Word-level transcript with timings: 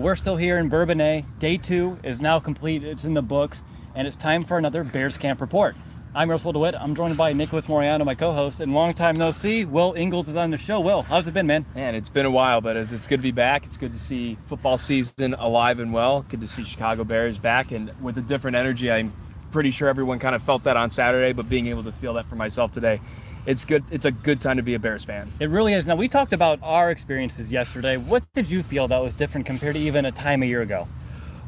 We're 0.00 0.16
still 0.16 0.38
here 0.38 0.56
in 0.56 0.70
Bourbonnais. 0.70 1.26
Day 1.40 1.58
two 1.58 1.98
is 2.02 2.22
now 2.22 2.40
complete. 2.40 2.82
It's 2.82 3.04
in 3.04 3.12
the 3.12 3.20
books, 3.20 3.62
and 3.94 4.08
it's 4.08 4.16
time 4.16 4.40
for 4.40 4.56
another 4.56 4.82
Bears 4.82 5.18
Camp 5.18 5.42
report. 5.42 5.76
I'm 6.14 6.30
Russell 6.30 6.54
DeWitt. 6.54 6.74
I'm 6.74 6.94
joined 6.94 7.18
by 7.18 7.34
Nicholas 7.34 7.66
Moriano, 7.66 8.06
my 8.06 8.14
co-host, 8.14 8.60
and 8.60 8.72
long 8.72 8.94
time 8.94 9.16
no 9.16 9.30
see. 9.30 9.66
Will 9.66 9.92
Ingles 9.92 10.26
is 10.30 10.36
on 10.36 10.50
the 10.50 10.56
show. 10.56 10.80
Will, 10.80 11.02
how's 11.02 11.28
it 11.28 11.34
been, 11.34 11.46
man? 11.46 11.66
Man, 11.74 11.94
it's 11.94 12.08
been 12.08 12.24
a 12.24 12.30
while, 12.30 12.62
but 12.62 12.78
it's 12.78 13.06
good 13.06 13.18
to 13.18 13.22
be 13.22 13.30
back. 13.30 13.66
It's 13.66 13.76
good 13.76 13.92
to 13.92 13.98
see 13.98 14.38
football 14.46 14.78
season 14.78 15.34
alive 15.34 15.80
and 15.80 15.92
well. 15.92 16.22
Good 16.22 16.40
to 16.40 16.46
see 16.46 16.64
Chicago 16.64 17.04
Bears 17.04 17.36
back 17.36 17.70
and 17.70 17.92
with 18.00 18.16
a 18.16 18.22
different 18.22 18.56
energy. 18.56 18.90
I'm 18.90 19.12
pretty 19.52 19.70
sure 19.70 19.86
everyone 19.86 20.18
kind 20.18 20.34
of 20.34 20.42
felt 20.42 20.64
that 20.64 20.78
on 20.78 20.90
Saturday, 20.90 21.34
but 21.34 21.46
being 21.50 21.66
able 21.66 21.84
to 21.84 21.92
feel 21.92 22.14
that 22.14 22.26
for 22.26 22.36
myself 22.36 22.72
today, 22.72 23.02
it's 23.46 23.64
good. 23.64 23.84
It's 23.90 24.06
a 24.06 24.10
good 24.10 24.40
time 24.40 24.56
to 24.56 24.62
be 24.62 24.74
a 24.74 24.78
Bears 24.78 25.04
fan. 25.04 25.32
It 25.40 25.50
really 25.50 25.74
is. 25.74 25.86
Now 25.86 25.96
we 25.96 26.08
talked 26.08 26.32
about 26.32 26.58
our 26.62 26.90
experiences 26.90 27.50
yesterday. 27.50 27.96
What 27.96 28.24
did 28.32 28.50
you 28.50 28.62
feel 28.62 28.88
that 28.88 28.98
was 28.98 29.14
different 29.14 29.46
compared 29.46 29.74
to 29.74 29.80
even 29.80 30.04
a 30.04 30.12
time 30.12 30.42
a 30.42 30.46
year 30.46 30.62
ago? 30.62 30.86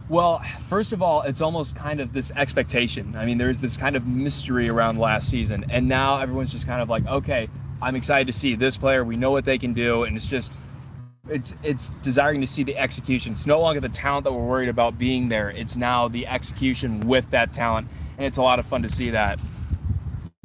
Well, 0.09 0.43
first 0.69 0.93
of 0.93 1.01
all, 1.01 1.23
it's 1.23 1.41
almost 1.41 1.77
kind 1.77 2.01
of 2.01 2.13
this 2.13 2.33
expectation. 2.33 3.15
I 3.17 3.25
mean, 3.25 3.39
there's 3.39 3.61
this 3.61 3.77
kind 3.77 3.97
of 3.97 4.07
mystery 4.07 4.69
around 4.69 4.99
last 4.99 5.31
season, 5.31 5.65
and 5.71 5.89
now 5.89 6.21
everyone's 6.21 6.51
just 6.51 6.67
kind 6.67 6.83
of 6.83 6.89
like, 6.89 7.07
okay, 7.07 7.49
I'm 7.81 7.97
excited 7.97 8.27
to 8.27 8.33
see 8.33 8.55
this 8.55 8.77
player. 8.77 9.05
We 9.05 9.17
know 9.17 9.31
what 9.31 9.45
they 9.45 9.59
can 9.59 9.73
do, 9.73 10.05
and 10.05 10.17
it's 10.17 10.27
just 10.27 10.53
it's 11.29 11.55
it's 11.63 11.91
desiring 12.03 12.41
to 12.41 12.47
see 12.47 12.65
the 12.65 12.77
execution. 12.77 13.33
It's 13.33 13.47
no 13.47 13.61
longer 13.61 13.81
the 13.81 13.89
talent 13.89 14.25
that 14.25 14.33
we're 14.33 14.45
worried 14.45 14.69
about 14.69 14.99
being 14.99 15.29
there. 15.29 15.51
It's 15.51 15.77
now 15.77 16.09
the 16.09 16.27
execution 16.27 17.07
with 17.07 17.31
that 17.31 17.53
talent, 17.53 17.89
and 18.19 18.27
it's 18.27 18.39
a 18.39 18.43
lot 18.43 18.59
of 18.59 18.67
fun 18.67 18.83
to 18.83 18.91
see 18.91 19.11
that. 19.11 19.39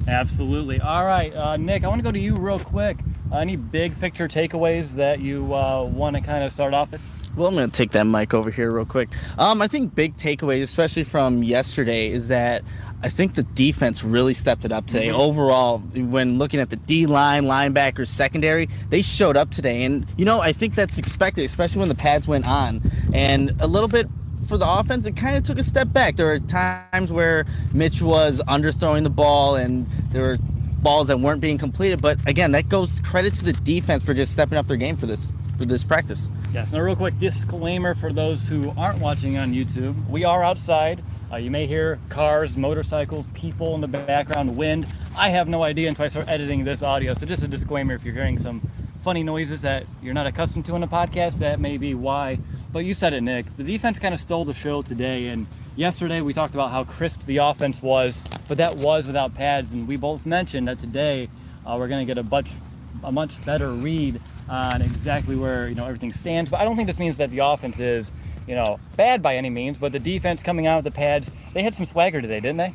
Absolutely. 0.08 0.80
All 0.80 1.04
right, 1.04 1.34
uh, 1.34 1.56
Nick, 1.56 1.84
I 1.84 1.88
want 1.88 1.98
to 1.98 2.02
go 2.02 2.12
to 2.12 2.18
you 2.18 2.34
real 2.34 2.58
quick. 2.58 2.98
Uh, 3.30 3.38
any 3.38 3.56
big 3.56 3.98
picture 4.00 4.26
takeaways 4.26 4.92
that 4.92 5.20
you 5.20 5.54
uh, 5.54 5.84
want 5.84 6.16
to 6.16 6.22
kind 6.22 6.42
of 6.42 6.50
start 6.50 6.72
off 6.72 6.90
with? 6.92 7.00
Well, 7.36 7.48
I'm 7.48 7.54
going 7.54 7.70
to 7.70 7.76
take 7.76 7.92
that 7.92 8.04
mic 8.04 8.32
over 8.32 8.50
here 8.50 8.70
real 8.70 8.86
quick. 8.86 9.10
Um, 9.36 9.60
I 9.60 9.68
think 9.68 9.94
big 9.94 10.16
takeaways, 10.16 10.62
especially 10.62 11.04
from 11.04 11.42
yesterday, 11.42 12.10
is 12.10 12.28
that 12.28 12.64
I 13.02 13.10
think 13.10 13.34
the 13.34 13.42
defense 13.42 14.02
really 14.02 14.34
stepped 14.34 14.64
it 14.64 14.72
up 14.72 14.86
today. 14.86 15.08
Mm-hmm. 15.08 15.20
Overall, 15.20 15.78
when 15.78 16.38
looking 16.38 16.58
at 16.58 16.70
the 16.70 16.76
D 16.76 17.06
line, 17.06 17.44
linebackers, 17.44 18.08
secondary, 18.08 18.68
they 18.88 19.02
showed 19.02 19.36
up 19.36 19.50
today. 19.50 19.84
And, 19.84 20.06
you 20.16 20.24
know, 20.24 20.40
I 20.40 20.52
think 20.52 20.74
that's 20.74 20.98
expected, 20.98 21.44
especially 21.44 21.80
when 21.80 21.88
the 21.90 21.94
pads 21.94 22.26
went 22.26 22.46
on. 22.46 22.90
And 23.12 23.54
a 23.60 23.66
little 23.66 23.88
bit 23.88 24.08
for 24.48 24.58
the 24.58 24.68
offense, 24.68 25.06
it 25.06 25.14
kind 25.14 25.36
of 25.36 25.44
took 25.44 25.58
a 25.58 25.62
step 25.62 25.92
back. 25.92 26.16
There 26.16 26.26
were 26.26 26.40
times 26.40 27.12
where 27.12 27.44
Mitch 27.72 28.00
was 28.00 28.40
underthrowing 28.48 29.02
the 29.02 29.10
ball 29.10 29.56
and 29.56 29.86
there 30.10 30.22
were 30.22 30.38
balls 30.82 31.08
that 31.08 31.20
weren't 31.20 31.40
being 31.40 31.58
completed. 31.58 32.00
But 32.00 32.18
again, 32.26 32.52
that 32.52 32.68
goes 32.68 33.00
credit 33.00 33.34
to 33.34 33.44
the 33.44 33.52
defense 33.52 34.04
for 34.04 34.14
just 34.14 34.32
stepping 34.32 34.56
up 34.56 34.66
their 34.66 34.76
game 34.76 34.96
for 34.96 35.06
this 35.06 35.32
for 35.58 35.64
this 35.64 35.82
practice. 35.82 36.28
Yes. 36.52 36.72
Now, 36.72 36.80
real 36.80 36.94
quick 36.96 37.18
disclaimer 37.18 37.94
for 37.94 38.12
those 38.12 38.46
who 38.46 38.72
aren't 38.76 39.00
watching 39.00 39.36
on 39.36 39.52
YouTube: 39.52 40.08
we 40.08 40.24
are 40.24 40.42
outside. 40.42 41.02
Uh, 41.30 41.36
you 41.36 41.50
may 41.50 41.66
hear 41.66 41.98
cars, 42.08 42.56
motorcycles, 42.56 43.26
people 43.34 43.74
in 43.74 43.82
the 43.82 43.88
background, 43.88 44.56
wind. 44.56 44.86
I 45.16 45.28
have 45.28 45.46
no 45.46 45.62
idea 45.62 45.88
until 45.88 46.06
I 46.06 46.08
start 46.08 46.28
editing 46.28 46.64
this 46.64 46.82
audio. 46.82 47.12
So, 47.12 47.26
just 47.26 47.42
a 47.42 47.48
disclaimer: 47.48 47.94
if 47.94 48.04
you're 48.04 48.14
hearing 48.14 48.38
some 48.38 48.62
funny 49.08 49.22
noises 49.22 49.62
that 49.62 49.86
you're 50.02 50.12
not 50.12 50.26
accustomed 50.26 50.66
to 50.66 50.76
in 50.76 50.82
a 50.82 50.86
podcast, 50.86 51.38
that 51.38 51.58
may 51.58 51.78
be 51.78 51.94
why. 51.94 52.38
But 52.74 52.80
you 52.80 52.92
said 52.92 53.14
it, 53.14 53.22
Nick. 53.22 53.46
The 53.56 53.64
defense 53.64 53.98
kind 53.98 54.12
of 54.12 54.20
stole 54.20 54.44
the 54.44 54.52
show 54.52 54.82
today. 54.82 55.28
And 55.28 55.46
yesterday 55.76 56.20
we 56.20 56.34
talked 56.34 56.52
about 56.52 56.70
how 56.70 56.84
crisp 56.84 57.24
the 57.24 57.38
offense 57.38 57.80
was, 57.80 58.20
but 58.48 58.58
that 58.58 58.76
was 58.76 59.06
without 59.06 59.34
pads. 59.34 59.72
And 59.72 59.88
we 59.88 59.96
both 59.96 60.26
mentioned 60.26 60.68
that 60.68 60.78
today 60.78 61.30
uh, 61.64 61.76
we're 61.78 61.88
going 61.88 62.06
to 62.06 62.14
get 62.14 62.18
a 62.18 62.22
much, 62.22 62.50
a 63.02 63.10
much 63.10 63.42
better 63.46 63.70
read 63.70 64.20
on 64.46 64.82
exactly 64.82 65.36
where 65.36 65.70
you 65.70 65.74
know 65.74 65.86
everything 65.86 66.12
stands. 66.12 66.50
But 66.50 66.60
I 66.60 66.64
don't 66.64 66.76
think 66.76 66.86
this 66.86 66.98
means 66.98 67.16
that 67.16 67.30
the 67.30 67.38
offense 67.38 67.80
is, 67.80 68.12
you 68.46 68.56
know, 68.56 68.78
bad 68.96 69.22
by 69.22 69.36
any 69.36 69.48
means. 69.48 69.78
But 69.78 69.92
the 69.92 69.98
defense 69.98 70.42
coming 70.42 70.66
out 70.66 70.76
of 70.76 70.84
the 70.84 70.90
pads, 70.90 71.30
they 71.54 71.62
had 71.62 71.74
some 71.74 71.86
swagger 71.86 72.20
today, 72.20 72.40
didn't 72.40 72.58
they? 72.58 72.74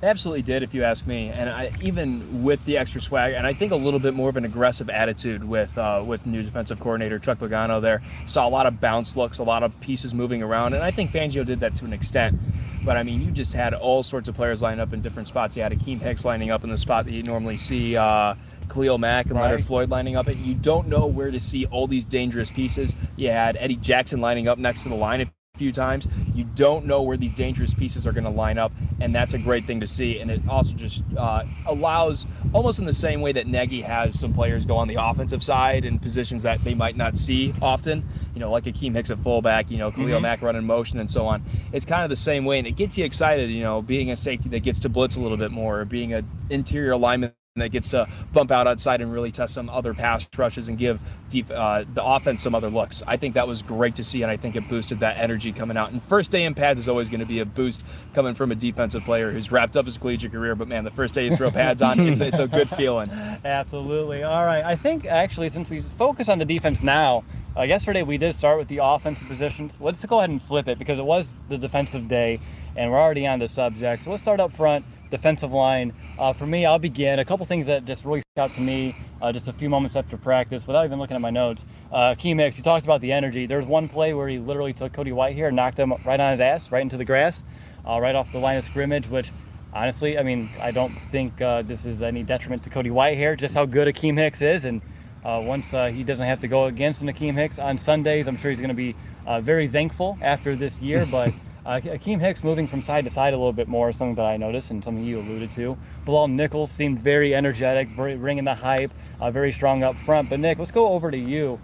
They 0.00 0.08
absolutely 0.08 0.42
did, 0.42 0.62
if 0.62 0.72
you 0.72 0.82
ask 0.82 1.06
me. 1.06 1.28
And 1.28 1.50
I, 1.50 1.72
even 1.82 2.42
with 2.42 2.64
the 2.64 2.78
extra 2.78 3.02
swag, 3.02 3.34
and 3.34 3.46
I 3.46 3.52
think 3.52 3.70
a 3.70 3.76
little 3.76 4.00
bit 4.00 4.14
more 4.14 4.30
of 4.30 4.36
an 4.38 4.46
aggressive 4.46 4.88
attitude 4.88 5.44
with 5.44 5.76
uh, 5.76 6.02
with 6.06 6.26
new 6.26 6.42
defensive 6.42 6.80
coordinator 6.80 7.18
Chuck 7.18 7.38
Pagano 7.38 7.82
there. 7.82 8.02
Saw 8.26 8.48
a 8.48 8.48
lot 8.48 8.66
of 8.66 8.80
bounce 8.80 9.14
looks, 9.14 9.38
a 9.38 9.42
lot 9.42 9.62
of 9.62 9.78
pieces 9.80 10.14
moving 10.14 10.42
around, 10.42 10.72
and 10.72 10.82
I 10.82 10.90
think 10.90 11.10
Fangio 11.10 11.44
did 11.44 11.60
that 11.60 11.76
to 11.76 11.84
an 11.84 11.92
extent. 11.92 12.40
But 12.82 12.96
I 12.96 13.02
mean, 13.02 13.20
you 13.20 13.30
just 13.30 13.52
had 13.52 13.74
all 13.74 14.02
sorts 14.02 14.28
of 14.28 14.34
players 14.34 14.62
lined 14.62 14.80
up 14.80 14.94
in 14.94 15.02
different 15.02 15.28
spots. 15.28 15.54
You 15.54 15.62
had 15.62 15.72
Akiem 15.72 16.00
Hicks 16.00 16.24
lining 16.24 16.50
up 16.50 16.64
in 16.64 16.70
the 16.70 16.78
spot 16.78 17.04
that 17.04 17.12
you 17.12 17.22
normally 17.22 17.58
see. 17.58 17.96
Uh, 17.96 18.34
Khalil 18.70 18.98
Mack 18.98 19.26
and 19.26 19.34
right. 19.34 19.50
Leonard 19.50 19.64
Floyd 19.64 19.90
lining 19.90 20.16
up, 20.16 20.28
and 20.28 20.38
you 20.38 20.54
don't 20.54 20.86
know 20.86 21.04
where 21.04 21.32
to 21.32 21.40
see 21.40 21.66
all 21.66 21.88
these 21.88 22.04
dangerous 22.04 22.52
pieces. 22.52 22.92
You 23.16 23.32
had 23.32 23.56
Eddie 23.56 23.74
Jackson 23.74 24.20
lining 24.20 24.46
up 24.46 24.58
next 24.58 24.84
to 24.84 24.88
the 24.88 24.94
line 24.94 25.20
a 25.20 25.26
few 25.60 25.72
times. 25.72 26.08
You 26.34 26.44
don't 26.44 26.86
know 26.86 27.02
where 27.02 27.18
these 27.18 27.32
dangerous 27.32 27.74
pieces 27.74 28.06
are 28.06 28.12
going 28.12 28.24
to 28.24 28.30
line 28.30 28.56
up, 28.56 28.72
and 28.98 29.14
that's 29.14 29.34
a 29.34 29.38
great 29.38 29.66
thing 29.66 29.78
to 29.80 29.86
see. 29.86 30.18
And 30.18 30.30
it 30.30 30.40
also 30.48 30.72
just 30.72 31.02
uh, 31.18 31.44
allows, 31.66 32.24
almost 32.54 32.78
in 32.78 32.86
the 32.86 32.94
same 32.94 33.20
way 33.20 33.32
that 33.32 33.46
Nagy 33.46 33.82
has 33.82 34.18
some 34.18 34.32
players 34.32 34.64
go 34.64 34.78
on 34.78 34.88
the 34.88 34.96
offensive 34.98 35.42
side 35.42 35.84
in 35.84 35.98
positions 35.98 36.42
that 36.44 36.64
they 36.64 36.72
might 36.72 36.96
not 36.96 37.18
see 37.18 37.52
often, 37.60 38.08
you 38.32 38.40
know, 38.40 38.50
like 38.50 38.64
Akiem 38.64 38.94
Hicks 38.94 39.10
at 39.10 39.18
fullback, 39.18 39.70
you 39.70 39.76
know, 39.76 39.90
Khalil 39.90 40.14
mm-hmm. 40.14 40.22
Mack 40.22 40.40
running 40.40 40.64
motion 40.64 40.98
and 40.98 41.12
so 41.12 41.26
on. 41.26 41.44
It's 41.72 41.84
kind 41.84 42.04
of 42.04 42.08
the 42.08 42.16
same 42.16 42.46
way, 42.46 42.58
and 42.58 42.66
it 42.66 42.72
gets 42.72 42.96
you 42.96 43.04
excited, 43.04 43.50
you 43.50 43.62
know, 43.62 43.82
being 43.82 44.10
a 44.10 44.16
safety 44.16 44.48
that 44.48 44.60
gets 44.60 44.80
to 44.80 44.88
blitz 44.88 45.16
a 45.16 45.20
little 45.20 45.36
bit 45.36 45.50
more, 45.50 45.80
or 45.80 45.84
being 45.84 46.14
an 46.14 46.26
interior 46.48 46.92
alignment 46.92 47.34
that 47.56 47.70
gets 47.70 47.88
to 47.88 48.08
bump 48.32 48.52
out 48.52 48.68
outside 48.68 49.00
and 49.00 49.12
really 49.12 49.32
test 49.32 49.54
some 49.54 49.68
other 49.68 49.92
pass 49.92 50.24
rushes 50.38 50.68
and 50.68 50.78
give 50.78 51.00
def- 51.30 51.50
uh, 51.50 51.84
the 51.94 52.04
offense 52.04 52.44
some 52.44 52.54
other 52.54 52.70
looks. 52.70 53.02
I 53.08 53.16
think 53.16 53.34
that 53.34 53.48
was 53.48 53.60
great 53.60 53.96
to 53.96 54.04
see, 54.04 54.22
and 54.22 54.30
I 54.30 54.36
think 54.36 54.54
it 54.54 54.68
boosted 54.68 55.00
that 55.00 55.16
energy 55.16 55.50
coming 55.50 55.76
out. 55.76 55.90
And 55.90 56.00
first 56.04 56.30
day 56.30 56.44
in 56.44 56.54
pads 56.54 56.78
is 56.78 56.88
always 56.88 57.10
going 57.10 57.18
to 57.18 57.26
be 57.26 57.40
a 57.40 57.44
boost 57.44 57.82
coming 58.14 58.36
from 58.36 58.52
a 58.52 58.54
defensive 58.54 59.02
player 59.02 59.32
who's 59.32 59.50
wrapped 59.50 59.76
up 59.76 59.86
his 59.86 59.98
collegiate 59.98 60.30
career. 60.30 60.54
But 60.54 60.68
man, 60.68 60.84
the 60.84 60.92
first 60.92 61.12
day 61.12 61.26
you 61.26 61.34
throw 61.34 61.50
pads 61.50 61.82
on, 61.82 61.98
it's, 61.98 62.20
it's 62.20 62.38
a 62.38 62.46
good 62.46 62.68
feeling. 62.76 63.10
Absolutely. 63.10 64.22
All 64.22 64.44
right. 64.46 64.64
I 64.64 64.76
think 64.76 65.04
actually, 65.06 65.48
since 65.48 65.68
we 65.68 65.82
focus 65.98 66.28
on 66.28 66.38
the 66.38 66.44
defense 66.44 66.84
now, 66.84 67.24
uh, 67.56 67.62
yesterday 67.62 68.04
we 68.04 68.16
did 68.16 68.32
start 68.36 68.58
with 68.58 68.68
the 68.68 68.78
offensive 68.78 69.26
positions. 69.26 69.76
Let's 69.80 70.04
go 70.04 70.18
ahead 70.18 70.30
and 70.30 70.40
flip 70.40 70.68
it 70.68 70.78
because 70.78 71.00
it 71.00 71.04
was 71.04 71.36
the 71.48 71.58
defensive 71.58 72.06
day, 72.06 72.38
and 72.76 72.90
we're 72.90 73.00
already 73.00 73.26
on 73.26 73.38
the 73.38 73.48
subject. 73.48 74.02
So 74.02 74.10
let's 74.10 74.22
start 74.22 74.40
up 74.40 74.52
front 74.52 74.84
defensive 75.10 75.52
line. 75.52 75.92
Uh, 76.18 76.32
for 76.32 76.46
me, 76.46 76.64
I'll 76.64 76.78
begin. 76.78 77.18
A 77.18 77.24
couple 77.24 77.44
things 77.44 77.66
that 77.66 77.84
just 77.84 78.04
really 78.04 78.22
stuck 78.32 78.50
out 78.50 78.54
to 78.54 78.60
me 78.60 78.96
uh, 79.20 79.32
just 79.32 79.48
a 79.48 79.52
few 79.52 79.68
moments 79.68 79.96
after 79.96 80.16
practice 80.16 80.66
without 80.66 80.84
even 80.84 80.98
looking 80.98 81.16
at 81.16 81.20
my 81.20 81.30
notes. 81.30 81.66
Uh, 81.92 82.14
Akiem 82.14 82.40
Hicks, 82.40 82.56
you 82.56 82.62
talked 82.62 82.84
about 82.84 83.00
the 83.00 83.12
energy. 83.12 83.46
There's 83.46 83.66
one 83.66 83.88
play 83.88 84.14
where 84.14 84.28
he 84.28 84.38
literally 84.38 84.72
took 84.72 84.92
Cody 84.92 85.10
Whitehair 85.10 85.48
and 85.48 85.56
knocked 85.56 85.78
him 85.78 85.92
right 86.06 86.20
on 86.20 86.30
his 86.30 86.40
ass, 86.40 86.72
right 86.72 86.82
into 86.82 86.96
the 86.96 87.04
grass, 87.04 87.42
uh, 87.86 87.98
right 88.00 88.14
off 88.14 88.32
the 88.32 88.38
line 88.38 88.56
of 88.56 88.64
scrimmage, 88.64 89.08
which 89.08 89.30
honestly, 89.74 90.18
I 90.18 90.22
mean, 90.22 90.48
I 90.60 90.70
don't 90.70 90.96
think 91.10 91.40
uh, 91.40 91.62
this 91.62 91.84
is 91.84 92.02
any 92.02 92.22
detriment 92.22 92.62
to 92.64 92.70
Cody 92.70 92.90
Whitehair, 92.90 93.36
just 93.38 93.54
how 93.54 93.66
good 93.66 93.92
Akiem 93.92 94.16
Hicks 94.16 94.42
is. 94.42 94.64
And 94.64 94.80
uh, 95.24 95.42
once 95.44 95.74
uh, 95.74 95.86
he 95.86 96.02
doesn't 96.02 96.26
have 96.26 96.40
to 96.40 96.48
go 96.48 96.66
against 96.66 97.02
an 97.02 97.08
Akiem 97.08 97.34
Hicks 97.34 97.58
on 97.58 97.76
Sundays, 97.76 98.26
I'm 98.26 98.38
sure 98.38 98.50
he's 98.50 98.60
going 98.60 98.68
to 98.68 98.74
be 98.74 98.94
uh, 99.26 99.40
very 99.40 99.68
thankful 99.68 100.16
after 100.22 100.56
this 100.56 100.80
year. 100.80 101.06
But 101.06 101.34
uh, 101.66 101.80
Akiem 101.80 102.20
Hicks 102.20 102.42
moving 102.42 102.66
from 102.66 102.82
side 102.82 103.04
to 103.04 103.10
side 103.10 103.34
a 103.34 103.36
little 103.36 103.52
bit 103.52 103.68
more, 103.68 103.90
is 103.90 103.96
something 103.96 104.14
that 104.16 104.26
I 104.26 104.36
noticed 104.36 104.70
and 104.70 104.82
something 104.82 105.04
you 105.04 105.18
alluded 105.18 105.50
to. 105.52 105.76
Bilal 106.04 106.28
Nichols 106.28 106.70
seemed 106.70 107.00
very 107.00 107.34
energetic, 107.34 107.94
bringing 107.96 108.44
the 108.44 108.54
hype, 108.54 108.92
uh, 109.20 109.30
very 109.30 109.52
strong 109.52 109.82
up 109.82 109.96
front. 109.96 110.30
But 110.30 110.40
Nick, 110.40 110.58
let's 110.58 110.70
go 110.70 110.88
over 110.88 111.10
to 111.10 111.18
you. 111.18 111.60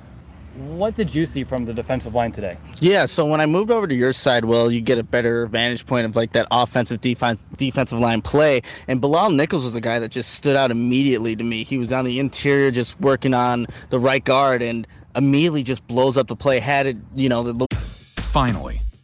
What 0.57 0.97
did 0.97 1.15
you 1.15 1.27
see 1.27 1.45
from 1.45 1.67
the 1.67 1.75
defensive 1.75 2.15
line 2.15 2.33
today? 2.33 2.57
Yeah, 2.81 3.05
so 3.05 3.27
when 3.27 3.43
I 3.43 3.47
moved 3.47 3.71
over 3.71 3.87
to 3.87 3.95
your 3.95 4.15
side, 4.15 4.47
Will, 4.47 4.73
you 4.73 4.81
get 4.81 4.97
a 4.97 5.03
better 5.03 5.47
vantage 5.47 5.85
point 5.85 6.07
of 6.07 6.17
like 6.17 6.33
that 6.33 6.47
offensive 6.51 7.03
defense 7.03 7.39
defensive 7.57 7.99
line 7.99 8.23
play. 8.23 8.63
And 8.89 8.99
Bilal 8.99 9.31
Nichols 9.31 9.65
was 9.65 9.77
a 9.77 9.83
guy 9.83 9.99
that 9.99 10.11
just 10.11 10.33
stood 10.33 10.57
out 10.57 10.71
immediately 10.71 11.37
to 11.37 11.45
me. 11.45 11.63
He 11.63 11.77
was 11.77 11.93
on 11.93 12.07
the 12.07 12.19
interior, 12.19 12.71
just 12.71 12.99
working 13.01 13.35
on 13.35 13.67
the 13.91 13.99
right 13.99 14.25
guard, 14.25 14.63
and 14.63 14.87
immediately 15.15 15.63
just 15.63 15.87
blows 15.87 16.17
up 16.17 16.27
the 16.27 16.37
play. 16.37 16.59
Had 16.59 16.87
it, 16.87 16.97
you 17.15 17.29
know, 17.29 17.43
the. 17.43 17.67
Finally, 18.17 18.83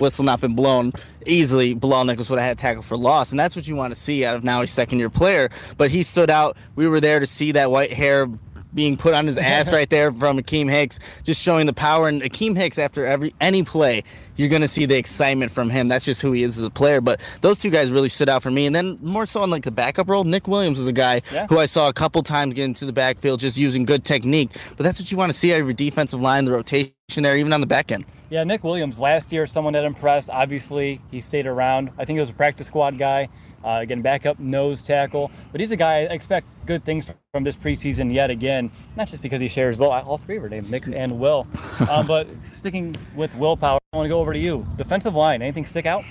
whistle 0.00 0.24
not 0.24 0.40
been 0.40 0.54
blown 0.54 0.92
easily, 1.26 1.74
Bilal 1.74 2.04
Nichols 2.04 2.30
would 2.30 2.38
have 2.38 2.46
had 2.46 2.58
tackle 2.58 2.84
for 2.84 2.96
loss. 2.96 3.32
And 3.32 3.40
that's 3.40 3.56
what 3.56 3.66
you 3.66 3.74
want 3.74 3.92
to 3.92 3.98
see 4.00 4.24
out 4.24 4.36
of 4.36 4.44
now 4.44 4.60
he's 4.60 4.70
second 4.70 5.00
year 5.00 5.10
player. 5.10 5.50
But 5.76 5.90
he 5.90 6.04
stood 6.04 6.30
out. 6.30 6.56
We 6.76 6.86
were 6.86 7.00
there 7.00 7.18
to 7.18 7.26
see 7.26 7.50
that 7.52 7.66
Whitehair 7.68 8.38
being 8.72 8.96
put 8.96 9.14
on 9.14 9.26
his 9.26 9.38
ass 9.38 9.72
right 9.72 9.90
there 9.90 10.12
from 10.12 10.38
Akiem 10.38 10.70
Hicks, 10.70 11.00
just 11.24 11.42
showing 11.42 11.66
the 11.66 11.72
power. 11.72 12.06
And 12.06 12.22
Akiem 12.22 12.56
Hicks, 12.56 12.78
after 12.78 13.06
every 13.06 13.34
any 13.40 13.64
play, 13.64 14.04
you're 14.36 14.48
going 14.48 14.62
to 14.62 14.68
see 14.68 14.86
the 14.86 14.94
excitement 14.94 15.50
from 15.50 15.68
him. 15.68 15.88
That's 15.88 16.04
just 16.04 16.22
who 16.22 16.30
he 16.30 16.44
is 16.44 16.58
as 16.58 16.62
a 16.62 16.70
player. 16.70 17.00
But 17.00 17.18
those 17.40 17.58
two 17.58 17.70
guys 17.70 17.90
really 17.90 18.08
stood 18.08 18.28
out 18.28 18.44
for 18.44 18.52
me. 18.52 18.66
And 18.66 18.76
then 18.76 19.00
more 19.02 19.26
so 19.26 19.42
in 19.42 19.50
like 19.50 19.64
the 19.64 19.72
backup 19.72 20.08
role, 20.08 20.22
Nick 20.22 20.46
Williams 20.46 20.78
was 20.78 20.86
a 20.86 20.92
guy 20.92 21.22
yeah. 21.32 21.48
who 21.48 21.58
I 21.58 21.66
saw 21.66 21.88
a 21.88 21.92
couple 21.92 22.22
times 22.22 22.54
get 22.54 22.66
into 22.66 22.86
the 22.86 22.92
backfield 22.92 23.40
just 23.40 23.56
using 23.56 23.84
good 23.84 24.04
technique. 24.04 24.50
But 24.76 24.84
that's 24.84 25.00
what 25.00 25.10
you 25.10 25.18
want 25.18 25.32
to 25.32 25.36
see 25.36 25.52
out 25.52 25.60
of 25.60 25.66
your 25.66 25.74
defensive 25.74 26.20
line, 26.20 26.44
the 26.44 26.52
rotation 26.52 26.92
there, 27.16 27.36
even 27.36 27.52
on 27.52 27.60
the 27.60 27.66
back 27.66 27.90
end. 27.90 28.04
Yeah, 28.30 28.44
Nick 28.44 28.62
Williams 28.62 28.98
last 28.98 29.32
year, 29.32 29.46
someone 29.46 29.72
that 29.72 29.84
impressed. 29.84 30.28
Obviously, 30.28 31.00
he 31.10 31.22
stayed 31.22 31.46
around. 31.46 31.90
I 31.96 32.04
think 32.04 32.18
he 32.18 32.20
was 32.20 32.28
a 32.28 32.34
practice 32.34 32.66
squad 32.66 32.98
guy. 32.98 33.30
Uh, 33.64 33.78
again, 33.80 34.02
backup 34.02 34.38
nose 34.38 34.82
tackle. 34.82 35.30
But 35.50 35.62
he's 35.62 35.72
a 35.72 35.76
guy 35.76 36.00
I 36.00 36.12
expect 36.12 36.46
good 36.66 36.84
things 36.84 37.10
from 37.32 37.42
this 37.42 37.56
preseason 37.56 38.12
yet 38.12 38.30
again. 38.30 38.70
Not 38.96 39.08
just 39.08 39.22
because 39.22 39.40
he 39.40 39.48
shares 39.48 39.78
Will, 39.78 39.90
all 39.90 40.18
three 40.18 40.36
of 40.36 40.42
were 40.42 40.50
named 40.50 40.70
Nick 40.70 40.86
and 40.86 41.18
Will. 41.18 41.46
Um, 41.88 42.06
but 42.06 42.28
sticking 42.52 42.94
with 43.16 43.34
willpower, 43.34 43.78
I 43.92 43.96
want 43.96 44.04
to 44.04 44.10
go 44.10 44.20
over 44.20 44.34
to 44.34 44.38
you. 44.38 44.66
Defensive 44.76 45.14
line, 45.14 45.40
anything 45.40 45.64
stick 45.64 45.86
out? 45.86 46.04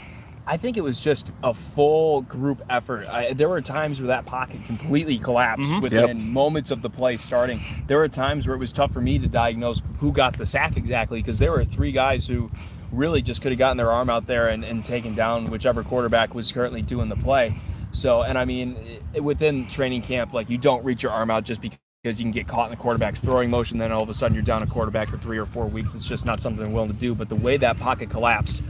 I 0.49 0.55
think 0.55 0.77
it 0.77 0.81
was 0.81 0.97
just 0.97 1.33
a 1.43 1.53
full 1.53 2.21
group 2.21 2.61
effort. 2.69 3.05
I, 3.07 3.33
there 3.33 3.49
were 3.49 3.61
times 3.61 3.99
where 3.99 4.07
that 4.07 4.25
pocket 4.25 4.63
completely 4.65 5.17
collapsed 5.17 5.69
mm-hmm. 5.69 5.81
within 5.81 6.07
yep. 6.07 6.17
moments 6.17 6.71
of 6.71 6.81
the 6.81 6.89
play 6.89 7.17
starting. 7.17 7.59
There 7.87 7.97
were 7.97 8.07
times 8.07 8.47
where 8.47 8.55
it 8.55 8.59
was 8.59 8.71
tough 8.71 8.93
for 8.93 9.01
me 9.01 9.19
to 9.19 9.27
diagnose 9.27 9.81
who 9.99 10.13
got 10.13 10.37
the 10.37 10.45
sack 10.45 10.77
exactly 10.77 11.21
because 11.21 11.37
there 11.37 11.51
were 11.51 11.65
three 11.65 11.91
guys 11.91 12.27
who 12.27 12.49
really 12.93 13.21
just 13.21 13.41
could 13.41 13.51
have 13.51 13.59
gotten 13.59 13.75
their 13.75 13.91
arm 13.91 14.09
out 14.09 14.25
there 14.25 14.47
and, 14.47 14.63
and 14.63 14.85
taken 14.85 15.15
down 15.15 15.49
whichever 15.49 15.83
quarterback 15.83 16.33
was 16.33 16.49
currently 16.49 16.81
doing 16.81 17.09
the 17.09 17.17
play. 17.17 17.53
So, 17.91 18.21
and 18.21 18.37
I 18.37 18.45
mean, 18.45 18.77
it, 19.13 19.21
within 19.21 19.69
training 19.69 20.03
camp, 20.03 20.33
like 20.33 20.49
you 20.49 20.57
don't 20.57 20.83
reach 20.85 21.03
your 21.03 21.11
arm 21.11 21.29
out 21.29 21.43
just 21.43 21.61
because 21.61 21.77
because 22.03 22.19
you 22.19 22.23
can 22.23 22.31
get 22.31 22.47
caught 22.47 22.71
in 22.71 22.77
the 22.77 22.81
quarterback's 22.81 23.19
throwing 23.19 23.49
motion. 23.49 23.79
Then 23.79 23.91
all 23.91 24.03
of 24.03 24.07
a 24.07 24.13
sudden 24.13 24.33
you're 24.33 24.43
down 24.43 24.63
a 24.63 24.67
quarterback 24.67 25.09
for 25.09 25.17
three 25.17 25.37
or 25.37 25.45
four 25.45 25.65
weeks. 25.65 25.93
It's 25.93 26.05
just 26.05 26.25
not 26.25 26.41
something 26.41 26.63
they're 26.63 26.73
willing 26.73 26.91
to 26.91 26.95
do. 26.95 27.13
But 27.13 27.27
the 27.27 27.35
way 27.35 27.57
that 27.57 27.77
pocket 27.79 28.09
collapsed 28.09 28.61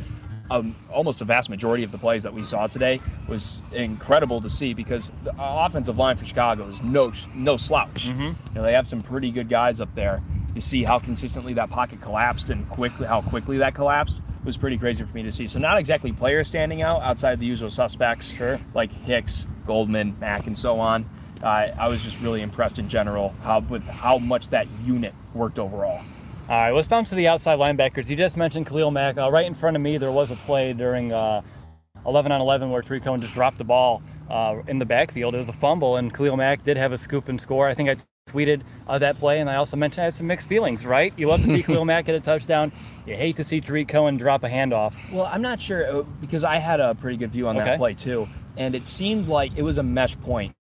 um, 0.50 0.76
almost 0.92 1.22
a 1.22 1.26
vast 1.26 1.50
majority 1.50 1.84
of 1.84 1.92
the 1.92 1.98
plays 1.98 2.24
that 2.24 2.34
we 2.34 2.44
saw 2.44 2.68
today 2.68 3.02
was 3.28 3.62
incredible 3.72 4.42
to 4.42 4.50
see 4.50 4.74
because 4.74 5.12
the 5.24 5.34
offensive 5.38 5.98
line 5.98 6.18
for 6.18 6.26
Chicago 6.26 6.68
is 6.68 6.82
no 6.82 7.12
no 7.34 7.58
slouch. 7.58 8.10
Mm-hmm. 8.10 8.22
You 8.22 8.36
know, 8.56 8.64
they 8.64 8.74
have 8.74 8.88
some 8.88 9.02
pretty 9.02 9.32
good 9.32 9.50
guys 9.50 9.82
up 9.82 9.94
there. 9.96 10.22
To 10.56 10.62
see 10.62 10.84
how 10.84 10.98
consistently 10.98 11.54
that 11.54 11.70
pocket 11.70 12.02
collapsed 12.02 12.50
and 12.50 12.68
quickly 12.68 13.06
how 13.06 13.22
quickly 13.22 13.60
that 13.60 13.76
collapsed 13.76 14.22
was 14.44 14.58
pretty 14.58 14.78
crazy 14.78 15.04
for 15.04 15.14
me 15.14 15.22
to 15.22 15.32
see. 15.32 15.46
So 15.46 15.60
not 15.60 15.78
exactly 15.78 16.12
players 16.12 16.48
standing 16.48 16.82
out 16.82 17.04
outside 17.04 17.40
the 17.40 17.46
usual 17.46 17.70
suspects, 17.70 18.34
sure. 18.34 18.60
like 18.74 18.92
Hicks, 18.92 19.46
Goldman, 19.68 20.18
Mack, 20.20 20.48
and 20.48 20.58
so 20.58 20.80
on. 20.80 21.08
Uh, 21.44 21.70
I 21.78 21.88
was 21.88 22.02
just 22.02 22.20
really 22.22 22.42
impressed 22.42 22.80
in 22.80 22.90
general 22.90 23.36
how 23.44 23.60
with 23.60 23.84
how 23.84 24.18
much 24.18 24.48
that 24.48 24.68
unit 24.84 25.14
worked 25.36 25.60
overall. 25.60 26.02
All 26.50 26.56
right, 26.56 26.72
let's 26.72 26.88
bounce 26.88 27.10
to 27.10 27.16
the 27.16 27.28
outside 27.28 27.60
linebackers. 27.60 28.08
You 28.08 28.16
just 28.16 28.38
mentioned 28.38 28.68
Khalil 28.68 28.90
Mack. 28.90 29.18
Uh, 29.18 29.30
right 29.30 29.46
in 29.46 29.54
front 29.54 29.76
of 29.76 29.82
me, 29.82 29.98
there 29.98 30.14
was 30.14 30.32
a 30.32 30.38
play 30.38 30.72
during 30.72 31.12
uh, 31.12 31.42
11 32.06 32.32
on 32.32 32.40
11 32.40 32.70
where 32.70 32.82
Tarik 32.82 33.04
Cohen 33.04 33.20
just 33.20 33.34
dropped 33.34 33.58
the 33.58 33.66
ball 33.66 34.02
uh, 34.30 34.62
in 34.70 34.80
the 34.80 34.86
backfield. 34.86 35.36
It 35.36 35.40
was 35.40 35.50
a 35.50 35.54
fumble, 35.54 35.98
and 35.98 36.14
Khalil 36.14 36.38
Mack 36.38 36.64
did 36.64 36.78
have 36.78 36.94
a 36.94 36.98
scoop 36.98 37.28
and 37.28 37.40
score. 37.42 37.68
I 37.68 37.74
think 37.74 37.90
I 37.90 37.98
tweeted 38.32 38.62
uh, 38.88 38.98
that 38.98 39.20
play, 39.20 39.42
and 39.42 39.50
I 39.50 39.58
also 39.58 39.76
mentioned 39.76 40.04
I 40.04 40.06
had 40.06 40.14
some 40.14 40.28
mixed 40.28 40.48
feelings, 40.48 40.86
right? 40.86 41.14
You 41.18 41.28
love 41.28 41.42
to 41.42 41.48
see 41.48 41.62
Khalil 41.64 41.84
Mack 41.84 42.06
get 42.06 42.16
a 42.16 42.22
touchdown. 42.22 42.72
You 43.06 43.18
hate 43.18 43.36
to 43.36 43.44
see 43.44 43.60
Tarik 43.60 43.90
Cohen 43.90 44.16
drop 44.16 44.46
a 44.46 44.50
handoff. 44.50 44.96
Well, 45.12 45.26
I'm 45.26 45.42
not 45.42 45.62
sure 45.62 45.98
uh, 45.98 46.04
because 46.22 46.46
I 46.46 46.60
had 46.60 46.80
a 46.80 46.96
pretty 46.96 47.18
good 47.18 47.34
view 47.34 47.50
on 47.50 47.58
okay. 47.58 47.72
that 47.72 47.78
play, 47.78 47.94
too. 47.94 48.26
And 48.56 48.74
it 48.74 48.88
seemed 48.88 49.28
like 49.28 49.52
it 49.58 49.64
was 49.64 49.80
a 49.80 49.84
mesh 49.84 50.18
point 50.22 50.56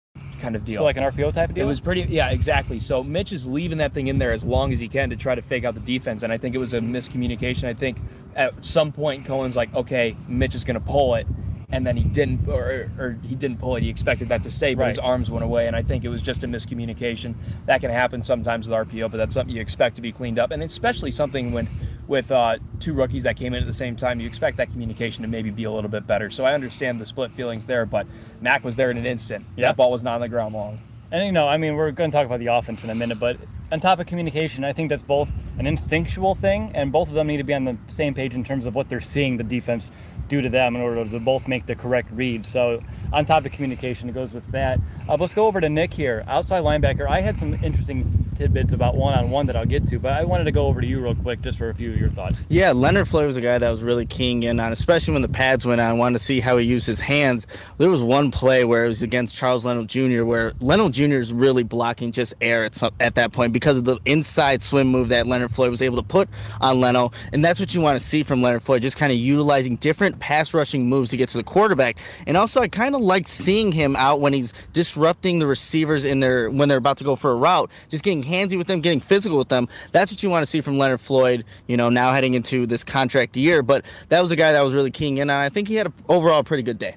kind 0.44 0.56
of 0.56 0.66
deal. 0.66 0.80
So 0.80 0.84
like 0.84 0.98
an 0.98 1.04
RPO 1.04 1.34
type 1.34 1.50
of 1.50 1.56
deal. 1.56 1.64
It 1.64 1.68
was 1.68 1.80
pretty, 1.80 2.02
yeah, 2.02 2.30
exactly. 2.30 2.78
So 2.78 3.02
Mitch 3.02 3.32
is 3.32 3.48
leaving 3.48 3.78
that 3.78 3.94
thing 3.94 4.08
in 4.08 4.20
there 4.20 4.34
as 4.34 4.44
long 4.44 4.74
as 4.74 4.80
he 4.80 4.88
can 4.88 5.10
to 5.10 5.16
try 5.16 5.34
to 5.34 5.42
fake 5.42 5.64
out 5.64 5.74
the 5.74 5.80
defense, 5.80 6.22
and 6.22 6.32
I 6.32 6.38
think 6.38 6.54
it 6.54 6.60
was 6.60 6.74
a 6.74 6.80
miscommunication. 6.80 7.64
I 7.64 7.74
think 7.74 7.98
at 8.36 8.66
some 8.66 8.92
point 8.92 9.26
Cohen's 9.26 9.56
like, 9.56 9.74
okay, 9.74 10.16
Mitch 10.28 10.54
is 10.54 10.64
going 10.64 10.76
to 10.76 10.86
pull 10.86 11.16
it, 11.16 11.26
and 11.74 11.88
then 11.88 11.98
he 11.98 12.04
didn't, 12.04 12.48
or, 12.48 12.88
or, 13.00 13.18
he 13.24 13.34
didn't 13.34 13.58
pull 13.58 13.76
it. 13.76 13.82
He 13.82 13.90
expected 13.90 14.30
that 14.30 14.44
to 14.44 14.52
stay, 14.52 14.76
but 14.76 14.84
right. 14.84 14.88
his 14.90 15.00
arms 15.00 15.32
went 15.32 15.44
away, 15.44 15.66
and 15.66 15.76
I 15.76 15.82
think 15.82 16.06
it 16.06 16.10
was 16.10 16.22
just 16.22 16.44
a 16.44 16.48
miscommunication. 16.48 17.34
That 17.66 17.82
can 17.82 17.90
happen 17.90 18.24
sometimes 18.24 18.70
with 18.70 18.78
RPO, 18.88 19.10
but 19.10 19.18
that's 19.18 19.34
something 19.34 19.56
you 19.56 19.60
expect 19.60 19.96
to 19.96 20.02
be 20.04 20.12
cleaned 20.12 20.38
up, 20.38 20.52
and 20.52 20.62
especially 20.62 21.10
something 21.10 21.52
when 21.52 21.68
with 22.08 22.30
uh, 22.30 22.58
two 22.80 22.94
rookies 22.94 23.24
that 23.24 23.38
came 23.38 23.56
in 23.56 23.64
at 23.64 23.66
the 23.66 23.74
same 23.74 23.96
time, 23.96 24.20
you 24.20 24.28
expect 24.28 24.58
that 24.58 24.70
communication 24.72 25.24
to 25.24 25.28
maybe 25.28 25.50
be 25.50 25.64
a 25.64 25.72
little 25.72 25.90
bit 25.90 26.06
better. 26.06 26.30
So 26.30 26.46
I 26.46 26.54
understand 26.54 27.02
the 27.02 27.08
split 27.08 27.32
feelings 27.32 27.66
there, 27.66 27.88
but 27.88 28.06
Mack 28.40 28.64
was 28.64 28.76
there 28.76 28.92
in 28.92 28.98
an 28.98 29.08
instant. 29.08 29.44
Yeah. 29.56 29.68
That 29.68 29.78
ball 29.78 29.92
was 29.92 30.04
not 30.04 30.16
on 30.16 30.22
the 30.22 30.30
ground 30.30 30.54
long. 30.54 30.80
And 31.12 31.26
you 31.26 31.32
know, 31.32 31.48
I 31.48 31.58
mean, 31.58 31.76
we're 31.76 31.92
going 31.92 32.12
to 32.12 32.16
talk 32.16 32.28
about 32.28 32.40
the 32.40 32.48
offense 32.48 32.84
in 32.84 32.92
a 32.92 32.96
minute, 32.96 33.20
but 33.20 33.38
on 33.72 33.80
top 33.80 34.00
of 34.00 34.06
communication, 34.06 34.64
I 34.64 34.74
think 34.74 34.90
that's 34.90 35.02
both 35.02 35.30
an 35.58 35.66
instinctual 35.66 36.36
thing, 36.36 36.72
and 36.76 36.92
both 36.92 37.08
of 37.08 37.16
them 37.16 37.26
need 37.26 37.38
to 37.38 37.44
be 37.44 37.56
on 37.56 37.66
the 37.66 37.78
same 37.88 38.14
page 38.14 38.36
in 38.36 38.44
terms 38.44 38.68
of 38.68 38.76
what 38.76 38.90
they're 38.90 39.02
seeing 39.02 39.38
the 39.38 39.44
defense 39.44 39.92
do 40.34 40.42
to 40.42 40.50
them 40.50 40.76
in 40.76 40.82
order 40.82 41.06
to 41.06 41.20
both 41.20 41.48
make 41.48 41.66
the 41.66 41.76
correct 41.76 42.10
read. 42.12 42.46
So, 42.46 42.82
on 43.12 43.26
top 43.26 43.46
of 43.46 43.52
communication, 43.52 44.10
it 44.10 44.14
goes 44.14 44.32
with 44.32 44.50
that. 44.52 44.80
Uh, 45.08 45.16
let's 45.20 45.34
go 45.34 45.46
over 45.46 45.62
to 45.62 45.70
Nick 45.70 45.94
here, 45.94 46.24
outside 46.28 46.64
linebacker. 46.64 47.08
I 47.08 47.22
had 47.22 47.38
some 47.38 47.54
interesting 47.64 48.04
tidbits 48.44 48.74
about 48.74 48.98
one 48.98 49.14
on 49.18 49.30
one 49.30 49.46
that 49.46 49.56
I'll 49.56 49.66
get 49.66 49.88
to, 49.88 50.00
but 50.00 50.12
I 50.12 50.26
wanted 50.26 50.44
to 50.44 50.52
go 50.52 50.68
over 50.68 50.82
to 50.82 50.88
you 50.88 51.00
real 51.00 51.16
quick 51.16 51.42
just 51.42 51.58
for 51.58 51.70
a 51.70 51.74
few 51.74 51.94
of 51.94 51.98
your 51.98 52.10
thoughts. 52.10 52.46
Yeah, 52.50 52.74
Leonard 52.74 53.08
Floyd 53.08 53.26
was 53.26 53.38
a 53.38 53.42
guy 53.42 53.58
that 53.58 53.70
was 53.70 53.82
really 53.82 54.06
keying 54.06 54.44
in 54.44 54.60
on, 54.60 54.74
especially 54.74 55.14
when 55.14 55.22
the 55.22 55.30
pads 55.30 55.66
went 55.66 55.80
on. 55.80 55.88
I 55.88 55.94
wanted 55.94 56.18
to 56.20 56.26
see 56.26 56.42
how 56.42 56.58
he 56.58 56.66
used 56.66 56.86
his 56.86 57.00
hands. 57.00 57.48
There 57.78 57.90
was 57.90 58.04
one 58.04 58.32
play 58.32 58.66
where 58.66 58.84
it 58.84 58.90
was 58.90 59.02
against 59.02 59.34
Charles 59.34 59.64
Leno 59.64 59.86
Jr., 59.86 60.26
where 60.26 60.52
Leno 60.60 60.90
Jr. 60.90 61.22
is 61.22 61.32
really 61.32 61.64
blocking 61.64 62.12
just 62.12 62.34
air 62.42 62.66
at, 62.66 62.76
some, 62.76 62.94
at 63.00 63.16
that 63.16 63.32
point 63.32 63.54
because 63.54 63.78
of 63.78 63.86
the 63.86 63.98
inside 64.04 64.62
swim 64.62 64.88
move 64.88 65.08
that 65.08 65.26
Leonard 65.26 65.52
Floyd 65.52 65.72
was 65.72 65.82
able 65.82 65.96
to 65.96 66.04
put 66.04 66.28
on 66.60 66.82
Leno. 66.82 67.14
And 67.32 67.46
that's 67.46 67.62
what 67.62 67.74
you 67.74 67.80
want 67.80 67.98
to 67.98 68.06
see 68.06 68.24
from 68.24 68.42
Leonard 68.42 68.64
Floyd, 68.64 68.82
just 68.82 68.98
kind 68.98 69.14
of 69.14 69.18
utilizing 69.18 69.78
different 69.78 70.20
pass 70.20 70.54
rushing 70.54 70.90
moves 70.90 71.12
to 71.12 71.18
get 71.18 71.30
to 71.30 71.38
the 71.38 71.46
quarterback. 71.46 71.96
And 72.28 72.36
also, 72.36 72.60
I 72.60 72.68
kind 72.68 72.94
of 72.94 73.00
like 73.00 73.30
seeing 73.30 73.72
him 73.72 73.96
out 73.96 74.20
when 74.20 74.34
he's 74.34 74.52
disrupting 74.74 75.40
the 75.40 75.48
receivers 75.48 76.04
in 76.04 76.20
their 76.20 76.50
when 76.50 76.68
they're 76.68 76.78
about 76.78 76.98
to 76.98 77.06
go 77.06 77.16
for 77.16 77.32
a 77.32 77.36
route, 77.36 77.70
just 77.88 78.04
getting 78.04 78.24
handsy 78.34 78.58
with 78.58 78.68
them, 78.68 78.82
getting 78.82 79.00
physical 79.00 79.38
with 79.38 79.50
them. 79.50 79.68
That's 79.92 80.12
what 80.12 80.24
you 80.24 80.30
want 80.30 80.42
to 80.44 80.46
see 80.46 80.62
from 80.62 80.78
Leonard 80.78 81.02
Floyd, 81.02 81.46
you 81.68 81.78
know, 81.78 81.90
now 81.90 82.14
heading 82.14 82.34
into 82.34 82.66
this 82.66 82.84
contract 82.84 83.38
year. 83.38 83.62
But 83.62 83.86
that 84.10 84.22
was 84.22 84.32
a 84.32 84.36
guy 84.36 84.52
that 84.52 84.64
was 84.64 84.74
really 84.74 84.92
keying 84.92 85.18
in 85.18 85.30
on. 85.30 85.42
I 85.42 85.50
think 85.50 85.68
he 85.68 85.76
had 85.76 85.88
an 85.88 85.94
overall 86.10 86.44
pretty 86.44 86.64
good 86.64 86.80
day. 86.80 86.96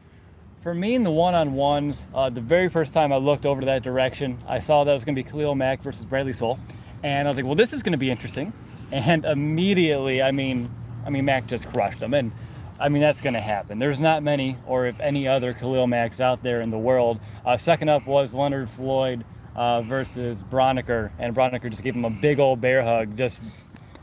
For 0.63 0.75
me, 0.75 0.95
in 0.97 1.05
the 1.05 1.13
one-on-ones, 1.13 2.09
uh, 2.13 2.29
the 2.29 2.41
very 2.41 2.69
first 2.69 2.93
time 2.93 3.13
I 3.13 3.17
looked 3.19 3.47
over 3.47 3.65
that 3.67 3.85
direction, 3.85 4.39
I 4.49 4.59
saw 4.59 4.83
that 4.83 4.93
was 4.93 5.05
going 5.05 5.15
to 5.15 5.23
be 5.23 5.29
Khalil 5.29 5.55
Mack 5.55 5.81
versus 5.81 6.05
Bradley 6.05 6.33
Sowell, 6.33 6.59
and 7.05 7.29
I 7.29 7.31
was 7.31 7.37
like, 7.37 7.47
"Well, 7.47 7.55
this 7.55 7.73
is 7.73 7.85
going 7.85 7.93
to 7.93 7.99
be 7.99 8.11
interesting." 8.11 8.53
And 8.91 9.25
immediately, 9.25 10.23
I 10.23 10.33
mean, 10.33 10.69
I 11.05 11.11
mean, 11.11 11.25
Mack 11.25 11.47
just 11.47 11.69
crushed 11.69 12.01
him, 12.01 12.15
and 12.15 12.33
I 12.81 12.89
mean 12.89 13.01
that's 13.01 13.21
going 13.21 13.35
to 13.35 13.41
happen. 13.41 13.79
There's 13.79 14.01
not 14.01 14.23
many, 14.25 14.59
or 14.67 14.87
if 14.87 14.99
any 14.99 15.29
other 15.29 15.53
Khalil 15.55 15.87
Macks 15.87 16.21
out 16.21 16.43
there 16.43 16.61
in 16.61 16.71
the 16.71 16.79
world. 16.79 17.21
Uh, 17.45 17.57
second 17.57 17.89
up 17.89 18.07
was 18.07 18.35
Leonard 18.35 18.69
Floyd 18.69 19.25
uh, 19.57 19.81
versus 19.83 20.43
Braunecker, 20.45 21.11
and 21.19 21.35
Braunecker 21.35 21.71
just 21.71 21.83
gave 21.83 21.95
him 21.95 22.05
a 22.05 22.11
big 22.11 22.39
old 22.39 22.61
bear 22.61 22.85
hug, 22.85 23.17
just 23.17 23.41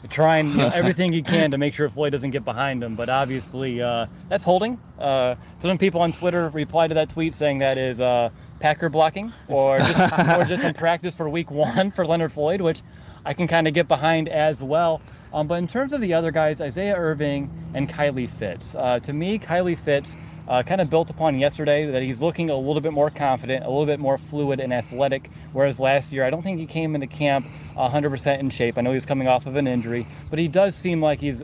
trying 0.10 0.50
you 0.50 0.58
know, 0.58 0.68
everything 0.74 1.14
he 1.14 1.22
can 1.22 1.52
to 1.52 1.58
make 1.58 1.74
sure 1.74 1.90
Floyd 1.90 2.12
doesn't 2.12 2.32
get 2.32 2.44
behind 2.44 2.84
him. 2.84 2.96
But 2.96 3.10
obviously, 3.10 3.82
uh, 3.82 4.08
that's 4.30 4.44
holding. 4.44 4.80
Uh, 5.00 5.36
some 5.62 5.78
people 5.78 6.02
on 6.02 6.12
Twitter 6.12 6.50
replied 6.50 6.88
to 6.88 6.96
that 6.96 7.10
tweet 7.10 7.36
saying 7.36 7.60
that 7.60 7.78
is 7.78 8.02
uh, 8.02 8.30
Packer 8.60 8.90
blocking, 8.90 9.32
or 9.48 9.78
just, 9.78 10.00
or 10.40 10.46
just 10.46 10.64
in 10.64 10.74
practice 10.74 11.14
for 11.14 11.30
Week 11.30 11.52
One 11.52 11.92
for 11.92 12.06
Leonard 12.06 12.34
Floyd, 12.34 12.60
which 12.60 12.82
I 13.26 13.34
can 13.34 13.48
kind 13.48 13.68
of 13.68 13.74
get 13.74 13.88
behind 13.88 14.28
as 14.30 14.64
well. 14.64 15.02
Um, 15.34 15.48
but 15.48 15.56
in 15.56 15.68
terms 15.68 15.94
of 15.94 16.02
the 16.02 16.14
other 16.14 16.32
guys, 16.32 16.62
Isaiah 16.62 16.96
Irving 16.96 17.50
and 17.74 17.90
Kylie 17.90 18.30
Fitts, 18.30 18.76
uh, 18.76 19.00
to 19.00 19.14
me, 19.14 19.40
Kylie 19.40 19.78
Fitts 19.78 20.16
uh, 20.48 20.64
kind 20.64 20.82
of 20.82 20.90
built 20.90 21.10
upon 21.10 21.40
yesterday 21.40 21.86
that 21.86 22.04
he's 22.04 22.22
looking 22.22 22.50
a 22.50 22.56
little 22.56 22.82
bit 22.82 22.94
more 22.94 23.10
confident, 23.10 23.66
a 23.66 23.70
little 23.70 23.86
bit 23.86 24.00
more 24.00 24.18
fluid 24.18 24.60
and 24.60 24.74
athletic. 24.74 25.30
Whereas 25.52 25.80
last 25.80 26.12
year, 26.12 26.26
I 26.26 26.30
don't 26.30 26.42
think 26.42 26.60
he 26.60 26.66
came 26.66 26.96
into 26.96 27.08
camp 27.08 27.48
100% 27.78 28.40
in 28.40 28.50
shape. 28.50 28.78
I 28.78 28.82
know 28.82 28.94
he's 28.94 29.06
coming 29.06 29.28
off 29.28 29.46
of 29.46 29.56
an 29.56 29.68
injury, 29.68 30.08
but 30.30 30.40
he 30.40 30.48
does 30.48 30.76
seem 30.76 31.02
like 31.02 31.20
he's 31.20 31.44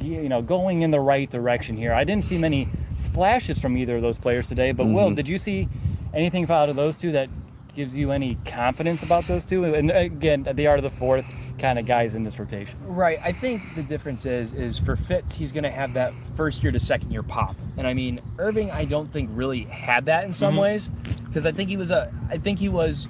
you 0.00 0.28
know 0.28 0.42
going 0.42 0.82
in 0.82 0.90
the 0.90 1.00
right 1.00 1.30
direction 1.30 1.76
here. 1.76 1.92
I 1.92 2.04
didn't 2.04 2.24
see 2.24 2.38
many 2.38 2.68
splashes 2.96 3.60
from 3.60 3.76
either 3.76 3.96
of 3.96 4.02
those 4.02 4.18
players 4.18 4.48
today, 4.48 4.72
but 4.72 4.86
mm-hmm. 4.86 4.94
Will, 4.94 5.10
did 5.12 5.28
you 5.28 5.38
see 5.38 5.68
anything 6.14 6.50
out 6.50 6.68
of 6.68 6.76
those 6.76 6.96
two 6.96 7.12
that 7.12 7.28
gives 7.74 7.96
you 7.96 8.10
any 8.10 8.36
confidence 8.46 9.02
about 9.02 9.26
those 9.26 9.44
two? 9.44 9.64
And 9.64 9.90
again, 9.90 10.46
at 10.46 10.56
the 10.56 10.66
art 10.66 10.78
of 10.78 10.82
the 10.82 10.90
fourth, 10.90 11.24
kind 11.58 11.78
of 11.78 11.86
guys 11.86 12.14
in 12.14 12.22
this 12.22 12.38
rotation. 12.38 12.78
Right. 12.84 13.18
I 13.22 13.32
think 13.32 13.62
the 13.74 13.82
difference 13.82 14.26
is 14.26 14.52
is 14.52 14.78
for 14.78 14.96
Fitts, 14.96 15.34
he's 15.34 15.52
going 15.52 15.64
to 15.64 15.70
have 15.70 15.94
that 15.94 16.12
first 16.36 16.62
year 16.62 16.72
to 16.72 16.80
second 16.80 17.10
year 17.10 17.22
pop. 17.22 17.56
And 17.76 17.86
I 17.86 17.94
mean, 17.94 18.20
Irving, 18.38 18.70
I 18.70 18.84
don't 18.84 19.12
think 19.12 19.30
really 19.32 19.64
had 19.64 20.06
that 20.06 20.24
in 20.24 20.32
some 20.32 20.52
mm-hmm. 20.52 20.62
ways 20.62 20.90
because 21.24 21.46
I 21.46 21.52
think 21.52 21.68
he 21.68 21.76
was 21.76 21.90
a 21.90 22.12
I 22.28 22.38
think 22.38 22.58
he 22.58 22.68
was 22.68 23.08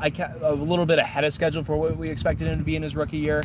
I 0.00 0.12
a 0.42 0.54
little 0.54 0.86
bit 0.86 0.98
ahead 0.98 1.24
of 1.24 1.32
schedule 1.32 1.64
for 1.64 1.76
what 1.76 1.96
we 1.96 2.08
expected 2.08 2.46
him 2.46 2.58
to 2.58 2.64
be 2.64 2.76
in 2.76 2.82
his 2.82 2.94
rookie 2.94 3.18
year, 3.18 3.42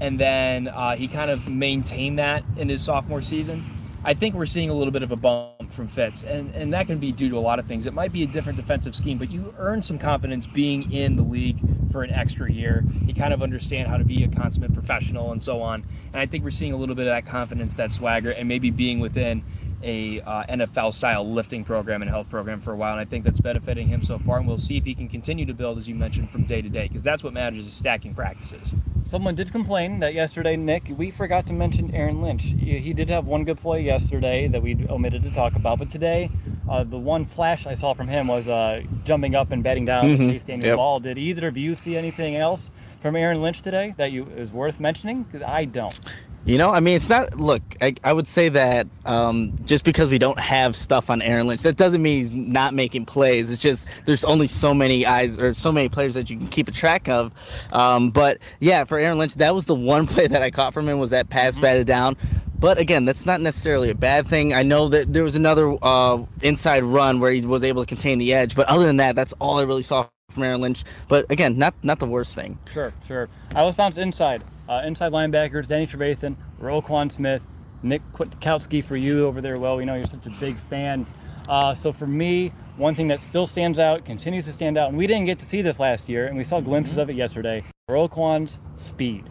and 0.00 0.20
then 0.20 0.68
uh, 0.68 0.96
he 0.96 1.08
kind 1.08 1.30
of 1.30 1.48
maintained 1.48 2.18
that 2.18 2.44
in 2.56 2.68
his 2.68 2.82
sophomore 2.82 3.22
season. 3.22 3.64
I 4.06 4.12
think 4.12 4.34
we're 4.34 4.44
seeing 4.44 4.68
a 4.68 4.74
little 4.74 4.92
bit 4.92 5.02
of 5.02 5.12
a 5.12 5.16
bump 5.16 5.72
from 5.72 5.88
Fitts, 5.88 6.24
and, 6.24 6.54
and 6.54 6.74
that 6.74 6.86
can 6.86 6.98
be 6.98 7.10
due 7.10 7.30
to 7.30 7.38
a 7.38 7.40
lot 7.40 7.58
of 7.58 7.66
things. 7.66 7.86
It 7.86 7.94
might 7.94 8.12
be 8.12 8.22
a 8.22 8.26
different 8.26 8.58
defensive 8.58 8.94
scheme, 8.94 9.16
but 9.16 9.30
you 9.30 9.54
earn 9.56 9.80
some 9.80 9.98
confidence 9.98 10.46
being 10.46 10.92
in 10.92 11.16
the 11.16 11.22
league 11.22 11.58
for 11.94 12.02
an 12.02 12.10
extra 12.10 12.50
year. 12.50 12.84
You 13.06 13.14
kind 13.14 13.32
of 13.32 13.40
understand 13.40 13.86
how 13.86 13.98
to 13.98 14.04
be 14.04 14.24
a 14.24 14.28
consummate 14.28 14.74
professional 14.74 15.30
and 15.30 15.40
so 15.40 15.62
on. 15.62 15.86
And 16.12 16.20
I 16.20 16.26
think 16.26 16.42
we're 16.42 16.50
seeing 16.50 16.72
a 16.72 16.76
little 16.76 16.96
bit 16.96 17.06
of 17.06 17.12
that 17.12 17.24
confidence, 17.24 17.76
that 17.76 17.92
swagger, 17.92 18.32
and 18.32 18.48
maybe 18.48 18.72
being 18.72 18.98
within 18.98 19.44
a 19.80 20.20
uh, 20.22 20.42
NFL 20.46 20.92
style 20.92 21.30
lifting 21.30 21.62
program 21.62 22.02
and 22.02 22.10
health 22.10 22.28
program 22.28 22.60
for 22.60 22.72
a 22.72 22.76
while, 22.76 22.92
and 22.92 23.00
I 23.00 23.04
think 23.04 23.22
that's 23.24 23.38
benefiting 23.38 23.86
him 23.86 24.02
so 24.02 24.18
far. 24.18 24.38
And 24.38 24.48
we'll 24.48 24.58
see 24.58 24.76
if 24.76 24.84
he 24.84 24.94
can 24.96 25.08
continue 25.08 25.46
to 25.46 25.54
build, 25.54 25.78
as 25.78 25.86
you 25.86 25.94
mentioned, 25.94 26.30
from 26.30 26.42
day 26.42 26.60
to 26.60 26.68
day, 26.68 26.88
because 26.88 27.04
that's 27.04 27.22
what 27.22 27.32
matters 27.32 27.64
is 27.64 27.74
stacking 27.74 28.12
practices. 28.12 28.74
Someone 29.06 29.36
did 29.36 29.52
complain 29.52 30.00
that 30.00 30.14
yesterday, 30.14 30.56
Nick, 30.56 30.90
we 30.96 31.12
forgot 31.12 31.46
to 31.46 31.52
mention 31.52 31.94
Aaron 31.94 32.22
Lynch. 32.22 32.42
He 32.58 32.92
did 32.92 33.08
have 33.08 33.26
one 33.26 33.44
good 33.44 33.58
play 33.58 33.82
yesterday 33.82 34.48
that 34.48 34.62
we 34.62 34.84
omitted 34.88 35.22
to 35.22 35.30
talk 35.30 35.54
about, 35.54 35.78
but 35.78 35.90
today, 35.90 36.30
uh, 36.68 36.84
the 36.84 36.98
one 36.98 37.24
flash 37.24 37.66
I 37.66 37.74
saw 37.74 37.92
from 37.92 38.08
him 38.08 38.28
was 38.28 38.48
uh, 38.48 38.82
jumping 39.04 39.34
up 39.34 39.50
and 39.50 39.62
batting 39.62 39.84
down 39.84 40.04
mm-hmm. 40.04 40.30
Chase 40.30 40.44
Daniel 40.44 40.68
yep. 40.68 40.76
ball. 40.76 41.00
Did 41.00 41.18
either 41.18 41.48
of 41.48 41.56
you 41.56 41.74
see 41.74 41.96
anything 41.96 42.36
else 42.36 42.70
from 43.02 43.16
Aaron 43.16 43.42
Lynch 43.42 43.62
today 43.62 43.94
that 43.98 44.12
you 44.12 44.26
is 44.36 44.52
worth 44.52 44.80
mentioning? 44.80 45.24
Because 45.24 45.42
I 45.42 45.66
don't. 45.66 45.98
You 46.46 46.58
know, 46.58 46.70
I 46.70 46.80
mean, 46.80 46.96
it's 46.96 47.08
not. 47.08 47.40
Look, 47.40 47.62
I, 47.80 47.94
I 48.04 48.12
would 48.12 48.28
say 48.28 48.50
that 48.50 48.86
um, 49.06 49.54
just 49.64 49.82
because 49.82 50.10
we 50.10 50.18
don't 50.18 50.38
have 50.38 50.76
stuff 50.76 51.08
on 51.08 51.22
Aaron 51.22 51.46
Lynch, 51.46 51.62
that 51.62 51.76
doesn't 51.76 52.02
mean 52.02 52.18
he's 52.18 52.32
not 52.32 52.74
making 52.74 53.06
plays. 53.06 53.48
It's 53.48 53.62
just 53.62 53.86
there's 54.04 54.24
only 54.24 54.46
so 54.46 54.74
many 54.74 55.06
eyes 55.06 55.38
or 55.38 55.54
so 55.54 55.72
many 55.72 55.88
players 55.88 56.12
that 56.14 56.28
you 56.28 56.36
can 56.36 56.48
keep 56.48 56.68
a 56.68 56.70
track 56.70 57.08
of. 57.08 57.32
Um, 57.72 58.10
but 58.10 58.38
yeah, 58.60 58.84
for 58.84 58.98
Aaron 58.98 59.16
Lynch, 59.16 59.36
that 59.36 59.54
was 59.54 59.64
the 59.64 59.74
one 59.74 60.06
play 60.14 60.26
that 60.26 60.42
I 60.42 60.50
caught 60.50 60.74
from 60.74 60.86
him 60.86 60.98
was 60.98 61.10
that 61.10 61.30
pass 61.30 61.54
mm-hmm. 61.54 61.62
batted 61.62 61.86
down. 61.86 62.16
But 62.64 62.78
again, 62.78 63.04
that's 63.04 63.26
not 63.26 63.42
necessarily 63.42 63.90
a 63.90 63.94
bad 63.94 64.26
thing. 64.26 64.54
I 64.54 64.62
know 64.62 64.88
that 64.88 65.12
there 65.12 65.22
was 65.22 65.36
another 65.36 65.76
uh, 65.82 66.24
inside 66.40 66.82
run 66.82 67.20
where 67.20 67.30
he 67.30 67.42
was 67.42 67.62
able 67.62 67.82
to 67.82 67.86
contain 67.86 68.16
the 68.16 68.32
edge, 68.32 68.54
but 68.54 68.66
other 68.68 68.86
than 68.86 68.96
that, 68.96 69.14
that's 69.14 69.34
all 69.34 69.58
I 69.58 69.64
really 69.64 69.82
saw 69.82 70.08
from 70.30 70.44
Aaron 70.44 70.62
Lynch. 70.62 70.82
But 71.06 71.30
again, 71.30 71.58
not 71.58 71.74
not 71.82 71.98
the 71.98 72.06
worst 72.06 72.34
thing. 72.34 72.58
Sure, 72.72 72.94
sure. 73.06 73.28
I 73.54 73.66
was 73.66 73.74
bounced 73.74 73.98
inside. 73.98 74.42
Uh, 74.66 74.80
inside 74.86 75.12
linebackers, 75.12 75.66
Danny 75.66 75.86
Trevathan, 75.86 76.36
Roquan 76.58 77.12
Smith, 77.12 77.42
Nick 77.82 78.00
Kwiatkowski 78.14 78.82
for 78.82 78.96
you 78.96 79.26
over 79.26 79.42
there. 79.42 79.58
Well, 79.58 79.76
we 79.76 79.84
know 79.84 79.96
you're 79.96 80.06
such 80.06 80.24
a 80.24 80.34
big 80.40 80.56
fan. 80.56 81.06
Uh, 81.46 81.74
so 81.74 81.92
for 81.92 82.06
me, 82.06 82.50
one 82.78 82.94
thing 82.94 83.08
that 83.08 83.20
still 83.20 83.46
stands 83.46 83.78
out, 83.78 84.06
continues 84.06 84.46
to 84.46 84.52
stand 84.52 84.78
out, 84.78 84.88
and 84.88 84.96
we 84.96 85.06
didn't 85.06 85.26
get 85.26 85.38
to 85.40 85.44
see 85.44 85.60
this 85.60 85.78
last 85.78 86.08
year, 86.08 86.28
and 86.28 86.38
we 86.38 86.44
saw 86.44 86.62
glimpses 86.62 86.96
of 86.96 87.10
it 87.10 87.14
yesterday. 87.14 87.62
Roquan's 87.90 88.58
speed. 88.74 89.28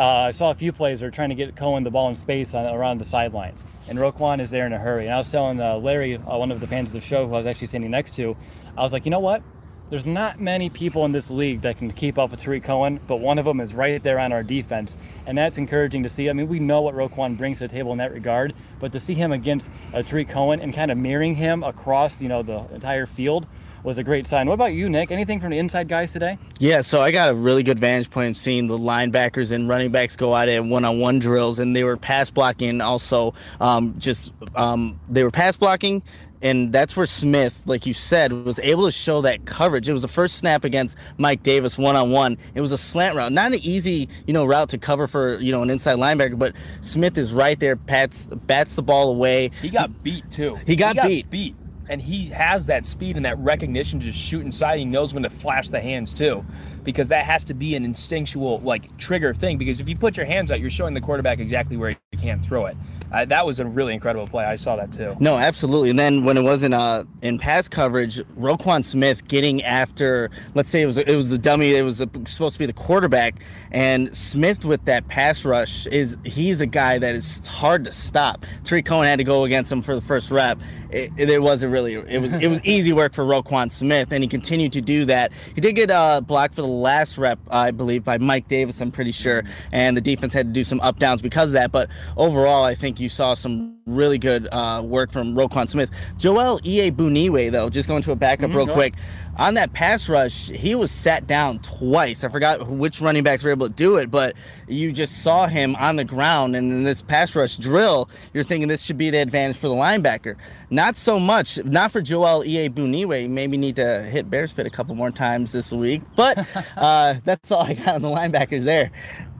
Uh, 0.00 0.28
I 0.28 0.30
saw 0.30 0.48
a 0.48 0.54
few 0.54 0.72
plays 0.72 1.02
are 1.02 1.10
trying 1.10 1.28
to 1.28 1.34
get 1.34 1.54
Cohen 1.56 1.84
the 1.84 1.90
ball 1.90 2.08
in 2.08 2.16
space 2.16 2.54
on, 2.54 2.64
around 2.64 2.96
the 2.96 3.04
sidelines, 3.04 3.66
and 3.86 3.98
Roquan 3.98 4.40
is 4.40 4.48
there 4.48 4.64
in 4.64 4.72
a 4.72 4.78
hurry. 4.78 5.04
And 5.04 5.12
I 5.12 5.18
was 5.18 5.30
telling 5.30 5.60
uh, 5.60 5.76
Larry, 5.76 6.16
uh, 6.16 6.38
one 6.38 6.50
of 6.50 6.58
the 6.58 6.66
fans 6.66 6.88
of 6.88 6.94
the 6.94 7.02
show, 7.02 7.28
who 7.28 7.34
I 7.34 7.36
was 7.36 7.44
actually 7.44 7.66
standing 7.66 7.90
next 7.90 8.14
to, 8.14 8.34
I 8.78 8.82
was 8.82 8.94
like, 8.94 9.04
you 9.04 9.10
know 9.10 9.20
what? 9.20 9.42
there's 9.90 10.06
not 10.06 10.40
many 10.40 10.70
people 10.70 11.04
in 11.04 11.10
this 11.10 11.30
league 11.30 11.60
that 11.62 11.76
can 11.76 11.90
keep 11.90 12.16
up 12.16 12.30
with 12.30 12.40
Tarik 12.40 12.62
Cohen, 12.62 13.00
but 13.08 13.16
one 13.16 13.40
of 13.40 13.44
them 13.44 13.60
is 13.60 13.74
right 13.74 14.00
there 14.02 14.20
on 14.20 14.32
our 14.32 14.44
defense. 14.44 14.96
And 15.26 15.36
that's 15.36 15.58
encouraging 15.58 16.04
to 16.04 16.08
see. 16.08 16.30
I 16.30 16.32
mean, 16.32 16.48
we 16.48 16.60
know 16.60 16.80
what 16.80 16.94
Roquan 16.94 17.36
brings 17.36 17.58
to 17.58 17.66
the 17.66 17.74
table 17.74 17.90
in 17.90 17.98
that 17.98 18.12
regard, 18.12 18.54
but 18.78 18.92
to 18.92 19.00
see 19.00 19.14
him 19.14 19.32
against 19.32 19.68
uh, 19.92 20.02
Tarik 20.02 20.28
Cohen 20.28 20.60
and 20.60 20.72
kind 20.72 20.92
of 20.92 20.98
mirroring 20.98 21.34
him 21.34 21.64
across, 21.64 22.22
you 22.22 22.28
know, 22.28 22.42
the 22.42 22.64
entire 22.72 23.04
field 23.04 23.48
was 23.82 23.98
a 23.98 24.04
great 24.04 24.26
sign. 24.26 24.46
What 24.46 24.54
about 24.54 24.74
you, 24.74 24.88
Nick? 24.88 25.10
Anything 25.10 25.40
from 25.40 25.50
the 25.50 25.58
inside 25.58 25.88
guys 25.88 26.12
today? 26.12 26.38
Yeah, 26.58 26.80
so 26.80 27.00
I 27.00 27.10
got 27.10 27.30
a 27.30 27.34
really 27.34 27.62
good 27.62 27.78
vantage 27.78 28.10
point 28.10 28.30
of 28.30 28.36
seeing 28.36 28.66
the 28.66 28.78
linebackers 28.78 29.50
and 29.52 29.68
running 29.68 29.90
backs 29.90 30.16
go 30.16 30.34
out 30.34 30.48
at 30.48 30.64
one-on-one 30.64 31.18
drills, 31.18 31.58
and 31.58 31.74
they 31.74 31.84
were 31.84 31.96
pass 31.96 32.30
blocking. 32.30 32.80
Also, 32.80 33.34
um, 33.60 33.94
just 33.98 34.32
um, 34.54 34.98
they 35.08 35.22
were 35.22 35.30
pass 35.30 35.56
blocking 35.56 36.02
and 36.42 36.72
that's 36.72 36.96
where 36.96 37.06
Smith, 37.06 37.60
like 37.66 37.86
you 37.86 37.94
said, 37.94 38.32
was 38.32 38.58
able 38.60 38.84
to 38.86 38.90
show 38.90 39.20
that 39.22 39.44
coverage. 39.44 39.88
It 39.88 39.92
was 39.92 40.02
the 40.02 40.08
first 40.08 40.38
snap 40.38 40.64
against 40.64 40.96
Mike 41.18 41.42
Davis 41.42 41.76
one 41.76 41.96
on 41.96 42.10
one. 42.10 42.38
It 42.54 42.60
was 42.60 42.72
a 42.72 42.78
slant 42.78 43.16
route, 43.16 43.32
not 43.32 43.52
an 43.52 43.60
easy, 43.60 44.08
you 44.26 44.32
know, 44.32 44.44
route 44.44 44.70
to 44.70 44.78
cover 44.78 45.06
for 45.06 45.38
you 45.38 45.52
know 45.52 45.62
an 45.62 45.70
inside 45.70 45.98
linebacker, 45.98 46.38
but 46.38 46.54
Smith 46.80 47.18
is 47.18 47.32
right 47.32 47.58
there, 47.60 47.76
pats 47.76 48.26
bats 48.26 48.74
the 48.74 48.82
ball 48.82 49.10
away. 49.10 49.50
He 49.60 49.68
got 49.68 50.02
beat 50.02 50.30
too. 50.30 50.56
He 50.66 50.76
got, 50.76 50.90
he 50.90 50.94
got 50.94 51.06
beat. 51.08 51.30
Beat, 51.30 51.59
and 51.90 52.00
he 52.00 52.26
has 52.26 52.66
that 52.66 52.86
speed 52.86 53.16
and 53.16 53.24
that 53.24 53.36
recognition 53.38 53.98
to 53.98 54.06
just 54.06 54.18
shoot 54.18 54.44
inside. 54.44 54.78
He 54.78 54.84
knows 54.84 55.12
when 55.12 55.24
to 55.24 55.30
flash 55.30 55.68
the 55.68 55.80
hands 55.80 56.14
too 56.14 56.44
because 56.84 57.08
that 57.08 57.24
has 57.24 57.44
to 57.44 57.52
be 57.52 57.74
an 57.74 57.84
instinctual 57.84 58.60
like 58.60 58.96
trigger 58.96 59.34
thing. 59.34 59.58
Because 59.58 59.80
if 59.80 59.88
you 59.88 59.96
put 59.96 60.16
your 60.16 60.24
hands 60.24 60.50
out, 60.50 60.60
you're 60.60 60.70
showing 60.70 60.94
the 60.94 61.00
quarterback 61.00 61.40
exactly 61.40 61.76
where 61.76 61.96
he 62.12 62.16
can't 62.16 62.44
throw 62.44 62.66
it. 62.66 62.76
Uh, 63.12 63.24
that 63.24 63.44
was 63.44 63.58
a 63.58 63.66
really 63.66 63.92
incredible 63.92 64.26
play. 64.26 64.44
I 64.44 64.54
saw 64.54 64.76
that 64.76 64.92
too. 64.92 65.16
No, 65.18 65.36
absolutely. 65.36 65.90
And 65.90 65.98
then 65.98 66.24
when 66.24 66.36
it 66.36 66.42
wasn't 66.42 66.74
uh, 66.74 67.04
in 67.22 67.38
pass 67.38 67.66
coverage, 67.66 68.18
Roquan 68.38 68.84
Smith 68.84 69.26
getting 69.26 69.62
after, 69.64 70.30
let's 70.54 70.70
say 70.70 70.82
it 70.82 70.86
was 70.86 70.96
it 70.96 71.16
was 71.16 71.28
the 71.28 71.38
dummy, 71.38 71.74
it 71.74 71.82
was 71.82 72.00
a, 72.00 72.08
supposed 72.26 72.54
to 72.54 72.58
be 72.60 72.66
the 72.66 72.72
quarterback, 72.72 73.40
and 73.72 74.16
Smith 74.16 74.64
with 74.64 74.84
that 74.84 75.08
pass 75.08 75.44
rush 75.44 75.88
is 75.88 76.16
he's 76.24 76.60
a 76.60 76.66
guy 76.66 76.98
that 76.98 77.16
is 77.16 77.44
hard 77.48 77.84
to 77.84 77.92
stop. 77.92 78.46
Tarik 78.62 78.84
Cohen 78.84 79.06
had 79.06 79.16
to 79.16 79.24
go 79.24 79.42
against 79.42 79.72
him 79.72 79.82
for 79.82 79.96
the 79.96 80.02
first 80.02 80.30
rep. 80.30 80.58
It, 80.92 81.12
it, 81.16 81.30
it 81.30 81.42
wasn't 81.42 81.72
really 81.72 81.94
it 81.94 82.20
was 82.20 82.32
it 82.32 82.48
was 82.48 82.60
easy 82.64 82.92
work 82.92 83.12
for 83.12 83.24
Roquan 83.24 83.70
Smith, 83.70 84.12
and 84.12 84.22
he 84.24 84.28
continued 84.28 84.72
to 84.72 84.80
do 84.80 85.04
that. 85.06 85.32
He 85.54 85.60
did 85.60 85.74
get 85.74 85.90
uh, 85.90 86.20
blocked 86.20 86.54
for 86.54 86.62
the 86.62 86.68
last 86.68 87.18
rep, 87.18 87.38
I 87.50 87.70
believe, 87.70 88.04
by 88.04 88.18
Mike 88.18 88.48
Davis, 88.48 88.80
I'm 88.80 88.90
pretty 88.90 89.12
sure. 89.12 89.44
And 89.72 89.96
the 89.96 90.00
defense 90.00 90.32
had 90.32 90.46
to 90.48 90.52
do 90.52 90.64
some 90.64 90.80
up 90.80 90.98
downs 90.98 91.20
because 91.20 91.50
of 91.50 91.52
that. 91.54 91.72
But 91.72 91.88
overall, 92.16 92.64
I 92.64 92.74
think 92.74 92.98
you 93.00 93.08
saw 93.08 93.34
some 93.34 93.76
really 93.86 94.18
good 94.18 94.48
uh, 94.52 94.82
work 94.84 95.10
from 95.10 95.34
Roquan 95.34 95.68
Smith. 95.68 95.90
Joel 96.18 96.60
Iyiegbuniwe, 96.60 97.50
though, 97.50 97.68
just 97.70 97.88
going 97.88 98.02
to 98.02 98.12
a 98.12 98.16
backup 98.16 98.50
Mhm, 98.50 98.56
real 98.56 98.66
quick. 98.68 98.94
On 99.40 99.54
that 99.54 99.72
pass 99.72 100.06
rush, 100.06 100.48
he 100.50 100.74
was 100.74 100.90
sat 100.90 101.26
down 101.26 101.60
twice. 101.60 102.24
I 102.24 102.28
forgot 102.28 102.68
which 102.68 103.00
running 103.00 103.22
backs 103.22 103.42
were 103.42 103.50
able 103.50 103.68
to 103.68 103.74
do 103.74 103.96
it, 103.96 104.10
but 104.10 104.36
you 104.68 104.92
just 104.92 105.22
saw 105.22 105.46
him 105.46 105.74
on 105.76 105.96
the 105.96 106.04
ground. 106.04 106.54
And 106.54 106.70
in 106.70 106.82
this 106.82 107.00
pass 107.02 107.34
rush 107.34 107.56
drill, 107.56 108.10
you're 108.34 108.44
thinking 108.44 108.68
this 108.68 108.82
should 108.82 108.98
be 108.98 109.08
the 109.08 109.16
advantage 109.16 109.56
for 109.56 109.68
the 109.68 109.74
linebacker. 109.74 110.36
Not 110.68 110.94
so 110.94 111.18
much, 111.18 111.58
not 111.64 111.90
for 111.90 112.02
Joel 112.02 112.44
Iyiegbuniwe. 112.44 113.30
Maybe 113.30 113.56
need 113.56 113.76
to 113.76 114.02
hit 114.02 114.28
Bears 114.28 114.52
fit 114.52 114.66
a 114.66 114.70
couple 114.70 114.94
more 114.94 115.10
times 115.10 115.52
this 115.52 115.72
week. 115.72 116.02
But 116.16 116.46
uh, 116.76 117.14
that's 117.24 117.50
all 117.50 117.62
I 117.62 117.72
got 117.72 117.94
on 117.94 118.02
the 118.02 118.08
linebackers 118.08 118.64
there. 118.64 118.90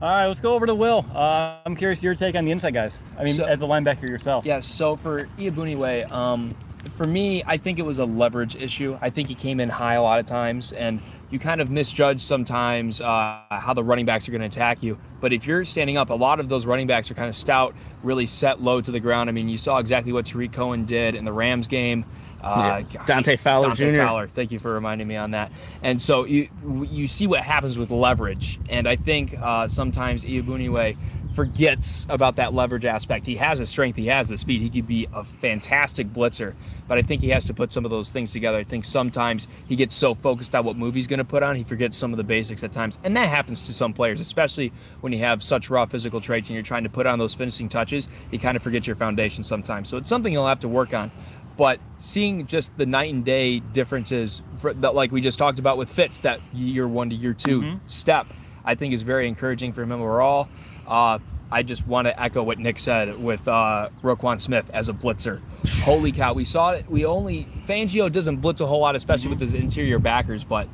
All 0.01 0.09
right, 0.09 0.25
let's 0.25 0.39
go 0.39 0.55
over 0.55 0.65
to 0.65 0.73
Will. 0.73 1.05
Uh, 1.13 1.59
I'm 1.63 1.75
curious 1.75 2.01
your 2.01 2.15
take 2.15 2.33
on 2.33 2.43
the 2.45 2.51
inside 2.51 2.73
guys. 2.73 2.97
I 3.19 3.23
mean, 3.23 3.35
So- 3.35 3.45
as 3.45 3.61
a 3.61 3.65
linebacker 3.65 4.09
yourself. 4.09 4.47
Yeah, 4.47 4.61
so 4.61 4.95
for 4.95 5.25
Iyiegbuniwe, 5.37 6.11
um, 6.11 6.55
for 6.89 7.05
me, 7.05 7.43
I 7.45 7.57
think 7.57 7.79
it 7.79 7.83
was 7.83 7.99
a 7.99 8.05
leverage 8.05 8.55
issue. 8.55 8.97
I 9.01 9.09
think 9.09 9.27
he 9.27 9.35
came 9.35 9.59
in 9.59 9.69
high 9.69 9.95
a 9.95 10.01
lot 10.01 10.19
of 10.19 10.25
times, 10.25 10.71
and 10.71 11.01
you 11.29 11.39
kind 11.39 11.61
of 11.61 11.69
misjudge 11.69 12.21
sometimes 12.21 12.99
uh, 12.99 13.41
how 13.49 13.73
the 13.73 13.83
running 13.83 14.05
backs 14.05 14.27
are 14.27 14.31
going 14.31 14.41
to 14.41 14.47
attack 14.47 14.83
you. 14.83 14.97
But 15.21 15.31
if 15.33 15.45
you're 15.45 15.63
standing 15.65 15.97
up, 15.97 16.09
a 16.09 16.13
lot 16.13 16.39
of 16.39 16.49
those 16.49 16.65
running 16.65 16.87
backs 16.87 17.09
are 17.09 17.13
kind 17.13 17.29
of 17.29 17.35
stout, 17.35 17.73
really 18.03 18.25
set 18.25 18.61
low 18.61 18.81
to 18.81 18.91
the 18.91 18.99
ground. 18.99 19.29
I 19.29 19.33
mean, 19.33 19.47
you 19.47 19.57
saw 19.57 19.77
exactly 19.77 20.11
what 20.11 20.25
Tarik 20.25 20.51
Cohen 20.51 20.85
did 20.85 21.15
in 21.15 21.23
the 21.23 21.31
Rams 21.33 21.67
game. 21.67 22.05
Uh, 22.41 22.81
Yeah. 22.91 23.05
Dante 23.05 23.37
Fowler 23.37 23.67
Dante 23.67 23.91
Jr.. 23.91 23.97
Fowler. 24.01 24.27
Thank 24.27 24.51
you 24.51 24.57
for 24.59 24.73
reminding 24.73 25.07
me 25.07 25.15
on 25.15 25.31
that. 25.31 25.51
And 25.83 26.01
so 26.01 26.25
you 26.25 26.49
you 26.89 27.07
see 27.07 27.27
what 27.27 27.41
happens 27.41 27.77
with 27.77 27.91
leverage, 27.91 28.59
and 28.67 28.87
I 28.87 28.95
think 28.95 29.35
uh, 29.39 29.67
sometimes 29.67 30.23
Iyiegbuniwe 30.23 30.97
forgets 31.33 32.05
about 32.09 32.35
that 32.35 32.53
leverage 32.53 32.85
aspect. 32.85 33.25
He 33.25 33.35
has 33.37 33.59
the 33.59 33.65
strength, 33.65 33.95
he 33.95 34.07
has 34.07 34.27
the 34.27 34.37
speed, 34.37 34.61
he 34.61 34.69
could 34.69 34.87
be 34.87 35.07
a 35.13 35.23
fantastic 35.23 36.11
blitzer, 36.11 36.53
but 36.87 36.97
I 36.97 37.01
think 37.01 37.21
he 37.21 37.29
has 37.29 37.45
to 37.45 37.53
put 37.53 37.71
some 37.71 37.85
of 37.85 37.91
those 37.91 38.11
things 38.11 38.31
together. 38.31 38.57
I 38.57 38.63
think 38.63 38.85
sometimes 38.85 39.47
he 39.67 39.75
gets 39.75 39.95
so 39.95 40.13
focused 40.13 40.53
on 40.55 40.65
what 40.65 40.75
movie 40.75 40.99
he's 40.99 41.07
going 41.07 41.19
to 41.19 41.25
put 41.25 41.43
on, 41.43 41.55
he 41.55 41.63
forgets 41.63 41.97
some 41.97 42.11
of 42.11 42.17
the 42.17 42.23
basics 42.23 42.63
at 42.63 42.71
times, 42.71 42.99
and 43.03 43.15
that 43.15 43.29
happens 43.29 43.61
to 43.67 43.73
some 43.73 43.93
players, 43.93 44.19
especially 44.19 44.73
when 44.99 45.13
you 45.13 45.19
have 45.19 45.41
such 45.41 45.69
raw 45.69 45.85
physical 45.85 46.19
traits 46.19 46.49
and 46.49 46.55
you're 46.55 46.63
trying 46.63 46.83
to 46.83 46.89
put 46.89 47.07
on 47.07 47.19
those 47.19 47.33
finishing 47.33 47.69
touches. 47.69 48.07
You 48.31 48.39
kind 48.39 48.57
of 48.57 48.63
forget 48.63 48.85
your 48.85 48.95
foundation 48.95 49.43
sometimes, 49.43 49.89
so 49.89 49.97
it's 49.97 50.09
something 50.09 50.33
you'll 50.33 50.47
have 50.47 50.59
to 50.61 50.67
work 50.67 50.93
on 50.93 51.11
but 51.57 51.79
seeing 51.99 52.47
just 52.47 52.75
the 52.77 52.85
night 52.85 53.13
and 53.13 53.25
day 53.25 53.59
differences 53.59 54.41
for, 54.57 54.73
that 54.73 54.95
like 54.95 55.11
we 55.11 55.21
just 55.21 55.37
talked 55.37 55.59
about 55.59 55.77
with 55.77 55.89
Fitts 55.89 56.17
that 56.19 56.39
year 56.53 56.87
one 56.87 57.09
to 57.09 57.15
year 57.15 57.33
2 57.33 57.61
mm-hmm. 57.61 57.87
step 57.87 58.25
I 58.63 58.75
think 58.75 58.93
is 58.93 59.01
very 59.01 59.27
encouraging 59.27 59.73
for 59.73 59.83
him 59.83 59.91
overall 59.91 60.47
uh, 60.91 61.19
I 61.53 61.63
just 61.63 61.85
want 61.87 62.07
to 62.07 62.21
echo 62.21 62.43
what 62.43 62.59
Nick 62.59 62.77
said 62.79 63.17
with 63.17 63.47
uh, 63.47 63.89
Roquan 64.03 64.39
Smith 64.41 64.69
as 64.73 64.89
a 64.89 64.93
blitzer 64.93 65.41
holy 65.83 66.11
cow 66.11 66.33
we 66.33 66.45
saw 66.45 66.71
it 66.71 66.89
we 66.89 67.05
only 67.05 67.47
Fangio 67.67 68.11
doesn't 68.11 68.37
blitz 68.37 68.61
a 68.61 68.65
whole 68.65 68.81
lot 68.81 68.95
especially 68.95 69.29
with 69.29 69.39
his 69.39 69.53
interior 69.53 69.99
backers 69.99 70.43
but 70.43 70.67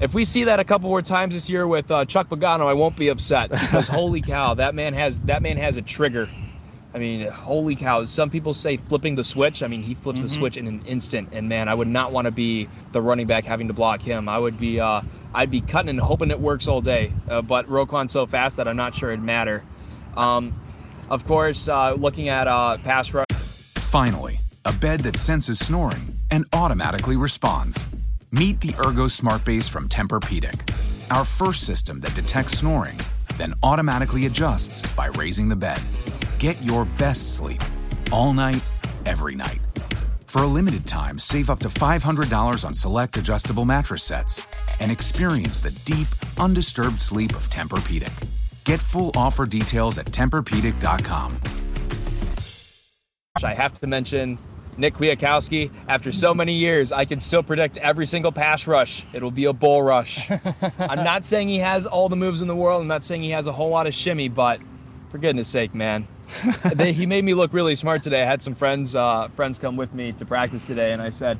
if 0.00 0.14
we 0.14 0.24
see 0.24 0.44
that 0.44 0.60
a 0.60 0.64
couple 0.64 0.88
more 0.88 1.02
times 1.02 1.34
this 1.34 1.48
year 1.48 1.66
with 1.66 1.90
uh, 1.90 2.04
Chuck 2.04 2.28
Pagano 2.28 2.66
I 2.66 2.72
won't 2.72 2.96
be 2.96 3.08
upset 3.08 3.50
because 3.50 3.88
holy 4.00 4.22
cow 4.22 4.54
that 4.54 4.74
man 4.74 4.94
has 4.94 5.20
that 5.22 5.42
man 5.42 5.56
has 5.56 5.76
a 5.76 5.82
trigger 5.82 6.28
I 6.94 6.98
mean, 6.98 7.28
holy 7.28 7.76
cow. 7.76 8.06
Some 8.06 8.30
people 8.30 8.54
say 8.54 8.78
flipping 8.78 9.16
the 9.16 9.24
switch. 9.24 9.62
I 9.62 9.66
mean, 9.66 9.82
he 9.82 9.94
flips 9.94 10.22
the 10.22 10.30
switch 10.30 10.56
in 10.56 10.66
an 10.66 10.82
instant. 10.86 11.28
And 11.32 11.46
man, 11.46 11.68
I 11.68 11.74
would 11.74 11.88
not 11.88 12.10
want 12.10 12.24
to 12.24 12.30
be 12.30 12.70
the 12.92 13.02
running 13.02 13.26
back 13.26 13.44
having 13.44 13.68
to 13.68 13.74
block 13.74 14.00
him. 14.00 14.30
I 14.30 14.38
would 14.38 14.58
be, 14.58 14.80
uh, 14.80 15.02
I'd 15.36 15.50
be 15.50 15.60
cutting 15.60 15.90
and 15.90 16.00
hoping 16.00 16.30
it 16.30 16.40
works 16.40 16.66
all 16.66 16.80
day. 16.80 17.12
Uh, 17.28 17.42
but 17.42 17.68
Roquan's 17.68 18.10
so 18.10 18.26
fast 18.26 18.56
that 18.56 18.66
I'm 18.66 18.76
not 18.76 18.94
sure 18.94 19.10
it'd 19.10 19.22
matter. 19.22 19.62
Um, 20.16 20.58
of 21.10 21.26
course, 21.26 21.68
uh, 21.68 21.92
looking 21.92 22.30
at 22.30 22.48
uh, 22.48 22.78
pass 22.78 23.12
rush. 23.12 23.26
Finally, 23.74 24.40
a 24.64 24.72
bed 24.72 25.00
that 25.00 25.18
senses 25.18 25.58
snoring 25.58 26.18
and 26.30 26.46
automatically 26.54 27.16
responds. 27.16 27.90
Meet 28.32 28.62
the 28.62 28.74
Ergo 28.82 29.08
Smart 29.08 29.44
Base 29.44 29.68
from 29.68 29.88
Tempur-Pedic, 29.88 30.74
our 31.10 31.24
first 31.24 31.64
system 31.64 32.00
that 32.00 32.14
detects 32.14 32.58
snoring, 32.58 32.98
then 33.36 33.52
automatically 33.62 34.24
adjusts 34.24 34.82
by 34.94 35.08
raising 35.08 35.48
the 35.48 35.56
bed. 35.56 35.80
Get 36.38 36.60
your 36.62 36.86
best 36.98 37.36
sleep 37.36 37.62
all 38.10 38.32
night, 38.32 38.64
every 39.04 39.34
night. 39.34 39.60
For 40.36 40.42
a 40.42 40.46
limited 40.46 40.84
time, 40.84 41.18
save 41.18 41.48
up 41.48 41.60
to 41.60 41.68
$500 41.68 42.64
on 42.66 42.74
select 42.74 43.16
adjustable 43.16 43.64
mattress 43.64 44.02
sets 44.02 44.46
and 44.80 44.92
experience 44.92 45.60
the 45.60 45.70
deep, 45.86 46.08
undisturbed 46.38 47.00
sleep 47.00 47.34
of 47.34 47.48
Tempur-Pedic. 47.48 48.12
Get 48.64 48.78
full 48.78 49.12
offer 49.16 49.46
details 49.46 49.96
at 49.96 50.04
TempurPedic.com. 50.04 51.40
I 53.42 53.54
have 53.54 53.72
to 53.72 53.86
mention 53.86 54.38
Nick 54.76 54.96
Kwiatkowski. 54.96 55.72
After 55.88 56.12
so 56.12 56.34
many 56.34 56.52
years, 56.52 56.92
I 56.92 57.06
can 57.06 57.18
still 57.18 57.42
predict 57.42 57.78
every 57.78 58.06
single 58.06 58.30
pass 58.30 58.66
rush. 58.66 59.06
It'll 59.14 59.30
be 59.30 59.46
a 59.46 59.54
bull 59.54 59.82
rush. 59.82 60.30
I'm 60.78 61.02
not 61.02 61.24
saying 61.24 61.48
he 61.48 61.60
has 61.60 61.86
all 61.86 62.10
the 62.10 62.16
moves 62.16 62.42
in 62.42 62.48
the 62.48 62.54
world. 62.54 62.82
I'm 62.82 62.88
not 62.88 63.04
saying 63.04 63.22
he 63.22 63.30
has 63.30 63.46
a 63.46 63.52
whole 63.52 63.70
lot 63.70 63.86
of 63.86 63.94
shimmy, 63.94 64.28
but 64.28 64.60
for 65.10 65.16
goodness 65.16 65.48
sake, 65.48 65.74
man. 65.74 66.06
they, 66.74 66.92
he 66.92 67.06
made 67.06 67.24
me 67.24 67.34
look 67.34 67.52
really 67.52 67.74
smart 67.74 68.02
today. 68.02 68.22
I 68.22 68.26
had 68.26 68.42
some 68.42 68.54
friends 68.54 68.94
uh, 68.94 69.28
friends 69.36 69.58
come 69.58 69.76
with 69.76 69.92
me 69.94 70.12
to 70.12 70.24
practice 70.24 70.66
today, 70.66 70.92
and 70.92 71.00
I 71.00 71.10
said, 71.10 71.38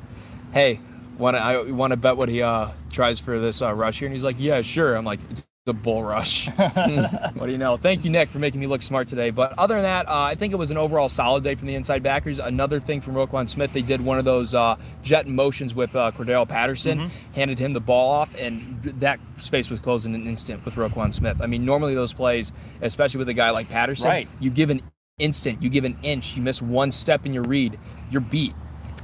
"Hey, 0.53 0.79
want 1.17 1.35
I 1.35 1.71
want 1.71 1.91
to 1.91 1.97
bet 1.97 2.17
what 2.17 2.29
he 2.29 2.41
uh, 2.41 2.69
tries 2.91 3.19
for 3.19 3.39
this 3.39 3.61
uh, 3.61 3.73
rush 3.73 3.99
here?" 3.99 4.07
And 4.07 4.13
he's 4.13 4.23
like, 4.23 4.37
"Yeah, 4.39 4.61
sure." 4.61 4.95
I'm 4.95 5.05
like, 5.05 5.19
"It's 5.29 5.47
the 5.67 5.73
bull 5.73 6.03
rush." 6.03 6.47
what 6.55 7.45
do 7.45 7.51
you 7.51 7.59
know? 7.59 7.77
Thank 7.77 8.03
you, 8.03 8.09
Nick, 8.09 8.29
for 8.29 8.39
making 8.39 8.59
me 8.59 8.65
look 8.65 8.81
smart 8.81 9.07
today. 9.07 9.29
But 9.29 9.53
other 9.59 9.75
than 9.75 9.83
that, 9.83 10.07
uh, 10.07 10.13
I 10.23 10.33
think 10.33 10.51
it 10.51 10.55
was 10.55 10.71
an 10.71 10.77
overall 10.77 11.09
solid 11.09 11.43
day 11.43 11.53
from 11.53 11.67
the 11.67 11.75
inside 11.75 12.01
backers. 12.01 12.39
Another 12.39 12.79
thing 12.79 13.01
from 13.01 13.13
Roquan 13.13 13.47
Smith, 13.47 13.71
they 13.73 13.83
did 13.83 14.03
one 14.03 14.17
of 14.17 14.25
those 14.25 14.55
uh, 14.55 14.75
jet 15.03 15.27
motions 15.27 15.75
with 15.75 15.95
uh, 15.95 16.11
Cordarrelle 16.11 16.49
Patterson, 16.49 17.11
handed 17.35 17.59
him 17.59 17.73
the 17.73 17.79
ball 17.79 18.09
off, 18.09 18.33
and 18.35 18.81
that 18.99 19.19
space 19.39 19.69
was 19.69 19.79
closed 19.79 20.07
in 20.07 20.15
an 20.15 20.25
instant 20.25 20.65
with 20.65 20.73
Roquan 20.73 21.13
Smith. 21.13 21.37
I 21.41 21.45
mean, 21.45 21.63
normally 21.63 21.93
those 21.93 22.13
plays, 22.13 22.51
especially 22.81 23.19
with 23.19 23.29
a 23.29 23.33
guy 23.35 23.51
like 23.51 23.69
Patterson, 23.69 24.07
Right. 24.07 24.27
you 24.39 24.49
give 24.49 24.71
an 24.71 24.81
instant, 25.19 25.61
you 25.61 25.69
give 25.69 25.83
an 25.83 25.97
inch, 26.03 26.35
you 26.35 26.41
miss 26.41 26.61
one 26.61 26.91
step 26.91 27.25
in 27.25 27.33
your 27.33 27.43
read, 27.43 27.77
you're 28.09 28.21
beat. 28.21 28.53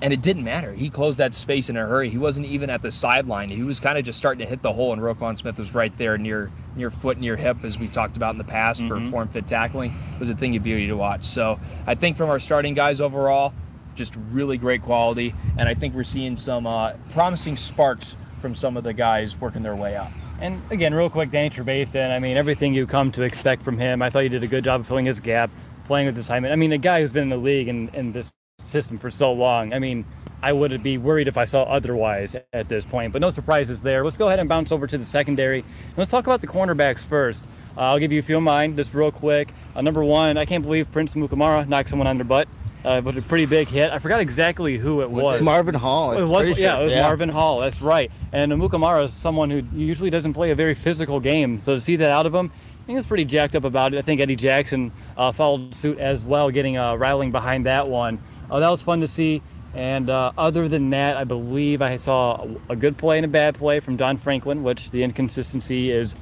And 0.03 0.11
it 0.11 0.21
didn't 0.21 0.43
matter. 0.43 0.73
He 0.73 0.89
closed 0.89 1.17
that 1.19 1.33
space 1.33 1.69
in 1.69 1.77
a 1.77 1.87
hurry. 1.87 2.09
He 2.09 2.17
wasn't 2.17 2.45
even 2.47 2.69
at 2.69 2.81
the 2.81 2.91
sideline. 2.91 3.47
He 3.47 3.63
was 3.63 3.79
kind 3.79 3.97
of 3.97 4.03
just 4.03 4.17
starting 4.17 4.45
to 4.45 4.45
hit 4.45 4.61
the 4.61 4.73
hole, 4.73 4.91
and 4.91 5.01
Roquan 5.01 5.37
Smith 5.37 5.57
was 5.57 5.73
right 5.73 5.97
there 5.97 6.17
near 6.17 6.51
near 6.75 6.91
foot, 6.91 7.17
near 7.17 7.37
hip, 7.37 7.63
as 7.63 7.79
we 7.79 7.87
talked 7.87 8.17
about 8.17 8.33
in 8.33 8.37
the 8.37 8.43
past 8.43 8.85
for 8.85 8.99
form 9.09 9.29
fit 9.29 9.47
tackling. 9.47 9.93
It 10.13 10.19
was 10.19 10.29
a 10.29 10.35
thing 10.35 10.57
of 10.57 10.63
beauty 10.63 10.87
to 10.87 10.97
watch. 10.97 11.23
So 11.23 11.57
I 11.87 11.95
think 11.95 12.17
from 12.17 12.29
our 12.29 12.39
starting 12.39 12.73
guys 12.73 12.99
overall, 12.99 13.53
just 13.95 14.17
really 14.31 14.57
great 14.57 14.81
quality, 14.81 15.33
and 15.57 15.69
I 15.69 15.73
think 15.73 15.95
we're 15.95 16.03
seeing 16.03 16.35
some 16.35 16.67
uh, 16.67 16.93
promising 17.11 17.55
sparks 17.55 18.17
from 18.39 18.55
some 18.55 18.75
of 18.75 18.83
the 18.83 18.91
guys 18.91 19.39
working 19.39 19.63
their 19.63 19.77
way 19.77 19.95
up. 19.95 20.11
And 20.41 20.61
again, 20.69 20.93
real 20.93 21.09
quick, 21.09 21.31
Danny 21.31 21.49
Trevathan. 21.49 22.11
I 22.11 22.19
mean, 22.19 22.35
everything 22.35 22.73
you 22.73 22.85
come 22.85 23.09
to 23.13 23.21
expect 23.21 23.63
from 23.63 23.77
him. 23.77 24.01
I 24.01 24.09
thought 24.09 24.23
he 24.23 24.29
did 24.29 24.43
a 24.43 24.47
good 24.47 24.65
job 24.65 24.81
of 24.81 24.87
filling 24.87 25.05
his 25.05 25.21
gap, 25.21 25.49
playing 25.85 26.07
with 26.07 26.17
assignment. 26.17 26.51
I 26.51 26.57
mean, 26.57 26.73
a 26.73 26.77
guy 26.77 26.99
who's 26.99 27.13
been 27.13 27.23
in 27.23 27.29
the 27.29 27.37
league 27.37 27.69
and 27.69 27.93
in 27.95 28.11
this 28.11 28.33
system 28.63 28.97
for 28.97 29.11
so 29.11 29.31
long. 29.31 29.73
I 29.73 29.79
mean, 29.79 30.05
I 30.41 30.51
wouldn't 30.51 30.83
be 30.83 30.97
worried 30.97 31.27
if 31.27 31.37
I 31.37 31.45
saw 31.45 31.63
otherwise 31.63 32.35
at 32.51 32.67
this 32.67 32.83
point. 32.83 33.13
But 33.13 33.21
no 33.21 33.29
surprises 33.29 33.81
there. 33.81 34.03
Let's 34.03 34.17
go 34.17 34.27
ahead 34.27 34.39
and 34.39 34.49
bounce 34.49 34.71
over 34.71 34.87
to 34.87 34.97
the 34.97 35.05
secondary. 35.05 35.63
Let's 35.95 36.11
talk 36.11 36.25
about 36.25 36.41
the 36.41 36.47
cornerbacks 36.47 36.99
first. 36.99 37.45
Uh, 37.77 37.81
I'll 37.81 37.99
give 37.99 38.11
you 38.11 38.19
a 38.19 38.23
few 38.23 38.37
of 38.37 38.43
mine, 38.43 38.75
just 38.75 38.93
real 38.93 39.11
quick. 39.11 39.53
Uh, 39.75 39.81
number 39.81 40.03
one, 40.03 40.37
I 40.37 40.45
can't 40.45 40.63
believe 40.63 40.91
Prince 40.91 41.15
Amukamara 41.15 41.67
knocked 41.67 41.89
someone 41.89 42.07
on 42.07 42.17
their 42.17 42.25
butt. 42.25 42.47
Uh, 42.85 42.99
but 42.99 43.15
a 43.15 43.21
pretty 43.21 43.45
big 43.45 43.69
hit. 43.69 43.89
I 43.91 43.99
forgot 43.99 44.19
exactly 44.19 44.77
who 44.77 45.01
it 45.01 45.09
was. 45.09 45.41
Marvin 45.41 45.73
Hall. 45.73 46.11
It 46.11 46.25
was, 46.25 46.59
yeah, 46.59 46.79
it 46.79 46.83
was 46.83 46.93
Marvin 46.93 47.29
Hall. 47.29 47.61
That's 47.61 47.81
right. 47.81 48.11
And 48.33 48.51
Amukamara 48.51 49.05
is 49.05 49.13
someone 49.13 49.49
who 49.49 49.63
usually 49.73 50.09
doesn't 50.09 50.33
play 50.33 50.51
a 50.51 50.55
very 50.55 50.75
physical 50.75 51.21
game. 51.21 51.59
So 51.59 51.75
to 51.75 51.81
see 51.81 51.95
that 51.95 52.11
out 52.11 52.25
of 52.25 52.35
him, 52.35 52.51
I 52.83 52.85
think 52.85 52.99
it's 52.99 53.07
pretty 53.07 53.23
jacked 53.23 53.55
up 53.55 53.63
about 53.63 53.93
it. 53.93 53.97
I 53.99 54.01
think 54.01 54.19
Eddie 54.19 54.35
Jackson 54.35 54.91
uh, 55.15 55.31
followed 55.31 55.73
suit 55.73 55.97
as 55.97 56.25
well, 56.25 56.51
getting 56.51 56.77
uh, 56.77 56.95
rattling 56.95 57.31
behind 57.31 57.65
that 57.65 57.87
one. 57.87 58.21
Uh, 58.49 58.59
that 58.59 58.69
was 58.71 58.81
fun 58.81 58.99
to 59.01 59.07
see. 59.07 59.41
And 59.73 60.09
uh, 60.09 60.31
other 60.37 60.67
than 60.67 60.91
that, 60.91 61.17
I 61.17 61.23
believe 61.23 61.81
I 61.81 61.97
saw 61.97 62.47
a 62.69 62.75
good 62.75 62.97
play 62.97 63.17
and 63.17 63.25
a 63.25 63.29
bad 63.29 63.55
play 63.55 63.79
from 63.79 63.97
John 63.97 64.17
Franklin, 64.17 64.61
which 64.63 64.91
the 64.91 65.01
inconsistency 65.01 65.89
is 65.89 66.13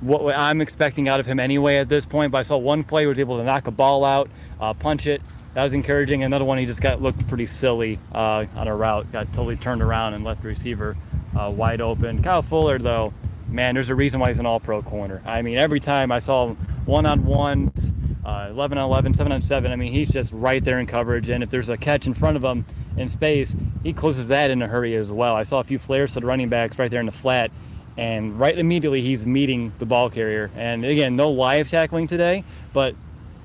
what 0.00 0.36
I'm 0.36 0.60
expecting 0.60 1.08
out 1.08 1.18
of 1.18 1.26
him 1.26 1.40
anyway 1.40 1.78
at 1.78 1.88
this 1.88 2.06
point. 2.06 2.30
But 2.30 2.38
I 2.38 2.42
saw 2.42 2.56
one 2.56 2.84
play 2.84 3.06
was 3.06 3.18
able 3.18 3.38
to 3.38 3.44
knock 3.44 3.66
a 3.66 3.72
ball 3.72 4.04
out, 4.04 4.30
uh, 4.60 4.74
punch 4.74 5.06
it. 5.06 5.22
That 5.54 5.62
was 5.62 5.72
encouraging. 5.72 6.24
Another 6.24 6.44
one, 6.44 6.58
he 6.58 6.66
just 6.66 6.80
got 6.80 7.00
looked 7.00 7.26
pretty 7.28 7.46
silly 7.46 7.98
uh, 8.12 8.44
on 8.56 8.68
a 8.68 8.74
route, 8.74 9.10
got 9.12 9.26
totally 9.32 9.56
turned 9.56 9.82
around 9.82 10.14
and 10.14 10.24
left 10.24 10.42
the 10.42 10.48
receiver 10.48 10.96
uh, 11.38 11.50
wide 11.50 11.80
open. 11.80 12.22
Kyle 12.22 12.42
Fuller, 12.42 12.78
though, 12.78 13.14
man, 13.48 13.74
there's 13.74 13.88
a 13.88 13.94
reason 13.94 14.20
why 14.20 14.28
he's 14.28 14.40
an 14.40 14.46
all-pro 14.46 14.82
corner. 14.82 15.22
I 15.24 15.42
mean, 15.42 15.56
every 15.56 15.78
time 15.80 16.10
I 16.10 16.18
saw 16.18 16.48
him 16.48 16.56
one-on-ones, 16.86 17.93
uh, 18.24 18.48
11 18.50 18.78
on 18.78 18.84
11, 18.84 19.14
7 19.14 19.32
on 19.32 19.42
7. 19.42 19.70
I 19.70 19.76
mean, 19.76 19.92
he's 19.92 20.10
just 20.10 20.32
right 20.32 20.64
there 20.64 20.80
in 20.80 20.86
coverage. 20.86 21.28
And 21.28 21.42
if 21.42 21.50
there's 21.50 21.68
a 21.68 21.76
catch 21.76 22.06
in 22.06 22.14
front 22.14 22.36
of 22.36 22.44
him 22.44 22.64
in 22.96 23.08
space, 23.08 23.54
he 23.82 23.92
closes 23.92 24.28
that 24.28 24.50
in 24.50 24.62
a 24.62 24.66
hurry 24.66 24.96
as 24.96 25.12
well. 25.12 25.34
I 25.34 25.42
saw 25.42 25.60
a 25.60 25.64
few 25.64 25.78
flares 25.78 26.14
to 26.14 26.20
the 26.20 26.26
running 26.26 26.48
backs 26.48 26.78
right 26.78 26.90
there 26.90 27.00
in 27.00 27.06
the 27.06 27.12
flat. 27.12 27.50
and 27.96 28.38
right 28.38 28.58
immediately 28.58 29.02
he's 29.02 29.24
meeting 29.24 29.72
the 29.78 29.86
ball 29.86 30.10
carrier. 30.10 30.50
And 30.56 30.84
again, 30.84 31.16
no 31.16 31.30
live 31.30 31.70
tackling 31.70 32.06
today, 32.06 32.44
but 32.72 32.94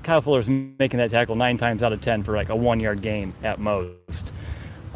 Kyle 0.02 0.22
Fuller's 0.22 0.48
making 0.48 0.98
that 0.98 1.10
tackle 1.10 1.36
nine 1.36 1.56
times 1.56 1.82
out 1.82 1.92
of 1.92 2.00
ten 2.00 2.22
for 2.22 2.34
like 2.34 2.48
a 2.48 2.56
one 2.56 2.80
yard 2.80 3.02
gain 3.02 3.34
at 3.42 3.60
most. 3.60 4.32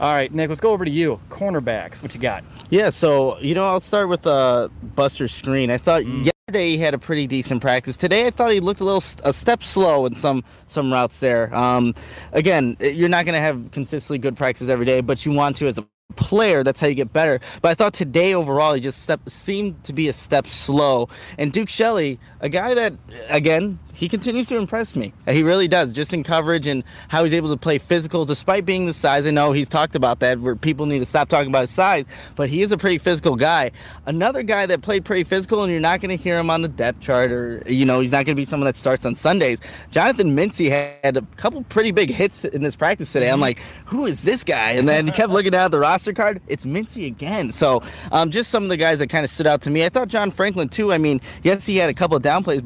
All 0.00 0.12
right, 0.12 0.32
Nick, 0.32 0.48
let's 0.48 0.60
go 0.60 0.72
over 0.72 0.84
to 0.84 0.90
you. 0.90 1.20
Cornerbacks, 1.30 2.02
what 2.02 2.14
you 2.14 2.20
got? 2.20 2.42
Yeah, 2.68 2.90
so 2.90 3.38
you 3.38 3.54
know, 3.54 3.64
I'll 3.64 3.80
start 3.80 4.08
with 4.08 4.26
uh, 4.26 4.68
Buster 4.82 5.26
Skrine. 5.26 5.70
I 5.70 5.78
thought 5.78 6.02
mm. 6.02 6.28
Yesterday 6.46 6.76
he 6.76 6.78
had 6.78 6.92
a 6.92 6.98
pretty 6.98 7.26
decent 7.26 7.62
practice. 7.62 7.96
Today, 7.96 8.26
I 8.26 8.30
thought 8.30 8.52
he 8.52 8.60
looked 8.60 8.80
a 8.80 8.84
little 8.84 9.02
a 9.24 9.32
step 9.32 9.62
slow 9.62 10.04
in 10.04 10.14
some 10.14 10.44
some 10.66 10.92
routes 10.92 11.18
there. 11.18 11.54
Um, 11.54 11.94
again, 12.32 12.76
you're 12.80 13.08
not 13.08 13.24
going 13.24 13.34
to 13.34 13.40
have 13.40 13.70
consistently 13.72 14.18
good 14.18 14.36
practices 14.36 14.68
every 14.68 14.84
day, 14.84 15.00
but 15.00 15.24
you 15.24 15.32
want 15.32 15.56
to 15.56 15.66
as 15.68 15.78
a 15.78 15.86
player. 16.16 16.62
That's 16.62 16.82
how 16.82 16.86
you 16.86 16.94
get 16.94 17.14
better. 17.14 17.40
But 17.62 17.70
I 17.70 17.74
thought 17.74 17.94
today 17.94 18.34
overall 18.34 18.74
he 18.74 18.82
just 18.82 19.02
step, 19.02 19.20
seemed 19.26 19.82
to 19.84 19.94
be 19.94 20.08
a 20.08 20.12
step 20.12 20.46
slow. 20.46 21.08
And 21.38 21.50
Duke 21.50 21.70
Shelley, 21.70 22.20
a 22.40 22.50
guy 22.50 22.74
that 22.74 22.92
again 23.30 23.78
he 23.94 24.08
continues 24.08 24.48
to 24.48 24.56
impress 24.56 24.96
me. 24.96 25.12
He 25.28 25.42
really 25.42 25.68
does, 25.68 25.92
just 25.92 26.12
in 26.12 26.24
coverage 26.24 26.66
and 26.66 26.82
how 27.08 27.22
he's 27.22 27.32
able 27.32 27.48
to 27.50 27.56
play 27.56 27.78
physical 27.78 28.24
despite 28.24 28.66
being 28.66 28.86
the 28.86 28.92
size. 28.92 29.26
I 29.26 29.30
know 29.30 29.52
he's 29.52 29.68
talked 29.68 29.94
about 29.94 30.20
that 30.20 30.40
where 30.40 30.56
people 30.56 30.86
need 30.86 30.98
to 30.98 31.06
stop 31.06 31.28
talking 31.28 31.48
about 31.48 31.62
his 31.62 31.70
size, 31.70 32.04
but 32.34 32.48
he 32.48 32.62
is 32.62 32.72
a 32.72 32.76
pretty 32.76 32.98
physical 32.98 33.36
guy. 33.36 33.70
Another 34.06 34.42
guy 34.42 34.66
that 34.66 34.82
played 34.82 35.04
pretty 35.04 35.24
physical, 35.24 35.62
and 35.62 35.70
you're 35.70 35.80
not 35.80 36.00
going 36.00 36.16
to 36.16 36.22
hear 36.22 36.38
him 36.38 36.50
on 36.50 36.62
the 36.62 36.68
depth 36.68 37.00
chart, 37.00 37.30
or 37.30 37.62
you 37.66 37.86
know, 37.86 38.00
he's 38.00 38.10
not 38.10 38.24
going 38.24 38.34
to 38.34 38.40
be 38.40 38.44
someone 38.44 38.66
that 38.66 38.76
starts 38.76 39.06
on 39.06 39.14
Sundays. 39.14 39.60
Jonathan 39.90 40.36
Mincy 40.36 40.70
had 40.70 41.16
a 41.16 41.22
couple 41.36 41.62
pretty 41.64 41.92
big 41.92 42.10
hits 42.10 42.44
in 42.44 42.62
this 42.62 42.74
practice 42.74 43.12
today. 43.12 43.28
I'm 43.28 43.34
mm-hmm. 43.34 43.42
like, 43.42 43.60
who 43.86 44.06
is 44.06 44.24
this 44.24 44.42
guy? 44.42 44.72
And 44.72 44.88
then 44.88 45.06
he 45.06 45.12
kept 45.12 45.30
looking 45.30 45.52
down 45.52 45.66
at 45.66 45.70
the 45.70 45.78
roster 45.78 46.12
card. 46.12 46.42
It's 46.48 46.66
Mincy 46.66 47.06
again. 47.06 47.52
So 47.52 47.82
um, 48.10 48.30
just 48.30 48.50
some 48.50 48.64
of 48.64 48.68
the 48.68 48.76
guys 48.76 48.98
that 48.98 49.08
kind 49.08 49.24
of 49.24 49.30
stood 49.30 49.46
out 49.46 49.62
to 49.62 49.70
me. 49.70 49.84
I 49.84 49.88
thought 49.88 50.08
John 50.08 50.30
Franklin 50.30 50.68
too. 50.68 50.92
I 50.92 50.98
mean, 50.98 51.20
yes, 51.42 51.64
he 51.66 51.76
had 51.76 51.90
a 51.90 51.94
couple 51.94 52.16
of 52.16 52.22
down 52.22 52.42
plays, 52.42 52.60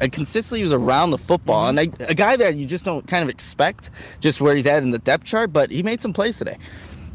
but 0.00 0.12
consistently 0.12 0.62
was 0.62 0.72
around 0.72 1.10
the 1.10 1.18
football, 1.18 1.68
mm-hmm. 1.68 1.78
and 1.78 2.00
a, 2.00 2.10
a 2.10 2.14
guy 2.14 2.36
that 2.36 2.56
you 2.56 2.66
just 2.66 2.84
don't 2.84 3.06
kind 3.06 3.22
of 3.22 3.28
expect 3.28 3.90
just 4.20 4.40
where 4.40 4.56
he's 4.56 4.66
at 4.66 4.82
in 4.82 4.90
the 4.90 4.98
depth 4.98 5.24
chart, 5.24 5.52
but 5.52 5.70
he 5.70 5.82
made 5.82 6.00
some 6.00 6.12
plays 6.12 6.38
today. 6.38 6.58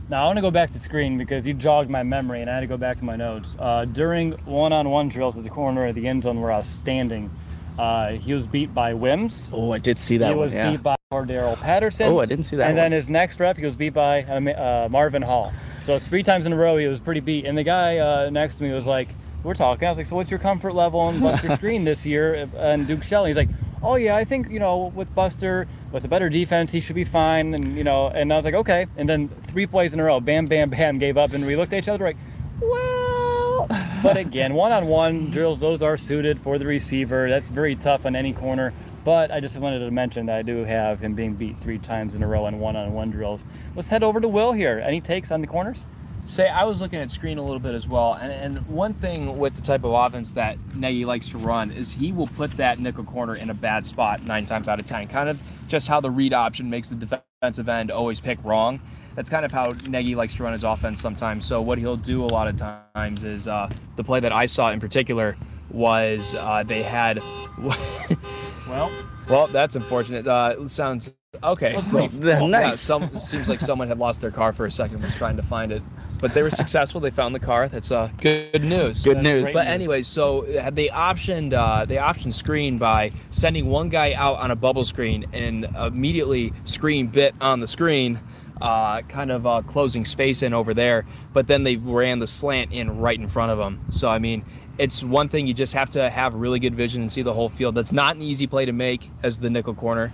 Now 0.07 0.23
I 0.23 0.25
want 0.27 0.37
to 0.37 0.41
go 0.41 0.51
back 0.51 0.71
to 0.71 0.77
Skrine 0.77 1.17
because 1.17 1.47
you 1.47 1.55
jogged 1.55 1.89
my 1.89 2.03
memory, 2.03 2.41
and 2.41 2.49
I 2.49 2.53
had 2.53 2.59
to 2.61 2.67
go 2.67 2.77
back 2.77 2.97
to 2.99 3.03
my 3.03 3.15
notes. 3.15 3.57
Uh, 3.57 3.85
during 3.85 4.33
one-on-one 4.45 5.09
drills 5.09 5.35
at 5.37 5.43
the 5.43 5.49
corner 5.49 5.87
of 5.87 5.95
the 5.95 6.07
end 6.07 6.23
zone 6.23 6.39
where 6.41 6.51
I 6.51 6.57
was 6.57 6.67
standing, 6.67 7.31
uh, 7.79 8.11
he 8.11 8.33
was 8.33 8.45
beat 8.45 8.73
by 8.73 8.93
Wims. 8.93 9.49
Oh, 9.51 9.71
I 9.71 9.79
did 9.79 9.97
see 9.97 10.17
that. 10.17 10.29
He 10.29 10.35
one, 10.35 10.45
was 10.45 10.53
yeah. 10.53 10.71
beat 10.71 10.83
by 10.83 10.95
Cordarrelle 11.11 11.57
Patterson. 11.57 12.11
Oh, 12.11 12.19
I 12.19 12.25
didn't 12.25 12.45
see 12.45 12.55
that. 12.55 12.67
And 12.67 12.77
one. 12.77 12.83
then 12.83 12.91
his 12.91 13.09
next 13.09 13.39
rep, 13.39 13.57
he 13.57 13.65
was 13.65 13.75
beat 13.75 13.93
by 13.93 14.23
uh, 14.23 14.87
Marvin 14.89 15.23
Hall. 15.23 15.51
So 15.81 15.97
three 15.97 16.23
times 16.23 16.45
in 16.45 16.53
a 16.53 16.55
row, 16.55 16.77
he 16.77 16.87
was 16.87 16.99
pretty 16.99 17.19
beat. 17.19 17.45
And 17.45 17.57
the 17.57 17.63
guy 17.63 17.97
uh, 17.97 18.29
next 18.29 18.57
to 18.57 18.63
me 18.63 18.71
was 18.71 18.85
like, 18.85 19.09
we're 19.45 19.53
talking. 19.53 19.87
I 19.87 19.91
was 19.91 19.97
like, 19.97 20.07
so 20.07 20.15
what's 20.15 20.29
your 20.29 20.39
comfort 20.39 20.73
level 20.73 20.99
on 20.99 21.19
Buster 21.19 21.47
Skrine 21.49 21.85
this 21.85 22.05
year 22.05 22.49
and 22.57 22.87
Duke 22.87 23.03
Shelley? 23.03 23.29
He's 23.29 23.37
like, 23.37 23.49
oh 23.83 23.95
yeah, 23.95 24.15
I 24.15 24.23
think 24.23 24.49
you 24.49 24.59
know 24.59 24.91
with 24.95 25.13
Buster 25.13 25.67
with 25.91 26.03
a 26.03 26.07
better 26.07 26.29
defense 26.29 26.71
he 26.71 26.81
should 26.81 26.95
be 26.95 27.05
fine. 27.05 27.53
And 27.53 27.77
you 27.77 27.83
know, 27.83 28.07
and 28.07 28.33
I 28.33 28.35
was 28.35 28.45
like, 28.45 28.55
okay. 28.55 28.87
And 28.97 29.07
then 29.07 29.29
three 29.47 29.67
plays 29.67 29.93
in 29.93 29.99
a 29.99 30.03
row, 30.03 30.19
bam, 30.19 30.45
bam, 30.45 30.69
bam, 30.69 30.97
gave 30.97 31.17
up, 31.17 31.33
and 31.33 31.45
we 31.45 31.55
looked 31.55 31.71
at 31.73 31.79
each 31.79 31.87
other 31.87 32.03
like, 32.03 32.17
well. 32.59 33.67
but 34.03 34.17
again, 34.17 34.53
one-on-one 34.53 35.31
drills, 35.31 35.59
those 35.59 35.81
are 35.81 35.97
suited 35.97 36.39
for 36.39 36.57
the 36.57 36.65
receiver. 36.65 37.29
That's 37.29 37.47
very 37.47 37.75
tough 37.75 38.05
on 38.05 38.15
any 38.15 38.33
corner. 38.33 38.73
But 39.03 39.31
I 39.31 39.39
just 39.39 39.55
wanted 39.57 39.79
to 39.79 39.91
mention 39.91 40.25
that 40.25 40.37
I 40.37 40.41
do 40.41 40.63
have 40.63 40.99
him 40.99 41.13
being 41.13 41.35
beat 41.35 41.61
three 41.61 41.77
times 41.77 42.15
in 42.15 42.23
a 42.23 42.27
row 42.27 42.47
in 42.47 42.59
one-on-one 42.59 43.11
drills. 43.11 43.45
Let's 43.75 43.87
head 43.87 44.03
over 44.03 44.19
to 44.19 44.27
Will 44.27 44.51
here. 44.51 44.81
Any 44.83 44.99
takes 44.99 45.31
on 45.31 45.41
the 45.41 45.47
corners? 45.47 45.85
Say 46.27 46.49
I 46.49 46.63
was 46.63 46.81
looking 46.81 46.99
at 46.99 47.09
Skrine 47.09 47.37
a 47.37 47.41
little 47.41 47.59
bit 47.59 47.75
as 47.75 47.87
well, 47.87 48.13
and, 48.13 48.31
and 48.31 48.67
one 48.67 48.95
thing 48.95 49.37
with 49.37 49.55
the 49.55 49.61
type 49.61 49.83
of 49.83 49.91
offense 49.91 50.31
that 50.31 50.57
Nagy 50.75 51.05
likes 51.05 51.29
to 51.29 51.37
run 51.37 51.71
is 51.71 51.93
he 51.93 52.11
will 52.11 52.27
put 52.27 52.51
that 52.51 52.79
nickel 52.79 53.03
corner 53.03 53.35
in 53.35 53.51
a 53.51 53.53
bad 53.53 53.85
spot 53.85 54.23
nine 54.23 54.47
times 54.47 54.67
out 54.67 54.79
of 54.79 54.87
ten. 54.87 55.07
Kind 55.07 55.29
of 55.29 55.39
just 55.67 55.87
how 55.87 56.01
the 56.01 56.09
read 56.09 56.33
option 56.33 56.67
makes 56.67 56.89
the 56.89 56.95
defensive 56.95 57.69
end 57.69 57.91
always 57.91 58.19
pick 58.19 58.39
wrong. 58.43 58.79
That's 59.13 59.29
kind 59.29 59.45
of 59.45 59.51
how 59.51 59.75
Nagy 59.87 60.15
likes 60.15 60.33
to 60.35 60.43
run 60.43 60.53
his 60.53 60.63
offense 60.63 60.99
sometimes. 60.99 61.45
So 61.45 61.61
what 61.61 61.77
he'll 61.77 61.95
do 61.95 62.23
a 62.23 62.27
lot 62.27 62.47
of 62.47 62.57
times 62.57 63.23
is 63.23 63.47
uh, 63.47 63.69
the 63.95 64.03
play 64.03 64.19
that 64.19 64.33
I 64.33 64.47
saw 64.47 64.71
in 64.71 64.79
particular 64.79 65.37
was 65.69 66.33
uh, 66.35 66.63
they 66.63 66.81
had. 66.81 67.19
well, 68.67 68.91
well, 69.29 69.47
that's 69.47 69.75
unfortunate. 69.75 70.27
Uh, 70.27 70.67
sounds 70.67 71.11
okay. 71.43 71.75
Well, 71.91 72.09
well, 72.13 72.47
nice. 72.47 72.63
Yeah, 72.63 72.71
some, 72.71 73.19
seems 73.19 73.47
like 73.47 73.61
someone 73.61 73.87
had 73.87 73.99
lost 73.99 74.21
their 74.21 74.31
car 74.31 74.53
for 74.53 74.65
a 74.65 74.71
second, 74.71 75.03
was 75.03 75.13
trying 75.13 75.37
to 75.37 75.43
find 75.43 75.71
it 75.71 75.83
but 76.19 76.33
they 76.33 76.43
were 76.43 76.49
successful. 76.61 77.01
They 77.01 77.11
found 77.11 77.35
the 77.35 77.39
car. 77.39 77.67
That's 77.67 77.91
uh, 77.91 78.09
good 78.21 78.63
news. 78.63 79.03
Good 79.03 79.21
news. 79.21 79.51
But 79.51 79.67
anyways, 79.67 80.07
so 80.07 80.41
they 80.71 80.87
optioned 80.87 81.53
uh, 81.53 81.85
they 81.85 81.95
optioned 81.95 82.33
Skrine 82.33 82.79
by 82.79 83.11
sending 83.31 83.67
one 83.67 83.89
guy 83.89 84.13
out 84.13 84.39
on 84.39 84.51
a 84.51 84.55
bubble 84.55 84.85
screen 84.85 85.25
and 85.33 85.65
immediately 85.75 86.51
Skrine 86.65 87.11
bit 87.11 87.35
on 87.41 87.59
the 87.59 87.67
screen. 87.67 88.19
Uh, 88.61 89.01
kind 89.01 89.31
of 89.31 89.45
uh, 89.45 89.61
closing 89.63 90.05
space 90.05 90.41
in 90.41 90.53
over 90.53 90.73
there, 90.73 91.05
but 91.33 91.45
then 91.45 91.63
they 91.63 91.75
ran 91.75 92.19
the 92.19 92.27
slant 92.27 92.71
in 92.71 92.99
right 92.99 93.19
in 93.19 93.27
front 93.27 93.51
of 93.51 93.57
them. 93.57 93.85
So 93.91 94.07
I 94.07 94.17
mean, 94.17 94.45
it's 94.77 95.03
one 95.03 95.27
thing 95.27 95.45
you 95.45 95.53
just 95.53 95.73
have 95.73 95.91
to 95.91 96.09
have 96.09 96.33
really 96.33 96.59
good 96.59 96.73
vision 96.73 97.01
and 97.01 97.11
see 97.11 97.21
the 97.21 97.33
whole 97.33 97.49
field. 97.49 97.75
That's 97.75 97.91
not 97.91 98.15
an 98.15 98.21
easy 98.21 98.47
play 98.47 98.63
to 98.65 98.71
make 98.71 99.11
as 99.23 99.39
the 99.39 99.49
nickel 99.49 99.73
corner 99.73 100.13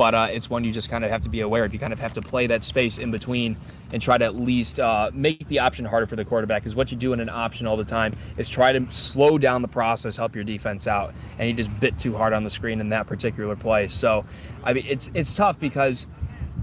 but 0.00 0.14
uh, 0.14 0.28
it's 0.30 0.48
one 0.48 0.64
you 0.64 0.72
just 0.72 0.88
kind 0.88 1.04
of 1.04 1.10
have 1.10 1.20
to 1.20 1.28
be 1.28 1.42
aware 1.42 1.62
of. 1.62 1.74
You 1.74 1.78
kind 1.78 1.92
of 1.92 1.98
have 1.98 2.14
to 2.14 2.22
play 2.22 2.46
that 2.46 2.64
space 2.64 2.96
in 2.96 3.10
between 3.10 3.58
and 3.92 4.00
try 4.00 4.18
to 4.18 4.24
at 4.24 4.36
least 4.36 4.78
uh, 4.78 5.10
make 5.12 5.46
the 5.48 5.58
option 5.58 5.84
harder 5.84 6.06
for 6.06 6.16
the 6.16 6.24
quarterback. 6.24 6.62
Because 6.62 6.76
what 6.76 6.90
you 6.90 6.96
do 6.96 7.12
in 7.12 7.20
an 7.20 7.28
option 7.28 7.66
all 7.66 7.76
the 7.76 7.84
time 7.84 8.16
is 8.36 8.48
try 8.48 8.72
to 8.72 8.90
slow 8.92 9.38
down 9.38 9.62
the 9.62 9.68
process, 9.68 10.16
help 10.16 10.34
your 10.34 10.44
defense 10.44 10.86
out, 10.86 11.14
and 11.38 11.48
he 11.48 11.52
just 11.52 11.70
bit 11.80 11.98
too 11.98 12.16
hard 12.16 12.32
on 12.32 12.44
the 12.44 12.50
screen 12.50 12.80
in 12.80 12.88
that 12.90 13.06
particular 13.06 13.56
play. 13.56 13.88
So, 13.88 14.24
I 14.64 14.72
mean, 14.72 14.84
it's 14.86 15.10
it's 15.14 15.34
tough 15.34 15.58
because 15.58 16.06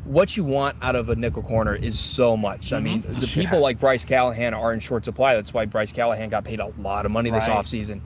what 0.03 0.37
you 0.37 0.43
want 0.43 0.77
out 0.81 0.95
of 0.95 1.09
a 1.09 1.15
nickel 1.15 1.43
corner 1.43 1.75
is 1.75 1.99
so 1.99 2.37
much. 2.37 2.71
I 2.71 2.79
mean, 2.79 3.03
mm-hmm. 3.03 3.19
the 3.19 3.27
people 3.45 3.59
like 3.59 3.79
Bryce 3.79 4.05
Callahan 4.05 4.53
are 4.53 4.73
in 4.73 4.79
short 4.79 5.05
supply. 5.05 5.33
That's 5.33 5.53
why 5.53 5.65
Bryce 5.65 5.91
Callahan 5.91 6.29
got 6.29 6.45
paid 6.45 6.59
a 6.59 6.67
lot 6.77 7.05
of 7.05 7.11
money 7.11 7.29
this 7.29 7.47
right. 7.47 7.57
offseason. 7.57 8.01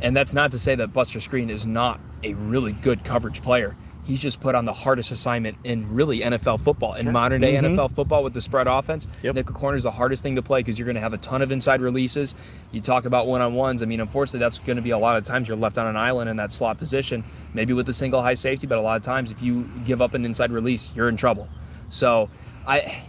And 0.00 0.14
that's 0.14 0.34
not 0.34 0.52
to 0.52 0.58
say 0.58 0.74
that 0.74 0.92
Buster 0.92 1.18
Skrine 1.18 1.50
is 1.50 1.66
not 1.66 2.00
a 2.22 2.34
really 2.34 2.72
good 2.72 3.02
coverage 3.02 3.40
player 3.40 3.74
he's 4.06 4.20
just 4.20 4.40
put 4.40 4.54
on 4.54 4.64
the 4.64 4.72
hardest 4.72 5.10
assignment 5.10 5.58
in 5.64 5.92
really 5.92 6.20
NFL 6.20 6.60
football, 6.60 6.94
in 6.94 7.10
modern 7.12 7.40
day 7.40 7.54
mm-hmm. 7.54 7.78
NFL 7.78 7.94
football 7.94 8.22
with 8.22 8.34
the 8.34 8.40
spread 8.40 8.66
offense. 8.66 9.06
Yep. 9.22 9.34
Nickel 9.34 9.54
corner 9.54 9.76
is 9.76 9.82
the 9.82 9.90
hardest 9.90 10.22
thing 10.22 10.36
to 10.36 10.42
play 10.42 10.60
because 10.60 10.78
you're 10.78 10.86
going 10.86 10.94
to 10.94 11.00
have 11.00 11.12
a 11.12 11.18
ton 11.18 11.42
of 11.42 11.50
inside 11.50 11.80
releases. 11.80 12.34
You 12.70 12.80
talk 12.80 13.04
about 13.04 13.26
one 13.26 13.40
on 13.40 13.54
ones. 13.54 13.82
I 13.82 13.86
mean, 13.86 14.00
unfortunately, 14.00 14.40
that's 14.40 14.58
going 14.58 14.76
to 14.76 14.82
be 14.82 14.90
a 14.90 14.98
lot 14.98 15.16
of 15.16 15.24
times 15.24 15.48
you're 15.48 15.56
left 15.56 15.76
on 15.76 15.86
an 15.86 15.96
island 15.96 16.30
in 16.30 16.36
that 16.36 16.52
slot 16.52 16.78
position, 16.78 17.24
maybe 17.52 17.72
with 17.72 17.88
a 17.88 17.94
single 17.94 18.22
high 18.22 18.34
safety, 18.34 18.66
but 18.66 18.78
a 18.78 18.80
lot 18.80 18.96
of 18.96 19.02
times 19.02 19.30
if 19.30 19.42
you 19.42 19.68
give 19.84 20.00
up 20.00 20.14
an 20.14 20.24
inside 20.24 20.52
release, 20.52 20.92
you're 20.94 21.08
in 21.08 21.16
trouble. 21.16 21.48
So, 21.90 22.30
I, 22.66 23.04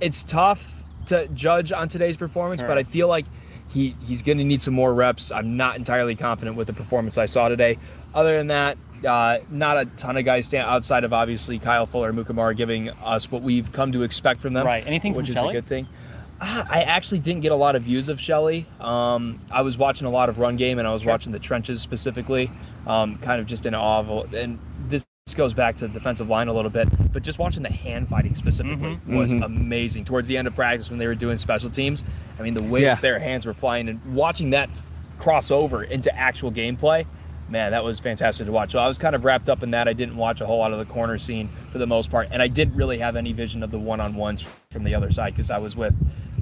it's 0.00 0.22
tough 0.22 0.84
to 1.06 1.28
judge 1.28 1.72
on 1.72 1.88
today's 1.88 2.16
performance, 2.16 2.60
sure. 2.60 2.68
but 2.68 2.78
I 2.78 2.82
feel 2.82 3.08
like 3.08 3.26
he 3.68 3.96
he's 4.06 4.22
going 4.22 4.38
to 4.38 4.44
need 4.44 4.60
some 4.62 4.74
more 4.74 4.92
reps. 4.92 5.30
I'm 5.30 5.56
not 5.56 5.76
entirely 5.76 6.14
confident 6.14 6.56
with 6.56 6.66
the 6.66 6.72
performance 6.72 7.16
I 7.18 7.26
saw 7.26 7.48
today. 7.48 7.78
Other 8.14 8.36
than 8.36 8.48
that, 8.48 8.78
uh, 9.04 9.38
not 9.50 9.76
a 9.78 9.86
ton 9.96 10.16
of 10.16 10.24
guys 10.24 10.46
stand 10.46 10.66
outside 10.68 11.04
of 11.04 11.12
obviously 11.12 11.58
Kyle 11.58 11.86
Fuller, 11.86 12.10
and 12.10 12.18
Amukamara 12.18 12.56
giving 12.56 12.90
us 12.90 13.30
what 13.30 13.42
we've 13.42 13.72
come 13.72 13.92
to 13.92 14.02
expect 14.02 14.40
from 14.40 14.52
them. 14.52 14.66
Right. 14.66 14.86
Anything 14.86 15.14
which 15.14 15.28
is 15.28 15.34
Shelley? 15.34 15.50
a 15.50 15.52
good 15.52 15.66
thing. 15.66 15.88
Uh, 16.40 16.64
I 16.68 16.82
actually 16.82 17.20
didn't 17.20 17.42
get 17.42 17.52
a 17.52 17.56
lot 17.56 17.76
of 17.76 17.82
views 17.82 18.08
of 18.08 18.20
Shelley. 18.20 18.66
Um, 18.80 19.40
I 19.50 19.62
was 19.62 19.78
watching 19.78 20.06
a 20.06 20.10
lot 20.10 20.28
of 20.28 20.38
run 20.38 20.56
game 20.56 20.78
and 20.78 20.88
I 20.88 20.92
was 20.92 21.02
sure. 21.02 21.12
watching 21.12 21.32
the 21.32 21.38
trenches 21.38 21.80
specifically, 21.80 22.50
um, 22.86 23.18
kind 23.18 23.40
of 23.40 23.46
just 23.46 23.64
in 23.64 23.74
awe 23.74 24.00
of, 24.00 24.34
and 24.34 24.58
this 24.88 25.04
goes 25.36 25.54
back 25.54 25.76
to 25.76 25.86
the 25.86 25.94
defensive 25.94 26.28
line 26.28 26.48
a 26.48 26.52
little 26.52 26.70
bit, 26.70 26.88
but 27.12 27.22
just 27.22 27.38
watching 27.38 27.62
the 27.62 27.72
hand 27.72 28.08
fighting 28.08 28.34
specifically 28.34 28.96
mm-hmm. 28.96 29.16
was 29.16 29.32
mm-hmm. 29.32 29.44
amazing. 29.44 30.04
Towards 30.04 30.26
the 30.26 30.36
end 30.36 30.48
of 30.48 30.54
practice 30.56 30.90
when 30.90 30.98
they 30.98 31.06
were 31.06 31.14
doing 31.14 31.38
special 31.38 31.70
teams, 31.70 32.02
I 32.38 32.42
mean, 32.42 32.54
the 32.54 32.62
way 32.62 32.82
yeah. 32.82 32.96
their 32.96 33.20
hands 33.20 33.46
were 33.46 33.54
flying 33.54 33.88
and 33.88 34.14
watching 34.14 34.50
that 34.50 34.68
cross 35.18 35.52
over 35.52 35.84
into 35.84 36.14
actual 36.16 36.50
gameplay 36.50 37.06
man, 37.52 37.70
that 37.70 37.84
was 37.84 38.00
fantastic 38.00 38.46
to 38.46 38.52
watch. 38.52 38.72
So 38.72 38.78
I 38.78 38.88
was 38.88 38.98
kind 38.98 39.14
of 39.14 39.24
wrapped 39.24 39.48
up 39.48 39.62
in 39.62 39.70
that. 39.72 39.86
I 39.86 39.92
didn't 39.92 40.16
watch 40.16 40.40
a 40.40 40.46
whole 40.46 40.58
lot 40.58 40.72
of 40.72 40.78
the 40.78 40.92
corner 40.92 41.18
scene 41.18 41.48
for 41.70 41.78
the 41.78 41.86
most 41.86 42.10
part, 42.10 42.28
and 42.32 42.42
I 42.42 42.48
didn't 42.48 42.74
really 42.74 42.98
have 42.98 43.14
any 43.14 43.32
vision 43.32 43.62
of 43.62 43.70
the 43.70 43.78
one-on-ones 43.78 44.44
from 44.70 44.82
the 44.82 44.94
other 44.94 45.12
side 45.12 45.34
because 45.34 45.50
I 45.50 45.58
was 45.58 45.76
with 45.76 45.94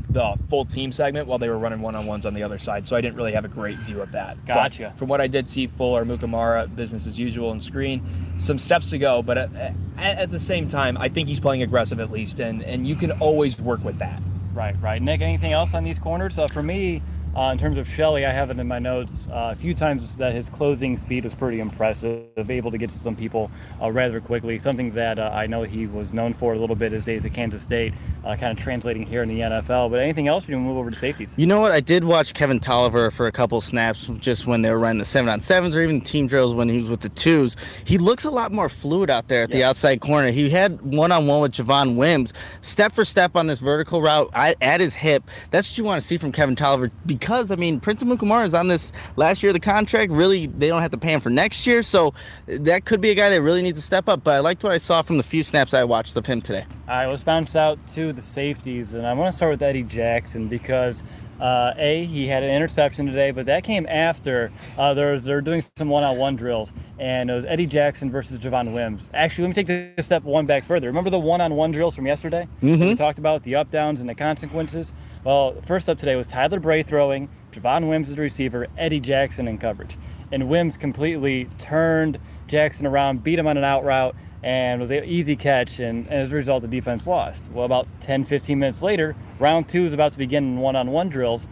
the 0.08 0.34
full 0.48 0.64
team 0.64 0.90
segment 0.90 1.28
while 1.28 1.38
they 1.38 1.48
were 1.48 1.58
running 1.58 1.80
one-on-ones 1.80 2.26
on 2.26 2.34
the 2.34 2.42
other 2.42 2.58
side. 2.58 2.86
So 2.88 2.96
I 2.96 3.00
didn't 3.00 3.16
really 3.16 3.32
have 3.32 3.44
a 3.44 3.48
great 3.48 3.76
view 3.78 4.00
of 4.00 4.10
that. 4.12 4.44
Gotcha. 4.46 4.90
But 4.90 4.98
from 4.98 5.08
what 5.08 5.20
I 5.20 5.26
did 5.26 5.48
see, 5.48 5.66
Fuller, 5.66 6.04
Amukamara, 6.04 6.74
business 6.74 7.06
as 7.06 7.18
usual, 7.18 7.52
and 7.52 7.60
Skrine, 7.60 8.00
some 8.40 8.58
steps 8.58 8.90
to 8.90 8.98
go. 8.98 9.22
But 9.22 9.38
at, 9.38 9.52
at 9.98 10.30
the 10.30 10.40
same 10.40 10.66
time, 10.68 10.96
I 10.96 11.08
think 11.08 11.28
he's 11.28 11.40
playing 11.40 11.62
aggressive 11.62 12.00
at 12.00 12.10
least, 12.10 12.40
and 12.40 12.62
and 12.62 12.86
you 12.86 12.96
can 12.96 13.12
always 13.12 13.60
work 13.60 13.84
with 13.84 13.98
that. 13.98 14.20
Right, 14.52 14.74
right. 14.80 15.00
Nick, 15.00 15.20
anything 15.20 15.52
else 15.52 15.74
on 15.74 15.84
these 15.84 15.98
corners? 15.98 16.38
Uh, 16.38 16.48
for 16.48 16.62
me, 16.62 17.02
Uh, 17.36 17.52
in 17.52 17.58
terms 17.58 17.78
of 17.78 17.88
Shelley, 17.88 18.26
I 18.26 18.32
have 18.32 18.50
it 18.50 18.58
in 18.58 18.66
my 18.66 18.80
notes 18.80 19.28
uh, 19.30 19.50
a 19.52 19.56
few 19.56 19.72
times 19.72 20.16
that 20.16 20.34
his 20.34 20.50
closing 20.50 20.96
speed 20.96 21.22
was 21.22 21.34
pretty 21.34 21.60
impressive, 21.60 22.50
able 22.50 22.72
to 22.72 22.78
get 22.78 22.90
to 22.90 22.98
some 22.98 23.14
people 23.14 23.52
uh, 23.80 23.90
rather 23.90 24.20
quickly. 24.20 24.58
Something 24.58 24.90
that 24.94 25.20
uh, 25.20 25.30
I 25.32 25.46
know 25.46 25.62
he 25.62 25.86
was 25.86 26.12
known 26.12 26.34
for 26.34 26.54
a 26.54 26.58
little 26.58 26.74
bit 26.74 26.90
his 26.90 27.04
days 27.04 27.24
at 27.24 27.32
Kansas 27.32 27.62
State, 27.62 27.94
uh, 28.24 28.34
kind 28.34 28.56
of 28.56 28.62
translating 28.62 29.06
here 29.06 29.22
in 29.22 29.28
the 29.28 29.40
NFL. 29.40 29.90
But 29.90 30.00
anything 30.00 30.26
else? 30.26 30.48
We 30.48 30.54
can 30.54 30.62
move 30.62 30.76
over 30.76 30.90
to 30.90 30.96
safeties. 30.96 31.32
You 31.36 31.46
know 31.46 31.60
what? 31.60 31.70
I 31.70 31.78
did 31.78 32.02
watch 32.02 32.34
Kevin 32.34 32.58
Toliver 32.58 33.12
for 33.12 33.28
a 33.28 33.32
couple 33.32 33.60
snaps 33.60 34.10
just 34.18 34.48
when 34.48 34.62
they 34.62 34.70
were 34.70 34.78
running 34.80 34.98
the 34.98 35.04
seven 35.04 35.28
on 35.28 35.40
sevens 35.40 35.76
or 35.76 35.82
even 35.82 36.00
team 36.00 36.26
drills 36.26 36.54
when 36.54 36.68
he 36.68 36.80
was 36.80 36.90
with 36.90 37.00
the 37.00 37.10
twos. 37.10 37.54
He 37.84 37.96
looks 37.96 38.24
a 38.24 38.30
lot 38.30 38.50
more 38.50 38.68
fluid 38.68 39.08
out 39.08 39.28
there 39.28 39.44
at 39.44 39.50
yes. 39.50 39.56
the 39.56 39.64
outside 39.64 40.00
corner. 40.00 40.32
He 40.32 40.50
had 40.50 40.80
one 40.80 41.12
on 41.12 41.28
one 41.28 41.42
with 41.42 41.52
Javon 41.52 41.94
Wims, 41.94 42.32
step 42.60 42.90
for 42.90 43.04
step 43.04 43.36
on 43.36 43.46
this 43.46 43.60
vertical 43.60 44.02
route 44.02 44.30
at 44.34 44.80
his 44.80 44.94
hip. 44.94 45.22
That's 45.52 45.70
what 45.70 45.78
you 45.78 45.84
want 45.84 46.02
to 46.02 46.06
see 46.06 46.16
from 46.16 46.32
Kevin 46.32 46.56
Toliver 46.56 46.90
because 47.20 47.50
I 47.50 47.56
mean 47.56 47.78
Prince 47.78 48.02
Amukamara 48.02 48.46
is 48.46 48.54
on 48.54 48.68
this 48.68 48.92
last 49.16 49.42
year 49.42 49.50
of 49.50 49.54
the 49.54 49.60
contract. 49.60 50.10
Really, 50.10 50.46
they 50.46 50.68
don't 50.68 50.82
have 50.82 50.90
to 50.90 50.98
pay 50.98 51.12
him 51.12 51.20
for 51.20 51.30
next 51.30 51.66
year, 51.66 51.82
so 51.82 52.14
that 52.46 52.86
could 52.86 53.00
be 53.00 53.10
a 53.10 53.14
guy 53.14 53.28
that 53.28 53.42
really 53.42 53.62
needs 53.62 53.78
to 53.78 53.84
step 53.84 54.08
up. 54.08 54.24
But 54.24 54.34
I 54.34 54.38
liked 54.40 54.64
what 54.64 54.72
I 54.72 54.78
saw 54.78 55.02
from 55.02 55.18
the 55.18 55.22
few 55.22 55.42
snaps 55.42 55.74
I 55.74 55.84
watched 55.84 56.16
of 56.16 56.26
him 56.26 56.40
today. 56.40 56.64
All 56.88 56.96
right, 56.96 57.06
let's 57.06 57.22
bounce 57.22 57.54
out 57.54 57.78
to 57.88 58.12
the 58.12 58.22
safeties, 58.22 58.94
and 58.94 59.06
I 59.06 59.12
want 59.12 59.30
to 59.30 59.36
start 59.36 59.52
with 59.52 59.62
Eddie 59.62 59.82
Jackson 59.82 60.48
because 60.48 61.02
uh, 61.40 61.72
a, 61.76 62.04
he 62.04 62.26
had 62.26 62.42
an 62.42 62.50
interception 62.50 63.06
today, 63.06 63.30
but 63.30 63.46
that 63.46 63.64
came 63.64 63.86
after 63.86 64.50
uh, 64.78 64.94
there 64.94 65.12
was, 65.12 65.24
they're 65.24 65.40
doing 65.40 65.62
some 65.76 65.88
one-on-one 65.88 66.36
drills, 66.36 66.72
and 66.98 67.30
it 67.30 67.34
was 67.34 67.44
Eddie 67.44 67.66
Jackson 67.66 68.10
versus 68.10 68.38
Javon 68.38 68.72
Wims. 68.72 69.10
Actually, 69.14 69.48
let 69.48 69.48
me 69.48 69.54
take 69.64 69.96
this 69.96 70.06
step 70.06 70.22
one 70.22 70.46
back 70.46 70.64
further. 70.64 70.86
Remember 70.86 71.10
the 71.10 71.18
one-on-one 71.18 71.70
drills 71.70 71.94
from 71.96 72.06
yesterday? 72.06 72.46
Mm-hmm. 72.62 72.88
We 72.88 72.94
talked 72.94 73.18
about 73.18 73.42
the 73.42 73.56
up 73.56 73.70
downs 73.70 74.00
and 74.00 74.08
the 74.08 74.14
consequences. 74.14 74.92
Well, 75.24 75.60
first 75.64 75.88
up 75.88 75.98
today 75.98 76.16
was 76.16 76.26
Tyler 76.26 76.60
Bray 76.60 76.82
throwing, 76.82 77.28
Javon 77.52 77.88
Wims 77.88 78.10
is 78.10 78.16
the 78.16 78.22
receiver, 78.22 78.68
Eddie 78.78 79.00
Jackson 79.00 79.48
in 79.48 79.58
coverage, 79.58 79.98
and 80.32 80.48
Wims 80.48 80.76
completely 80.76 81.46
turned 81.58 82.18
Jackson 82.46 82.86
around, 82.86 83.24
beat 83.24 83.38
him 83.38 83.46
on 83.46 83.56
an 83.56 83.64
out 83.64 83.84
route, 83.84 84.14
and 84.42 84.80
it 84.80 84.82
was 84.82 84.90
an 84.90 85.04
easy 85.04 85.36
catch. 85.36 85.78
And, 85.78 86.06
and, 86.06 86.14
as 86.14 86.32
a 86.32 86.34
result, 86.34 86.62
the 86.62 86.68
defense 86.68 87.06
lost. 87.06 87.50
Well, 87.52 87.64
about 87.64 87.86
10, 88.00 88.24
15 88.24 88.58
minutes 88.58 88.82
later, 88.82 89.16
round 89.38 89.68
two 89.68 89.84
is 89.84 89.92
about 89.92 90.12
to 90.12 90.18
begin 90.18 90.44
in 90.44 90.58
one-on-one 90.58 91.08
drills, 91.08 91.46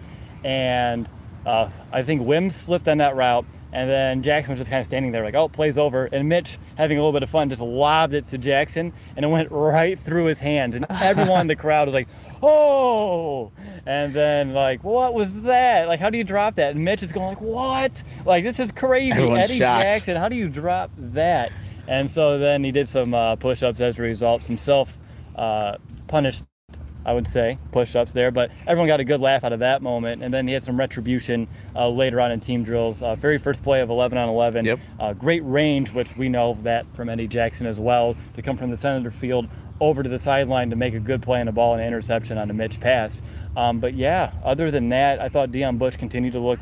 and 0.44 1.08
uh, 1.46 1.68
I 1.92 2.02
think 2.02 2.22
Wims 2.22 2.54
slipped 2.54 2.88
on 2.88 2.98
that 2.98 3.16
route. 3.16 3.44
And 3.70 3.90
then 3.90 4.22
Jackson 4.22 4.52
was 4.52 4.60
just 4.60 4.70
kind 4.70 4.80
of 4.80 4.86
standing 4.86 5.12
there, 5.12 5.22
like, 5.22 5.34
oh, 5.34 5.46
play's 5.46 5.76
over. 5.76 6.06
And 6.06 6.26
Mitch, 6.26 6.58
having 6.78 6.96
a 6.96 7.00
little 7.02 7.12
bit 7.12 7.22
of 7.22 7.28
fun, 7.28 7.50
just 7.50 7.60
lobbed 7.60 8.14
it 8.14 8.26
to 8.28 8.38
Jackson, 8.38 8.94
and 9.14 9.24
it 9.26 9.28
went 9.28 9.48
right 9.52 10.00
through 10.00 10.24
his 10.24 10.38
hands. 10.38 10.74
And 10.74 10.86
everyone 10.90 11.42
in 11.42 11.46
the 11.48 11.56
crowd 11.56 11.86
was 11.86 11.92
like, 11.92 12.08
oh. 12.42 13.52
And 13.84 14.14
then, 14.14 14.54
like, 14.54 14.82
what 14.82 15.12
was 15.12 15.32
that? 15.42 15.86
Like, 15.86 16.00
how 16.00 16.08
do 16.08 16.16
you 16.16 16.24
drop 16.24 16.54
that? 16.54 16.76
And 16.76 16.84
Mitch 16.84 17.02
is 17.02 17.12
going, 17.12 17.28
like, 17.28 17.42
what? 17.42 18.02
Like, 18.24 18.42
this 18.42 18.58
is 18.58 18.72
crazy. 18.72 19.12
Everyone's 19.12 19.50
Eddie 19.50 19.58
shocked. 19.58 19.84
Jackson, 19.84 20.16
how 20.16 20.30
do 20.30 20.36
you 20.36 20.48
drop 20.48 20.90
that? 20.96 21.52
And 21.88 22.08
so 22.08 22.38
then 22.38 22.62
he 22.62 22.70
did 22.70 22.88
some 22.88 23.14
uh, 23.14 23.34
push 23.36 23.62
ups 23.62 23.80
as 23.80 23.98
a 23.98 24.02
result, 24.02 24.42
some 24.44 24.58
self 24.58 24.96
uh, 25.34 25.78
punished, 26.06 26.44
I 27.06 27.14
would 27.14 27.26
say, 27.26 27.58
push 27.72 27.96
ups 27.96 28.12
there. 28.12 28.30
But 28.30 28.50
everyone 28.66 28.88
got 28.88 29.00
a 29.00 29.04
good 29.04 29.22
laugh 29.22 29.42
out 29.42 29.54
of 29.54 29.60
that 29.60 29.80
moment. 29.80 30.22
And 30.22 30.32
then 30.32 30.46
he 30.46 30.52
had 30.52 30.62
some 30.62 30.78
retribution 30.78 31.48
uh, 31.74 31.88
later 31.88 32.20
on 32.20 32.30
in 32.30 32.40
team 32.40 32.62
drills. 32.62 33.02
Uh, 33.02 33.14
very 33.14 33.38
first 33.38 33.62
play 33.62 33.80
of 33.80 33.88
11 33.88 34.18
on 34.18 34.28
11. 34.28 34.66
Yep. 34.66 34.78
Uh, 35.00 35.12
great 35.14 35.40
range, 35.46 35.90
which 35.92 36.14
we 36.18 36.28
know 36.28 36.58
that 36.62 36.84
from 36.94 37.08
Eddie 37.08 37.26
Jackson 37.26 37.66
as 37.66 37.80
well, 37.80 38.14
to 38.34 38.42
come 38.42 38.58
from 38.58 38.70
the 38.70 38.76
center 38.76 39.10
field 39.10 39.48
over 39.80 40.02
to 40.02 40.08
the 40.10 40.18
sideline 40.18 40.68
to 40.68 40.76
make 40.76 40.92
a 40.92 41.00
good 41.00 41.22
play 41.22 41.40
on 41.40 41.46
the 41.46 41.52
ball 41.52 41.74
and 41.74 41.82
interception 41.82 42.36
on 42.36 42.50
a 42.50 42.52
Mitch 42.52 42.80
pass. 42.80 43.22
Um, 43.56 43.80
but 43.80 43.94
yeah, 43.94 44.32
other 44.44 44.70
than 44.70 44.90
that, 44.90 45.20
I 45.20 45.30
thought 45.30 45.52
Deon 45.52 45.78
Bush 45.78 45.96
continued 45.96 46.34
to 46.34 46.40
look 46.40 46.58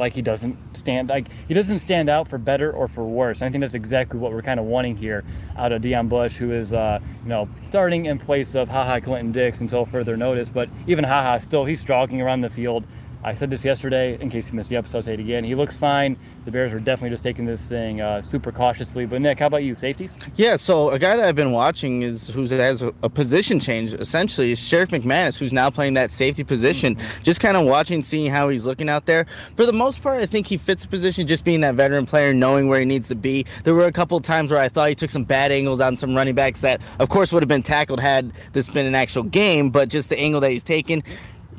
like 0.00 0.12
he 0.12 0.22
doesn't 0.22 0.58
stand 0.76 1.10
like 1.10 1.28
he 1.46 1.54
doesn't 1.54 1.78
stand 1.78 2.08
out 2.08 2.26
for 2.26 2.38
better 2.38 2.72
or 2.72 2.88
for 2.88 3.04
worse. 3.04 3.42
I 3.42 3.50
think 3.50 3.60
that's 3.60 3.74
exactly 3.74 4.18
what 4.18 4.32
we're 4.32 4.42
kind 4.42 4.58
of 4.58 4.66
wanting 4.66 4.96
here 4.96 5.22
out 5.56 5.70
of 5.70 5.82
Deon 5.82 6.08
Bush, 6.08 6.36
who 6.36 6.50
is 6.50 6.72
uh, 6.72 6.98
you 7.22 7.28
know 7.28 7.48
starting 7.66 8.06
in 8.06 8.18
place 8.18 8.56
of 8.56 8.68
Ha 8.68 8.84
Ha 8.84 8.98
Clinton-Dix 8.98 9.60
until 9.60 9.84
further 9.84 10.16
notice. 10.16 10.48
But 10.48 10.68
even 10.88 11.04
Ha 11.04 11.22
Ha 11.22 11.38
still 11.38 11.64
he's 11.64 11.84
jogging 11.84 12.20
around 12.20 12.40
the 12.40 12.50
field 12.50 12.84
I 13.22 13.34
said 13.34 13.50
this 13.50 13.64
yesterday, 13.64 14.18
in 14.18 14.30
case 14.30 14.48
you 14.48 14.54
missed 14.54 14.70
the 14.70 14.76
episode, 14.76 14.98
I'll 14.98 15.02
say 15.02 15.12
it 15.14 15.20
again. 15.20 15.44
He 15.44 15.54
looks 15.54 15.76
fine. 15.76 16.16
The 16.46 16.50
Bears 16.50 16.72
are 16.72 16.80
definitely 16.80 17.10
just 17.10 17.22
taking 17.22 17.44
this 17.44 17.62
thing 17.62 18.00
uh, 18.00 18.22
super 18.22 18.50
cautiously. 18.50 19.04
But 19.04 19.20
Nick, 19.20 19.40
how 19.40 19.46
about 19.46 19.62
you? 19.62 19.74
Safeties? 19.74 20.16
Yeah, 20.36 20.56
so 20.56 20.88
a 20.88 20.98
guy 20.98 21.16
that 21.16 21.28
I've 21.28 21.36
been 21.36 21.52
watching 21.52 22.00
is 22.00 22.28
who 22.28 22.46
has 22.46 22.80
a, 22.80 22.94
a 23.02 23.10
position 23.10 23.60
change 23.60 23.92
essentially 23.92 24.52
is 24.52 24.58
Sherrick 24.58 24.88
McManus, 24.88 25.38
who's 25.38 25.52
now 25.52 25.68
playing 25.68 25.94
that 25.94 26.10
safety 26.10 26.44
position. 26.44 26.96
Mm-hmm. 26.96 27.22
Just 27.22 27.40
kind 27.40 27.58
of 27.58 27.66
watching, 27.66 28.02
seeing 28.02 28.32
how 28.32 28.48
he's 28.48 28.64
looking 28.64 28.88
out 28.88 29.04
there. 29.04 29.26
For 29.54 29.66
the 29.66 29.72
most 29.72 30.02
part, 30.02 30.22
I 30.22 30.26
think 30.26 30.46
he 30.46 30.56
fits 30.56 30.84
the 30.84 30.88
position, 30.88 31.26
just 31.26 31.44
being 31.44 31.60
that 31.60 31.74
veteran 31.74 32.06
player, 32.06 32.32
knowing 32.32 32.68
where 32.68 32.80
he 32.80 32.86
needs 32.86 33.08
to 33.08 33.14
be. 33.14 33.44
There 33.64 33.74
were 33.74 33.84
a 33.84 33.92
couple 33.92 34.18
times 34.20 34.50
where 34.50 34.60
I 34.60 34.70
thought 34.70 34.88
he 34.88 34.94
took 34.94 35.10
some 35.10 35.24
bad 35.24 35.52
angles 35.52 35.80
on 35.80 35.94
some 35.94 36.14
running 36.14 36.34
backs 36.34 36.62
that, 36.62 36.80
of 36.98 37.10
course, 37.10 37.32
would 37.32 37.42
have 37.42 37.48
been 37.48 37.62
tackled 37.62 38.00
had 38.00 38.32
this 38.54 38.66
been 38.66 38.86
an 38.86 38.94
actual 38.94 39.24
game, 39.24 39.68
but 39.68 39.90
just 39.90 40.08
the 40.08 40.18
angle 40.18 40.40
that 40.40 40.52
he's 40.52 40.62
taken 40.62 41.02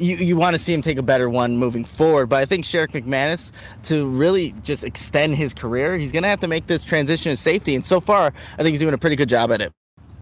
you, 0.02 0.18
you 0.18 0.36
want 0.36 0.56
to 0.56 0.60
see 0.60 0.74
him 0.74 0.82
take 0.82 0.98
a 0.98 1.04
better 1.04 1.30
one 1.30 1.58
moving 1.58 1.86
forward. 1.86 2.28
But 2.28 2.42
I 2.42 2.46
think 2.46 2.66
Sherrick 2.66 2.92
McManus, 2.92 3.52
to 3.84 4.10
really 4.10 4.54
just 4.64 4.84
extend 4.84 5.36
his 5.36 5.54
career, 5.54 5.98
he's 5.98 6.12
going 6.12 6.24
to 6.24 6.30
have 6.30 6.40
to 6.42 6.48
make 6.48 6.68
this 6.68 6.84
transition 6.84 7.32
to 7.32 7.38
safety. 7.38 7.76
And 7.76 7.86
so 7.86 8.00
far, 8.00 8.34
I 8.54 8.58
think 8.58 8.70
he's 8.70 8.80
doing 8.80 8.94
a 8.94 8.98
pretty 8.98 9.16
good 9.16 9.30
job 9.30 9.52
at 9.52 9.62
it. 9.62 9.72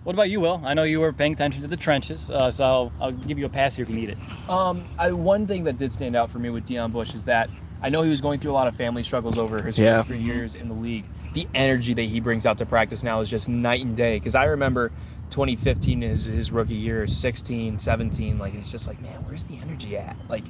What 0.04 0.14
about 0.14 0.30
you, 0.30 0.40
Will? 0.40 0.62
I 0.64 0.74
know 0.74 0.84
you 0.84 1.00
were 1.00 1.14
paying 1.14 1.34
attention 1.34 1.62
to 1.62 1.68
the 1.68 1.78
trenches, 1.78 2.30
uh, 2.30 2.50
so 2.50 2.64
I'll, 2.64 2.92
I'll, 3.02 3.12
give 3.12 3.38
you 3.38 3.46
a 3.46 3.50
pass 3.50 3.76
here 3.76 3.84
if 3.84 3.90
you 3.90 3.96
need 3.96 4.10
it. 4.10 4.18
Um, 4.50 4.84
I, 4.98 5.12
one 5.12 5.46
thing 5.46 5.66
that 5.66 5.78
did 5.78 5.92
stand 5.92 6.16
out 6.16 6.32
for 6.32 6.40
me 6.40 6.50
with 6.50 6.66
Deon 6.66 6.94
Bush 6.94 7.14
is 7.14 7.26
that 7.26 7.50
I 7.82 7.90
know 7.90 8.02
he 8.02 8.10
was 8.10 8.22
going 8.22 8.40
through 8.40 8.52
a 8.52 8.54
lot 8.54 8.68
of 8.68 8.76
family 8.76 9.04
struggles 9.04 9.38
over 9.38 9.62
his 9.62 9.78
yeah. 9.78 9.98
first 9.98 10.08
three 10.08 10.22
years 10.22 10.56
in 10.56 10.68
the 10.68 10.74
league. 10.74 11.06
The 11.34 11.48
energy 11.54 11.94
that 11.94 12.04
he 12.04 12.20
brings 12.22 12.46
out 12.46 12.58
to 12.58 12.66
practice 12.66 13.04
now 13.04 13.22
is 13.22 13.30
just 13.30 13.50
night 13.50 13.86
and 13.86 13.96
day. 13.96 14.18
Because 14.18 14.36
I 14.36 14.46
remember 14.46 14.92
2015 15.30 16.04
is 16.04 16.26
his 16.26 16.52
rookie 16.52 16.74
year 16.74 17.08
16 17.08 17.80
17 17.80 18.40
like 18.40 18.54
it's 18.54 18.68
just 18.68 18.88
like 18.88 19.02
man 19.02 19.24
where's 19.26 19.46
the 19.46 19.58
energy 19.58 19.98
at? 19.98 20.16
Like 20.28 20.44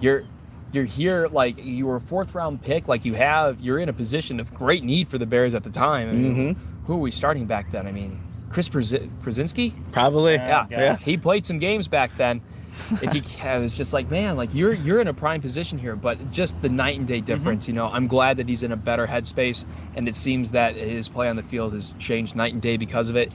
you're 0.00 0.24
you're 0.72 0.84
here 0.84 1.28
like 1.28 1.62
you 1.62 1.86
were 1.86 1.96
a 1.96 2.00
fourth 2.00 2.34
round 2.34 2.62
pick 2.62 2.88
like 2.88 3.04
you 3.04 3.14
have 3.14 3.60
you're 3.60 3.78
in 3.78 3.88
a 3.88 3.92
position 3.92 4.38
of 4.38 4.52
great 4.52 4.84
need 4.84 5.08
for 5.08 5.18
the 5.18 5.26
bears 5.26 5.54
at 5.54 5.64
the 5.64 5.70
time. 5.70 6.08
I 6.08 6.12
mean, 6.12 6.36
mm-hmm. 6.36 6.84
who 6.86 6.94
are 6.94 6.98
we 6.98 7.10
starting 7.10 7.46
back 7.46 7.70
then? 7.70 7.86
I 7.86 7.92
mean 7.92 8.20
chris 8.50 8.68
Prosinski 8.68 9.72
probably. 9.92 10.34
Yeah, 10.34 10.66
yeah, 10.70 10.80
yeah. 10.80 10.96
He 10.96 11.16
played 11.16 11.46
some 11.46 11.58
games 11.58 11.88
back 11.88 12.10
then. 12.16 12.40
If 13.02 13.12
he 13.12 13.22
was 13.58 13.72
just 13.72 13.92
like 13.92 14.10
man 14.10 14.36
like 14.36 14.54
you're 14.54 14.72
you're 14.72 15.00
in 15.00 15.08
a 15.08 15.14
prime 15.14 15.40
position 15.40 15.78
here 15.78 15.96
but 15.96 16.30
just 16.30 16.60
the 16.62 16.68
night 16.68 16.96
and 16.96 17.08
day 17.08 17.16
mm-hmm. 17.16 17.26
difference 17.26 17.64
mm-hmm. 17.64 17.72
you 17.72 17.82
know? 17.82 17.88
I'm 17.88 18.06
glad 18.06 18.36
that 18.36 18.48
he's 18.48 18.62
in 18.62 18.72
a 18.72 18.76
better 18.76 19.06
headspace 19.06 19.64
and 19.96 20.06
it 20.06 20.14
seems 20.14 20.52
that 20.52 20.76
his 20.76 21.08
play 21.08 21.28
on 21.28 21.36
the 21.36 21.42
field 21.42 21.72
has 21.72 21.92
changed 21.98 22.36
night 22.36 22.52
and 22.52 22.62
day 22.62 22.76
because 22.76 23.08
of 23.08 23.16
it 23.16 23.32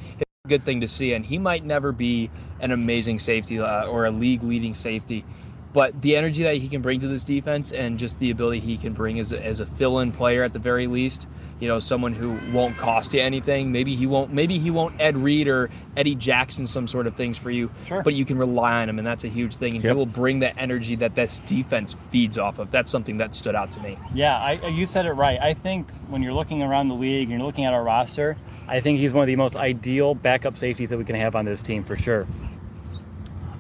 good 0.50 0.66
thing 0.66 0.82
to 0.82 0.90
see. 0.90 1.14
And 1.14 1.26
he 1.26 1.38
might 1.38 1.64
never 1.64 1.94
be 1.94 2.30
an 2.60 2.72
amazing 2.72 3.18
safety 3.18 3.62
uh, 3.62 3.86
or 3.86 4.08
a 4.08 4.12
league 4.12 4.44
leading 4.44 4.76
safety, 4.76 5.24
but 5.72 6.02
the 6.02 6.18
energy 6.18 6.44
that 6.44 6.58
he 6.58 6.68
can 6.68 6.82
bring 6.82 7.00
to 7.00 7.08
this 7.08 7.24
defense 7.24 7.72
and 7.72 7.98
just 7.98 8.20
the 8.20 8.30
ability 8.30 8.60
he 8.60 8.76
can 8.76 8.92
bring 8.92 9.22
as 9.22 9.32
a, 9.32 9.42
as 9.42 9.62
a 9.62 9.66
fill 9.66 10.00
in 10.00 10.12
player 10.12 10.44
at 10.44 10.52
the 10.52 10.60
very 10.60 10.86
least. 10.86 11.28
You 11.62 11.70
know, 11.70 11.80
someone 11.80 12.12
who 12.12 12.38
won't 12.52 12.76
cost 12.76 13.14
you 13.14 13.22
anything. 13.22 13.72
Maybe 13.72 13.96
he 13.96 14.06
won't. 14.06 14.34
Maybe 14.34 14.60
he 14.60 14.70
won't 14.70 15.00
Ed 15.00 15.16
Reed 15.16 15.48
or 15.48 15.70
Eddie 15.96 16.16
Jackson 16.16 16.68
some 16.68 16.90
sort 16.90 17.08
of 17.08 17.16
things 17.16 17.38
for 17.38 17.50
you. 17.50 17.72
Sure. 17.86 18.04
But 18.04 18.14
you 18.14 18.26
can 18.26 18.38
rely 18.38 18.82
on 18.82 18.90
him, 18.90 18.98
and 18.98 19.08
that's 19.08 19.24
a 19.24 19.30
huge 19.30 19.56
thing. 19.56 19.76
And 19.76 19.82
yep. 19.82 19.94
he 19.94 19.98
will 19.98 20.06
bring 20.06 20.40
that 20.40 20.56
energy 20.58 20.98
that 20.98 21.16
this 21.16 21.40
defense 21.46 21.96
feeds 22.12 22.38
off 22.38 22.60
of. 22.60 22.70
That's 22.70 22.92
something 22.92 23.16
that 23.20 23.34
stood 23.34 23.56
out 23.56 23.72
to 23.74 23.80
me. 23.80 23.98
Yeah, 24.14 24.38
I, 24.38 24.68
you 24.68 24.86
said 24.86 25.06
it 25.06 25.14
right. 25.14 25.40
I 25.40 25.54
think 25.54 25.90
when 26.10 26.22
you're 26.22 26.34
looking 26.34 26.62
around 26.62 26.90
the 26.90 26.96
league 26.96 27.30
and 27.30 27.40
you're 27.40 27.48
looking 27.48 27.64
at 27.64 27.74
our 27.74 27.84
roster, 27.84 28.36
I 28.74 28.82
think 28.82 28.98
he's 28.98 29.14
one 29.14 29.22
of 29.22 29.28
the 29.28 29.36
most 29.36 29.56
ideal 29.56 30.16
backup 30.16 30.58
safeties 30.58 30.90
that 30.90 30.98
we 30.98 31.06
can 31.06 31.16
have 31.16 31.36
on 31.36 31.46
this 31.46 31.62
team 31.62 31.84
for 31.84 31.96
sure. 31.96 32.26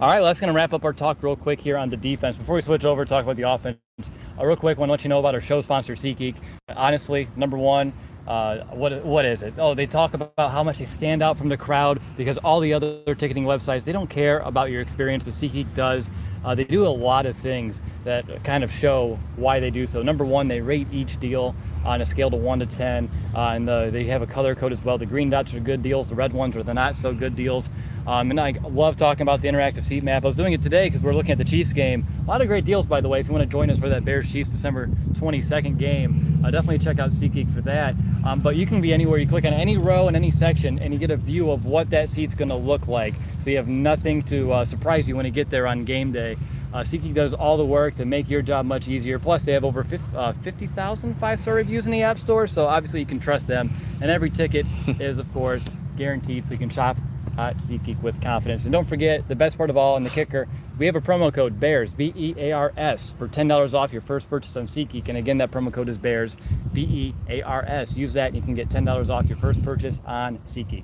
All 0.01 0.11
right, 0.11 0.21
let's 0.21 0.39
gonna 0.39 0.53
wrap 0.53 0.73
up 0.73 0.83
our 0.83 0.91
talk 0.91 1.21
real 1.21 1.35
quick 1.35 1.61
here 1.61 1.77
on 1.77 1.87
the 1.87 1.95
defense. 1.95 2.35
Before 2.35 2.55
we 2.55 2.63
switch 2.63 2.83
over, 2.83 3.05
talk 3.05 3.23
about 3.23 3.35
the 3.35 3.43
offense. 3.43 3.77
Uh, 4.01 4.43
real 4.43 4.55
quick, 4.55 4.79
want 4.79 4.89
to 4.89 4.91
let 4.91 5.03
you 5.03 5.09
know 5.09 5.19
about 5.19 5.35
our 5.35 5.39
show 5.39 5.61
sponsor, 5.61 5.93
SeatGeek. 5.93 6.37
Honestly, 6.69 7.27
number 7.35 7.59
one, 7.59 7.93
uh, 8.27 8.63
what 8.71 9.05
what 9.05 9.23
is 9.23 9.43
it? 9.43 9.53
Oh, 9.59 9.75
they 9.75 9.85
talk 9.85 10.15
about 10.15 10.33
how 10.35 10.63
much 10.63 10.79
they 10.79 10.85
stand 10.85 11.21
out 11.21 11.37
from 11.37 11.47
the 11.47 11.57
crowd 11.57 12.01
because 12.17 12.39
all 12.39 12.59
the 12.59 12.73
other 12.73 13.13
ticketing 13.13 13.43
websites 13.43 13.83
they 13.83 13.91
don't 13.91 14.09
care 14.09 14.39
about 14.39 14.71
your 14.71 14.81
experience, 14.81 15.23
but 15.23 15.35
SeatGeek 15.35 15.75
does. 15.75 16.09
Uh, 16.43 16.55
they 16.55 16.63
do 16.63 16.85
a 16.85 16.89
lot 16.89 17.25
of 17.25 17.37
things 17.37 17.81
that 18.03 18.43
kind 18.43 18.63
of 18.63 18.71
show 18.71 19.17
why 19.35 19.59
they 19.59 19.69
do 19.69 19.87
so. 19.87 20.01
Number 20.01 20.25
one, 20.25 20.47
they 20.47 20.61
rate 20.61 20.87
each 20.91 21.19
deal 21.19 21.55
on 21.85 22.01
a 22.01 22.05
scale 22.05 22.29
to 22.29 22.37
one 22.37 22.59
to 22.59 22.65
ten, 22.65 23.09
uh, 23.35 23.49
and 23.49 23.67
the, 23.67 23.89
they 23.91 24.05
have 24.05 24.21
a 24.21 24.27
color 24.27 24.55
code 24.55 24.71
as 24.71 24.83
well. 24.83 24.97
The 24.97 25.05
green 25.05 25.29
dots 25.29 25.53
are 25.53 25.59
good 25.59 25.81
deals, 25.81 26.09
the 26.09 26.15
red 26.15 26.33
ones 26.33 26.55
are 26.55 26.63
the 26.63 26.73
not 26.73 26.95
so 26.95 27.13
good 27.13 27.35
deals. 27.35 27.69
Um, 28.05 28.31
and 28.31 28.39
I 28.39 28.51
love 28.63 28.97
talking 28.97 29.21
about 29.21 29.41
the 29.41 29.47
interactive 29.47 29.85
seat 29.85 30.03
map. 30.03 30.23
I 30.23 30.27
was 30.27 30.35
doing 30.35 30.53
it 30.53 30.61
today 30.61 30.87
because 30.87 31.01
we're 31.01 31.13
looking 31.13 31.31
at 31.31 31.37
the 31.37 31.45
Chiefs 31.45 31.71
game. 31.71 32.05
A 32.25 32.29
lot 32.29 32.41
of 32.41 32.47
great 32.47 32.65
deals, 32.65 32.85
by 32.85 32.99
the 32.99 33.07
way. 33.07 33.19
If 33.19 33.27
you 33.27 33.33
want 33.33 33.43
to 33.43 33.49
join 33.49 33.69
us 33.69 33.77
for 33.79 33.87
that 33.89 34.03
Bears 34.03 34.29
Chiefs 34.29 34.49
December 34.49 34.87
22nd 35.13 35.77
game, 35.77 36.43
uh, 36.43 36.51
definitely 36.51 36.79
check 36.79 36.99
out 36.99 37.11
SeatGeek 37.11 37.53
for 37.53 37.61
that. 37.61 37.95
Um, 38.25 38.39
but 38.39 38.55
you 38.55 38.65
can 38.65 38.79
be 38.79 38.93
anywhere. 38.93 39.19
You 39.19 39.27
click 39.27 39.45
on 39.45 39.53
any 39.53 39.77
row 39.77 40.07
in 40.07 40.15
any 40.15 40.31
section, 40.31 40.79
and 40.79 40.93
you 40.93 40.99
get 40.99 41.11
a 41.11 41.17
view 41.17 41.51
of 41.51 41.65
what 41.65 41.89
that 41.89 42.09
seat's 42.09 42.35
going 42.35 42.49
to 42.49 42.55
look 42.55 42.87
like. 42.87 43.13
So 43.39 43.49
you 43.49 43.57
have 43.57 43.67
nothing 43.67 44.23
to 44.23 44.51
uh, 44.53 44.65
surprise 44.65 45.07
you 45.07 45.15
when 45.15 45.25
you 45.25 45.31
get 45.31 45.49
there 45.49 45.67
on 45.67 45.83
game 45.83 46.11
day. 46.11 46.37
Uh, 46.73 46.79
SeatGeek 46.79 47.13
does 47.13 47.33
all 47.35 47.57
the 47.57 47.65
work 47.65 47.95
to 47.95 48.05
make 48.05 48.29
your 48.29 48.41
job 48.41 48.65
much 48.65 48.87
easier. 48.87 49.19
Plus, 49.19 49.45
they 49.45 49.51
have 49.51 49.63
over 49.63 49.83
50,000 49.83 51.11
uh, 51.11 51.19
five-star 51.19 51.53
reviews 51.53 51.85
in 51.85 51.91
the 51.91 52.01
App 52.01 52.17
Store, 52.17 52.47
so 52.47 52.65
obviously 52.65 52.99
you 52.99 53.05
can 53.05 53.19
trust 53.19 53.45
them. 53.45 53.71
And 54.01 54.09
every 54.09 54.31
ticket 54.31 54.65
is, 54.99 55.19
of 55.19 55.31
course, 55.33 55.63
guaranteed, 55.97 56.45
so 56.45 56.53
you 56.53 56.57
can 56.57 56.69
shop 56.69 56.97
at 57.37 57.57
SeatGeek 57.57 58.01
with 58.01 58.19
confidence. 58.21 58.63
And 58.63 58.71
don't 58.71 58.87
forget, 58.87 59.27
the 59.27 59.35
best 59.35 59.57
part 59.57 59.69
of 59.69 59.77
all 59.77 59.97
and 59.97 60.05
the 60.05 60.09
kicker, 60.09 60.47
we 60.77 60.85
have 60.85 60.95
a 60.95 61.01
promo 61.01 61.33
code 61.33 61.59
BEARS, 61.59 61.93
B 61.93 62.13
E 62.15 62.35
A 62.37 62.51
R 62.51 62.73
S, 62.75 63.13
for 63.17 63.27
$10 63.27 63.73
off 63.73 63.93
your 63.93 64.01
first 64.01 64.29
purchase 64.29 64.55
on 64.55 64.67
SeatGeek. 64.67 65.07
And 65.07 65.17
again, 65.17 65.37
that 65.37 65.51
promo 65.51 65.71
code 65.71 65.89
is 65.89 65.97
BEARS, 65.97 66.37
B 66.73 66.81
E 66.81 67.15
A 67.29 67.41
R 67.43 67.63
S. 67.67 67.95
Use 67.95 68.13
that 68.13 68.27
and 68.27 68.35
you 68.35 68.41
can 68.41 68.55
get 68.55 68.69
$10 68.69 69.09
off 69.09 69.27
your 69.27 69.37
first 69.37 69.63
purchase 69.63 70.01
on 70.05 70.39
SeatGeek. 70.39 70.83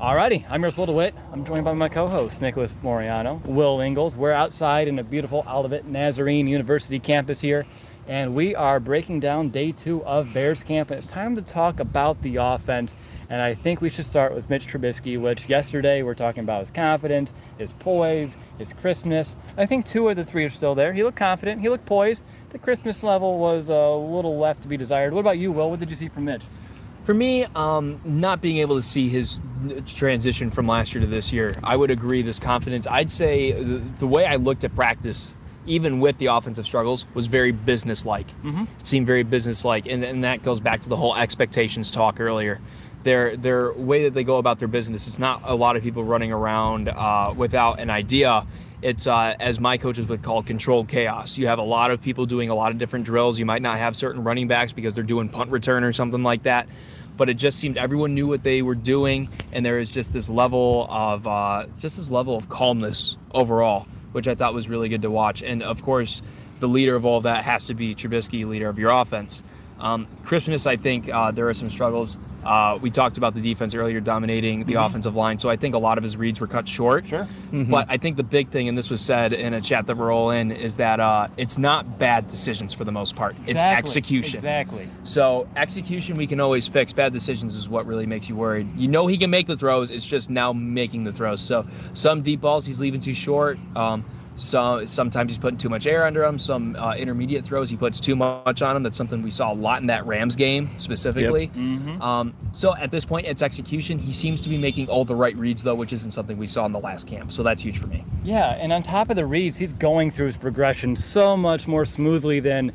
Alrighty, 0.00 0.44
I'm 0.50 0.62
Russell 0.64 0.86
DeWitt. 0.86 1.14
I'm 1.32 1.44
joined 1.44 1.64
by 1.64 1.72
my 1.72 1.88
co-host 1.88 2.42
Nicholas 2.42 2.74
Moriano, 2.82 3.40
Will 3.46 3.80
Ingalls. 3.80 4.16
We're 4.16 4.32
outside 4.32 4.88
in 4.88 4.98
a 4.98 5.04
beautiful 5.04 5.44
Olivet 5.48 5.86
Nazarene 5.86 6.48
University 6.48 6.98
campus 6.98 7.40
here, 7.40 7.64
and 8.06 8.34
we 8.34 8.54
are 8.54 8.78
breaking 8.80 9.20
down 9.20 9.48
day 9.48 9.72
two 9.72 10.04
of 10.04 10.32
Bears 10.32 10.62
camp. 10.62 10.90
And 10.90 10.98
it's 10.98 11.06
time 11.06 11.34
to 11.36 11.42
talk 11.42 11.80
about 11.80 12.20
the 12.22 12.36
offense. 12.36 12.96
And 13.30 13.40
I 13.40 13.54
think 13.54 13.80
we 13.80 13.88
should 13.88 14.06
start 14.06 14.34
with 14.34 14.50
Mitch 14.50 14.66
Trubisky, 14.66 15.20
which 15.20 15.48
yesterday 15.48 16.02
we're 16.02 16.14
talking 16.14 16.42
about 16.42 16.60
his 16.60 16.70
confidence, 16.70 17.32
his 17.58 17.72
poise, 17.74 18.36
his 18.58 18.72
crispness. 18.72 19.36
I 19.56 19.66
think 19.66 19.86
two 19.86 20.08
of 20.08 20.16
the 20.16 20.24
three 20.24 20.44
are 20.44 20.50
still 20.50 20.74
there. 20.74 20.92
He 20.92 21.02
looked 21.02 21.16
confident. 21.16 21.60
He 21.60 21.68
looked 21.68 21.86
poised. 21.86 22.24
The 22.50 22.58
crispness 22.58 23.02
level 23.02 23.38
was 23.38 23.68
a 23.68 23.90
little 23.90 24.38
left 24.38 24.62
to 24.62 24.68
be 24.68 24.76
desired. 24.76 25.12
What 25.12 25.20
about 25.20 25.38
you, 25.38 25.50
Will? 25.50 25.70
What 25.70 25.80
did 25.80 25.90
you 25.90 25.96
see 25.96 26.08
from 26.08 26.26
Mitch? 26.26 26.44
For 27.04 27.12
me, 27.12 27.44
um, 27.54 28.00
not 28.04 28.40
being 28.40 28.58
able 28.58 28.76
to 28.76 28.82
see 28.82 29.10
his 29.10 29.38
transition 29.86 30.50
from 30.50 30.66
last 30.66 30.94
year 30.94 31.02
to 31.02 31.06
this 31.06 31.32
year, 31.32 31.54
I 31.62 31.76
would 31.76 31.90
agree. 31.90 32.22
This 32.22 32.38
confidence, 32.38 32.86
I'd 32.86 33.10
say, 33.10 33.52
the, 33.52 33.78
the 33.98 34.06
way 34.06 34.24
I 34.24 34.36
looked 34.36 34.64
at 34.64 34.74
practice, 34.74 35.34
even 35.66 36.00
with 36.00 36.18
the 36.18 36.26
offensive 36.26 36.66
struggles, 36.66 37.06
was 37.14 37.26
very 37.26 37.52
business-like. 37.52 38.26
Mm-hmm. 38.42 38.64
It 38.80 38.86
seemed 38.86 39.06
very 39.06 39.22
business-like, 39.22 39.86
and, 39.86 40.04
and 40.04 40.24
that 40.24 40.42
goes 40.42 40.60
back 40.60 40.82
to 40.82 40.88
the 40.88 40.96
whole 40.96 41.16
expectations 41.16 41.90
talk 41.90 42.20
earlier. 42.20 42.60
Their 43.02 43.36
their 43.36 43.72
way 43.74 44.04
that 44.04 44.14
they 44.14 44.24
go 44.24 44.38
about 44.38 44.58
their 44.58 44.68
business 44.68 45.06
is 45.06 45.18
not 45.18 45.42
a 45.44 45.54
lot 45.54 45.76
of 45.76 45.82
people 45.82 46.04
running 46.04 46.32
around 46.32 46.88
uh, 46.88 47.34
without 47.36 47.78
an 47.78 47.90
idea 47.90 48.46
it's 48.80 49.06
uh, 49.06 49.34
as 49.40 49.58
my 49.58 49.78
coaches 49.78 50.06
would 50.08 50.22
call 50.22 50.42
controlled 50.42 50.88
chaos. 50.88 51.38
You 51.38 51.46
have 51.46 51.58
a 51.58 51.62
lot 51.62 51.90
of 51.90 52.02
people 52.02 52.26
doing 52.26 52.50
a 52.50 52.54
lot 52.54 52.70
of 52.70 52.76
different 52.76 53.06
drills. 53.06 53.38
You 53.38 53.46
might 53.46 53.62
not 53.62 53.78
have 53.78 53.96
certain 53.96 54.22
running 54.22 54.46
backs 54.46 54.72
because 54.72 54.92
they're 54.92 55.02
doing 55.02 55.30
punt 55.30 55.50
return 55.50 55.84
or 55.84 55.94
something 55.94 56.22
like 56.22 56.42
that 56.42 56.68
but 57.16 57.28
it 57.28 57.34
just 57.34 57.58
seemed 57.58 57.76
everyone 57.76 58.14
knew 58.14 58.26
what 58.26 58.42
they 58.42 58.62
were 58.62 58.74
doing, 58.74 59.28
and 59.52 59.64
there 59.64 59.76
was 59.76 59.90
just 59.90 60.12
this 60.12 60.28
level 60.28 60.86
of 60.90 61.26
uh, 61.26 61.66
just 61.78 61.96
this 61.96 62.10
level 62.10 62.36
of 62.36 62.48
calmness 62.48 63.16
overall, 63.32 63.86
which 64.14 64.28
I 64.28 64.34
thought 64.34 64.54
was 64.54 64.68
really 64.68 64.88
good 64.88 65.02
to 65.02 65.10
watch. 65.10 65.42
And 65.42 65.62
of 65.62 65.82
course, 65.82 66.22
the 66.60 66.68
leader 66.68 66.94
of 66.94 67.04
all 67.04 67.20
that 67.22 67.44
has 67.44 67.66
to 67.66 67.74
be 67.74 67.94
Trubisky, 67.94 68.44
leader 68.44 68.68
of 68.68 68.78
your 68.78 68.90
offense. 68.90 69.42
Um, 69.80 70.06
Christmas, 70.24 70.66
I 70.66 70.76
think 70.76 71.08
uh, 71.08 71.32
there 71.32 71.48
are 71.48 71.54
some 71.54 71.68
struggles. 71.68 72.16
Uh, 72.44 72.78
we 72.80 72.90
talked 72.90 73.18
about 73.18 73.34
the 73.34 73.40
defense 73.40 73.74
earlier 73.74 74.00
dominating 74.00 74.64
the 74.64 74.74
mm-hmm. 74.74 74.84
offensive 74.84 75.14
line, 75.14 75.38
so 75.38 75.48
I 75.48 75.56
think 75.56 75.74
a 75.74 75.78
lot 75.78 75.98
of 75.98 76.04
his 76.04 76.16
reads 76.16 76.40
were 76.40 76.46
cut 76.46 76.68
short. 76.68 77.06
Sure. 77.06 77.24
Mm-hmm. 77.24 77.70
But 77.70 77.86
I 77.88 77.96
think 77.96 78.16
the 78.16 78.22
big 78.22 78.50
thing, 78.50 78.68
and 78.68 78.76
this 78.76 78.90
was 78.90 79.00
said 79.00 79.32
in 79.32 79.54
a 79.54 79.60
chat 79.60 79.86
that 79.86 79.96
we're 79.96 80.12
all 80.12 80.30
in, 80.30 80.50
is 80.50 80.76
that 80.76 81.00
uh, 81.00 81.28
it's 81.36 81.58
not 81.58 81.98
bad 81.98 82.28
decisions 82.28 82.74
for 82.74 82.84
the 82.84 82.92
most 82.92 83.16
part. 83.16 83.34
Exactly. 83.46 83.52
It's 83.52 83.62
execution. 83.62 84.36
Exactly. 84.36 84.88
So 85.04 85.48
execution 85.56 86.16
we 86.16 86.26
can 86.26 86.40
always 86.40 86.68
fix. 86.68 86.92
Bad 86.92 87.12
decisions 87.12 87.56
is 87.56 87.68
what 87.68 87.86
really 87.86 88.06
makes 88.06 88.28
you 88.28 88.36
worried. 88.36 88.68
You 88.76 88.88
know 88.88 89.06
he 89.06 89.16
can 89.16 89.30
make 89.30 89.46
the 89.46 89.56
throws. 89.56 89.90
It's 89.90 90.04
just 90.04 90.30
now 90.30 90.52
making 90.52 91.04
the 91.04 91.12
throws. 91.12 91.40
So 91.40 91.66
some 91.94 92.22
deep 92.22 92.40
balls 92.40 92.66
he's 92.66 92.80
leaving 92.80 93.00
too 93.00 93.14
short. 93.14 93.58
Um, 93.74 94.04
some 94.36 94.86
sometimes 94.88 95.32
he's 95.32 95.38
putting 95.38 95.58
too 95.58 95.68
much 95.68 95.86
air 95.86 96.06
under 96.06 96.24
him. 96.24 96.38
Some 96.38 96.74
uh, 96.76 96.94
intermediate 96.94 97.44
throws 97.44 97.70
he 97.70 97.76
puts 97.76 98.00
too 98.00 98.16
much 98.16 98.62
on 98.62 98.76
him. 98.76 98.82
That's 98.82 98.98
something 98.98 99.22
we 99.22 99.30
saw 99.30 99.52
a 99.52 99.54
lot 99.54 99.80
in 99.80 99.86
that 99.86 100.06
Rams 100.06 100.34
game 100.34 100.70
specifically. 100.78 101.44
Yep. 101.44 101.54
Mm-hmm. 101.54 102.02
Um, 102.02 102.34
so 102.52 102.76
at 102.76 102.90
this 102.90 103.04
point, 103.04 103.26
it's 103.26 103.42
execution. 103.42 103.98
He 103.98 104.12
seems 104.12 104.40
to 104.42 104.48
be 104.48 104.58
making 104.58 104.88
all 104.88 105.04
the 105.04 105.14
right 105.14 105.36
reads 105.36 105.62
though, 105.62 105.74
which 105.74 105.92
isn't 105.92 106.10
something 106.10 106.36
we 106.36 106.46
saw 106.46 106.66
in 106.66 106.72
the 106.72 106.80
last 106.80 107.06
camp. 107.06 107.32
So 107.32 107.42
that's 107.42 107.62
huge 107.62 107.78
for 107.78 107.86
me. 107.86 108.04
Yeah, 108.24 108.50
and 108.52 108.72
on 108.72 108.82
top 108.82 109.10
of 109.10 109.16
the 109.16 109.26
reads, 109.26 109.56
he's 109.58 109.72
going 109.72 110.10
through 110.10 110.26
his 110.26 110.36
progression 110.36 110.96
so 110.96 111.36
much 111.36 111.68
more 111.68 111.84
smoothly 111.84 112.40
than 112.40 112.72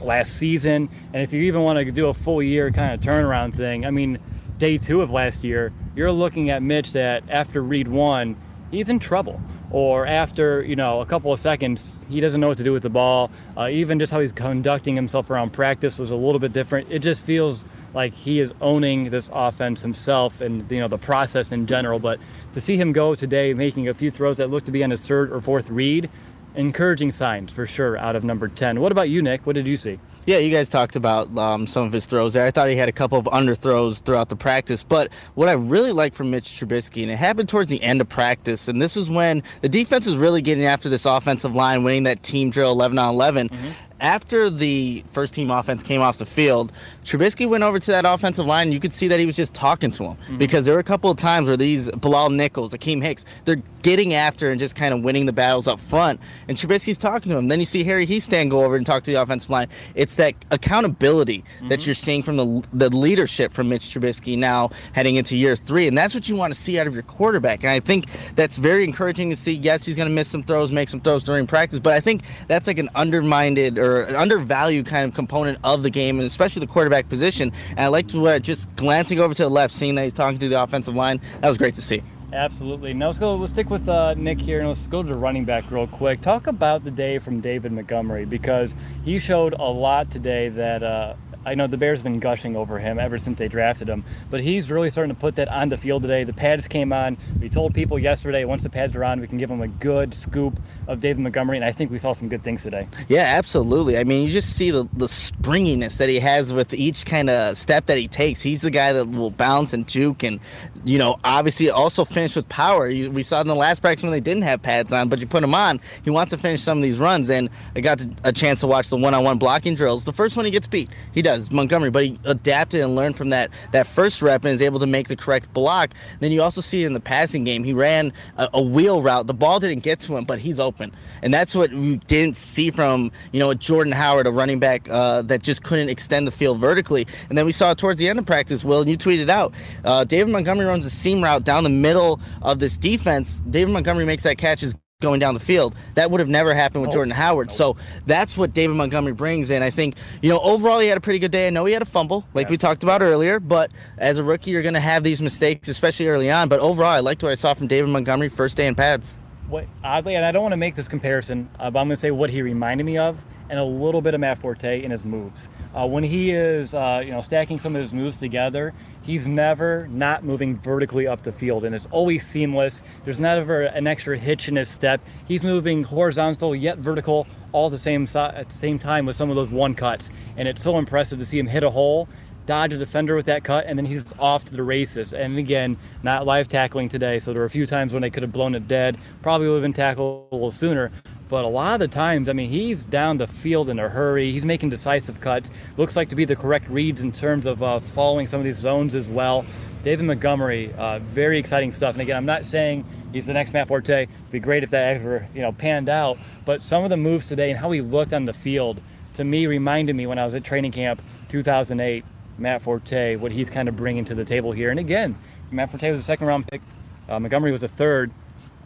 last 0.00 0.36
season. 0.36 0.88
And 1.12 1.22
if 1.22 1.32
you 1.32 1.42
even 1.42 1.62
want 1.62 1.78
to 1.78 1.90
do 1.92 2.06
a 2.06 2.14
full 2.14 2.42
year 2.42 2.70
kind 2.70 2.94
of 2.94 3.00
turnaround 3.00 3.54
thing, 3.54 3.84
I 3.84 3.90
mean, 3.90 4.18
day 4.58 4.78
two 4.78 5.02
of 5.02 5.10
last 5.10 5.44
year, 5.44 5.72
you're 5.94 6.12
looking 6.12 6.48
at 6.50 6.62
Mitch 6.62 6.92
that 6.92 7.22
after 7.28 7.62
read 7.62 7.88
one, 7.88 8.36
he's 8.70 8.88
in 8.88 8.98
trouble 8.98 9.40
or 9.72 10.06
after 10.06 10.62
you 10.62 10.76
know 10.76 11.00
a 11.00 11.06
couple 11.06 11.32
of 11.32 11.40
seconds 11.40 11.96
he 12.08 12.20
doesn't 12.20 12.40
know 12.40 12.48
what 12.48 12.58
to 12.58 12.64
do 12.64 12.72
with 12.72 12.82
the 12.82 12.90
ball. 12.90 13.30
Uh, 13.56 13.68
even 13.68 13.98
just 13.98 14.12
how 14.12 14.20
he's 14.20 14.32
conducting 14.32 14.94
himself 14.94 15.30
around 15.30 15.52
practice 15.52 15.98
was 15.98 16.10
a 16.10 16.16
little 16.16 16.38
bit 16.38 16.52
different. 16.52 16.86
It 16.90 17.00
just 17.00 17.24
feels 17.24 17.64
like 17.94 18.14
he 18.14 18.38
is 18.38 18.54
owning 18.60 19.10
this 19.10 19.28
offense 19.32 19.80
himself 19.82 20.40
and 20.40 20.70
you 20.70 20.80
know 20.80 20.88
the 20.88 20.98
process 20.98 21.52
in 21.52 21.66
general. 21.66 21.98
But 21.98 22.20
to 22.52 22.60
see 22.60 22.76
him 22.76 22.92
go 22.92 23.14
today 23.14 23.54
making 23.54 23.88
a 23.88 23.94
few 23.94 24.10
throws 24.10 24.36
that 24.36 24.50
look 24.50 24.64
to 24.66 24.70
be 24.70 24.84
on 24.84 24.90
his 24.90 25.06
third 25.06 25.32
or 25.32 25.40
fourth 25.40 25.68
read 25.70 26.08
encouraging 26.54 27.10
signs 27.10 27.50
for 27.50 27.66
sure 27.66 27.96
out 27.96 28.14
of 28.14 28.24
number 28.24 28.46
10 28.46 28.78
what 28.78 28.92
about 28.92 29.08
you 29.08 29.22
nick? 29.22 29.46
What 29.46 29.54
did 29.54 29.66
you 29.66 29.78
see 29.78 29.98
yeah, 30.26 30.38
you 30.38 30.50
guys 30.52 30.68
talked 30.68 30.96
about 30.96 31.36
um, 31.36 31.66
some 31.66 31.84
of 31.84 31.92
his 31.92 32.06
throws 32.06 32.34
there. 32.34 32.46
I 32.46 32.50
thought 32.50 32.68
he 32.68 32.76
had 32.76 32.88
a 32.88 32.92
couple 32.92 33.18
of 33.18 33.26
underthrows 33.26 34.02
throughout 34.04 34.28
the 34.28 34.36
practice. 34.36 34.82
But 34.82 35.10
what 35.34 35.48
I 35.48 35.52
really 35.52 35.92
like 35.92 36.14
from 36.14 36.30
Mitch 36.30 36.44
Trubisky, 36.44 37.02
and 37.02 37.10
it 37.10 37.16
happened 37.16 37.48
towards 37.48 37.70
the 37.70 37.82
end 37.82 38.00
of 38.00 38.08
practice, 38.08 38.68
and 38.68 38.80
this 38.80 38.96
was 38.96 39.10
when 39.10 39.42
the 39.60 39.68
defense 39.68 40.06
was 40.06 40.16
really 40.16 40.42
getting 40.42 40.64
after 40.64 40.88
this 40.88 41.04
offensive 41.04 41.54
line, 41.54 41.84
winning 41.84 42.04
that 42.04 42.22
team 42.22 42.50
drill 42.50 42.72
11 42.72 42.98
on 42.98 43.14
11. 43.14 43.48
Mm-hmm 43.48 43.70
after 44.02 44.50
the 44.50 45.04
first 45.12 45.32
team 45.32 45.50
offense 45.50 45.82
came 45.82 46.00
off 46.00 46.18
the 46.18 46.26
field, 46.26 46.72
Trubisky 47.04 47.48
went 47.48 47.64
over 47.64 47.78
to 47.78 47.90
that 47.92 48.04
offensive 48.04 48.44
line. 48.44 48.66
And 48.66 48.74
you 48.74 48.80
could 48.80 48.92
see 48.92 49.08
that 49.08 49.18
he 49.18 49.26
was 49.26 49.36
just 49.36 49.54
talking 49.54 49.92
to 49.92 50.04
him 50.04 50.16
mm-hmm. 50.16 50.38
because 50.38 50.64
there 50.64 50.74
were 50.74 50.80
a 50.80 50.84
couple 50.84 51.10
of 51.10 51.16
times 51.16 51.48
where 51.48 51.56
these 51.56 51.88
Bilal 51.90 52.30
Nichols, 52.30 52.72
Akiem 52.72 53.02
Hicks, 53.02 53.24
they're 53.44 53.62
getting 53.82 54.14
after 54.14 54.50
and 54.50 54.60
just 54.60 54.76
kind 54.76 54.92
of 54.94 55.02
winning 55.02 55.26
the 55.26 55.32
battles 55.32 55.66
up 55.66 55.80
front. 55.80 56.20
And 56.48 56.56
Trubisky's 56.56 56.98
talking 56.98 57.30
to 57.30 57.38
him. 57.38 57.48
Then 57.48 57.60
you 57.60 57.66
see 57.66 57.84
Harry 57.84 58.06
Hiestand 58.06 58.50
go 58.50 58.64
over 58.64 58.76
and 58.76 58.84
talk 58.84 59.02
to 59.04 59.10
the 59.10 59.20
offensive 59.20 59.50
line. 59.50 59.68
It's 59.94 60.16
that 60.16 60.34
accountability 60.50 61.38
mm-hmm. 61.38 61.68
that 61.68 61.86
you're 61.86 61.94
seeing 61.94 62.22
from 62.22 62.36
the, 62.36 62.64
the 62.72 62.94
leadership 62.94 63.52
from 63.52 63.68
Mitch 63.68 63.82
Trubisky 63.82 64.36
now 64.36 64.70
heading 64.92 65.16
into 65.16 65.36
year 65.36 65.56
three. 65.56 65.86
And 65.86 65.96
that's 65.96 66.14
what 66.14 66.28
you 66.28 66.36
want 66.36 66.52
to 66.52 66.60
see 66.60 66.78
out 66.78 66.86
of 66.86 66.94
your 66.94 67.02
quarterback. 67.04 67.62
And 67.62 67.70
I 67.70 67.80
think 67.80 68.06
that's 68.34 68.56
very 68.56 68.84
encouraging 68.84 69.30
to 69.30 69.36
see. 69.36 69.52
Yes, 69.52 69.84
he's 69.84 69.96
going 69.96 70.08
to 70.08 70.14
miss 70.14 70.28
some 70.28 70.42
throws, 70.42 70.72
make 70.72 70.88
some 70.88 71.00
throws 71.00 71.24
during 71.24 71.46
practice, 71.46 71.78
but 71.78 71.92
I 71.92 72.00
think 72.00 72.22
that's 72.48 72.66
like 72.66 72.78
an 72.78 72.90
undermined 72.94 73.58
or 73.78 73.91
or 73.92 74.02
an 74.02 74.16
undervalued 74.16 74.86
kind 74.86 75.08
of 75.08 75.14
component 75.14 75.58
of 75.64 75.82
the 75.82 75.90
game, 75.90 76.18
and 76.18 76.26
especially 76.26 76.60
the 76.60 76.72
quarterback 76.72 77.08
position. 77.08 77.52
And 77.70 77.80
I 77.80 77.88
liked 77.88 78.14
what 78.14 78.42
just 78.42 78.74
glancing 78.76 79.20
over 79.20 79.34
to 79.34 79.42
the 79.42 79.50
left, 79.50 79.74
seeing 79.74 79.94
that 79.96 80.04
he's 80.04 80.14
talking 80.14 80.38
to 80.38 80.48
the 80.48 80.62
offensive 80.62 80.94
line. 80.94 81.20
That 81.40 81.48
was 81.48 81.58
great 81.58 81.74
to 81.76 81.82
see. 81.82 82.02
Absolutely. 82.32 82.94
Now 82.94 83.06
let's 83.06 83.18
go. 83.18 83.36
We'll 83.36 83.46
stick 83.46 83.68
with 83.68 83.88
uh, 83.88 84.14
Nick 84.14 84.40
here, 84.40 84.60
and 84.60 84.68
let's 84.68 84.86
go 84.86 85.02
to 85.02 85.12
the 85.12 85.18
running 85.18 85.44
back 85.44 85.70
real 85.70 85.86
quick. 85.86 86.22
Talk 86.22 86.46
about 86.46 86.82
the 86.82 86.90
day 86.90 87.18
from 87.18 87.40
David 87.40 87.72
Montgomery 87.72 88.24
because 88.24 88.74
he 89.04 89.18
showed 89.18 89.52
a 89.52 89.64
lot 89.64 90.10
today 90.10 90.48
that 90.48 90.82
uh, 90.82 91.14
I 91.44 91.54
know 91.54 91.66
the 91.66 91.76
Bears 91.76 92.00
have 92.00 92.04
been 92.04 92.20
gushing 92.20 92.56
over 92.56 92.78
him 92.78 92.98
ever 92.98 93.18
since 93.18 93.38
they 93.38 93.48
drafted 93.48 93.88
him, 93.88 94.04
but 94.30 94.40
he's 94.40 94.70
really 94.70 94.90
starting 94.90 95.14
to 95.14 95.20
put 95.20 95.36
that 95.36 95.48
on 95.48 95.68
the 95.68 95.76
field 95.76 96.02
today. 96.02 96.24
The 96.24 96.32
pads 96.32 96.68
came 96.68 96.92
on. 96.92 97.16
We 97.40 97.48
told 97.48 97.74
people 97.74 97.98
yesterday 97.98 98.44
once 98.44 98.62
the 98.62 98.70
pads 98.70 98.94
are 98.94 99.04
on, 99.04 99.20
we 99.20 99.26
can 99.26 99.38
give 99.38 99.48
them 99.48 99.60
a 99.60 99.68
good 99.68 100.14
scoop 100.14 100.60
of 100.86 101.00
David 101.00 101.20
Montgomery, 101.22 101.56
and 101.56 101.64
I 101.64 101.72
think 101.72 101.90
we 101.90 101.98
saw 101.98 102.12
some 102.12 102.28
good 102.28 102.42
things 102.42 102.62
today. 102.62 102.86
Yeah, 103.08 103.22
absolutely. 103.22 103.98
I 103.98 104.04
mean, 104.04 104.26
you 104.26 104.32
just 104.32 104.56
see 104.56 104.70
the, 104.70 104.88
the 104.92 105.08
springiness 105.08 105.98
that 105.98 106.08
he 106.08 106.18
has 106.20 106.52
with 106.52 106.74
each 106.74 107.06
kind 107.06 107.30
of 107.30 107.56
step 107.56 107.86
that 107.86 107.98
he 107.98 108.06
takes. 108.08 108.40
He's 108.40 108.62
the 108.62 108.70
guy 108.70 108.92
that 108.92 109.06
will 109.06 109.30
bounce 109.30 109.72
and 109.72 109.86
juke 109.86 110.22
and, 110.22 110.38
you 110.84 110.98
know, 110.98 111.18
obviously 111.24 111.70
also 111.70 112.04
finish 112.04 112.36
with 112.36 112.48
power. 112.48 112.86
We 112.88 113.22
saw 113.22 113.40
in 113.40 113.46
the 113.46 113.54
last 113.54 113.80
practice 113.80 114.02
when 114.02 114.12
they 114.12 114.20
didn't 114.20 114.42
have 114.42 114.62
pads 114.62 114.92
on, 114.92 115.08
but 115.08 115.18
you 115.18 115.26
put 115.26 115.42
him 115.42 115.54
on, 115.54 115.80
he 116.04 116.10
wants 116.10 116.30
to 116.30 116.38
finish 116.38 116.60
some 116.60 116.78
of 116.78 116.82
these 116.82 116.98
runs, 116.98 117.30
and 117.30 117.48
I 117.74 117.80
got 117.80 118.04
a 118.24 118.32
chance 118.32 118.60
to 118.60 118.66
watch 118.66 118.90
the 118.90 118.96
one-on-one 118.96 119.38
blocking 119.38 119.74
drills. 119.74 120.04
The 120.04 120.12
first 120.12 120.36
one 120.36 120.44
he 120.44 120.50
gets 120.50 120.66
beat. 120.66 120.90
He 121.12 121.22
does 121.22 121.31
does 121.38 121.50
Montgomery, 121.50 121.90
but 121.90 122.04
he 122.04 122.18
adapted 122.24 122.80
and 122.80 122.94
learned 122.94 123.16
from 123.16 123.30
that 123.30 123.50
that 123.72 123.86
first 123.86 124.22
rep 124.22 124.44
and 124.44 124.52
is 124.52 124.62
able 124.62 124.80
to 124.80 124.86
make 124.86 125.08
the 125.08 125.16
correct 125.16 125.52
block. 125.52 125.94
Then 126.20 126.32
you 126.32 126.42
also 126.42 126.60
see 126.60 126.84
it 126.84 126.86
in 126.86 126.92
the 126.92 127.00
passing 127.00 127.44
game, 127.44 127.64
he 127.64 127.72
ran 127.72 128.12
a, 128.36 128.48
a 128.54 128.62
wheel 128.62 129.02
route. 129.02 129.26
The 129.26 129.34
ball 129.34 129.60
didn't 129.60 129.82
get 129.82 130.00
to 130.00 130.16
him, 130.16 130.24
but 130.24 130.38
he's 130.38 130.58
open, 130.58 130.92
and 131.22 131.32
that's 131.32 131.54
what 131.54 131.72
we 131.72 131.96
didn't 132.06 132.36
see 132.36 132.70
from 132.70 133.10
you 133.32 133.40
know 133.40 133.52
Jordan 133.54 133.92
Howard, 133.92 134.26
a 134.26 134.30
running 134.32 134.58
back 134.58 134.88
uh, 134.88 135.22
that 135.22 135.42
just 135.42 135.62
couldn't 135.62 135.88
extend 135.88 136.26
the 136.26 136.32
field 136.32 136.58
vertically. 136.60 137.06
And 137.28 137.38
then 137.38 137.46
we 137.46 137.52
saw 137.52 137.74
towards 137.74 137.98
the 137.98 138.08
end 138.08 138.18
of 138.18 138.26
practice, 138.26 138.64
Will, 138.64 138.80
and 138.80 138.90
you 138.90 138.98
tweeted 138.98 139.28
out, 139.28 139.52
uh, 139.84 140.04
David 140.04 140.32
Montgomery 140.32 140.66
runs 140.66 140.86
a 140.86 140.90
seam 140.90 141.22
route 141.22 141.44
down 141.44 141.64
the 141.64 141.70
middle 141.70 142.20
of 142.42 142.58
this 142.58 142.76
defense. 142.76 143.42
David 143.50 143.72
Montgomery 143.72 144.04
makes 144.04 144.22
that 144.24 144.38
catch. 144.38 144.62
Is 144.62 144.74
going 145.02 145.20
down 145.20 145.34
the 145.34 145.40
field. 145.40 145.74
That 145.94 146.10
would 146.10 146.20
have 146.20 146.28
never 146.30 146.54
happened 146.54 146.80
with 146.80 146.90
oh, 146.90 146.94
Jordan 146.94 147.12
Howard. 147.12 147.48
No. 147.48 147.54
So 147.54 147.76
that's 148.06 148.36
what 148.36 148.54
David 148.54 148.76
Montgomery 148.76 149.12
brings. 149.12 149.50
And 149.50 149.62
I 149.62 149.68
think, 149.68 149.96
you 150.22 150.30
know, 150.30 150.40
overall 150.40 150.78
he 150.78 150.88
had 150.88 150.96
a 150.96 151.00
pretty 151.02 151.18
good 151.18 151.30
day. 151.32 151.46
I 151.48 151.50
know 151.50 151.66
he 151.66 151.74
had 151.74 151.82
a 151.82 151.84
fumble, 151.84 152.24
like 152.32 152.44
yes. 152.44 152.50
we 152.52 152.56
talked 152.56 152.82
about 152.82 153.02
earlier, 153.02 153.38
but 153.38 153.70
as 153.98 154.18
a 154.18 154.24
rookie, 154.24 154.52
you're 154.52 154.62
going 154.62 154.74
to 154.74 154.80
have 154.80 155.04
these 155.04 155.20
mistakes, 155.20 155.68
especially 155.68 156.06
early 156.06 156.30
on. 156.30 156.48
But 156.48 156.60
overall, 156.60 156.92
I 156.92 157.00
liked 157.00 157.22
what 157.22 157.32
I 157.32 157.34
saw 157.34 157.52
from 157.52 157.66
David 157.66 157.90
Montgomery 157.90 158.30
first 158.30 158.56
day 158.56 158.66
in 158.66 158.74
pads. 158.74 159.16
what 159.52 159.66
oddly, 159.84 160.16
and 160.16 160.24
I 160.24 160.32
don't 160.32 160.42
want 160.42 160.52
to 160.52 160.56
make 160.56 160.74
this 160.74 160.88
comparison, 160.88 161.48
uh, 161.60 161.70
but 161.70 161.78
I'm 161.78 161.86
going 161.86 161.96
to 161.96 162.00
say 162.00 162.10
what 162.10 162.30
he 162.30 162.42
reminded 162.42 162.84
me 162.84 162.98
of, 162.98 163.18
and 163.52 163.60
a 163.60 163.64
little 163.64 164.00
bit 164.00 164.14
of 164.14 164.20
Matt 164.20 164.38
Forte 164.38 164.82
in 164.82 164.90
his 164.90 165.04
moves. 165.04 165.50
Uh, 165.74 165.86
when 165.86 166.02
he 166.02 166.30
is, 166.30 166.72
uh, 166.72 167.02
you 167.04 167.10
know, 167.10 167.20
stacking 167.20 167.58
some 167.58 167.76
of 167.76 167.82
his 167.82 167.92
moves 167.92 168.16
together, 168.16 168.72
he's 169.02 169.28
never 169.28 169.86
not 169.88 170.24
moving 170.24 170.56
vertically 170.56 171.06
up 171.06 171.22
the 171.22 171.30
field, 171.30 171.66
and 171.66 171.74
it's 171.74 171.86
always 171.90 172.26
seamless. 172.26 172.82
There's 173.04 173.20
never 173.20 173.64
an 173.64 173.86
extra 173.86 174.16
hitch 174.16 174.48
in 174.48 174.56
his 174.56 174.70
step. 174.70 175.02
He's 175.26 175.42
moving 175.42 175.84
horizontal 175.84 176.56
yet 176.56 176.78
vertical 176.78 177.26
all 177.52 177.66
at 177.66 177.72
the 177.72 177.78
same 177.78 178.06
at 178.16 178.48
the 178.48 178.56
same 178.56 178.78
time 178.78 179.04
with 179.04 179.16
some 179.16 179.28
of 179.28 179.36
those 179.36 179.52
one 179.52 179.74
cuts, 179.74 180.08
and 180.38 180.48
it's 180.48 180.62
so 180.62 180.78
impressive 180.78 181.18
to 181.18 181.26
see 181.26 181.38
him 181.38 181.46
hit 181.46 181.62
a 181.62 181.68
hole 181.68 182.08
dodge 182.46 182.72
a 182.72 182.78
defender 182.78 183.14
with 183.14 183.26
that 183.26 183.44
cut, 183.44 183.66
and 183.66 183.78
then 183.78 183.86
he's 183.86 184.12
off 184.18 184.44
to 184.46 184.52
the 184.52 184.62
races. 184.62 185.14
And 185.14 185.38
again, 185.38 185.76
not 186.02 186.26
live 186.26 186.48
tackling 186.48 186.88
today, 186.88 187.18
so 187.18 187.32
there 187.32 187.40
were 187.40 187.46
a 187.46 187.50
few 187.50 187.66
times 187.66 187.92
when 187.92 188.02
they 188.02 188.10
could 188.10 188.22
have 188.22 188.32
blown 188.32 188.54
it 188.54 188.66
dead. 188.68 188.98
Probably 189.22 189.48
would 189.48 189.54
have 189.54 189.62
been 189.62 189.72
tackled 189.72 190.28
a 190.30 190.34
little 190.34 190.52
sooner. 190.52 190.90
But 191.28 191.44
a 191.44 191.48
lot 191.48 191.74
of 191.74 191.80
the 191.80 191.88
times, 191.88 192.28
I 192.28 192.34
mean, 192.34 192.50
he's 192.50 192.84
down 192.84 193.16
the 193.16 193.26
field 193.26 193.68
in 193.68 193.78
a 193.78 193.88
hurry. 193.88 194.32
He's 194.32 194.44
making 194.44 194.68
decisive 194.68 195.20
cuts. 195.20 195.50
Looks 195.76 195.96
like 195.96 196.08
to 196.10 196.14
be 196.14 196.24
the 196.24 196.36
correct 196.36 196.68
reads 196.68 197.00
in 197.00 197.10
terms 197.10 197.46
of 197.46 197.62
uh, 197.62 197.80
following 197.80 198.26
some 198.26 198.38
of 198.38 198.44
these 198.44 198.58
zones 198.58 198.94
as 198.94 199.08
well. 199.08 199.44
David 199.82 200.04
Montgomery, 200.04 200.72
uh, 200.74 200.98
very 201.00 201.38
exciting 201.38 201.72
stuff. 201.72 201.94
And 201.94 202.02
again, 202.02 202.16
I'm 202.16 202.26
not 202.26 202.46
saying 202.46 202.84
he's 203.12 203.26
the 203.26 203.32
next 203.32 203.52
Matt 203.52 203.66
Forte. 203.66 204.02
It'd 204.02 204.30
be 204.30 204.40
great 204.40 204.62
if 204.62 204.70
that 204.70 204.96
ever, 204.96 205.26
you 205.34 205.40
know, 205.40 205.52
panned 205.52 205.88
out. 205.88 206.18
But 206.44 206.62
some 206.62 206.84
of 206.84 206.90
the 206.90 206.96
moves 206.96 207.26
today 207.26 207.50
and 207.50 207.58
how 207.58 207.70
he 207.70 207.80
looked 207.80 208.12
on 208.12 208.24
the 208.24 208.32
field, 208.32 208.80
to 209.14 209.24
me, 209.24 209.46
reminded 209.46 209.96
me 209.96 210.06
when 210.06 210.18
I 210.18 210.24
was 210.24 210.34
at 210.34 210.44
training 210.44 210.72
camp 210.72 211.02
2008 211.30 212.04
Matt 212.38 212.62
Forte, 212.62 213.16
what 213.16 213.32
he's 213.32 213.50
kind 213.50 213.68
of 213.68 213.76
bringing 213.76 214.04
to 214.06 214.14
the 214.14 214.24
table 214.24 214.52
here. 214.52 214.70
And 214.70 214.80
again, 214.80 215.18
Matt 215.50 215.70
Forte 215.70 215.90
was 215.90 216.00
a 216.00 216.04
second 216.04 216.26
round 216.26 216.46
pick. 216.48 216.60
Uh, 217.08 217.20
Montgomery 217.20 217.52
was 217.52 217.62
a 217.62 217.68
third, 217.68 218.10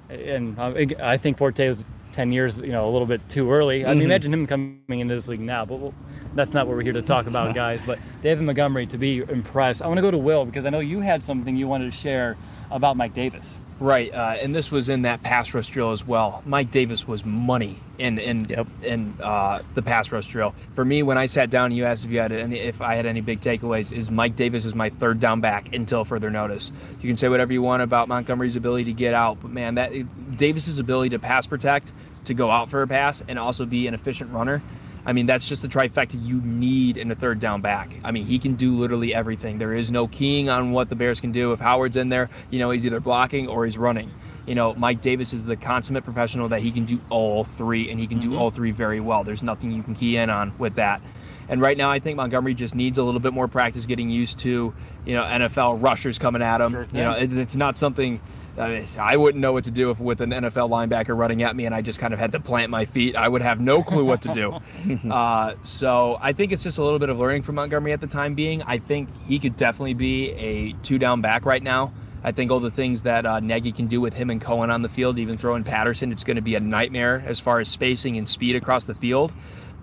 and 0.09 0.59
uh, 0.59 0.75
I 1.03 1.17
think 1.17 1.39
Forte 1.39 1.69
was 1.69 1.85
10 2.13 2.33
years, 2.33 2.59
you 2.59 2.69
know, 2.69 2.89
a 2.89 2.91
little 2.91 3.07
bit 3.07 3.27
too 3.29 3.51
early. 3.51 3.85
I 3.85 3.89
mean, 3.89 3.99
mm-hmm. 3.99 4.05
imagine 4.07 4.33
him 4.33 4.47
coming 4.47 5.01
into 5.01 5.15
this 5.15 5.29
league 5.29 5.41
now, 5.41 5.65
but 5.65 5.77
we'll, 5.77 5.95
that's 6.35 6.53
not 6.53 6.67
what 6.67 6.77
we're 6.77 6.83
here 6.83 6.93
to 6.93 7.03
talk 7.03 7.27
about, 7.27 7.55
guys. 7.55 7.81
But 7.85 7.99
David 8.23 8.45
Montgomery, 8.45 8.87
to 8.87 8.99
be 8.99 9.19
impressed, 9.19 9.83
I 9.83 9.87
want 9.87 9.99
to 9.99 10.03
go 10.03 10.11
to 10.11 10.19
Will 10.19 10.45
because 10.45 10.65
I 10.65 10.71
know 10.71 10.81
you 10.81 11.01
had 11.01 11.23
something 11.23 11.57
you 11.57 11.69
wanted 11.69 11.91
to 11.91 11.97
share 11.97 12.37
about 12.71 12.97
Mike 12.97 13.13
Davis. 13.15 13.61
Right, 13.79 14.13
uh, 14.13 14.37
and 14.41 14.55
this 14.55 14.71
was 14.71 14.89
in 14.89 15.03
that 15.03 15.23
pass 15.23 15.53
rush 15.53 15.69
drill 15.69 15.93
as 15.93 16.07
well. 16.07 16.43
Mike 16.47 16.71
Davis 16.71 17.07
was 17.07 17.27
money 17.27 17.79
in 17.99 18.19
in 18.19 18.47
yep. 18.49 18.67
in 18.83 19.15
uh, 19.23 19.61
the 19.75 19.83
pass 19.83 20.11
rush 20.11 20.29
drill. 20.29 20.55
For 20.75 20.83
me, 20.83 21.03
when 21.03 21.19
I 21.19 21.27
sat 21.27 21.51
down, 21.51 21.73
you 21.73 21.85
asked 21.85 22.03
if 22.03 22.11
you 22.11 22.19
had 22.19 22.33
any, 22.33 22.59
if 22.59 22.81
I 22.81 22.95
had 22.95 23.05
any 23.05 23.21
big 23.21 23.43
takeaways. 23.43 23.93
Is 23.93 24.11
Mike 24.11 24.35
Davis 24.35 24.65
is 24.65 24.75
my 24.75 24.89
third 24.89 25.21
down 25.21 25.43
back 25.43 25.75
until 25.75 26.07
further 26.07 26.31
notice. 26.31 26.73
You 27.03 27.09
can 27.09 27.19
say 27.19 27.29
whatever 27.29 27.53
you 27.53 27.61
want 27.61 27.83
about 27.83 28.09
Montgomery's 28.09 28.57
ability 28.57 28.85
to 28.85 28.95
get 28.95 29.13
out, 29.13 29.43
but 29.43 29.51
man, 29.51 29.75
that 29.75 29.93
Davis's 30.39 30.79
ability 30.79 31.11
to 31.11 31.19
pass 31.19 31.47
protect, 31.47 31.93
to 32.25 32.33
go 32.33 32.51
out 32.51 32.71
for 32.71 32.81
a 32.81 32.89
pass, 32.89 33.23
and 33.29 33.39
also 33.39 33.67
be 33.67 33.87
an 33.87 33.93
efficient 33.93 34.33
runner 34.33 34.63
I 35.07 35.13
mean, 35.13 35.25
that's 35.25 35.47
just 35.47 35.63
the 35.63 35.69
trifecta 35.69 36.23
you 36.23 36.41
need 36.43 36.97
in 36.97 37.11
a 37.13 37.15
third 37.15 37.39
down 37.39 37.61
back. 37.61 37.95
I 38.03 38.11
mean, 38.11 38.27
he 38.27 38.41
can 38.41 38.57
do 38.57 38.77
literally 38.77 39.15
everything. 39.15 39.57
There 39.59 39.73
is 39.73 39.93
no 39.93 40.09
keying 40.09 40.51
on 40.51 40.73
what 40.73 40.89
the 40.89 40.97
Bears 40.97 41.21
can 41.21 41.31
do. 41.31 41.53
If 41.53 41.61
Howard's 41.61 41.97
in 41.97 42.09
there, 42.09 42.29
you 42.51 42.59
know, 42.59 42.71
he's 42.71 42.85
either 42.85 42.99
blocking 42.99 43.47
or 43.47 43.65
he's 43.65 43.79
running. 43.79 44.13
You 44.47 44.57
know, 44.57 44.75
Mike 44.75 45.01
Davis 45.01 45.33
is 45.33 45.47
the 45.47 45.57
consummate 45.57 46.05
professional 46.05 46.49
that 46.49 46.61
he 46.61 46.73
can 46.73 46.85
do 46.87 47.01
all 47.09 47.45
three, 47.45 47.91
and 47.91 47.99
he 48.01 48.07
can 48.07 48.19
mm-hmm. 48.19 48.33
do 48.33 48.37
all 48.37 48.51
three 48.51 48.73
very 48.73 49.01
well. 49.01 49.23
There's 49.23 49.43
nothing 49.45 49.71
you 49.71 49.83
can 49.83 49.95
key 49.95 50.17
in 50.17 50.29
on 50.29 50.53
with 50.59 50.75
that. 50.75 51.01
And 51.49 51.61
right 51.61 51.77
now, 51.77 51.91
I 51.91 52.01
think 52.01 52.17
Montgomery 52.17 52.55
just 52.55 52.75
needs 52.75 52.99
a 52.99 53.03
little 53.05 53.21
bit 53.21 53.33
more 53.33 53.47
practice 53.47 53.87
getting 53.87 54.11
used 54.11 54.41
to, 54.41 54.75
you 55.05 55.15
know, 55.15 55.23
NFL 55.23 55.83
rushers 55.83 56.19
coming 56.19 56.43
at 56.43 56.61
him. 56.61 56.73
Sure 56.73 56.87
you 56.93 57.03
know, 57.03 57.13
it, 57.13 57.33
it's 57.33 57.55
not 57.55 57.79
something 57.79 58.21
I, 58.59 58.69
mean, 58.69 58.87
I 58.99 59.17
wouldn't 59.17 59.41
know 59.41 59.53
what 59.53 59.65
to 59.65 59.71
do 59.71 59.91
if 59.91 60.01
with 60.01 60.21
an 60.21 60.31
NFL 60.31 60.71
linebacker 60.71 61.17
running 61.17 61.43
at 61.43 61.55
me 61.55 61.67
and 61.67 61.75
I 61.75 61.83
just 61.83 61.99
kind 61.99 62.15
of 62.15 62.21
had 62.21 62.33
to 62.33 62.41
plant 62.41 62.71
my 62.71 62.85
feet. 62.85 63.17
I 63.17 63.29
would 63.29 63.43
have 63.43 63.61
no 63.61 63.83
clue 63.83 64.05
what 64.05 64.23
to 64.23 64.33
do. 64.33 64.59
uh, 65.11 65.55
so 65.63 66.19
I 66.21 66.33
think 66.33 66.53
it's 66.53 66.63
just 66.63 66.79
a 66.79 66.83
little 66.83 66.99
bit 66.99 67.09
of 67.09 67.19
learning 67.19 67.43
from 67.43 67.57
Montgomery 67.57 67.93
at 67.93 68.01
the 68.01 68.07
time 68.07 68.35
being. 68.35 68.63
I 68.63 68.79
think 68.79 69.09
he 69.27 69.39
could 69.39 69.57
definitely 69.57 69.95
be 69.95 70.31
a 70.33 70.73
two 70.83 70.99
down 70.99 71.21
back 71.21 71.45
right 71.45 71.63
now. 71.63 71.93
I 72.25 72.33
think 72.33 72.51
all 72.51 72.61
the 72.61 72.71
things 72.71 73.03
that 73.03 73.25
uh, 73.25 73.41
Nagy 73.41 73.73
can 73.73 73.87
do 73.87 74.01
with 74.01 74.15
him 74.15 74.31
and 74.31 74.41
Cohen 74.41 74.71
on 74.71 74.83
the 74.83 74.89
field, 74.89 75.19
even 75.19 75.37
throwing 75.37 75.63
Patterson, 75.63 76.11
it's 76.11 76.25
going 76.25 76.37
to 76.37 76.43
be 76.43 76.57
a 76.57 76.61
nightmare 76.61 77.23
as 77.25 77.39
far 77.39 77.61
as 77.61 77.69
spacing 77.69 78.17
and 78.17 78.29
speed 78.29 78.57
across 78.57 78.85
the 78.85 78.95
field. 78.95 79.33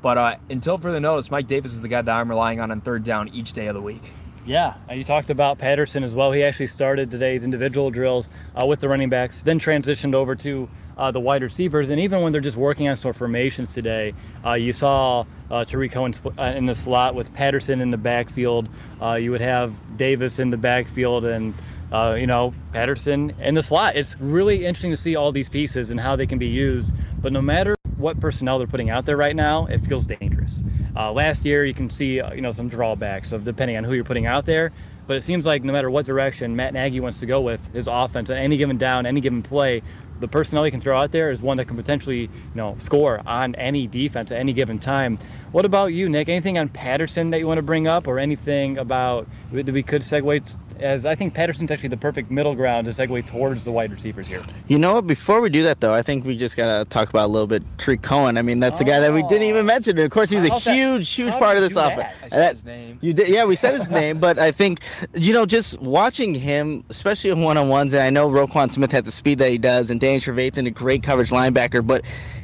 But 0.01 0.17
uh, 0.17 0.35
until 0.49 0.77
further 0.77 0.99
notice, 0.99 1.31
Mike 1.31 1.47
Davis 1.47 1.71
is 1.71 1.79
the 1.79 1.87
guy 1.87 2.01
that 2.01 2.13
I'm 2.13 2.27
relying 2.27 2.59
on 2.59 2.71
on 2.71 2.81
third 2.81 3.05
down 3.05 3.29
each 3.29 3.53
day 3.53 3.67
of 3.67 3.75
the 3.75 3.81
week. 3.81 4.11
Yeah, 4.45 4.75
you 4.91 5.05
talked 5.05 5.29
about 5.29 5.57
Patterson 5.57 6.03
as 6.03 6.15
well. 6.15 6.33
He 6.33 6.43
actually 6.43 6.67
started 6.67 7.09
today's 7.09 7.45
individual 7.45 7.89
drills 7.89 8.27
uh, 8.61 8.65
with 8.65 8.81
the 8.81 8.89
running 8.89 9.07
backs, 9.07 9.39
then 9.45 9.57
transitioned 9.57 10.13
over 10.13 10.35
to 10.35 10.67
uh, 10.97 11.11
the 11.11 11.19
wide 11.19 11.43
receivers. 11.43 11.91
And 11.91 11.99
even 12.01 12.21
when 12.21 12.33
they're 12.33 12.41
just 12.41 12.57
working 12.57 12.89
on 12.89 12.97
some 12.97 13.13
formations 13.13 13.73
today, 13.73 14.13
uh, 14.45 14.53
you 14.53 14.73
saw 14.73 15.23
uh, 15.49 15.63
Tarik 15.63 15.93
Cohen 15.93 16.13
uh, 16.37 16.43
in 16.43 16.65
the 16.65 16.75
slot 16.75 17.15
with 17.15 17.33
Patterson 17.33 17.79
in 17.79 17.89
the 17.89 17.97
backfield. 17.97 18.67
Uh, 19.01 19.13
you 19.13 19.31
would 19.31 19.39
have 19.39 19.73
Davis 19.97 20.39
in 20.39 20.49
the 20.49 20.57
backfield 20.57 21.23
and 21.23 21.53
uh, 21.93 22.15
you 22.15 22.27
know, 22.27 22.53
Patterson 22.73 23.33
in 23.39 23.53
the 23.53 23.63
slot. 23.63 23.95
It's 23.95 24.19
really 24.19 24.65
interesting 24.65 24.91
to 24.91 24.97
see 24.97 25.15
all 25.15 25.31
these 25.31 25.47
pieces 25.47 25.91
and 25.91 25.99
how 25.99 26.15
they 26.15 26.25
can 26.25 26.39
be 26.39 26.47
used. 26.47 26.93
But 27.21 27.31
no 27.31 27.41
matter 27.41 27.75
what 28.03 28.19
personnel 28.19 28.59
they're 28.59 28.67
putting 28.67 28.89
out 28.89 29.05
there 29.05 29.17
right 29.17 29.35
now, 29.35 29.65
it 29.67 29.79
feels 29.87 30.05
dangerous. 30.05 30.61
Uh, 30.95 31.11
last 31.11 31.45
year, 31.45 31.65
you 31.65 31.73
can 31.73 31.89
see 31.89 32.19
uh, 32.19 32.33
you 32.33 32.41
know 32.41 32.51
some 32.51 32.67
drawbacks 32.67 33.31
of 33.31 33.45
depending 33.45 33.77
on 33.77 33.83
who 33.83 33.93
you're 33.93 34.03
putting 34.03 34.27
out 34.27 34.45
there. 34.45 34.71
But 35.07 35.17
it 35.17 35.23
seems 35.23 35.45
like 35.45 35.63
no 35.63 35.73
matter 35.73 35.89
what 35.89 36.05
direction 36.05 36.55
Matt 36.55 36.73
Nagy 36.73 36.99
wants 36.99 37.19
to 37.21 37.25
go 37.25 37.41
with 37.41 37.59
his 37.73 37.87
offense 37.87 38.29
at 38.29 38.37
any 38.37 38.57
given 38.57 38.77
down, 38.77 39.05
any 39.05 39.19
given 39.19 39.41
play, 39.41 39.81
the 40.19 40.27
personnel 40.27 40.63
he 40.63 40.71
can 40.71 40.79
throw 40.79 40.97
out 40.97 41.11
there 41.11 41.31
is 41.31 41.41
one 41.41 41.57
that 41.57 41.65
can 41.65 41.75
potentially, 41.75 42.21
you 42.21 42.29
know, 42.55 42.75
score 42.79 43.21
on 43.25 43.55
any 43.55 43.87
defense 43.87 44.31
at 44.31 44.39
any 44.39 44.53
given 44.53 44.79
time. 44.79 45.19
What 45.51 45.65
about 45.65 45.87
you, 45.87 46.07
Nick? 46.07 46.29
Anything 46.29 46.57
on 46.57 46.69
Patterson 46.69 47.31
that 47.31 47.39
you 47.39 47.47
want 47.47 47.57
to 47.57 47.63
bring 47.63 47.87
up, 47.87 48.07
or 48.07 48.19
anything 48.19 48.77
about 48.77 49.27
that 49.51 49.67
we 49.67 49.83
could 49.83 50.01
segue 50.01 50.55
as 50.79 51.05
I 51.05 51.15
think 51.15 51.33
Patterson's 51.33 51.71
actually 51.71 51.89
the 51.89 51.97
perfect 51.97 52.31
middle 52.31 52.55
ground 52.55 52.85
to 52.85 52.91
segue 52.91 53.25
towards 53.25 53.63
the 53.63 53.71
wide 53.71 53.91
receivers 53.91 54.27
here. 54.27 54.43
You 54.67 54.77
know 54.77 54.95
what? 54.95 55.07
Before 55.07 55.41
we 55.41 55.49
do 55.49 55.63
that, 55.63 55.79
though, 55.79 55.93
I 55.93 56.01
think 56.01 56.25
we 56.25 56.37
just 56.37 56.57
gotta 56.57 56.85
talk 56.85 57.09
about 57.09 57.25
a 57.25 57.31
little 57.31 57.47
bit 57.47 57.63
Tarik 57.77 58.01
Cohen. 58.01 58.37
I 58.37 58.41
mean, 58.41 58.59
that's 58.59 58.77
oh. 58.77 58.79
the 58.79 58.85
guy 58.85 58.99
that 58.99 59.13
we 59.13 59.23
didn't 59.23 59.47
even 59.47 59.61
oh. 59.61 59.63
mention. 59.63 59.97
And 59.97 60.05
of 60.05 60.11
course, 60.11 60.29
he's 60.29 60.45
a 60.45 60.59
huge, 60.59 61.09
huge 61.09 61.33
part 61.33 61.57
of 61.57 61.63
this 61.63 61.75
offense. 61.75 62.13
I 62.23 62.29
said 62.29 62.51
his 62.53 62.65
name. 62.65 62.99
You 63.01 63.13
did, 63.13 63.27
yeah, 63.29 63.45
we 63.45 63.55
said 63.55 63.73
his 63.73 63.87
name, 63.87 64.19
but 64.19 64.39
I 64.39 64.51
think 64.51 64.79
you 65.13 65.33
know, 65.33 65.45
just 65.45 65.79
watching 65.79 66.33
him, 66.33 66.83
especially 66.89 67.29
in 67.29 67.41
one 67.41 67.57
on 67.57 67.69
ones, 67.69 67.93
and 67.93 68.01
I 68.01 68.09
know 68.09 68.29
Roquan 68.29 68.71
Smith 68.71 68.91
has 68.91 69.03
the 69.03 69.11
speed 69.11 69.39
that 69.39 69.51
he 69.51 69.57
does, 69.57 69.89
and 69.89 69.99
Dan 69.99 70.19
Trevathan, 70.19 70.67
a 70.67 70.71
great 70.71 71.03
coverage 71.03 71.29
linebacker, 71.29 71.85
but 71.85 72.03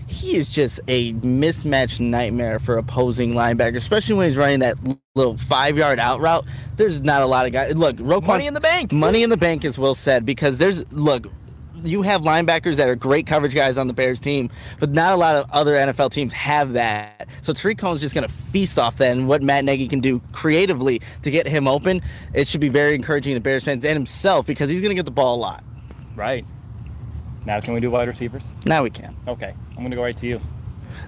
he 0.09 0.35
is 0.35 0.49
just 0.49 0.79
a 0.87 1.13
mismatched 1.13 1.99
nightmare 1.99 2.59
for 2.59 2.77
opposing 2.77 3.33
linebackers, 3.33 3.77
especially 3.77 4.15
when 4.15 4.27
he's 4.27 4.37
running 4.37 4.59
that 4.59 4.75
little 5.15 5.37
five 5.37 5.77
yard 5.77 5.99
out 5.99 6.19
route. 6.19 6.45
There's 6.77 7.01
not 7.01 7.21
a 7.21 7.27
lot 7.27 7.45
of 7.45 7.51
guys. 7.51 7.75
Look, 7.75 7.97
Roquan, 7.97 8.27
money 8.27 8.47
in 8.47 8.53
the 8.53 8.59
bank. 8.59 8.91
Money 8.91 9.23
in 9.23 9.29
the 9.29 9.37
bank, 9.37 9.63
as 9.65 9.77
Will 9.77 9.95
said, 9.95 10.25
because 10.25 10.57
there's 10.57 10.91
look. 10.91 11.27
You 11.81 12.01
have 12.01 12.23
linebackers 12.23 12.75
that 12.75 12.89
are 12.89 12.95
great 12.95 13.25
coverage 13.25 13.55
guys 13.55 13.77
on 13.77 13.87
the 13.87 13.93
Bears 13.93 14.19
team, 14.19 14.49
but 14.81 14.91
not 14.91 15.13
a 15.13 15.15
lot 15.15 15.35
of 15.35 15.49
other 15.51 15.75
NFL 15.75 16.11
teams 16.11 16.33
have 16.33 16.73
that. 16.73 17.29
So 17.41 17.53
Tarik 17.53 17.77
Cohen's 17.77 18.01
just 18.01 18.13
going 18.13 18.27
to 18.27 18.33
feast 18.33 18.77
off 18.77 18.97
that, 18.97 19.13
and 19.13 19.29
what 19.29 19.41
Matt 19.41 19.63
Nagy 19.63 19.87
can 19.87 20.01
do 20.01 20.19
creatively 20.33 21.01
to 21.21 21.31
get 21.31 21.47
him 21.47 21.69
open, 21.69 22.01
it 22.33 22.47
should 22.47 22.59
be 22.59 22.67
very 22.67 22.95
encouraging 22.95 23.35
to 23.35 23.39
Bears 23.39 23.63
fans 23.63 23.85
and 23.85 23.93
himself 23.93 24.45
because 24.45 24.69
he's 24.69 24.81
going 24.81 24.89
to 24.89 24.95
get 24.95 25.05
the 25.05 25.11
ball 25.11 25.35
a 25.35 25.39
lot. 25.39 25.63
Right. 26.17 26.45
Now, 27.45 27.59
can 27.61 27.73
we 27.73 27.79
do 27.79 27.89
wide 27.89 28.07
receivers? 28.07 28.53
Now 28.65 28.83
we 28.83 28.89
can. 28.89 29.15
Okay, 29.27 29.53
I'm 29.71 29.77
going 29.77 29.91
to 29.91 29.95
go 29.95 30.03
right 30.03 30.17
to 30.17 30.27
you. 30.27 30.41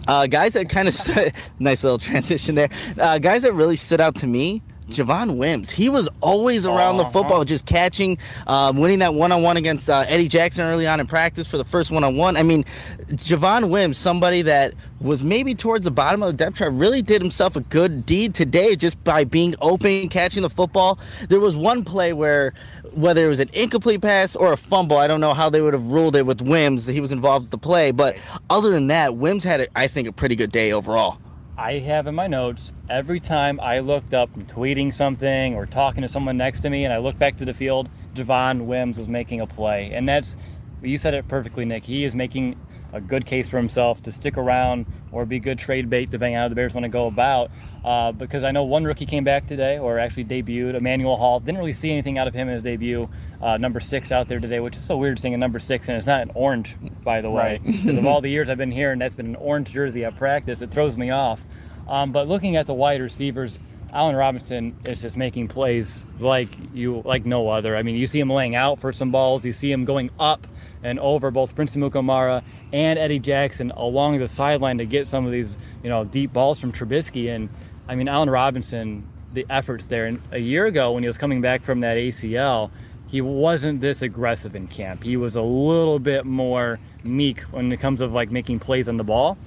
Uh, 0.08 0.28
guys 0.28 0.54
that 0.54 0.70
kind 0.70 0.88
of 0.88 0.94
stood, 0.96 1.34
nice 1.60 1.84
little 1.84 2.00
transition 2.00 2.56
there. 2.56 2.70
Uh, 3.00 3.20
guys 3.20 3.42
that 3.44 3.54
really 3.54 3.76
stood 3.76 4.02
out 4.02 4.16
to 4.16 4.28
me 4.28 4.62
Javon 4.90 5.38
Wims. 5.38 5.70
He 5.70 5.90
was 5.90 6.10
always 6.22 6.66
around 6.66 7.00
uh-huh. 7.00 7.04
the 7.04 7.10
football, 7.12 7.46
just 7.46 7.66
catching, 7.66 8.18
uh, 8.48 8.74
winning 8.76 9.00
that 9.00 9.14
one 9.14 9.32
on 9.32 9.42
one 9.42 9.58
against 9.58 9.90
uh, 9.90 10.06
Eddie 10.08 10.28
Jackson 10.28 10.64
early 10.66 10.88
on 10.88 11.00
in 11.00 11.08
practice 11.08 11.48
for 11.48 11.58
the 11.58 11.64
first 11.64 11.92
one 11.92 12.04
on 12.04 12.16
one. 12.16 12.38
I 12.38 12.44
mean, 12.44 12.66
Javon 13.12 13.70
Wims, 13.70 13.98
somebody 13.98 14.42
that 14.44 14.74
was 15.00 15.24
maybe 15.24 15.56
towards 15.56 15.86
the 15.86 15.92
bottom 15.92 16.22
of 16.22 16.28
the 16.28 16.34
depth 16.34 16.58
chart, 16.58 16.74
really 16.74 17.02
did 17.02 17.22
himself 17.22 17.56
a 17.56 17.62
good 17.62 18.06
deed 18.06 18.36
today 18.36 18.76
just 18.76 19.02
by 19.04 19.24
being 19.24 19.56
open, 19.62 20.10
catching 20.10 20.44
the 20.44 20.50
football. 20.50 21.00
There 21.30 21.40
was 21.40 21.56
one 21.56 21.84
play 21.84 22.14
where, 22.14 22.54
whether 22.92 23.26
it 23.26 23.30
was 23.30 23.40
an 23.40 23.50
incomplete 23.54 24.02
pass 24.02 24.36
or 24.36 24.52
a 24.52 24.58
fumble, 24.58 24.98
I 24.98 25.08
don't 25.08 25.22
know 25.22 25.34
how 25.34 25.50
they 25.50 25.62
would 25.62 25.74
have 25.74 25.88
ruled 25.88 26.16
it 26.16 26.26
with 26.26 26.42
Wims. 26.42 26.86
That 26.86 26.94
he 26.94 27.02
was 27.02 27.12
involved 27.12 27.46
with 27.46 27.52
the 27.52 27.58
play, 27.58 27.92
but 27.92 28.18
other 28.50 28.70
than 28.70 28.88
that, 28.88 29.16
Wims 29.16 29.44
had, 29.44 29.68
I 29.76 29.88
think, 29.88 30.08
a 30.08 30.12
pretty 30.12 30.36
good 30.36 30.52
day 30.52 30.72
overall. 30.74 31.18
I 31.62 31.78
have 31.78 32.08
in 32.08 32.16
my 32.16 32.26
notes 32.26 32.74
every 32.90 33.20
time 33.20 33.60
I 33.60 33.82
looked 33.82 34.16
up 34.16 34.36
and 34.36 34.48
tweeting 34.48 34.92
something 34.92 35.54
or 35.54 35.68
talking 35.68 36.02
to 36.02 36.10
someone 36.10 36.36
next 36.36 36.62
to 36.62 36.72
me 36.72 36.86
and 36.86 36.92
I 36.94 36.98
look 36.98 37.20
back 37.20 37.38
to 37.38 37.46
the 37.46 37.54
field, 37.54 37.88
Javon 38.16 38.66
Wims 38.66 38.98
was 38.98 39.08
making 39.08 39.42
a 39.42 39.46
play. 39.46 39.92
And 39.94 40.10
that's 40.10 40.36
you 40.82 40.98
said 40.98 41.14
it 41.14 41.28
perfectly, 41.28 41.64
Nick. 41.64 41.84
He 41.84 42.04
is 42.04 42.16
making 42.16 42.60
a 42.94 43.00
good 43.00 43.28
case 43.28 43.48
for 43.48 43.58
himself 43.58 44.02
to 44.02 44.12
stick 44.12 44.38
around 44.38 44.88
or 45.12 45.24
be 45.28 45.38
good 45.38 45.60
trade 45.60 45.88
bait 45.88 46.10
depending 46.10 46.36
on 46.36 46.42
how 46.42 46.48
the 46.48 46.56
Bears 46.56 46.74
want 46.74 46.86
to 46.86 46.90
go 46.90 47.06
about. 47.06 47.52
Uh, 47.84 48.12
because 48.12 48.44
I 48.44 48.52
know 48.52 48.64
one 48.64 48.84
rookie 48.84 49.08
came 49.08 49.24
back 49.24 49.48
today 49.48 49.80
or 49.80 49.98
actually 49.98 50.26
debuted, 50.26 50.76
Emmanuel 50.76 51.18
Hall. 51.18 51.40
Didn't 51.40 51.58
really 51.58 51.74
see 51.74 51.92
anything 51.92 52.20
out 52.20 52.28
of 52.28 52.34
him 52.34 52.48
in 52.48 52.54
his 52.54 52.64
debut. 52.64 53.10
Uh, 53.42 53.58
number 53.58 53.80
six 53.80 54.12
out 54.12 54.28
there 54.28 54.40
today, 54.40 54.60
which 54.60 54.76
is 54.76 54.84
so 54.84 54.98
weird 54.98 55.20
seeing 55.20 55.34
a 55.34 55.38
number 55.38 55.60
six, 55.60 55.88
and 55.88 55.98
it's 55.98 56.06
not 56.06 56.22
an 56.22 56.32
orange, 56.36 56.78
by 57.04 57.22
the 57.22 57.30
way. 57.30 57.60
Right. 57.66 57.98
Of 57.98 58.06
all 58.06 58.22
the 58.22 58.30
years 58.30 58.50
I've 58.50 58.58
been 58.60 58.72
here, 58.72 58.92
and 58.92 59.02
that's 59.02 59.16
been 59.16 59.26
an 59.26 59.36
orange 59.36 59.72
jersey 59.72 60.06
at 60.06 60.16
practice, 60.16 60.62
it 60.62 60.70
throws 60.70 60.96
me 60.96 61.10
off. 61.10 61.42
Um, 61.88 62.12
but 62.12 62.28
looking 62.28 62.56
at 62.56 62.68
the 62.68 62.74
wide 62.74 63.02
receivers, 63.02 63.58
Allen 63.94 64.16
Robinson 64.16 64.76
is 64.86 65.02
just 65.02 65.18
making 65.18 65.50
plays 65.50 66.06
like 66.20 66.50
you 66.74 67.02
like 67.04 67.26
no 67.26 67.50
other. 67.50 67.76
I 67.76 67.84
mean, 67.84 67.96
you 67.96 68.08
see 68.08 68.20
him 68.20 68.30
laying 68.30 68.56
out 68.56 68.80
for 68.80 68.94
some 68.94 69.12
balls. 69.12 69.44
You 69.44 69.52
see 69.52 69.72
him 69.72 69.84
going 69.84 70.10
up 70.18 70.48
and 70.82 70.98
over 71.00 71.30
both 71.30 71.56
Prince 71.56 71.76
Amukamara 71.76 72.42
and 72.72 72.98
Eddie 72.98 73.20
Jackson 73.20 73.72
along 73.72 74.20
the 74.20 74.28
sideline 74.28 74.78
to 74.78 74.86
get 74.86 75.08
some 75.08 75.26
of 75.26 75.32
these, 75.34 75.58
you 75.84 75.90
know, 75.90 76.06
deep 76.06 76.32
balls 76.32 76.58
from 76.58 76.72
Trubisky. 76.72 77.36
And 77.36 77.50
I 77.92 77.96
mean, 77.96 78.08
Allen 78.08 78.30
Robinson, 78.30 79.06
the 79.34 79.46
efforts 79.50 79.86
there. 79.86 80.06
And 80.06 80.22
a 80.32 80.40
year 80.40 80.66
ago, 80.66 80.94
when 80.94 81.04
he 81.04 81.08
was 81.08 81.18
coming 81.18 81.42
back 81.42 81.62
from 81.62 81.82
that 81.82 81.98
ACL, 81.98 82.72
he 83.08 83.20
wasn't 83.20 83.82
this 83.82 84.02
aggressive 84.02 84.56
in 84.56 84.70
camp. 84.70 85.04
He 85.04 85.18
was 85.18 85.36
a 85.36 85.42
little 85.42 86.00
bit 86.00 86.26
more 86.26 86.80
meek 87.04 87.42
when 87.52 87.70
it 87.70 87.82
comes 87.82 88.00
of 88.00 88.14
like 88.14 88.32
making 88.32 88.60
plays 88.60 88.88
on 88.88 88.96
the 88.96 89.04
ball. 89.04 89.38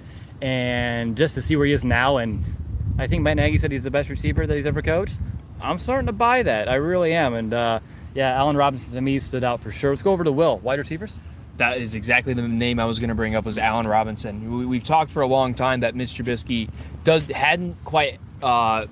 And 0.42 1.16
just 1.16 1.34
to 1.36 1.42
see 1.42 1.56
where 1.56 1.64
he 1.64 1.72
is 1.72 1.84
now, 1.84 2.18
and 2.18 2.44
I 2.98 3.06
think 3.06 3.22
Matt 3.22 3.36
Nagy 3.36 3.56
said 3.56 3.72
he's 3.72 3.82
the 3.82 3.90
best 3.90 4.10
receiver 4.10 4.46
that 4.46 4.54
he's 4.54 4.66
ever 4.66 4.82
coached. 4.82 5.16
I'm 5.58 5.78
starting 5.78 6.08
to 6.08 6.12
buy 6.12 6.42
that. 6.42 6.68
I 6.68 6.74
really 6.74 7.14
am. 7.14 7.32
And 7.32 7.54
uh, 7.54 7.80
yeah, 8.12 8.36
Allen 8.36 8.58
Robinson 8.58 8.90
to 8.90 9.00
me 9.00 9.20
stood 9.20 9.42
out 9.42 9.62
for 9.62 9.70
sure. 9.70 9.92
Let's 9.92 10.02
go 10.02 10.12
over 10.12 10.22
to 10.22 10.32
Will. 10.32 10.58
Wide 10.58 10.78
receivers. 10.78 11.14
That 11.56 11.80
is 11.80 11.94
exactly 11.94 12.34
the 12.34 12.42
name 12.42 12.78
I 12.78 12.84
was 12.84 12.98
going 12.98 13.08
to 13.08 13.14
bring 13.14 13.36
up 13.36 13.46
was 13.46 13.56
Allen 13.56 13.86
Robinson. 13.86 14.58
We, 14.58 14.66
we've 14.66 14.84
talked 14.84 15.10
for 15.10 15.22
a 15.22 15.26
long 15.26 15.54
time 15.54 15.80
that 15.80 15.94
Mitch 15.94 16.10
Trubisky 16.10 16.68
does 17.04 17.22
hadn't 17.22 17.82
quite 17.84 18.18
uh, 18.44 18.86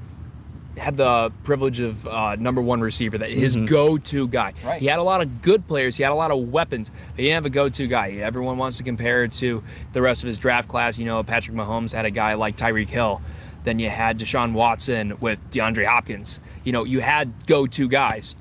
had 0.77 0.97
the 0.97 1.31
privilege 1.45 1.81
of 1.81 2.07
uh, 2.07 2.37
number 2.37 2.63
one 2.63 2.81
receiver, 2.81 3.19
that 3.19 3.31
his 3.31 3.57
go-to 3.57 4.27
guy. 4.27 4.55
Right. 4.65 4.81
He 4.81 4.87
had 4.87 4.99
a 4.99 5.03
lot 5.03 5.21
of 5.21 5.43
good 5.43 5.69
players. 5.69 5.97
He 5.97 6.03
had 6.03 6.13
a 6.13 6.17
lot 6.17 6.31
of 6.31 6.51
weapons. 6.51 6.91
But 6.91 7.19
he 7.19 7.25
didn't 7.25 7.35
have 7.35 7.47
a 7.47 7.51
go-to 7.51 7.87
guy. 7.87 8.13
Everyone 8.13 8.57
wants 8.57 8.79
to 8.79 8.83
compare 8.83 9.25
it 9.25 9.33
to 9.35 9.63
the 9.93 10.01
rest 10.01 10.23
of 10.23 10.29
his 10.29 10.39
draft 10.39 10.69
class. 10.69 10.99
You 10.99 11.05
know, 11.05 11.23
Patrick 11.23 11.57
Mahomes 11.57 11.93
had 11.93 12.07
a 12.07 12.11
guy 12.11 12.35
like 12.35 12.57
Tyreek 12.57 12.89
Hill. 12.89 13.21
Then 13.65 13.79
you 13.79 13.91
had 13.91 14.19
Deshaun 14.19 14.55
Watson 14.55 15.19
with 15.21 15.39
DeAndre 15.51 15.87
Hopkins. 15.87 16.41
You 16.65 16.73
know, 16.73 16.85
you 16.85 17.01
had 17.01 17.47
go-to 17.47 17.89
guys. 17.89 18.35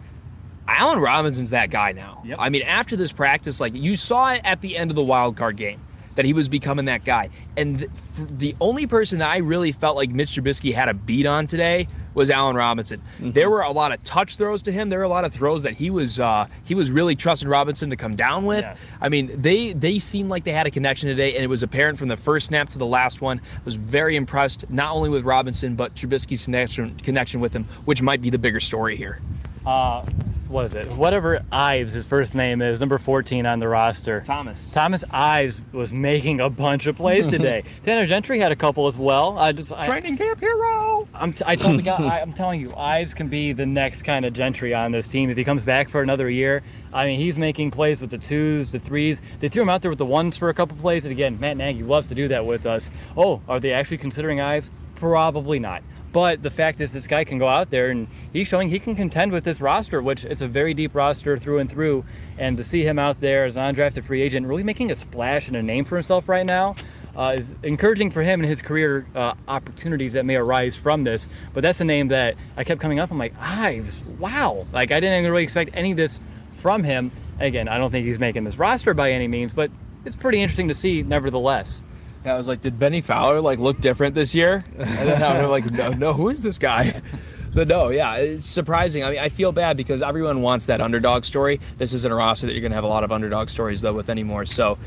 Allen 0.67 0.99
Robinson's 0.99 1.49
that 1.49 1.69
guy 1.69 1.91
now. 1.91 2.23
Yep. 2.25 2.37
I 2.39 2.49
mean, 2.49 2.61
after 2.61 2.95
this 2.95 3.11
practice, 3.11 3.59
like 3.59 3.75
you 3.75 3.97
saw 3.97 4.31
it 4.31 4.41
at 4.45 4.61
the 4.61 4.77
end 4.77 4.89
of 4.89 4.95
the 4.95 5.03
wild 5.03 5.35
card 5.35 5.57
game 5.57 5.81
that 6.15 6.25
he 6.25 6.33
was 6.33 6.47
becoming 6.47 6.85
that 6.85 7.05
guy. 7.05 7.29
And 7.57 7.79
th- 7.79 7.89
the 8.15 8.55
only 8.59 8.87
person 8.87 9.19
that 9.19 9.29
I 9.29 9.37
really 9.37 9.71
felt 9.71 9.95
like 9.95 10.09
Mitch 10.09 10.35
Trubisky 10.35 10.73
had 10.73 10.89
a 10.89 10.93
beat 10.93 11.25
on 11.25 11.47
today 11.47 11.87
was 12.13 12.29
Allen 12.29 12.55
Robinson. 12.55 13.01
There 13.19 13.49
were 13.49 13.61
a 13.61 13.71
lot 13.71 13.91
of 13.93 14.03
touch 14.03 14.35
throws 14.35 14.61
to 14.63 14.71
him. 14.71 14.89
There 14.89 14.99
were 14.99 15.05
a 15.05 15.09
lot 15.09 15.23
of 15.23 15.33
throws 15.33 15.63
that 15.63 15.75
he 15.75 15.89
was 15.89 16.19
uh, 16.19 16.47
he 16.63 16.75
was 16.75 16.91
really 16.91 17.15
trusting 17.15 17.47
Robinson 17.47 17.89
to 17.89 17.95
come 17.95 18.15
down 18.15 18.45
with. 18.45 18.63
Yes. 18.63 18.77
I 18.99 19.09
mean, 19.09 19.41
they 19.41 19.73
they 19.73 19.99
seemed 19.99 20.29
like 20.29 20.43
they 20.43 20.51
had 20.51 20.67
a 20.67 20.71
connection 20.71 21.07
today, 21.07 21.35
and 21.35 21.43
it 21.43 21.47
was 21.47 21.63
apparent 21.63 21.97
from 21.97 22.09
the 22.09 22.17
first 22.17 22.47
snap 22.47 22.69
to 22.69 22.77
the 22.77 22.85
last 22.85 23.21
one. 23.21 23.39
I 23.39 23.61
was 23.63 23.75
very 23.75 24.15
impressed 24.15 24.69
not 24.69 24.93
only 24.93 25.09
with 25.09 25.23
Robinson 25.23 25.75
but 25.75 25.95
Trubisky's 25.95 26.43
connection 26.43 26.97
connection 26.99 27.39
with 27.39 27.53
him, 27.53 27.65
which 27.85 28.01
might 28.01 28.21
be 28.21 28.29
the 28.29 28.39
bigger 28.39 28.59
story 28.59 28.97
here. 28.97 29.21
Uh, 29.65 30.03
what 30.51 30.65
is 30.65 30.73
it? 30.73 30.87
Whatever 30.93 31.45
Ives, 31.51 31.93
his 31.93 32.05
first 32.05 32.35
name 32.35 32.61
is, 32.61 32.81
number 32.81 32.97
14 32.97 33.45
on 33.45 33.59
the 33.59 33.69
roster. 33.69 34.19
Thomas. 34.19 34.71
Thomas 34.71 35.03
Ives 35.09 35.61
was 35.71 35.93
making 35.93 36.41
a 36.41 36.49
bunch 36.49 36.87
of 36.87 36.97
plays 36.97 37.25
today. 37.25 37.63
Tanner 37.85 38.05
Gentry 38.05 38.37
had 38.37 38.51
a 38.51 38.55
couple 38.55 38.87
as 38.87 38.97
well. 38.97 39.37
I 39.39 39.53
just 39.53 39.71
I, 39.71 39.85
Training 39.85 40.17
camp 40.17 40.41
hero. 40.41 41.07
I'm 41.13 41.31
t- 41.31 41.45
I 41.47 41.55
told 41.55 41.79
the 41.79 41.83
guy 41.83 41.95
I, 41.95 42.19
I'm 42.19 42.33
telling 42.33 42.59
you, 42.59 42.73
Ives 42.75 43.13
can 43.13 43.29
be 43.29 43.53
the 43.53 43.65
next 43.65 44.01
kind 44.01 44.25
of 44.25 44.33
Gentry 44.33 44.73
on 44.73 44.91
this 44.91 45.07
team 45.07 45.29
if 45.29 45.37
he 45.37 45.43
comes 45.45 45.63
back 45.63 45.87
for 45.87 46.01
another 46.01 46.29
year. 46.29 46.63
I 46.91 47.05
mean, 47.05 47.17
he's 47.17 47.37
making 47.37 47.71
plays 47.71 48.01
with 48.01 48.09
the 48.09 48.17
twos, 48.17 48.73
the 48.73 48.79
threes. 48.79 49.21
They 49.39 49.47
threw 49.47 49.61
him 49.61 49.69
out 49.69 49.81
there 49.81 49.91
with 49.91 49.99
the 49.99 50.05
ones 50.05 50.35
for 50.35 50.49
a 50.49 50.53
couple 50.53 50.75
plays, 50.77 51.05
and 51.05 51.13
again, 51.13 51.39
Matt 51.39 51.55
Nagy 51.55 51.83
loves 51.83 52.09
to 52.09 52.15
do 52.15 52.27
that 52.27 52.45
with 52.45 52.65
us. 52.65 52.91
Oh, 53.15 53.41
are 53.47 53.59
they 53.61 53.71
actually 53.71 53.99
considering 53.99 54.41
Ives? 54.41 54.69
Probably 54.95 55.59
not. 55.59 55.81
But 56.11 56.43
the 56.43 56.49
fact 56.49 56.81
is, 56.81 56.91
this 56.91 57.07
guy 57.07 57.23
can 57.23 57.37
go 57.37 57.47
out 57.47 57.69
there 57.69 57.89
and 57.89 58.07
he's 58.33 58.47
showing 58.47 58.69
he 58.69 58.79
can 58.79 58.95
contend 58.95 59.31
with 59.31 59.43
this 59.43 59.61
roster, 59.61 60.01
which 60.01 60.25
it's 60.25 60.41
a 60.41 60.47
very 60.47 60.73
deep 60.73 60.93
roster 60.93 61.37
through 61.37 61.59
and 61.59 61.71
through. 61.71 62.03
And 62.37 62.57
to 62.57 62.63
see 62.63 62.83
him 62.83 62.99
out 62.99 63.21
there 63.21 63.45
as 63.45 63.55
an 63.55 63.73
undrafted 63.73 64.03
free 64.03 64.21
agent, 64.21 64.45
really 64.45 64.63
making 64.63 64.91
a 64.91 64.95
splash 64.95 65.47
and 65.47 65.55
a 65.55 65.63
name 65.63 65.85
for 65.85 65.95
himself 65.95 66.27
right 66.27 66.45
now, 66.45 66.75
uh, 67.15 67.35
is 67.37 67.55
encouraging 67.63 68.11
for 68.11 68.21
him 68.21 68.41
and 68.41 68.49
his 68.49 68.61
career 68.61 69.05
uh, 69.15 69.33
opportunities 69.47 70.13
that 70.13 70.25
may 70.25 70.35
arise 70.35 70.75
from 70.75 71.03
this. 71.03 71.27
But 71.53 71.61
that's 71.61 71.79
a 71.79 71.85
name 71.85 72.09
that 72.09 72.35
I 72.57 72.63
kept 72.63 72.81
coming 72.81 72.99
up. 72.99 73.11
I'm 73.11 73.17
like, 73.17 73.33
Ives, 73.39 74.01
wow! 74.19 74.65
Like 74.73 74.91
I 74.91 74.99
didn't 74.99 75.19
even 75.19 75.31
really 75.31 75.43
expect 75.43 75.71
any 75.73 75.91
of 75.91 75.97
this 75.97 76.19
from 76.57 76.83
him. 76.83 77.11
Again, 77.39 77.67
I 77.67 77.77
don't 77.77 77.91
think 77.91 78.05
he's 78.05 78.19
making 78.19 78.43
this 78.43 78.57
roster 78.57 78.93
by 78.93 79.11
any 79.11 79.27
means, 79.27 79.53
but 79.53 79.71
it's 80.05 80.15
pretty 80.15 80.41
interesting 80.41 80.67
to 80.67 80.73
see, 80.73 81.03
nevertheless. 81.03 81.81
Yeah, 82.25 82.35
I 82.35 82.37
was 82.37 82.47
like, 82.47 82.61
did 82.61 82.77
Bennie 82.77 83.01
Fowler 83.01 83.41
like 83.41 83.59
look 83.59 83.79
different 83.81 84.13
this 84.13 84.35
year? 84.35 84.63
And 84.77 85.09
then 85.09 85.23
I'm 85.23 85.49
like, 85.49 85.71
no, 85.71 85.91
no, 85.91 86.13
who 86.13 86.29
is 86.29 86.41
this 86.41 86.57
guy? 86.57 87.01
But 87.53 87.67
no, 87.67 87.89
yeah, 87.89 88.15
it's 88.15 88.47
surprising. 88.47 89.03
I 89.03 89.09
mean, 89.09 89.19
I 89.19 89.27
feel 89.27 89.51
bad 89.51 89.75
because 89.75 90.01
everyone 90.01 90.41
wants 90.41 90.67
that 90.67 90.79
underdog 90.79 91.25
story. 91.25 91.59
This 91.77 91.91
isn't 91.91 92.09
a 92.09 92.15
roster 92.15 92.45
that 92.45 92.53
you're 92.53 92.61
gonna 92.61 92.75
have 92.75 92.85
a 92.85 92.87
lot 92.87 93.03
of 93.03 93.11
underdog 93.11 93.49
stories 93.49 93.81
though 93.81 93.93
with 93.93 94.09
anymore. 94.09 94.45
So 94.45 94.77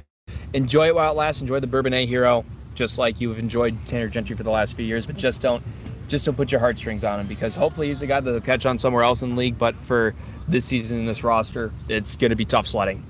enjoy 0.55 0.87
it 0.87 0.95
while 0.95 1.13
it 1.13 1.15
lasts. 1.17 1.43
Enjoy 1.43 1.61
the 1.61 1.67
Bourbonnais 1.67 2.07
hero, 2.07 2.43
just 2.75 2.99
like 2.99 3.21
you've 3.21 3.39
enjoyed 3.39 3.77
Tanner 3.87 4.09
Gentry 4.09 4.35
for 4.35 4.45
the 4.45 4.51
last 4.51 4.77
few 4.77 4.87
years. 4.87 5.05
But 5.05 5.17
just 5.17 5.43
don't, 5.43 5.63
just 6.09 6.25
don't 6.25 6.37
put 6.37 6.51
your 6.51 6.59
heartstrings 6.59 7.05
on 7.05 7.21
him 7.21 7.27
because 7.27 7.55
hopefully 7.55 7.89
he's 7.89 8.01
a 8.01 8.07
guy 8.07 8.21
that'll 8.21 8.41
catch 8.41 8.65
on 8.65 8.79
somewhere 8.79 9.03
else 9.03 9.21
in 9.21 9.31
the 9.31 9.37
league. 9.37 9.59
But 9.59 9.75
for 9.83 10.15
this 10.49 10.65
season 10.65 11.01
in 11.01 11.05
this 11.05 11.23
roster, 11.23 11.71
it's 11.91 12.17
gonna 12.17 12.35
be 12.37 12.47
tough 12.47 12.67
sledding. 12.67 13.05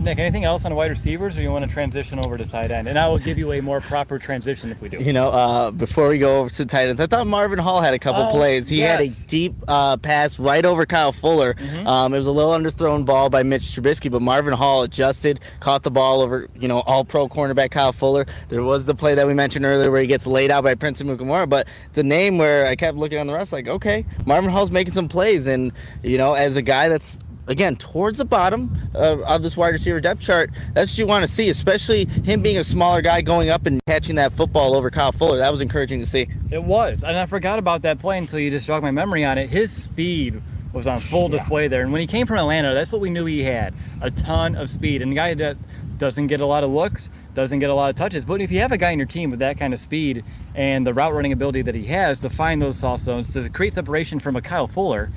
Nick, 0.00 0.18
anything 0.18 0.44
else 0.44 0.64
on 0.64 0.74
wide 0.74 0.90
receivers, 0.90 1.36
or 1.36 1.42
you 1.42 1.50
want 1.50 1.64
to 1.64 1.70
transition 1.70 2.18
over 2.24 2.38
to 2.38 2.46
tight 2.46 2.70
end? 2.70 2.88
And 2.88 2.98
I 2.98 3.06
will 3.06 3.18
give 3.18 3.36
you 3.36 3.52
a 3.52 3.60
more 3.60 3.82
proper 3.82 4.18
transition 4.18 4.70
if 4.70 4.80
we 4.80 4.88
do. 4.88 4.96
You 4.96 5.12
know, 5.12 5.28
uh, 5.28 5.70
before 5.70 6.08
we 6.08 6.18
go 6.18 6.38
over 6.40 6.50
to 6.50 6.64
tight 6.64 6.88
ends, 6.88 7.00
I 7.00 7.06
thought 7.06 7.26
Marvin 7.26 7.58
Hall 7.58 7.82
had 7.82 7.92
a 7.92 7.98
couple 7.98 8.22
Oh, 8.22 8.30
plays. 8.30 8.66
He 8.66 8.80
had 8.80 9.02
a 9.02 9.08
deep 9.26 9.54
uh, 9.68 9.98
pass 9.98 10.38
right 10.38 10.64
over 10.64 10.86
Kyle 10.86 11.12
Fuller. 11.12 11.54
Um, 11.86 12.14
it 12.14 12.16
was 12.18 12.26
a 12.26 12.30
little 12.32 12.52
underthrown 12.52 13.04
ball 13.04 13.28
by 13.28 13.42
Mitch 13.42 13.62
Trubisky, 13.62 14.10
but 14.10 14.22
Marvin 14.22 14.54
Hall 14.54 14.82
adjusted, 14.82 15.38
caught 15.60 15.82
the 15.82 15.90
ball 15.90 16.22
over, 16.22 16.48
you 16.58 16.66
know, 16.66 16.80
all 16.80 17.04
pro 17.04 17.28
cornerback 17.28 17.70
Kyle 17.70 17.92
Fuller. 17.92 18.24
There 18.48 18.62
was 18.62 18.86
the 18.86 18.94
play 18.94 19.14
that 19.14 19.26
we 19.26 19.34
mentioned 19.34 19.66
earlier 19.66 19.90
where 19.90 20.00
he 20.00 20.06
gets 20.06 20.26
laid 20.26 20.50
out 20.50 20.64
by 20.64 20.74
Prince 20.76 21.02
Amukamara, 21.02 21.46
but 21.46 21.68
it's 21.90 21.98
a 21.98 22.02
name 22.02 22.38
where 22.38 22.66
I 22.66 22.74
kept 22.74 22.96
looking 22.96 23.18
on 23.18 23.26
the 23.26 23.34
rest 23.34 23.52
like, 23.52 23.68
okay, 23.68 24.06
Marvin 24.24 24.50
Hall's 24.50 24.70
making 24.70 24.94
some 24.94 25.08
plays. 25.08 25.46
And, 25.46 25.72
you 26.02 26.16
know, 26.16 26.32
as 26.32 26.56
a 26.56 26.62
guy 26.62 26.88
that's 26.88 27.20
again 27.50 27.76
towards 27.76 28.18
the 28.18 28.24
bottom 28.24 28.74
of, 28.94 29.20
of 29.22 29.42
this 29.42 29.56
wide 29.56 29.70
receiver 29.70 30.00
depth 30.00 30.20
chart. 30.20 30.50
That's 30.72 30.92
what 30.92 30.98
you 30.98 31.06
want 31.06 31.22
to 31.22 31.28
see, 31.28 31.48
especially 31.48 32.06
him 32.06 32.42
being 32.42 32.58
a 32.58 32.64
smaller 32.64 33.02
guy 33.02 33.20
going 33.20 33.50
up 33.50 33.66
and 33.66 33.80
catching 33.86 34.16
that 34.16 34.32
football 34.32 34.76
over 34.76 34.88
Kyle 34.88 35.12
Fuller. 35.12 35.36
That 35.38 35.50
was 35.50 35.60
encouraging 35.60 36.00
to 36.00 36.06
see. 36.06 36.28
It 36.50 36.62
was, 36.62 37.02
and 37.02 37.18
I 37.18 37.26
forgot 37.26 37.58
about 37.58 37.82
that 37.82 37.98
play 37.98 38.18
until 38.18 38.38
you 38.38 38.50
just 38.50 38.66
jogged 38.66 38.84
my 38.84 38.92
memory 38.92 39.24
on 39.24 39.36
it. 39.36 39.50
His 39.50 39.70
speed 39.70 40.40
was 40.72 40.86
on 40.86 41.00
full 41.00 41.28
display 41.28 41.66
there, 41.66 41.82
and 41.82 41.92
when 41.92 42.00
he 42.00 42.06
came 42.06 42.26
from 42.26 42.38
Atlanta, 42.38 42.72
that's 42.72 42.92
what 42.92 43.00
we 43.00 43.10
knew 43.10 43.26
he 43.26 43.42
had 43.42 43.74
a 44.00 44.10
ton 44.10 44.54
of 44.54 44.70
speed. 44.70 45.02
And 45.02 45.10
a 45.10 45.14
guy 45.16 45.34
that 45.34 45.56
doesn't 45.98 46.28
get 46.28 46.40
a 46.40 46.46
lot 46.46 46.62
of 46.62 46.70
looks, 46.70 47.10
doesn't 47.34 47.58
get 47.58 47.70
a 47.70 47.74
lot 47.74 47.90
of 47.90 47.96
touches, 47.96 48.24
but 48.24 48.40
if 48.40 48.52
you 48.52 48.60
have 48.60 48.70
a 48.70 48.78
guy 48.78 48.92
in 48.92 48.98
your 48.98 49.06
team 49.06 49.30
with 49.30 49.40
that 49.40 49.58
kind 49.58 49.74
of 49.74 49.80
speed 49.80 50.24
and 50.54 50.86
the 50.86 50.94
route 50.94 51.12
running 51.12 51.32
ability 51.32 51.62
that 51.62 51.74
he 51.74 51.84
has 51.86 52.20
to 52.20 52.30
find 52.30 52.62
those 52.62 52.78
soft 52.78 53.02
zones 53.02 53.32
to 53.32 53.48
create 53.48 53.74
separation 53.74 54.20
from 54.20 54.36
a 54.36 54.40
Kyle 54.40 54.66
Fuller, 54.66 55.10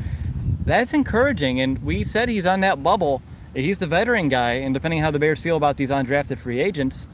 that's 0.66 0.94
encouraging. 0.94 1.60
And 1.60 1.84
we 1.84 2.04
said 2.04 2.30
he's 2.30 2.46
on 2.46 2.62
that 2.62 2.84
bubble. 2.84 3.22
He's 3.54 3.80
the 3.80 3.88
veteran 3.88 4.30
guy, 4.30 4.54
and 4.54 4.74
depending 4.74 5.00
on 5.00 5.04
how 5.06 5.12
the 5.12 5.20
Bears 5.20 5.42
feel 5.42 5.58
about 5.58 5.78
these 5.78 5.92
undrafted 5.92 6.40
free 6.40 6.60
agents, 6.60 7.08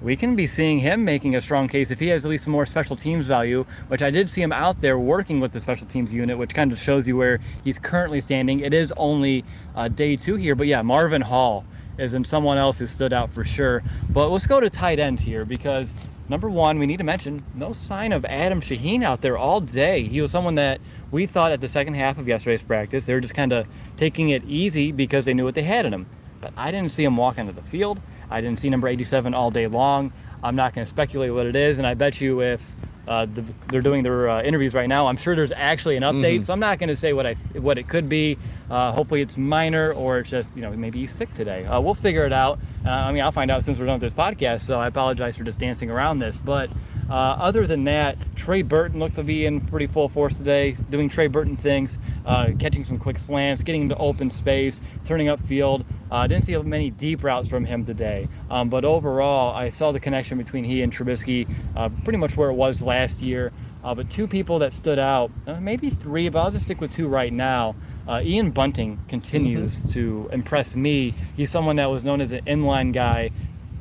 we 0.00 0.16
can 0.16 0.36
be 0.36 0.46
seeing 0.46 0.80
him 0.80 1.04
making 1.04 1.34
a 1.34 1.40
strong 1.40 1.66
case 1.66 1.90
if 1.90 1.98
he 1.98 2.08
has 2.08 2.24
at 2.24 2.30
least 2.30 2.44
some 2.44 2.52
more 2.52 2.66
special 2.66 2.94
teams 2.94 3.26
value, 3.26 3.64
which 3.88 4.02
I 4.02 4.10
did 4.10 4.28
see 4.28 4.42
him 4.42 4.52
out 4.52 4.80
there 4.80 4.98
working 4.98 5.40
with 5.40 5.52
the 5.52 5.60
special 5.60 5.86
teams 5.86 6.12
unit, 6.12 6.36
which 6.36 6.54
kind 6.54 6.72
of 6.72 6.78
shows 6.78 7.08
you 7.08 7.16
where 7.16 7.40
he's 7.64 7.78
currently 7.78 8.20
standing. 8.20 8.60
It 8.60 8.74
is 8.74 8.92
only 8.96 9.44
uh, 9.74 9.88
day 9.88 10.16
two 10.16 10.36
here, 10.36 10.54
but 10.54 10.66
yeah, 10.66 10.82
Marvin 10.82 11.22
Hall 11.22 11.64
is 11.98 12.12
in 12.12 12.24
someone 12.24 12.58
else 12.58 12.78
who 12.78 12.86
stood 12.86 13.12
out 13.12 13.32
for 13.32 13.44
sure. 13.44 13.82
But 14.10 14.28
let's 14.28 14.46
go 14.46 14.60
to 14.60 14.68
tight 14.68 14.98
ends 14.98 15.22
here 15.22 15.44
because 15.44 15.94
number 16.28 16.48
one, 16.48 16.78
we 16.78 16.86
need 16.86 16.98
to 16.98 17.04
mention 17.04 17.44
no 17.54 17.72
sign 17.72 18.12
of 18.12 18.24
Adam 18.24 18.60
Shaheen 18.60 19.04
out 19.04 19.20
there 19.20 19.36
all 19.36 19.60
day. 19.60 20.04
He 20.04 20.20
was 20.20 20.30
someone 20.30 20.54
that 20.56 20.80
we 21.10 21.26
thought 21.26 21.52
at 21.52 21.60
the 21.60 21.68
second 21.68 21.94
half 21.94 22.18
of 22.18 22.26
yesterday's 22.28 22.62
practice, 22.62 23.06
they 23.06 23.14
were 23.14 23.20
just 23.20 23.34
kind 23.34 23.52
of 23.52 23.66
taking 23.96 24.30
it 24.30 24.44
easy 24.44 24.92
because 24.92 25.24
they 25.24 25.34
knew 25.34 25.44
what 25.44 25.54
they 25.54 25.62
had 25.62 25.86
in 25.86 25.92
him. 25.92 26.06
But 26.40 26.52
I 26.56 26.70
didn't 26.70 26.92
see 26.92 27.04
him 27.04 27.16
walk 27.16 27.38
onto 27.38 27.52
the 27.52 27.62
field. 27.62 28.00
I 28.30 28.40
didn't 28.40 28.60
see 28.60 28.68
number 28.68 28.88
87 28.88 29.32
all 29.32 29.50
day 29.50 29.66
long. 29.66 30.12
I'm 30.42 30.56
not 30.56 30.74
going 30.74 30.84
to 30.84 30.88
speculate 30.88 31.32
what 31.32 31.46
it 31.46 31.56
is, 31.56 31.78
and 31.78 31.86
I 31.86 31.94
bet 31.94 32.20
you 32.20 32.42
if 32.42 32.60
uh, 33.06 33.26
the, 33.26 33.44
they're 33.68 33.82
doing 33.82 34.02
their 34.02 34.28
uh, 34.28 34.42
interviews 34.42 34.74
right 34.74 34.88
now. 34.88 35.06
I'm 35.06 35.16
sure 35.16 35.34
there's 35.36 35.52
actually 35.52 35.96
an 35.96 36.02
update, 36.02 36.38
Mhm. 36.38 36.44
so 36.44 36.52
I'm 36.52 36.60
not 36.60 36.78
going 36.78 36.88
to 36.88 36.96
say 36.96 37.12
what 37.12 37.26
I 37.26 37.34
what 37.54 37.78
it 37.78 37.88
could 37.88 38.08
be. 38.08 38.38
Uh, 38.70 38.92
hopefully, 38.92 39.20
it's 39.20 39.36
minor 39.36 39.92
or 39.92 40.18
it's 40.20 40.30
just 40.30 40.56
you 40.56 40.62
know 40.62 40.70
maybe 40.70 41.00
he's 41.00 41.12
sick 41.12 41.32
today. 41.34 41.64
Uh, 41.66 41.80
we'll 41.80 41.94
figure 41.94 42.24
it 42.24 42.32
out. 42.32 42.58
Uh, 42.84 42.90
I 42.90 43.12
mean, 43.12 43.22
I'll 43.22 43.32
find 43.32 43.50
out 43.50 43.62
since 43.62 43.78
we're 43.78 43.86
done 43.86 44.00
with 44.00 44.12
this 44.14 44.18
podcast. 44.18 44.62
So 44.62 44.78
I 44.80 44.86
apologize 44.86 45.36
for 45.36 45.44
just 45.44 45.58
dancing 45.58 45.90
around 45.90 46.18
this, 46.20 46.38
but. 46.38 46.70
Uh, 47.10 47.12
other 47.12 47.66
than 47.66 47.84
that, 47.84 48.16
Trey 48.34 48.62
Burton 48.62 48.98
looked 48.98 49.16
to 49.16 49.22
be 49.22 49.44
in 49.44 49.60
pretty 49.60 49.86
full 49.86 50.08
force 50.08 50.38
today, 50.38 50.74
doing 50.88 51.10
Trey 51.10 51.26
Burton 51.26 51.54
things, 51.54 51.98
uh, 52.24 52.48
catching 52.58 52.82
some 52.82 52.96
quick 52.96 53.18
slams, 53.18 53.62
getting 53.62 53.82
into 53.82 53.96
open 53.98 54.30
space, 54.30 54.80
turning 55.04 55.28
up 55.28 55.38
field. 55.40 55.84
Uh, 56.14 56.28
didn't 56.28 56.44
see 56.44 56.56
many 56.56 56.90
deep 56.90 57.24
routes 57.24 57.48
from 57.48 57.64
him 57.64 57.84
today, 57.84 58.28
um, 58.48 58.68
but 58.68 58.84
overall, 58.84 59.52
I 59.52 59.68
saw 59.68 59.90
the 59.90 59.98
connection 59.98 60.38
between 60.38 60.62
he 60.62 60.82
and 60.82 60.92
Trubisky 60.92 61.52
uh, 61.74 61.88
pretty 62.04 62.18
much 62.18 62.36
where 62.36 62.50
it 62.50 62.54
was 62.54 62.82
last 62.82 63.18
year. 63.18 63.52
Uh, 63.82 63.96
but 63.96 64.08
two 64.08 64.28
people 64.28 64.60
that 64.60 64.72
stood 64.72 65.00
out, 65.00 65.32
uh, 65.48 65.58
maybe 65.58 65.90
three, 65.90 66.28
but 66.28 66.38
I'll 66.38 66.52
just 66.52 66.66
stick 66.66 66.80
with 66.80 66.92
two 66.92 67.08
right 67.08 67.32
now. 67.32 67.74
Uh, 68.06 68.20
Ian 68.22 68.52
Bunting 68.52 69.00
continues 69.08 69.82
to 69.92 70.30
impress 70.32 70.76
me. 70.76 71.16
He's 71.36 71.50
someone 71.50 71.74
that 71.76 71.86
was 71.86 72.04
known 72.04 72.20
as 72.20 72.30
an 72.30 72.44
inline 72.44 72.92
guy 72.92 73.30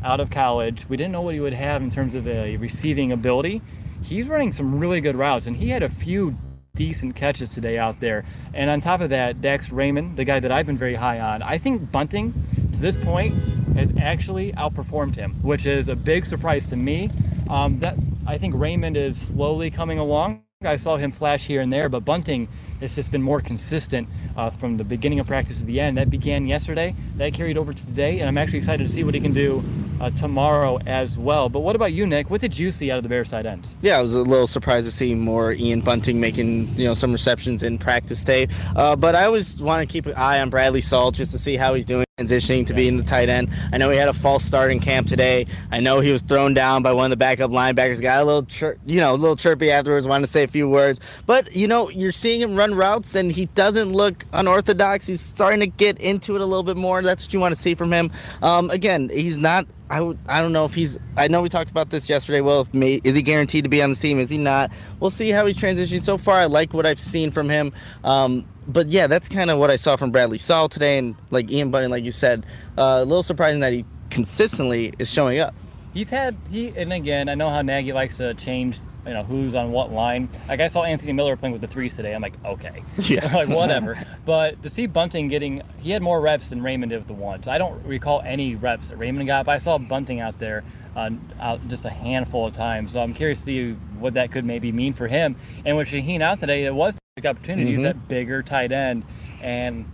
out 0.04 0.20
of 0.20 0.32
college. 0.32 0.90
We 0.90 0.98
didn't 0.98 1.12
know 1.12 1.22
what 1.22 1.36
he 1.36 1.40
would 1.40 1.54
have 1.54 1.84
in 1.84 1.92
terms 1.92 2.16
of 2.16 2.28
a 2.28 2.58
receiving 2.58 3.12
ability. 3.12 3.62
He's 4.02 4.28
running 4.28 4.52
some 4.52 4.80
really 4.80 5.02
good 5.02 5.16
routes, 5.16 5.46
and 5.46 5.56
he 5.56 5.70
had 5.70 5.84
a 5.84 5.90
few 5.90 6.36
decent 6.76 7.16
catches 7.16 7.52
today 7.52 7.78
out 7.78 8.00
there. 8.00 8.26
And 8.56 8.68
on 8.68 8.82
top 8.82 9.02
of 9.02 9.12
that, 9.12 9.44
Dax 9.44 9.70
Raymond, 9.70 10.18
the 10.18 10.26
guy 10.26 10.40
that 10.40 10.52
I've 10.52 10.66
been 10.66 10.76
very 10.76 10.96
high 10.96 11.20
on, 11.20 11.44
I 11.44 11.60
think 11.60 11.92
Bunting 11.92 12.34
to 12.72 12.80
this 12.80 12.98
point 12.98 13.36
has 13.76 13.94
actually 14.02 14.54
outperformed 14.54 15.16
him, 15.16 15.36
which 15.44 15.68
is 15.68 15.88
a 15.88 15.96
big 15.96 16.26
surprise 16.26 16.68
to 16.70 16.76
me. 16.76 17.12
Um, 17.48 17.78
that 17.78 17.96
I 18.26 18.40
think 18.40 18.56
Raymond 18.58 18.98
is 18.98 19.22
slowly 19.22 19.70
coming 19.70 20.00
along. 20.00 20.46
I 20.66 20.76
saw 20.76 20.98
him 20.98 21.12
flash 21.12 21.46
here 21.46 21.62
and 21.62 21.72
there, 21.72 21.90
but 21.90 22.06
Bunting 22.06 22.48
has 22.82 22.96
just 22.96 23.12
been 23.12 23.22
more 23.22 23.42
consistent 23.42 24.08
uh, 24.36 24.50
from 24.50 24.78
the 24.78 24.84
beginning 24.84 25.20
of 25.20 25.28
practice 25.28 25.60
to 25.60 25.66
the 25.66 25.80
end. 25.80 25.98
That 25.98 26.10
began 26.10 26.48
yesterday, 26.48 26.96
that 27.18 27.34
carried 27.34 27.58
over 27.58 27.74
to 27.74 27.86
today, 27.86 28.20
and 28.20 28.28
I'm 28.28 28.38
actually 28.38 28.60
excited 28.60 28.86
to 28.86 28.94
see 28.94 29.04
what 29.04 29.14
he 29.14 29.20
can 29.20 29.34
do 29.34 29.64
uh, 30.02 30.10
tomorrow 30.12 30.80
as 30.86 31.18
well. 31.18 31.50
But 31.50 31.60
what 31.60 31.76
about 31.76 31.94
you, 31.94 32.06
Nick? 32.06 32.30
What 32.30 32.42
did 32.42 32.58
you 32.58 32.72
see 32.72 32.92
out 32.92 32.98
of 32.98 33.04
the 33.04 33.10
Bear 33.10 33.26
side 33.26 33.46
ends? 33.46 33.76
Yeah, 33.82 33.98
I 33.98 34.02
was 34.02 34.14
a 34.14 34.22
little 34.22 34.48
surprised 34.48 34.88
to 34.88 34.92
see 34.92 35.16
more 35.16 35.54
Ian 35.54 35.82
Bunting 35.82 36.20
making 36.20 36.68
you 36.76 36.86
know 36.86 36.94
some 36.94 37.12
receptions 37.12 37.64
in 37.64 37.78
practice 37.78 38.24
day. 38.24 38.48
Uh, 38.76 38.96
but 38.96 39.16
I 39.16 39.26
always 39.26 39.62
want 39.62 39.88
to 39.88 39.92
keep 39.92 40.06
an 40.06 40.14
eye 40.14 40.40
on 40.40 40.50
Bradley 40.50 40.82
Sowell 40.82 41.12
just 41.12 41.32
to 41.32 41.40
see 41.40 41.56
how 41.56 41.74
he's 41.74 41.86
doing 41.86 42.06
transitioning 42.20 42.64
to 42.68 42.76
being 42.76 42.96
the 42.96 43.02
tight 43.02 43.28
end. 43.28 43.50
I 43.72 43.80
know 43.80 43.90
he 43.90 43.98
had 43.98 44.08
a 44.08 44.14
false 44.14 44.46
start 44.46 44.72
in 44.72 44.80
camp 44.80 45.08
today. 45.08 45.48
I 45.72 45.80
know 45.80 46.00
he 46.00 46.12
was 46.12 46.22
thrown 46.22 46.54
down 46.54 46.84
by 46.84 46.94
one 46.94 47.06
of 47.06 47.10
the 47.10 47.16
backup 47.16 47.50
linebackers. 47.50 48.00
Got 48.00 48.22
a 48.22 48.24
little 48.24 48.44
chir- 48.44 48.78
you 48.86 49.00
know 49.00 49.16
a 49.16 49.18
little 49.18 49.36
chirpy 49.36 49.72
afterwards. 49.72 50.06
Wanted 50.06 50.28
to 50.28 50.32
say 50.32 50.44
a 50.44 50.48
few 50.48 50.70
words, 50.70 51.00
but 51.26 51.56
you 51.56 51.68
know 51.68 51.90
you're 51.90 52.12
seeing 52.12 52.40
him 52.40 52.56
run 52.56 52.76
routes 52.76 53.16
and 53.16 53.32
he 53.32 53.48
doesn't 53.48 53.94
look 53.94 54.26
unorthodox. 54.32 55.08
He's 55.08 55.22
starting 55.22 55.62
to 55.62 55.66
get 55.66 55.98
into 56.02 56.36
it 56.36 56.42
a 56.42 56.46
little 56.46 56.62
bit 56.62 56.78
more. 56.78 57.02
That's 57.02 57.26
what 57.26 57.34
you 57.34 57.40
want 57.40 57.56
to 57.56 57.60
see 57.60 57.74
from 57.74 57.92
him. 57.92 58.12
Um, 58.44 58.70
again, 58.70 59.10
he's 59.10 59.36
not 59.36 59.66
I 59.94 59.98
w- 59.98 60.18
I 60.28 60.42
don't 60.42 60.54
know 60.54 60.66
if 60.66 60.74
he's. 60.74 60.98
I 61.16 61.28
know 61.28 61.44
we 61.44 61.50
talked 61.50 61.70
about 61.70 61.92
this 61.92 62.10
yesterday. 62.10 62.42
Well, 62.42 62.62
if 62.62 62.74
may, 62.74 63.00
is 63.04 63.16
he 63.16 63.22
guaranteed 63.22 63.64
to 63.66 63.70
be 63.70 63.80
on 63.84 63.92
the 63.92 63.96
team? 63.96 64.20
Is 64.20 64.28
he 64.32 64.40
not? 64.40 64.72
We'll 65.00 65.12
see 65.12 65.30
how 65.30 65.46
he's 65.46 65.56
transitioning. 65.56 66.02
So 66.02 66.18
far, 66.18 66.40
I 66.40 66.46
like 66.46 66.74
what 66.74 66.88
I've 66.88 67.00
seen 67.00 67.30
from 67.30 67.48
him. 67.48 67.72
Um, 68.04 68.44
but 68.68 68.88
yeah, 68.88 69.06
that's 69.06 69.30
kind 69.30 69.52
of 69.52 69.60
what 69.60 69.70
I 69.70 69.76
saw 69.76 69.96
from 69.96 70.10
Bradley 70.10 70.40
Sowell 70.40 70.68
today, 70.68 70.98
and 70.98 71.14
like 71.30 71.52
Ian 71.52 71.70
Bunting, 71.70 71.92
like 71.92 72.04
you 72.04 72.12
said, 72.12 72.44
uh, 72.76 73.02
a 73.02 73.06
little 73.06 73.22
surprising 73.22 73.60
that 73.60 73.72
he 73.72 73.86
consistently 74.10 74.94
is 74.98 75.12
showing 75.12 75.38
up. 75.38 75.54
He's 75.94 76.10
had 76.10 76.36
he 76.50 76.70
and 76.76 76.92
again 76.92 77.30
I 77.30 77.36
know 77.36 77.50
how 77.50 77.62
Nagy 77.62 77.94
likes 77.94 78.18
to 78.18 78.34
change 78.34 78.80
you 79.06 79.14
know 79.14 79.24
who's 79.24 79.54
on 79.54 79.72
what 79.72 79.92
line. 79.92 80.30
Like 80.48 80.60
I 80.60 80.68
saw 80.68 80.84
Anthony 80.84 81.12
Miller 81.14 81.36
playing 81.36 81.52
with 81.54 81.62
the 81.62 81.68
threes 81.68 81.96
today. 81.96 82.14
I'm 82.16 82.22
like 82.22 82.34
okay, 82.44 82.84
Yeah. 82.98 83.32
like 83.36 83.50
whatever. 83.50 84.04
But 84.26 84.64
to 84.64 84.70
see 84.70 84.88
Bunting 84.88 85.28
getting 85.28 85.62
he 85.80 85.92
had 85.92 86.02
more 86.02 86.20
reps 86.22 86.50
than 86.50 86.64
Raymond 86.64 86.90
did 86.92 86.98
with 87.00 87.08
the 87.08 87.14
ones. 87.14 87.48
I 87.48 87.58
don't 87.58 87.84
recall 87.86 88.22
any 88.26 88.56
reps 88.56 88.88
that 88.90 88.98
Raymond 88.98 89.28
got, 89.28 89.46
but 89.46 89.52
I 89.54 89.58
saw 89.58 89.78
Bunting 89.78 90.20
out 90.22 90.40
there 90.40 90.64
uh, 90.96 91.10
out 91.40 91.68
just 91.68 91.86
a 91.86 91.90
handful 91.90 92.48
of 92.48 92.54
times. 92.54 92.94
So 92.94 93.02
I'm 93.02 93.14
curious 93.14 93.40
to 93.40 93.46
see 93.46 93.72
what 94.00 94.14
that 94.16 94.32
could 94.32 94.46
maybe 94.46 94.72
mean 94.72 94.94
for 94.94 95.08
him. 95.08 95.36
And 95.66 95.76
with 95.78 95.90
Shaheen 95.90 96.22
out 96.22 96.40
today, 96.40 96.66
it 96.66 96.74
was 96.74 96.96
to 97.18 97.22
use 97.22 97.82
Mhm. 97.82 97.84
that 97.84 98.08
bigger 98.08 98.42
tight 98.42 98.72
end. 98.72 99.04
And 99.42 99.86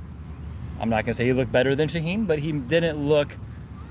I'm 0.80 0.90
not 0.90 1.06
gonna 1.06 1.16
say 1.16 1.26
he 1.26 1.34
looked 1.34 1.52
better 1.52 1.76
than 1.76 1.90
Shaheen, 1.90 2.26
but 2.28 2.40
he 2.40 2.52
didn't 2.54 2.98
look 3.10 3.36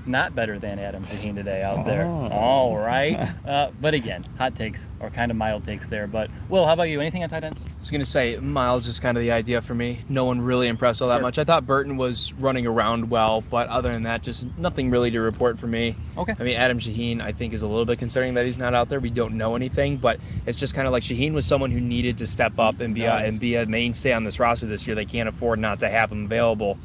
not 0.09 0.35
better 0.35 0.59
than 0.59 0.79
Adam 0.79 1.05
Shaheen 1.05 1.35
today 1.35 1.61
out 1.61 1.85
there. 1.85 2.03
Oh. 2.05 2.27
All 2.29 2.77
right. 2.77 3.29
Uh, 3.49 3.71
but 3.81 3.93
again, 3.95 4.23
hot 4.37 4.55
takes 4.55 4.85
or 4.99 5.09
kind 5.09 5.31
of 5.31 5.37
mild 5.37 5.63
takes 5.65 5.89
there. 5.89 6.05
But 6.05 6.29
Will, 6.49 6.65
how 6.67 6.73
about 6.73 6.83
you? 6.83 7.01
Anything 7.01 7.23
on 7.23 7.29
tight 7.29 7.43
ends? 7.43 7.59
I 7.65 7.79
was 7.79 7.89
gonna 7.89 8.05
say 8.05 8.35
Miles 8.35 8.87
is 8.87 8.99
kind 8.99 9.17
of 9.17 9.21
the 9.23 9.31
idea 9.31 9.59
for 9.61 9.73
me. 9.73 10.01
No 10.07 10.25
one 10.25 10.39
really 10.39 10.67
impressed 10.67 11.01
all 11.01 11.07
that 11.07 11.15
Sure. 11.15 11.21
much. 11.23 11.39
I 11.39 11.43
thought 11.43 11.65
Burton 11.65 11.97
was 11.97 12.31
running 12.33 12.67
around 12.67 13.09
well, 13.09 13.41
but 13.49 13.67
other 13.69 13.91
than 13.91 14.03
that, 14.03 14.21
just 14.21 14.45
nothing 14.57 14.91
really 14.91 15.09
to 15.11 15.19
report 15.19 15.57
for 15.59 15.65
me. 15.67 15.95
Okay. 16.17 16.35
I 16.39 16.43
mean, 16.43 16.57
Adam 16.57 16.77
Shaheen, 16.79 17.21
I 17.21 17.31
think, 17.31 17.53
is 17.53 17.63
a 17.63 17.67
little 17.67 17.85
bit 17.85 17.97
concerning 17.97 18.35
that 18.35 18.45
he's 18.45 18.57
not 18.57 18.75
out 18.75 18.89
there. 18.89 18.99
We 18.99 19.09
don't 19.09 19.33
know 19.35 19.55
anything, 19.55 19.97
but 19.97 20.19
it's 20.45 20.57
just 20.57 20.75
kind 20.75 20.85
of 20.85 20.91
like 20.93 21.01
Shaheen 21.03 21.33
was 21.33 21.45
someone 21.45 21.71
who 21.71 21.79
needed 21.81 22.17
to 22.19 22.27
step 22.27 22.59
up 22.59 22.79
and 22.81 22.93
be 22.93 23.05
a, 23.05 23.15
and 23.15 23.39
be 23.39 23.55
a 23.55 23.65
mainstay 23.65 24.11
on 24.13 24.23
this 24.25 24.39
roster 24.39 24.67
this 24.67 24.85
year. 24.85 24.95
They 24.95 25.05
can't 25.05 25.29
afford 25.29 25.57
not 25.59 25.79
to 25.79 25.89
have 25.89 26.11
him 26.11 26.25
available. 26.25 26.77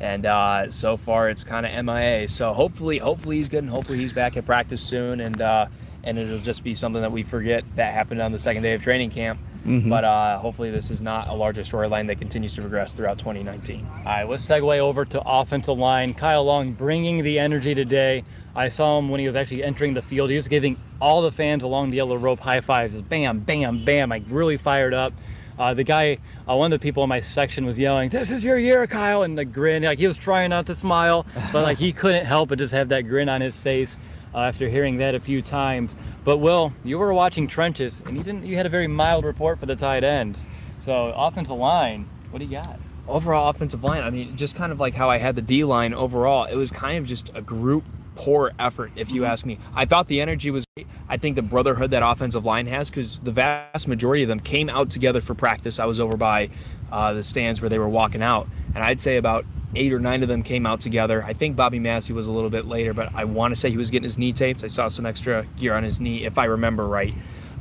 And 0.00 0.26
uh, 0.26 0.70
so 0.70 0.96
far, 0.96 1.28
it's 1.28 1.42
kind 1.44 1.66
of 1.66 1.84
MIA. 1.84 2.28
So 2.28 2.52
hopefully, 2.52 2.98
hopefully 2.98 3.36
he's 3.38 3.48
good, 3.48 3.64
and 3.64 3.70
hopefully 3.70 3.98
he's 3.98 4.12
back 4.12 4.36
at 4.36 4.46
practice 4.46 4.80
soon, 4.80 5.20
and 5.20 5.40
uh, 5.40 5.66
and 6.04 6.16
it'll 6.18 6.38
just 6.38 6.62
be 6.62 6.74
something 6.74 7.02
that 7.02 7.10
we 7.12 7.24
forget 7.24 7.64
that 7.74 7.92
happened 7.92 8.20
on 8.22 8.30
the 8.32 8.38
second 8.38 8.62
day 8.62 8.74
of 8.74 8.82
training 8.82 9.10
camp. 9.10 9.40
Mhm. 9.66 9.88
But 9.90 10.04
uh, 10.04 10.38
hopefully, 10.38 10.70
this 10.70 10.90
is 10.92 11.02
not 11.02 11.26
a 11.28 11.34
larger 11.34 11.62
storyline 11.62 12.06
that 12.06 12.18
continues 12.20 12.54
to 12.54 12.60
progress 12.60 12.92
throughout 12.92 13.18
2019. 13.18 13.84
All 13.98 14.04
right, 14.04 14.28
let's 14.28 14.46
segue 14.48 14.78
over 14.78 15.04
to 15.06 15.20
offensive 15.26 15.76
line. 15.76 16.14
Kyle 16.14 16.44
Long 16.44 16.72
bringing 16.74 17.24
the 17.24 17.40
energy 17.40 17.74
today. 17.74 18.22
I 18.54 18.68
saw 18.68 18.98
him 18.98 19.08
when 19.08 19.18
he 19.20 19.26
was 19.26 19.34
actually 19.34 19.64
entering 19.64 19.94
the 19.94 20.02
field. 20.02 20.30
He 20.30 20.36
was 20.36 20.46
giving 20.48 20.76
all 21.00 21.22
the 21.22 21.32
fans 21.32 21.64
along 21.64 21.90
the 21.90 21.96
yellow 21.96 22.16
rope 22.16 22.38
high 22.40 22.60
fives. 22.60 22.94
Just 22.94 23.08
bam, 23.08 23.40
bam, 23.40 23.84
bam. 23.84 24.10
Like 24.10 24.22
really 24.28 24.56
fired 24.58 24.94
up. 24.94 25.12
Uh, 25.58 25.74
the 25.74 25.84
guy, 25.84 26.18
uh, 26.48 26.54
one 26.54 26.72
of 26.72 26.78
the 26.78 26.82
people 26.82 27.02
in 27.02 27.08
my 27.08 27.20
section 27.20 27.66
was 27.66 27.78
yelling, 27.78 28.10
"This 28.10 28.30
is 28.30 28.44
your 28.44 28.58
year, 28.58 28.86
Kyle!" 28.86 29.24
and 29.24 29.36
the 29.36 29.44
grin. 29.44 29.82
Like 29.82 29.98
he 29.98 30.06
was 30.06 30.16
trying 30.16 30.50
not 30.50 30.66
to 30.66 30.74
smile, 30.74 31.26
but 31.52 31.62
like 31.62 31.78
he 31.78 31.92
couldn't 32.00 32.26
help 32.26 32.50
but 32.50 32.58
just 32.58 32.72
have 32.72 32.88
that 32.90 33.02
grin 33.02 33.28
on 33.28 33.40
his 33.40 33.58
face 33.58 33.96
uh, 34.34 34.38
after 34.38 34.68
hearing 34.68 34.98
that 34.98 35.14
a 35.14 35.20
few 35.20 35.42
times. 35.42 35.96
But 36.24 36.38
Will, 36.38 36.72
you 36.84 36.98
were 36.98 37.12
watching 37.12 37.48
trenches, 37.48 38.00
and 38.06 38.16
you 38.16 38.22
didn't. 38.22 38.46
You 38.46 38.56
had 38.56 38.66
a 38.66 38.70
very 38.70 38.86
mild 38.86 39.24
report 39.24 39.58
for 39.58 39.66
the 39.66 39.76
tight 39.76 40.04
ends. 40.04 40.46
So 40.78 41.12
offensive 41.16 41.56
line, 41.56 42.08
what 42.30 42.38
do 42.38 42.44
you 42.44 42.52
got? 42.52 42.78
Overall 43.08 43.48
offensive 43.48 43.82
line, 43.82 44.04
I 44.04 44.10
mean, 44.10 44.36
just 44.36 44.54
kind 44.54 44.70
of 44.70 44.78
like 44.78 44.94
how 44.94 45.10
I 45.10 45.18
had 45.18 45.34
the 45.34 45.42
D 45.42 45.64
line 45.64 45.92
overall, 45.92 46.44
it 46.44 46.54
was 46.54 46.70
kind 46.70 46.98
of 46.98 47.06
just 47.06 47.30
a 47.34 47.42
group 47.42 47.84
poor 48.18 48.52
effort, 48.58 48.90
if 48.96 49.10
you 49.12 49.24
ask 49.24 49.46
me. 49.46 49.58
I 49.74 49.84
thought 49.84 50.08
the 50.08 50.20
energy 50.20 50.50
was 50.50 50.64
great. 50.76 50.88
I 51.08 51.16
think 51.16 51.36
the 51.36 51.42
brotherhood 51.42 51.92
that 51.92 52.02
offensive 52.04 52.44
line 52.44 52.66
has, 52.66 52.90
because 52.90 53.20
the 53.20 53.30
vast 53.30 53.86
majority 53.86 54.24
of 54.24 54.28
them 54.28 54.40
came 54.40 54.68
out 54.68 54.90
together 54.90 55.20
for 55.20 55.34
practice. 55.34 55.78
I 55.78 55.84
was 55.86 56.00
over 56.00 56.16
by 56.16 56.50
uh, 56.90 57.12
the 57.12 57.22
stands 57.22 57.62
where 57.62 57.70
they 57.70 57.78
were 57.78 57.88
walking 57.88 58.20
out, 58.20 58.48
and 58.74 58.84
I'd 58.84 59.00
say 59.00 59.16
about 59.16 59.46
eight 59.76 59.92
or 59.92 60.00
nine 60.00 60.22
of 60.22 60.28
them 60.28 60.42
came 60.42 60.66
out 60.66 60.80
together. 60.80 61.22
I 61.22 61.32
think 61.32 61.54
Bobby 61.54 61.78
Massie 61.78 62.12
was 62.12 62.26
a 62.26 62.32
little 62.32 62.50
bit 62.50 62.66
later, 62.66 62.92
but 62.92 63.14
I 63.14 63.24
want 63.24 63.54
to 63.54 63.60
say 63.60 63.70
he 63.70 63.76
was 63.76 63.90
getting 63.90 64.04
his 64.04 64.18
knee 64.18 64.32
taped. 64.32 64.64
I 64.64 64.68
saw 64.68 64.88
some 64.88 65.06
extra 65.06 65.46
gear 65.56 65.74
on 65.74 65.84
his 65.84 66.00
knee, 66.00 66.24
if 66.24 66.38
I 66.38 66.46
remember 66.46 66.88
right. 66.88 67.14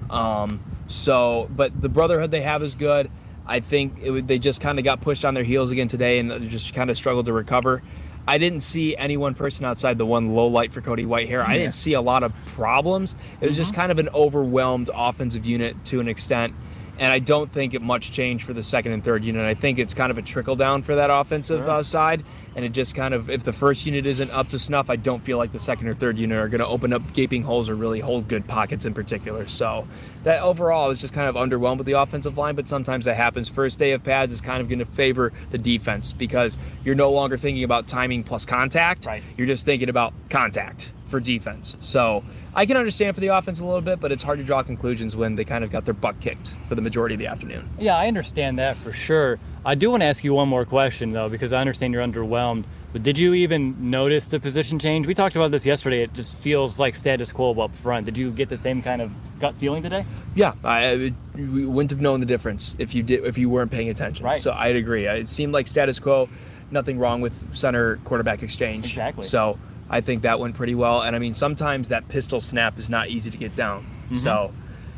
Um, 0.09 0.59
so, 0.87 1.49
but 1.55 1.79
the 1.79 1.89
brotherhood 1.89 2.31
they 2.31 2.41
have 2.41 2.63
is 2.63 2.73
good. 2.73 3.11
I 3.45 3.59
think 3.59 4.01
would, 4.03 4.27
they 4.27 4.39
just 4.39 4.59
kind 4.59 4.79
of 4.79 4.85
got 4.85 5.01
pushed 5.01 5.23
on 5.23 5.33
their 5.33 5.43
heels 5.43 5.69
again 5.71 5.87
today 5.87 6.19
and 6.19 6.49
just 6.49 6.73
kind 6.73 6.89
of 6.89 6.97
struggled 6.97 7.27
to 7.27 7.33
recover. 7.33 7.83
I 8.27 8.37
didn't 8.37 8.61
see 8.61 8.95
any 8.97 9.15
one 9.15 9.33
person 9.35 9.65
outside 9.65 9.97
the 9.97 10.05
one 10.05 10.35
low 10.35 10.47
light 10.47 10.73
for 10.73 10.81
Cody 10.81 11.05
Whitehair. 11.05 11.47
I 11.47 11.57
didn't 11.57 11.73
see 11.73 11.93
a 11.93 12.01
lot 12.01 12.23
of 12.23 12.33
problems. 12.47 13.15
It 13.39 13.47
was 13.47 13.55
just 13.55 13.71
mm-hmm. 13.71 13.81
kind 13.81 13.91
of 13.91 13.99
an 13.99 14.09
overwhelmed 14.09 14.89
offensive 14.93 15.45
unit 15.45 15.77
to 15.85 16.01
an 16.01 16.09
extent. 16.09 16.53
And 16.99 17.11
I 17.11 17.19
don't 17.19 17.51
think 17.51 17.73
it 17.73 17.81
much 17.81 18.11
changed 18.11 18.45
for 18.45 18.53
the 18.53 18.63
second 18.63 18.91
and 18.91 19.03
third 19.03 19.23
unit. 19.23 19.45
I 19.45 19.53
think 19.53 19.77
it's 19.77 19.93
kind 19.93 20.09
of 20.09 20.17
a 20.17 20.21
trickle 20.21 20.55
down 20.55 20.81
for 20.81 20.95
that 20.95 21.11
offensive 21.11 21.67
uh, 21.67 21.83
side. 21.83 22.23
And 22.55 22.65
it 22.65 22.69
just 22.69 22.95
kind 22.95 23.13
of, 23.13 23.29
if 23.29 23.43
the 23.43 23.53
first 23.53 23.85
unit 23.85 24.07
isn't 24.07 24.31
up 24.31 24.49
to 24.49 24.57
snuff, 24.57 24.89
I 24.89 24.95
don't 24.95 25.23
feel 25.23 25.37
like 25.37 25.51
the 25.51 25.59
second 25.59 25.87
or 25.87 25.93
third 25.93 26.17
unit 26.17 26.39
are 26.39 26.47
going 26.47 26.59
to 26.59 26.65
open 26.65 26.91
up 26.91 27.03
gaping 27.13 27.43
holes 27.43 27.69
or 27.69 27.75
really 27.75 27.99
hold 27.99 28.27
good 28.27 28.47
pockets 28.47 28.85
in 28.85 28.95
particular. 28.95 29.45
So 29.45 29.87
that 30.23 30.41
overall 30.41 30.85
I 30.85 30.87
was 30.87 30.99
just 30.99 31.13
kind 31.13 31.29
of 31.29 31.35
underwhelmed 31.35 31.77
with 31.77 31.85
the 31.85 31.93
offensive 31.93 32.35
line, 32.35 32.55
but 32.55 32.67
sometimes 32.67 33.05
that 33.05 33.15
happens. 33.15 33.47
First 33.47 33.77
day 33.77 33.91
of 33.91 34.03
pads 34.03 34.33
is 34.33 34.41
kind 34.41 34.59
of 34.59 34.69
going 34.69 34.79
to 34.79 34.85
favor 34.85 35.33
the 35.51 35.59
defense 35.59 36.13
because 36.13 36.57
you're 36.83 36.95
no 36.95 37.11
longer 37.11 37.37
thinking 37.37 37.63
about 37.63 37.87
timing 37.87 38.23
plus 38.23 38.43
contact. 38.43 39.05
Right. 39.05 39.21
You're 39.37 39.47
just 39.47 39.63
thinking 39.63 39.89
about 39.89 40.13
contact 40.31 40.93
for 41.07 41.19
defense. 41.19 41.75
So 41.81 42.23
I 42.55 42.65
can 42.65 42.77
understand 42.77 43.15
for 43.15 43.21
the 43.21 43.27
offense 43.27 43.59
a 43.59 43.65
little 43.65 43.81
bit, 43.81 43.99
but 43.99 44.11
it's 44.11 44.23
hard 44.23 44.39
to 44.39 44.43
draw 44.43 44.63
conclusions 44.63 45.15
when 45.15 45.35
they 45.35 45.45
kind 45.45 45.63
of 45.63 45.71
got 45.71 45.85
their 45.85 45.93
butt 45.93 46.19
kicked 46.19 46.55
for 46.67 46.75
the 46.75 46.81
majority 46.81 47.15
of 47.15 47.19
the 47.19 47.27
afternoon. 47.27 47.69
Yeah, 47.79 47.95
I 47.95 48.07
understand 48.07 48.59
that 48.59 48.77
for 48.77 48.93
sure. 48.93 49.39
I 49.65 49.75
do 49.75 49.89
want 49.91 50.01
to 50.01 50.05
ask 50.05 50.23
you 50.23 50.33
one 50.33 50.47
more 50.47 50.65
question 50.65 51.11
though, 51.11 51.29
because 51.29 51.53
I 51.53 51.59
understand 51.59 51.93
you're 51.93 52.03
underwhelmed 52.03 52.65
But 52.93 53.03
did 53.03 53.17
you 53.17 53.33
even 53.33 53.91
notice 53.91 54.25
the 54.27 54.39
position 54.39 54.79
change? 54.79 55.07
We 55.07 55.13
talked 55.13 55.35
about 55.35 55.51
this 55.51 55.65
yesterday. 55.65 56.03
It 56.03 56.13
just 56.13 56.35
feels 56.37 56.79
like 56.79 56.95
status 56.95 57.31
quo 57.31 57.53
up 57.61 57.75
front. 57.75 58.05
Did 58.05 58.17
you 58.17 58.31
get 58.31 58.49
the 58.49 58.57
same 58.57 58.81
kind 58.81 59.01
of 59.01 59.11
gut 59.39 59.55
feeling 59.55 59.83
today? 59.83 60.05
Yeah, 60.35 60.53
I, 60.63 61.13
we 61.35 61.65
wouldn't 61.65 61.91
have 61.91 62.01
known 62.01 62.21
the 62.21 62.25
difference 62.25 62.75
if 62.79 62.95
you 62.95 63.03
did 63.03 63.25
if 63.25 63.37
you 63.37 63.49
weren't 63.49 63.71
paying 63.71 63.89
attention. 63.89 64.25
Right. 64.25 64.39
So 64.39 64.51
I'd 64.53 64.75
agree. 64.75 65.05
It 65.05 65.29
seemed 65.29 65.53
like 65.53 65.67
status 65.67 65.99
quo. 65.99 66.29
Nothing 66.71 66.97
wrong 66.97 67.21
with 67.21 67.55
center 67.55 67.97
quarterback 67.97 68.41
exchange. 68.41 68.85
Exactly. 68.85 69.25
So 69.25 69.59
I 69.89 70.01
think 70.01 70.23
that 70.23 70.39
went 70.39 70.55
pretty 70.55 70.75
well. 70.75 71.01
And 71.01 71.15
I 71.15 71.19
mean, 71.19 71.33
sometimes 71.33 71.89
that 71.89 72.07
pistol 72.07 72.39
snap 72.41 72.77
is 72.77 72.89
not 72.89 73.09
easy 73.09 73.31
to 73.31 73.37
get 73.37 73.55
down. 73.55 73.83
Mm-hmm. 74.05 74.15
So 74.17 74.53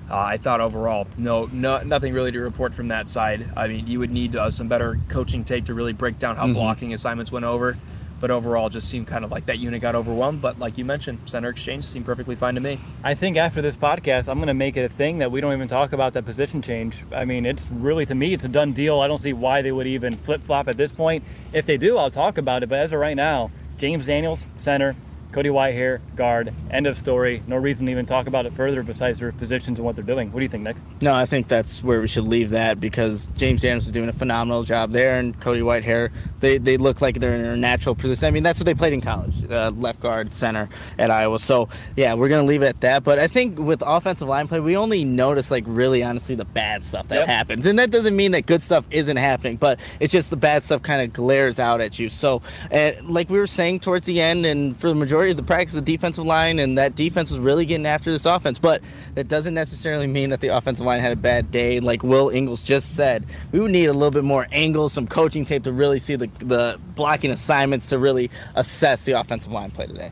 uh, 0.10 0.18
I 0.18 0.38
thought 0.38 0.62
overall, 0.62 1.08
no, 1.18 1.46
no, 1.52 1.82
nothing 1.84 2.14
really 2.14 2.32
to 2.32 2.40
report 2.40 2.74
from 2.74 2.88
that 2.88 3.08
side. 3.10 3.50
I 3.56 3.68
mean, 3.68 3.86
you 3.88 4.00
would 4.00 4.12
need 4.12 4.36
uh, 4.36 4.50
some 4.50 4.68
better 4.68 5.00
coaching 5.08 5.44
tape 5.44 5.66
to 5.68 5.74
really 5.74 5.94
break 5.94 6.18
down 6.18 6.36
how 6.36 6.46
Mm-hmm. 6.46 6.54
blocking 6.54 6.94
assignments 6.94 7.32
went 7.32 7.46
over. 7.46 7.78
But 8.22 8.32
overall, 8.32 8.68
just 8.68 8.90
seemed 8.90 9.08
kind 9.08 9.24
of 9.24 9.32
like 9.32 9.46
that 9.46 9.60
unit 9.60 9.82
got 9.82 9.96
overwhelmed. 9.96 10.42
But 10.42 10.60
like 10.60 10.78
you 10.78 10.84
mentioned, 10.84 11.20
center 11.26 11.48
exchange 11.48 11.86
seemed 11.86 12.06
perfectly 12.06 12.36
fine 12.36 12.54
to 12.56 12.60
me. 12.60 12.78
I 13.02 13.14
think 13.16 13.38
after 13.38 13.62
this 13.62 13.78
podcast, 13.78 14.28
I'm 14.28 14.40
going 14.40 14.48
to 14.48 14.54
make 14.54 14.76
it 14.76 14.84
a 14.84 14.94
thing 14.94 15.20
that 15.20 15.32
we 15.32 15.40
don't 15.40 15.54
even 15.54 15.70
talk 15.70 15.94
about 15.94 16.12
that 16.14 16.26
position 16.26 16.62
change. 16.62 17.06
I 17.14 17.24
mean, 17.24 17.46
it's 17.46 17.68
really, 17.72 18.06
to 18.08 18.16
me, 18.16 18.34
it's 18.34 18.44
a 18.44 18.50
done 18.50 18.74
deal. 18.74 19.00
I 19.00 19.08
don't 19.08 19.20
see 19.20 19.32
why 19.32 19.62
they 19.62 19.72
would 19.72 19.88
even 19.88 20.18
flip 20.18 20.44
flop 20.44 20.68
at 20.68 20.76
this 20.76 20.92
point. 20.92 21.24
If 21.54 21.66
they 21.66 21.78
do, 21.78 21.98
I'll 21.98 22.12
talk 22.12 22.38
about 22.38 22.62
it. 22.62 22.68
But 22.68 22.80
as 22.80 22.92
of 22.92 23.00
right 23.00 23.16
now, 23.16 23.52
James 23.80 24.06
Daniels, 24.06 24.46
center, 24.58 24.96
Cody 25.32 25.50
Whitehair, 25.50 26.00
guard, 26.16 26.52
end 26.72 26.88
of 26.88 26.98
story. 26.98 27.44
No 27.46 27.56
reason 27.58 27.86
to 27.86 27.92
even 27.92 28.06
talk 28.08 28.26
about 28.26 28.48
it 28.48 28.54
further 28.54 28.82
besides 28.82 29.20
their 29.20 29.32
positions 29.32 29.78
and 29.78 29.86
what 29.86 29.96
they're 29.96 30.04
doing. 30.04 30.32
What 30.32 30.40
do 30.40 30.44
you 30.44 30.50
think, 30.50 30.64
Nick? 30.64 30.76
No, 31.02 31.14
I 31.14 31.26
think 31.28 31.48
that's 31.48 31.84
where 31.84 32.02
we 32.02 32.08
should 32.08 32.24
leave 32.24 32.50
that 32.50 32.80
because 32.80 33.28
James 33.38 33.62
Daniels 33.62 33.86
is 33.86 33.92
doing 33.92 34.10
a 34.10 34.14
phenomenal 34.14 34.64
job 34.64 34.92
there, 34.92 35.20
and 35.20 35.40
Cody 35.40 35.62
Whitehair, 35.62 36.10
they, 36.40 36.58
they 36.58 36.78
look 36.78 37.00
like 37.02 37.20
they're 37.20 37.36
in 37.36 37.44
their 37.44 37.56
natural 37.56 37.94
position. 37.94 38.26
I 38.26 38.32
mean, 38.32 38.42
that's 38.42 38.60
what 38.60 38.66
they 38.66 38.74
played 38.74 38.94
in 38.94 39.02
college, 39.02 39.44
uh, 39.52 39.72
left 39.76 40.00
guard, 40.00 40.34
center 40.34 40.68
at 40.98 41.12
Iowa. 41.12 41.38
So, 41.38 41.70
yeah, 41.96 42.16
we're 42.16 42.30
going 42.30 42.44
to 42.44 42.48
leave 42.48 42.64
it 42.64 42.68
at 42.68 42.82
that. 42.82 43.04
But 43.04 43.20
I 43.20 43.28
think 43.28 43.60
with 43.60 43.84
offensive 43.86 44.28
line 44.28 44.48
play, 44.48 44.60
we 44.60 44.76
only 44.76 45.06
notice, 45.06 45.52
like, 45.52 45.64
really 45.68 46.02
honestly, 46.02 46.34
the 46.34 46.46
bad 46.46 46.84
stuff 46.84 47.08
that 47.10 47.20
Yep. 47.20 47.28
happens. 47.28 47.66
And 47.68 47.78
that 47.78 47.92
doesn't 47.92 48.16
mean 48.16 48.32
that 48.32 48.48
good 48.48 48.64
stuff 48.64 48.84
isn't 48.90 49.18
happening, 49.18 49.58
but 49.58 49.80
it's 50.00 50.12
just 50.12 50.32
the 50.32 50.38
bad 50.38 50.64
stuff 50.64 50.82
kind 50.82 51.02
of 51.04 51.14
glares 51.14 51.60
out 51.60 51.82
at 51.82 52.00
you. 52.00 52.10
So, 52.10 52.42
uh, 52.72 52.92
like 53.04 53.30
we 53.30 53.38
were 53.38 53.46
saying 53.48 53.82
towards 53.82 54.08
the 54.08 54.20
end, 54.22 54.46
and 54.48 54.76
for 54.80 54.88
the 54.88 54.96
majority 54.96 55.19
of 55.28 55.38
the 55.38 55.44
practice, 55.44 55.76
of 55.76 55.86
the 55.86 55.92
defensive 55.92 56.26
line, 56.26 56.60
and 56.60 56.78
that 56.78 56.96
defense 56.96 57.32
was 57.32 57.40
really 57.40 57.66
getting 57.66 57.86
after 57.86 58.12
this 58.12 58.26
offense. 58.26 58.60
But 58.60 58.82
that 59.16 59.28
doesn't 59.28 59.54
necessarily 59.54 60.08
mean 60.08 60.30
that 60.30 60.42
the 60.42 60.50
offensive 60.50 60.86
line 60.86 61.02
had 61.02 61.12
a 61.12 61.18
bad 61.18 61.52
day. 61.52 61.80
Like 61.80 62.04
Will 62.04 62.30
Ingles 62.30 62.64
just 62.64 62.96
said, 62.96 63.26
we 63.52 63.60
would 63.60 63.72
need 63.72 63.86
a 63.86 63.94
little 63.94 64.12
bit 64.12 64.24
more 64.24 64.48
angles, 64.52 64.94
some 64.94 65.08
coaching 65.08 65.46
tape 65.46 65.64
to 65.66 65.72
really 65.72 66.00
see 66.00 66.16
the, 66.16 66.28
the 66.40 66.80
blocking 66.96 67.32
assignments 67.32 67.90
to 67.90 68.00
really 68.00 68.32
assess 68.56 69.04
the 69.04 69.14
offensive 69.14 69.52
line 69.52 69.72
play 69.72 69.88
today. 69.88 70.12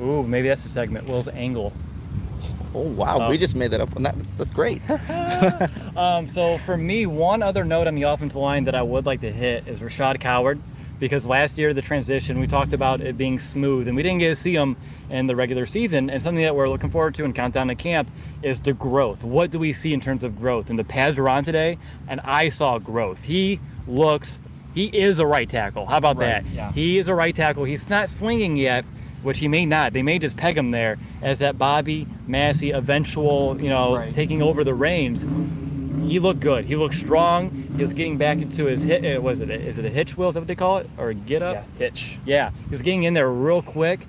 Ooh, 0.00 0.22
maybe 0.22 0.48
that's 0.48 0.64
the 0.64 0.70
segment. 0.70 1.08
Will's 1.08 1.28
angle. 1.28 1.72
Oh, 2.74 2.80
wow. 2.80 3.18
Oh. 3.22 3.30
We 3.30 3.38
just 3.38 3.54
made 3.54 3.70
that 3.70 3.80
up. 3.80 3.88
That's, 3.94 4.34
that's 4.34 4.52
great. 4.52 4.82
Um, 5.96 6.28
so 6.28 6.58
for 6.66 6.76
me, 6.76 7.06
one 7.06 7.42
other 7.42 7.64
note 7.64 7.86
on 7.86 7.94
the 7.94 8.02
offensive 8.02 8.36
line 8.36 8.64
that 8.64 8.74
I 8.74 8.82
would 8.82 9.06
like 9.06 9.22
to 9.22 9.32
hit 9.32 9.66
is 9.66 9.80
Rashad 9.80 10.20
Coward, 10.20 10.60
because 10.98 11.26
last 11.26 11.58
year 11.58 11.74
the 11.74 11.82
transition 11.82 12.38
we 12.38 12.46
talked 12.46 12.72
about 12.72 13.00
it 13.00 13.16
being 13.18 13.38
smooth, 13.38 13.86
and 13.88 13.96
we 13.96 14.02
didn't 14.02 14.18
get 14.18 14.28
to 14.30 14.36
see 14.36 14.54
them 14.54 14.76
in 15.10 15.26
the 15.26 15.36
regular 15.36 15.66
season. 15.66 16.10
And 16.10 16.22
something 16.22 16.42
that 16.42 16.54
we're 16.54 16.68
looking 16.68 16.90
forward 16.90 17.14
to 17.16 17.24
in 17.24 17.32
countdown 17.32 17.68
to 17.68 17.74
camp 17.74 18.08
is 18.42 18.60
the 18.60 18.72
growth. 18.72 19.22
What 19.24 19.50
do 19.50 19.58
we 19.58 19.72
see 19.72 19.92
in 19.92 20.00
terms 20.00 20.24
of 20.24 20.38
growth? 20.38 20.70
And 20.70 20.78
the 20.78 20.84
pads 20.84 21.16
were 21.18 21.28
on 21.28 21.44
today, 21.44 21.78
and 22.08 22.20
I 22.20 22.48
saw 22.48 22.78
growth. 22.78 23.22
He 23.24 23.60
looks, 23.86 24.38
he 24.74 24.86
is 24.86 25.18
a 25.18 25.26
right 25.26 25.48
tackle. 25.48 25.86
How 25.86 25.98
about 25.98 26.16
Right, 26.16 26.42
that? 26.42 26.46
yeah. 26.46 26.72
He 26.72 26.98
is 26.98 27.08
a 27.08 27.14
right 27.14 27.34
tackle. 27.34 27.64
He's 27.64 27.88
not 27.88 28.08
swinging 28.08 28.56
yet. 28.56 28.84
Which 29.22 29.38
he 29.40 29.48
may 29.48 29.66
not. 29.66 29.92
They 29.92 30.02
may 30.02 30.20
just 30.20 30.36
peg 30.36 30.56
him 30.56 30.70
there 30.70 30.98
as 31.20 31.40
that 31.40 31.58
Bobby 31.58 32.06
Massie 32.28 32.70
eventual, 32.70 33.60
you 33.60 33.68
know, 33.68 33.96
Right. 33.96 34.14
taking 34.14 34.40
over 34.40 34.62
the 34.62 34.74
reins 34.74 35.26
he 36.06 36.18
looked 36.18 36.40
good. 36.40 36.64
He 36.64 36.76
looked 36.76 36.94
strong. 36.94 37.50
He 37.76 37.82
was 37.82 37.92
getting 37.92 38.16
back 38.18 38.38
into 38.38 38.64
his 38.66 38.82
hit. 38.82 39.16
uh, 39.16 39.20
Was 39.20 39.40
it? 39.40 39.50
A, 39.50 39.54
is 39.54 39.78
it 39.78 39.84
a 39.84 39.88
hitch 39.90 40.16
wheel? 40.16 40.28
Is 40.28 40.34
that 40.34 40.40
what 40.40 40.48
they 40.48 40.54
call 40.54 40.78
it, 40.78 40.88
or 40.98 41.10
a 41.10 41.14
get 41.14 41.42
up? 41.42 41.54
Yeah, 41.54 41.86
hitch. 41.86 42.18
Yeah, 42.24 42.50
he 42.50 42.70
was 42.70 42.82
getting 42.82 43.04
in 43.04 43.14
there 43.14 43.30
real 43.30 43.62
quick. 43.62 44.06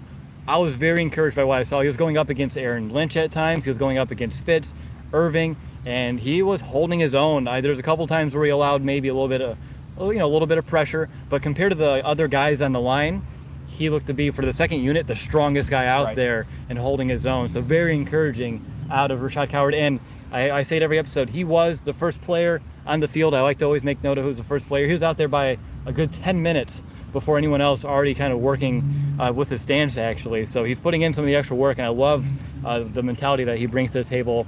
I 0.47 0.57
was 0.57 0.73
very 0.75 1.01
encouraged 1.01 1.35
by 1.35 1.43
what 1.43 1.59
I 1.59 1.63
saw. 1.63 1.81
He 1.81 1.87
was 1.87 1.97
going 1.97 2.17
up 2.17 2.29
against 2.29 2.57
Aaron 2.57 2.89
Lynch 2.89 3.17
at 3.17 3.31
times. 3.31 3.65
He 3.65 3.69
was 3.69 3.77
going 3.77 3.97
up 3.97 4.11
against 4.11 4.39
Fitts, 4.41 4.73
Irving, 5.11 5.57
and 5.85 6.19
he 6.19 6.41
was 6.41 6.61
holding 6.61 6.99
his 6.99 7.13
own. 7.13 7.47
I, 7.47 7.59
there's 7.61 7.79
a 7.79 7.83
couple 7.83 8.07
times 8.07 8.33
where 8.33 8.45
he 8.45 8.51
allowed 8.51 8.81
maybe 8.81 9.09
a 9.09 9.13
little 9.13 9.27
bit 9.27 9.41
of, 9.41 9.57
you 9.99 10.19
know, 10.19 10.25
a 10.25 10.31
little 10.31 10.47
bit 10.47 10.57
of 10.57 10.65
pressure, 10.65 11.09
but 11.29 11.41
compared 11.41 11.71
to 11.71 11.75
the 11.75 12.05
other 12.05 12.27
guys 12.29 12.61
on 12.61 12.71
the 12.71 12.79
line, 12.79 13.25
he 13.67 13.89
looked 13.89 14.07
to 14.07 14.13
be 14.13 14.29
for 14.31 14.45
the 14.45 14.53
second 14.53 14.81
unit 14.81 15.05
the 15.05 15.15
strongest 15.15 15.69
guy 15.69 15.85
out 15.87 16.05
Right. 16.05 16.15
there 16.15 16.47
and 16.69 16.79
holding 16.79 17.09
his 17.09 17.25
own. 17.25 17.49
So 17.49 17.59
very 17.61 17.93
encouraging 17.95 18.63
out 18.89 19.11
of 19.11 19.19
Rashad 19.19 19.49
Coward. 19.49 19.73
And 19.75 19.99
I, 20.31 20.51
I 20.51 20.63
say 20.63 20.77
it 20.77 20.83
every 20.83 20.99
episode, 20.99 21.29
he 21.29 21.43
was 21.43 21.81
the 21.81 21.93
first 21.93 22.21
player 22.21 22.61
on 22.85 22.99
the 22.99 23.07
field. 23.07 23.33
I 23.33 23.41
like 23.41 23.59
to 23.59 23.65
always 23.65 23.83
make 23.83 24.03
note 24.03 24.17
of 24.17 24.23
who's 24.25 24.37
the 24.37 24.43
first 24.43 24.67
player. 24.67 24.85
He 24.87 24.93
was 24.93 25.03
out 25.03 25.17
there 25.17 25.27
by 25.27 25.57
a 25.85 25.91
good 25.91 26.11
10 26.11 26.41
minutes 26.41 26.83
before 27.13 27.37
anyone 27.37 27.61
else 27.61 27.85
already 27.85 28.13
kind 28.13 28.33
of 28.33 28.39
working 28.39 29.15
uh, 29.19 29.31
with 29.33 29.49
his 29.49 29.61
stance 29.61 29.97
actually. 29.97 30.45
So 30.45 30.63
he's 30.63 30.79
putting 30.79 31.01
in 31.01 31.13
some 31.13 31.23
of 31.23 31.27
the 31.27 31.35
extra 31.35 31.55
work, 31.55 31.77
and 31.77 31.85
I 31.85 31.89
love 31.89 32.25
uh, 32.65 32.79
the 32.79 33.01
mentality 33.01 33.43
that 33.45 33.57
he 33.57 33.65
brings 33.65 33.93
to 33.93 34.03
the 34.03 34.09
table 34.09 34.45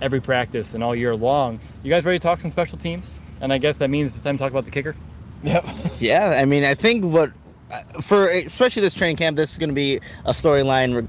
every 0.00 0.20
practice 0.20 0.74
and 0.74 0.82
all 0.82 0.94
year 0.94 1.14
long. 1.16 1.60
You 1.82 1.90
guys 1.90 2.04
ready 2.04 2.18
to 2.18 2.22
talk 2.22 2.40
some 2.40 2.50
special 2.50 2.76
teams? 2.76 3.18
And 3.40 3.52
I 3.52 3.58
guess 3.58 3.78
that 3.78 3.90
means 3.90 4.14
it's 4.14 4.22
time 4.22 4.36
to 4.36 4.42
talk 4.42 4.50
about 4.50 4.64
the 4.64 4.70
kicker. 4.70 4.94
Yep. 5.42 5.64
Yeah, 5.98 6.30
I 6.30 6.46
mean, 6.46 6.64
I 6.64 6.74
think 6.74 7.04
what 7.04 7.30
for 8.00 8.28
especially 8.28 8.82
this 8.82 8.94
training 8.94 9.16
camp, 9.16 9.36
this 9.36 9.52
is 9.52 9.58
going 9.58 9.68
to 9.68 9.74
be 9.74 10.00
a 10.24 10.32
storyline 10.32 11.08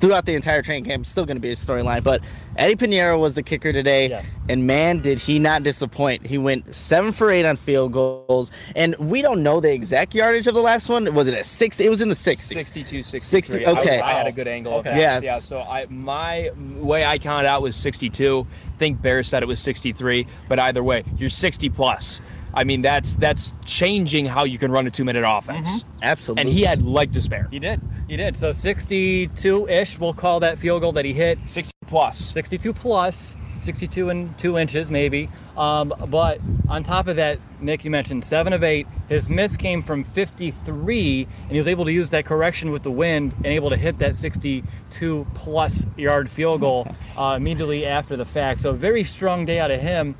throughout 0.00 0.26
the 0.26 0.34
entire 0.34 0.60
training 0.62 0.84
camp. 0.84 1.02
It's 1.02 1.10
still 1.10 1.24
going 1.24 1.36
to 1.36 1.40
be 1.40 1.50
a 1.50 1.54
storyline, 1.54 2.04
but 2.04 2.20
Eddie 2.56 2.76
Pineiro 2.76 3.18
was 3.18 3.34
the 3.34 3.42
kicker 3.42 3.72
today, 3.72 4.08
Yes. 4.08 4.26
and 4.48 4.66
man, 4.66 5.00
did 5.00 5.18
he 5.18 5.38
not 5.38 5.62
disappoint! 5.62 6.26
He 6.26 6.38
went 6.38 6.74
seven 6.74 7.12
for 7.12 7.30
eight 7.30 7.44
on 7.44 7.56
field 7.56 7.92
goals, 7.92 8.50
and 8.76 8.94
we 8.98 9.22
don't 9.22 9.42
know 9.42 9.60
the 9.60 9.72
exact 9.72 10.14
yardage 10.14 10.46
of 10.46 10.54
the 10.54 10.60
last 10.62 10.88
one. 10.88 11.12
Was 11.14 11.26
it 11.28 11.34
a 11.34 11.42
six? 11.42 11.80
It 11.80 11.90
was 11.90 12.00
in 12.00 12.08
the 12.08 12.14
sixties. 12.14 12.48
62, 12.56 13.02
63. 13.02 13.20
60, 13.20 13.66
I 13.66 13.72
was- 13.72 13.80
okay. 13.80 14.00
I, 14.00 14.12
had 14.12 14.26
a 14.26 14.32
good 14.32 14.46
angle. 14.48 14.74
Okay. 14.74 14.90
Of 14.90 14.96
Yeah. 14.96 15.20
Yeah. 15.20 15.38
So 15.40 15.60
I 15.60 15.86
my 15.90 16.50
way 16.76 17.04
I 17.04 17.18
counted 17.18 17.48
out 17.48 17.62
was 17.62 17.74
62. 17.76 18.46
I 18.74 18.76
think 18.78 19.00
Bear 19.02 19.22
said 19.22 19.42
it 19.42 19.46
was 19.46 19.60
63, 19.60 20.26
but 20.48 20.58
either 20.58 20.82
way, 20.82 21.04
you're 21.16 21.30
60 21.30 21.68
plus. 21.70 22.20
I 22.54 22.64
mean, 22.64 22.82
that's 22.82 23.16
that's 23.16 23.52
changing 23.64 24.26
how 24.26 24.44
you 24.44 24.58
can 24.58 24.70
run 24.70 24.86
a 24.86 24.90
two 24.90 25.04
minute 25.04 25.24
offense. 25.26 25.84
Absolutely. 26.02 26.42
And 26.42 26.50
he 26.50 26.62
had 26.62 26.82
leg 26.82 27.12
to 27.12 27.20
spare. 27.20 27.48
He 27.50 27.58
did. 27.58 27.80
He 28.08 28.16
did. 28.16 28.36
So 28.36 28.50
62-ish, 28.50 29.98
we'll 29.98 30.14
call 30.14 30.40
that 30.40 30.58
field 30.58 30.82
goal 30.82 30.92
that 30.92 31.04
he 31.04 31.12
hit. 31.12 31.38
60 31.46 31.72
plus. 31.86 32.18
62 32.18 32.72
plus. 32.72 33.34
plus, 33.34 33.36
62 33.64 34.10
and 34.10 34.38
two 34.38 34.58
inches 34.58 34.90
maybe. 34.90 35.28
Um, 35.56 35.92
but 36.08 36.40
on 36.68 36.84
top 36.84 37.08
of 37.08 37.16
that, 37.16 37.38
Nick, 37.60 37.84
you 37.84 37.90
mentioned 37.90 38.24
seven 38.24 38.52
of 38.52 38.62
eight. 38.62 38.86
His 39.08 39.28
miss 39.28 39.56
came 39.56 39.82
from 39.82 40.04
53, 40.04 41.26
and 41.42 41.50
he 41.50 41.58
was 41.58 41.68
able 41.68 41.84
to 41.84 41.92
use 41.92 42.10
that 42.10 42.24
correction 42.24 42.70
with 42.70 42.82
the 42.82 42.90
wind 42.90 43.32
and 43.38 43.46
able 43.46 43.70
to 43.70 43.76
hit 43.76 43.98
that 43.98 44.16
62 44.16 45.26
plus 45.34 45.86
yard 45.96 46.28
field 46.30 46.60
goal 46.60 46.86
uh, 47.16 47.34
immediately 47.36 47.86
after 47.86 48.16
the 48.16 48.24
fact. 48.24 48.60
So 48.60 48.72
very 48.72 49.04
strong 49.04 49.44
day 49.44 49.58
out 49.58 49.70
of 49.70 49.80
him. 49.80 50.14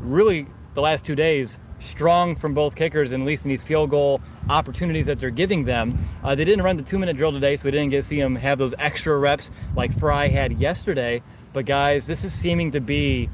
Really, 0.00 0.46
the 0.74 0.80
last 0.80 1.04
two 1.04 1.14
days. 1.14 1.58
Strong 1.80 2.36
from 2.36 2.54
both 2.54 2.76
kickers, 2.76 3.12
and 3.12 3.22
at 3.22 3.26
least 3.26 3.44
in 3.44 3.48
these 3.48 3.64
field 3.64 3.90
goal 3.90 4.20
opportunities 4.48 5.06
that 5.06 5.18
they're 5.18 5.30
giving 5.30 5.64
them. 5.64 5.98
Uh, 6.22 6.34
they 6.34 6.44
didn't 6.44 6.64
run 6.64 6.76
the 6.76 6.82
two 6.82 6.98
minute 6.98 7.16
drill 7.16 7.32
today, 7.32 7.56
so 7.56 7.64
we 7.64 7.70
didn't 7.70 7.90
get 7.90 8.02
to 8.02 8.06
see 8.06 8.20
them 8.20 8.36
have 8.36 8.58
those 8.58 8.74
extra 8.78 9.16
reps 9.16 9.50
like 9.74 9.98
Fry 9.98 10.28
had 10.28 10.60
yesterday. 10.60 11.22
But 11.52 11.66
guys, 11.66 12.06
this 12.06 12.22
is 12.22 12.32
seeming 12.32 12.70
to 12.72 12.80
be, 12.80 13.28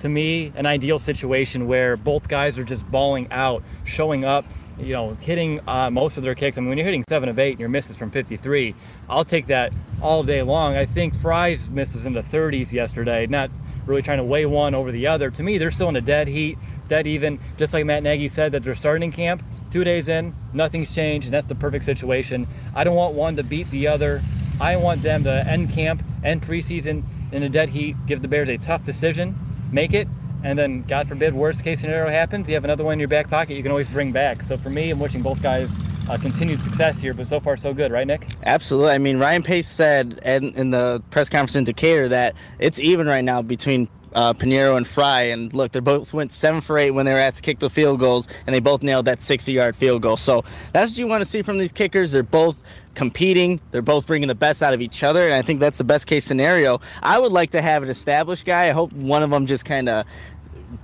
to 0.00 0.08
me, 0.08 0.52
an 0.56 0.66
ideal 0.66 0.98
situation 0.98 1.68
where 1.68 1.96
both 1.96 2.28
guys 2.28 2.58
are 2.58 2.64
just 2.64 2.90
balling 2.90 3.30
out, 3.30 3.62
showing 3.84 4.24
up, 4.24 4.46
you 4.78 4.92
know, 4.92 5.14
hitting 5.20 5.60
uh, 5.68 5.90
most 5.90 6.16
of 6.16 6.22
their 6.24 6.34
kicks. 6.34 6.58
I 6.58 6.60
mean, 6.60 6.70
when 6.70 6.78
you're 6.78 6.86
hitting 6.86 7.04
seven 7.08 7.28
of 7.28 7.38
eight 7.38 7.52
and 7.52 7.60
your 7.60 7.68
miss 7.68 7.88
is 7.90 7.96
from 7.96 8.10
53, 8.10 8.74
I'll 9.08 9.24
take 9.24 9.46
that 9.46 9.72
all 10.00 10.22
day 10.22 10.42
long. 10.42 10.76
I 10.76 10.86
think 10.86 11.14
Fry's 11.14 11.68
miss 11.68 11.94
was 11.94 12.06
in 12.06 12.14
the 12.14 12.22
30s 12.22 12.72
yesterday, 12.72 13.26
not 13.26 13.50
really 13.86 14.02
trying 14.02 14.18
to 14.18 14.24
weigh 14.24 14.46
one 14.46 14.74
over 14.74 14.92
the 14.92 15.06
other. 15.06 15.30
To 15.30 15.42
me, 15.42 15.58
they're 15.58 15.70
still 15.70 15.88
in 15.88 15.96
a 15.96 16.00
dead 16.00 16.28
heat, 16.28 16.58
dead 16.92 17.06
even. 17.06 17.40
Just 17.56 17.72
like 17.72 17.86
Matt 17.86 18.02
Nagy 18.02 18.28
said 18.28 18.52
that 18.52 18.62
they're 18.62 18.74
starting 18.74 19.10
camp 19.10 19.42
two 19.70 19.82
days 19.82 20.08
in, 20.10 20.34
nothing's 20.52 20.94
changed, 20.94 21.26
and 21.26 21.32
that's 21.32 21.46
the 21.46 21.54
perfect 21.54 21.86
situation. 21.86 22.46
I 22.74 22.84
don't 22.84 22.94
want 22.94 23.14
one 23.14 23.34
to 23.36 23.42
beat 23.42 23.70
the 23.70 23.88
other. 23.88 24.20
I 24.60 24.76
want 24.76 25.02
them 25.02 25.24
to 25.24 25.46
end 25.48 25.70
camp, 25.70 26.02
end 26.22 26.42
preseason 26.42 27.02
in 27.32 27.44
a 27.44 27.48
dead 27.48 27.70
heat, 27.70 27.96
give 28.06 28.20
the 28.20 28.28
Bears 28.28 28.50
a 28.50 28.58
tough 28.58 28.84
decision, 28.84 29.34
make 29.72 29.94
it, 29.94 30.06
and 30.44 30.58
then 30.58 30.82
God 30.82 31.08
forbid, 31.08 31.32
worst 31.32 31.64
case 31.64 31.80
scenario 31.80 32.10
happens, 32.10 32.46
you 32.46 32.52
have 32.52 32.64
another 32.64 32.84
one 32.84 32.92
in 32.92 32.98
your 32.98 33.08
back 33.08 33.30
pocket 33.30 33.54
you 33.54 33.62
can 33.62 33.70
always 33.72 33.88
bring 33.88 34.12
back. 34.12 34.42
So 34.42 34.58
for 34.58 34.68
me, 34.68 34.90
I'm 34.90 34.98
wishing 34.98 35.22
both 35.22 35.40
guys 35.40 35.72
uh, 36.10 36.18
continued 36.18 36.60
success 36.60 37.00
here, 37.00 37.14
but 37.14 37.26
so 37.26 37.40
far 37.40 37.56
so 37.56 37.72
good, 37.72 37.90
right, 37.90 38.06
Nick? 38.06 38.26
Absolutely. 38.44 38.92
I 38.92 38.98
mean, 38.98 39.18
Ryan 39.18 39.42
Pace 39.42 39.68
said 39.68 40.20
in, 40.26 40.52
in 40.54 40.68
the 40.68 41.02
press 41.10 41.30
conference 41.30 41.56
in 41.56 41.64
Decatur 41.64 42.08
that 42.08 42.34
it's 42.58 42.78
even 42.80 43.06
right 43.06 43.24
now 43.24 43.40
between 43.40 43.88
uh, 44.14 44.32
Piñeiro 44.34 44.76
and 44.76 44.86
Fry, 44.86 45.22
and 45.22 45.52
look, 45.54 45.72
they 45.72 45.80
both 45.80 46.12
went 46.12 46.32
seven 46.32 46.60
for 46.60 46.78
eight 46.78 46.90
when 46.90 47.06
they 47.06 47.12
were 47.12 47.18
asked 47.18 47.36
to 47.36 47.42
kick 47.42 47.58
the 47.58 47.70
field 47.70 48.00
goals, 48.00 48.28
and 48.46 48.54
they 48.54 48.60
both 48.60 48.82
nailed 48.82 49.04
that 49.06 49.18
60-yard 49.18 49.74
field 49.76 50.02
goal. 50.02 50.16
So 50.16 50.44
that's 50.72 50.92
what 50.92 50.98
you 50.98 51.06
want 51.06 51.20
to 51.22 51.24
see 51.26 51.42
from 51.42 51.58
these 51.58 51.72
kickers. 51.72 52.12
They're 52.12 52.22
both 52.22 52.62
competing. 52.94 53.60
They're 53.70 53.82
both 53.82 54.06
bringing 54.06 54.28
the 54.28 54.34
best 54.34 54.62
out 54.62 54.74
of 54.74 54.80
each 54.80 55.02
other, 55.02 55.24
and 55.24 55.34
I 55.34 55.42
think 55.42 55.60
that's 55.60 55.78
the 55.78 55.84
best 55.84 56.06
case 56.06 56.24
scenario. 56.24 56.80
I 57.02 57.18
would 57.18 57.32
like 57.32 57.50
to 57.50 57.62
have 57.62 57.82
an 57.82 57.88
established 57.88 58.44
guy. 58.44 58.68
I 58.68 58.72
hope 58.72 58.92
one 58.92 59.22
of 59.22 59.30
them 59.30 59.46
just 59.46 59.64
kind 59.64 59.88
of 59.88 60.04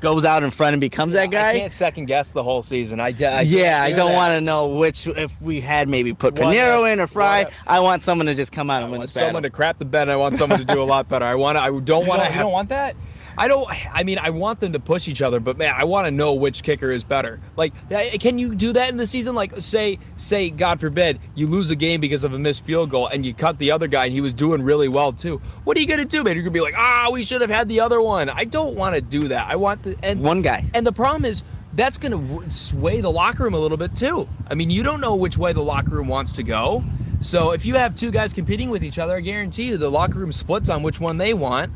goes 0.01 0.25
out 0.25 0.43
in 0.43 0.51
front 0.51 0.75
and 0.75 0.81
becomes 0.81 1.15
that 1.15 1.31
guy. 1.31 1.51
I 1.51 1.59
can't 1.61 1.73
second 1.73 2.07
guess 2.07 2.31
the 2.31 2.43
whole 2.43 2.63
season. 2.63 3.01
I, 3.01 3.07
I 3.07 3.41
yeah, 3.43 3.83
I 3.83 3.91
do 3.91 3.97
don't 3.97 4.13
want 4.13 4.33
to 4.33 4.41
know 4.41 4.69
which 4.69 5.07
if 5.07 5.41
we 5.41 5.61
had 5.61 5.89
maybe 5.89 6.13
put 6.13 6.35
What 6.35 6.55
Pineiro 6.55 6.93
in 6.93 7.01
or 7.01 7.07
Fry. 7.07 7.45
what 7.45 7.53
I 7.67 7.81
want 7.81 8.03
someone 8.03 8.27
to 8.27 8.35
just 8.35 8.53
come 8.53 8.69
out 8.71 8.81
I 8.81 8.83
and 8.83 8.91
win 8.93 8.99
want 9.01 9.09
this 9.09 9.15
battle. 9.15 9.29
someone 9.29 9.43
to 9.45 9.51
crap 9.51 9.79
the 9.79 9.85
bed. 9.87 10.09
I 10.11 10.17
want 10.17 10.37
someone 10.37 10.59
to 10.59 10.65
do 10.65 10.83
a 10.83 10.85
lot 10.85 11.09
better. 11.09 11.25
I 11.25 11.35
want. 11.35 11.57
I 11.57 11.69
don't 11.81 12.07
want 12.07 12.23
to. 12.23 12.31
you 12.31 12.39
don't 12.39 12.53
want 12.53 12.69
that? 12.69 12.97
I 13.39 13.47
don't. 13.47 13.69
I 13.95 14.03
mean, 14.03 14.19
I 14.19 14.31
want 14.31 14.59
them 14.59 14.73
to 14.73 14.81
push 14.81 15.07
each 15.07 15.23
other, 15.23 15.39
but 15.39 15.57
man, 15.57 15.73
I 15.77 15.85
want 15.85 16.07
to 16.07 16.11
know 16.11 16.35
which 16.35 16.65
kicker 16.65 16.91
is 16.91 17.05
better. 17.05 17.41
Like, 17.57 17.73
can 18.19 18.37
you 18.39 18.55
do 18.55 18.73
that 18.73 18.91
in 18.91 18.97
the 18.97 19.07
season? 19.07 19.37
Like, 19.37 19.53
say, 19.61 20.01
say, 20.17 20.51
God 20.51 20.81
forbid, 20.81 21.21
you 21.37 21.47
lose 21.47 21.71
a 21.71 21.77
game 21.77 22.01
because 22.01 22.25
of 22.25 22.35
a 22.35 22.39
missed 22.39 22.65
field 22.65 22.91
goal, 22.91 23.07
and 23.07 23.25
you 23.25 23.33
cut 23.33 23.59
the 23.59 23.71
other 23.71 23.87
guy, 23.87 24.07
and 24.07 24.13
he 24.13 24.21
was 24.21 24.35
doing 24.35 24.61
really 24.61 24.89
well 24.89 25.13
too. 25.13 25.41
What 25.63 25.77
are 25.77 25.81
you 25.81 25.87
gonna 25.87 26.05
do, 26.05 26.25
man? 26.25 26.35
You're 26.35 26.43
gonna 26.43 26.53
be 26.53 26.61
like, 26.61 26.75
ah, 26.77 27.11
we 27.13 27.25
should 27.25 27.41
have 27.41 27.51
had 27.51 27.69
the 27.69 27.79
other 27.81 28.03
one. 28.03 28.29
I 28.29 28.45
don't 28.45 28.75
want 28.75 28.97
to 28.97 29.01
do 29.01 29.29
that. 29.29 29.49
I 29.49 29.55
want 29.55 29.85
the 29.85 29.97
and 30.03 30.21
One 30.21 30.43
guy. 30.43 30.65
And 30.75 30.87
the 30.87 30.93
problem 30.93 31.25
is. 31.25 31.43
That's 31.75 31.99
going 31.99 32.11
to 32.11 32.51
sway 32.51 33.01
the 33.01 33.11
locker 33.11 33.45
room 33.45 33.55
a 33.55 33.59
little 33.59 33.77
bit 33.77 33.95
too. 33.95 34.29
I 34.51 34.55
mean, 34.55 34.69
you 34.69 34.83
don't 34.83 35.01
know 35.01 35.15
which 35.15 35.39
way 35.39 35.53
the 35.53 35.63
locker 35.63 35.91
room 35.91 36.09
wants 36.09 36.33
to 36.33 36.43
go. 36.43 36.83
So 37.21 37.53
if 37.53 37.65
you 37.65 37.77
have 37.77 37.95
two 37.95 38.11
guys 38.11 38.33
competing 38.33 38.71
with 38.71 38.83
each 38.83 38.99
other, 38.99 39.17
I 39.17 39.21
guarantee 39.21 39.65
you 39.65 39.77
the 39.77 39.91
locker 39.91 40.19
room 40.19 40.33
splits 40.33 40.71
on 40.71 40.83
which 40.83 40.99
one 40.99 41.19
they 41.19 41.35
want 41.35 41.71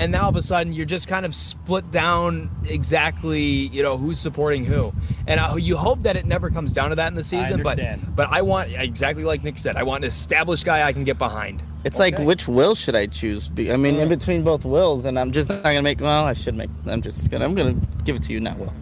and 0.00 0.10
now 0.10 0.22
all 0.22 0.30
of 0.30 0.36
a 0.36 0.42
sudden 0.42 0.72
you're 0.72 0.86
just 0.86 1.06
kind 1.06 1.24
of 1.26 1.34
split 1.34 1.88
down 1.90 2.50
exactly 2.64 3.40
you 3.40 3.82
know 3.82 3.96
who's 3.96 4.18
supporting 4.18 4.64
who 4.64 4.92
and 5.26 5.38
I, 5.38 5.56
you 5.56 5.76
hope 5.76 6.02
that 6.02 6.16
it 6.16 6.24
never 6.24 6.50
comes 6.50 6.72
down 6.72 6.88
to 6.88 6.96
that 6.96 7.08
in 7.08 7.14
the 7.14 7.22
season 7.22 7.62
but 7.62 7.78
but 8.16 8.28
i 8.32 8.40
want 8.42 8.72
exactly 8.72 9.24
like 9.24 9.44
nick 9.44 9.58
said 9.58 9.76
i 9.76 9.82
want 9.82 10.02
an 10.02 10.08
established 10.08 10.64
guy 10.64 10.86
i 10.86 10.92
can 10.92 11.04
get 11.04 11.18
behind 11.18 11.62
It's 11.84 11.98
like 11.98 12.18
which 12.18 12.48
will 12.48 12.74
should 12.74 12.94
I 12.94 13.06
choose? 13.06 13.50
I 13.50 13.52
mean, 13.52 13.66
in 13.68 13.94
mm-hmm. 13.94 14.08
between 14.10 14.42
both 14.42 14.64
wills, 14.66 15.06
and 15.06 15.18
I'm 15.18 15.32
just 15.32 15.48
not 15.48 15.62
gonna 15.62 15.80
make. 15.80 15.98
Well, 15.98 16.24
I 16.24 16.34
should 16.34 16.54
make. 16.54 16.68
I'm 16.84 17.00
just 17.00 17.30
gonna. 17.30 17.46
I'm 17.46 17.54
gonna 17.54 17.76
give 18.04 18.16
it 18.16 18.22
to 18.24 18.32
you, 18.34 18.40
not 18.40 18.58
Will. 18.58 18.72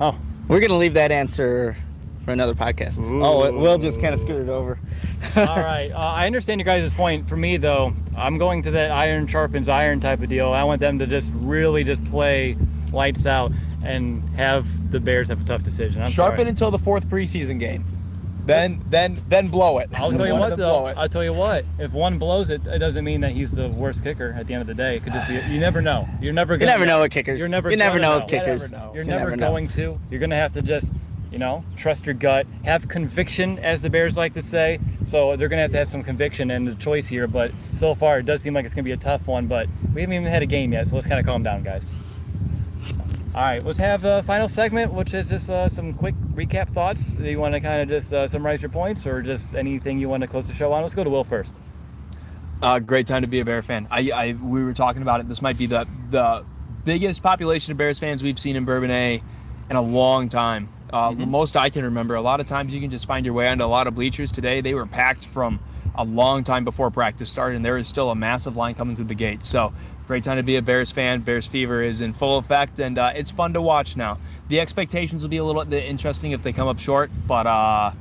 Oh, 0.00 0.18
We're 0.48 0.60
gonna 0.60 0.76
leave 0.76 0.92
that 0.94 1.10
answer 1.10 1.76
for 2.24 2.32
another 2.32 2.54
podcast. 2.54 2.98
Oh, 2.98 3.44
it, 3.44 3.54
Will 3.54 3.78
just 3.78 4.00
kind 4.00 4.14
of 4.14 4.20
scooted 4.20 4.48
over. 4.48 4.78
all 5.36 5.44
right. 5.44 5.90
Uh, 5.92 5.98
I 5.98 6.26
understand 6.26 6.60
your 6.60 6.64
guys' 6.64 6.92
point. 6.92 7.28
For 7.28 7.36
me, 7.36 7.56
though, 7.56 7.92
I'm 8.16 8.38
going 8.38 8.62
to 8.62 8.70
that 8.72 8.90
iron 8.90 9.26
sharpens 9.26 9.68
iron 9.68 10.00
type 10.00 10.22
of 10.22 10.28
deal. 10.28 10.52
I 10.52 10.64
want 10.64 10.80
them 10.80 10.98
to 10.98 11.06
just 11.06 11.30
really 11.34 11.84
just 11.84 12.04
play 12.06 12.56
lights 12.92 13.26
out 13.26 13.52
and 13.82 14.28
have 14.30 14.66
the 14.92 15.00
Bears 15.00 15.28
have 15.28 15.40
a 15.40 15.44
tough 15.44 15.62
decision. 15.62 16.02
I'm 16.02 16.10
sharpen 16.10 16.40
sorry. 16.40 16.48
until 16.50 16.70
the 16.70 16.78
fourth 16.78 17.08
preseason 17.08 17.58
game 17.58 17.84
then 18.44 18.84
then 18.90 19.22
then 19.28 19.48
blow 19.48 19.78
it 19.78 19.88
I'll 19.94 20.10
tell 20.10 20.26
you 20.26 20.34
what, 20.34 20.52
of 20.52 20.58
them 20.58 20.68
blow 20.68 20.84
though. 20.86 21.00
I'll 21.00 21.08
tell 21.08 21.22
you 21.24 21.32
what. 21.32 21.64
If 21.78 21.92
one 21.92 22.18
blows 22.18 22.50
it, 22.50 22.66
it 22.66 22.78
doesn't 22.78 23.04
mean 23.04 23.20
that 23.20 23.32
he's 23.32 23.52
the 23.52 23.68
worst 23.68 24.02
kicker 24.02 24.34
at 24.36 24.46
the 24.46 24.54
end 24.54 24.62
of 24.62 24.66
the 24.66 24.74
day. 24.74 24.96
It 24.96 25.04
could 25.04 25.12
just 25.12 25.28
be. 25.28 25.34
You 25.34 25.60
never 25.60 25.80
know. 25.80 26.08
You're 26.20 26.32
never. 26.32 26.54
You 26.54 26.60
Gonna 26.60 26.72
you 26.72 26.78
never 26.78 26.86
know 26.86 27.00
with 27.02 27.12
kickers. 27.12 27.38
You're 27.38 27.48
never. 27.48 27.70
You 27.70 27.76
never 27.76 27.98
gonna 27.98 28.08
know 28.08 28.18
with 28.18 28.28
kickers. 28.28 28.62
never 28.62 28.76
know. 28.76 28.92
You're 28.94 29.04
You 29.04 29.10
never, 29.10 29.24
never 29.24 29.36
know. 29.36 29.48
going 29.50 29.68
to. 29.68 29.98
You're 30.10 30.20
gonna 30.20 30.36
have 30.36 30.52
to 30.54 30.62
just, 30.62 30.90
you 31.32 31.38
know, 31.38 31.64
trust 31.76 32.04
your 32.04 32.14
gut, 32.14 32.46
have 32.64 32.88
conviction, 32.88 33.58
as 33.60 33.82
the 33.82 33.90
Bears 33.90 34.16
like 34.16 34.34
to 34.34 34.42
say. 34.42 34.78
So 35.06 35.36
they're 35.36 35.48
gonna 35.48 35.62
have 35.62 35.72
to 35.72 35.78
have 35.78 35.88
some 35.88 36.02
conviction 36.02 36.50
in 36.50 36.64
the 36.64 36.74
choice 36.74 37.08
here. 37.08 37.26
But 37.26 37.52
so 37.74 37.94
far, 37.94 38.18
it 38.18 38.26
does 38.26 38.42
seem 38.42 38.54
like 38.54 38.64
it's 38.64 38.74
gonna 38.74 38.84
be 38.84 38.92
a 38.92 38.96
tough 38.96 39.26
one. 39.26 39.46
But 39.46 39.68
we 39.94 40.02
haven't 40.02 40.14
even 40.14 40.28
had 40.28 40.42
a 40.42 40.46
game 40.46 40.72
yet, 40.72 40.88
so 40.88 40.94
let's 40.94 41.06
kind 41.06 41.18
of 41.18 41.26
calm 41.26 41.42
down, 41.42 41.62
guys. 41.62 41.90
All 43.34 43.40
right, 43.40 43.64
let's 43.64 43.78
have 43.78 44.04
a 44.04 44.22
final 44.24 44.46
segment, 44.46 44.92
which 44.92 45.14
is 45.14 45.30
just 45.30 45.48
uh, 45.48 45.66
some 45.66 45.94
quick 45.94 46.14
recap 46.34 46.72
thoughts. 46.74 47.08
Do 47.08 47.24
you 47.24 47.40
want 47.40 47.54
to 47.54 47.60
kind 47.60 47.80
of 47.80 47.88
just 47.88 48.12
uh, 48.12 48.28
summarize 48.28 48.60
your 48.60 48.68
points, 48.68 49.06
or 49.06 49.22
just 49.22 49.54
anything 49.54 49.98
you 49.98 50.10
want 50.10 50.20
to 50.20 50.26
close 50.26 50.48
the 50.48 50.54
show 50.54 50.70
on? 50.72 50.82
Let's 50.82 50.94
go 50.94 51.02
to 51.02 51.08
Will 51.08 51.24
first. 51.24 51.58
Uh, 52.60 52.78
great 52.78 53.06
time 53.06 53.22
to 53.22 53.28
be 53.28 53.40
a 53.40 53.44
Bear 53.44 53.62
fan. 53.62 53.88
I, 53.90 54.10
I 54.10 54.32
we 54.34 54.62
were 54.62 54.74
talking 54.74 55.00
about 55.00 55.20
it. 55.20 55.28
This 55.28 55.40
might 55.40 55.56
be 55.56 55.66
the 55.66 55.88
the 56.10 56.44
biggest 56.84 57.22
population 57.22 57.72
of 57.72 57.78
Bears 57.78 57.98
fans 57.98 58.22
we've 58.22 58.38
seen 58.38 58.54
in 58.54 58.66
Bourbonnais 58.66 59.22
in 59.70 59.76
a 59.76 59.82
long 59.82 60.28
time. 60.28 60.68
Uh, 60.92 61.12
the 61.14 61.24
Most 61.24 61.56
I 61.56 61.70
can 61.70 61.84
remember. 61.84 62.16
A 62.16 62.20
lot 62.20 62.40
of 62.40 62.46
times 62.46 62.72
you 62.72 62.80
can 62.80 62.90
just 62.90 63.06
find 63.06 63.24
your 63.24 63.34
way 63.34 63.48
onto 63.48 63.64
a 63.64 63.66
lot 63.66 63.86
of 63.86 63.94
bleachers. 63.94 64.30
Today 64.30 64.60
they 64.60 64.74
were 64.74 64.86
packed 64.86 65.24
from 65.24 65.58
a 65.94 66.04
long 66.04 66.44
time 66.44 66.64
before 66.64 66.90
practice 66.90 67.30
started, 67.30 67.56
and 67.56 67.64
there 67.64 67.78
is 67.78 67.88
still 67.88 68.10
a 68.10 68.14
massive 68.14 68.56
line 68.56 68.74
coming 68.74 68.94
through 68.94 69.06
the 69.06 69.14
gate. 69.14 69.44
So 69.44 69.72
great 70.06 70.22
time 70.22 70.36
to 70.36 70.42
be 70.42 70.56
a 70.56 70.62
Bears 70.62 70.90
fan. 70.92 71.22
Bears 71.22 71.46
fever 71.46 71.82
is 71.82 72.02
in 72.02 72.12
full 72.12 72.36
effect, 72.38 72.78
and 72.78 72.98
uh, 72.98 73.12
it's 73.14 73.30
fun 73.30 73.54
to 73.54 73.62
watch 73.62 73.96
now. 73.96 74.18
The 74.48 74.60
expectations 74.60 75.22
will 75.22 75.30
be 75.30 75.38
a 75.38 75.44
little 75.44 75.64
bit 75.64 75.84
interesting 75.84 76.32
if 76.32 76.42
they 76.42 76.52
come 76.52 76.68
up 76.68 76.78
short, 76.78 77.10
but. 77.26 77.46
Uh, 77.46 77.92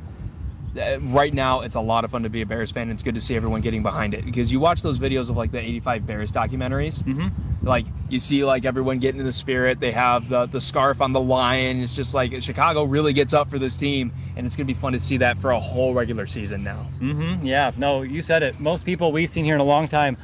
right 0.75 1.33
now 1.33 1.61
it's 1.61 1.75
a 1.75 1.79
lot 1.81 2.05
of 2.05 2.11
fun 2.11 2.23
to 2.23 2.29
be 2.29 2.41
a 2.41 2.45
Bears 2.45 2.71
fan. 2.71 2.83
and 2.83 2.91
It's 2.91 3.03
good 3.03 3.15
to 3.15 3.21
see 3.21 3.35
everyone 3.35 3.61
getting 3.61 3.83
behind 3.83 4.13
it 4.13 4.23
because 4.25 4.51
you 4.51 4.59
watch 4.59 4.81
those 4.81 4.99
videos 4.99 5.29
of 5.29 5.37
like 5.37 5.51
the 5.51 5.59
85 5.59 6.07
Bears 6.07 6.31
documentaries. 6.31 7.03
Mm-hmm. 7.03 7.67
Like 7.67 7.85
you 8.09 8.19
see 8.19 8.43
like 8.43 8.65
everyone 8.65 8.99
getting 8.99 9.19
in 9.19 9.25
the 9.25 9.33
spirit. 9.33 9.79
They 9.79 9.91
have 9.91 10.29
the 10.29 10.45
the 10.47 10.61
scarf 10.61 11.01
on 11.01 11.13
the 11.13 11.19
lion. 11.21 11.79
It's 11.81 11.93
just 11.93 12.13
like 12.13 12.41
Chicago 12.41 12.83
really 12.83 13.13
gets 13.13 13.33
up 13.33 13.49
for 13.49 13.59
this 13.59 13.75
team, 13.75 14.11
and 14.35 14.45
it's 14.47 14.55
gonna 14.55 14.65
be 14.65 14.73
fun 14.73 14.93
to 14.93 14.99
see 14.99 15.17
that 15.17 15.37
for 15.39 15.51
a 15.51 15.59
whole 15.59 15.93
regular 15.93 16.25
season 16.25 16.63
now. 16.63 16.87
Mm-hmm. 16.99 17.45
Yeah. 17.45 17.71
No, 17.77 18.01
you 18.01 18.21
said 18.21 18.41
it. 18.41 18.59
Most 18.59 18.85
people 18.85 19.11
we've 19.11 19.29
seen 19.29 19.45
here 19.45 19.55
in 19.55 19.61
a 19.61 19.65
long 19.65 19.87
time. 19.87 20.17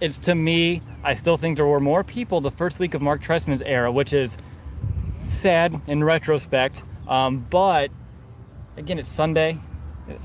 It's 0.00 0.18
to 0.18 0.34
me. 0.34 0.82
I 1.04 1.14
still 1.14 1.36
think 1.36 1.56
there 1.56 1.66
were 1.66 1.78
more 1.80 2.02
people 2.02 2.40
the 2.40 2.50
first 2.50 2.78
week 2.78 2.94
of 2.94 3.02
Mark 3.02 3.22
Trestman's 3.22 3.62
era, 3.62 3.92
which 3.92 4.12
is 4.12 4.36
sad 5.26 5.80
in 5.86 6.02
retrospect. 6.02 6.82
Um, 7.06 7.46
but 7.50 7.90
again, 8.76 8.98
it's 8.98 9.08
Sunday. 9.10 9.58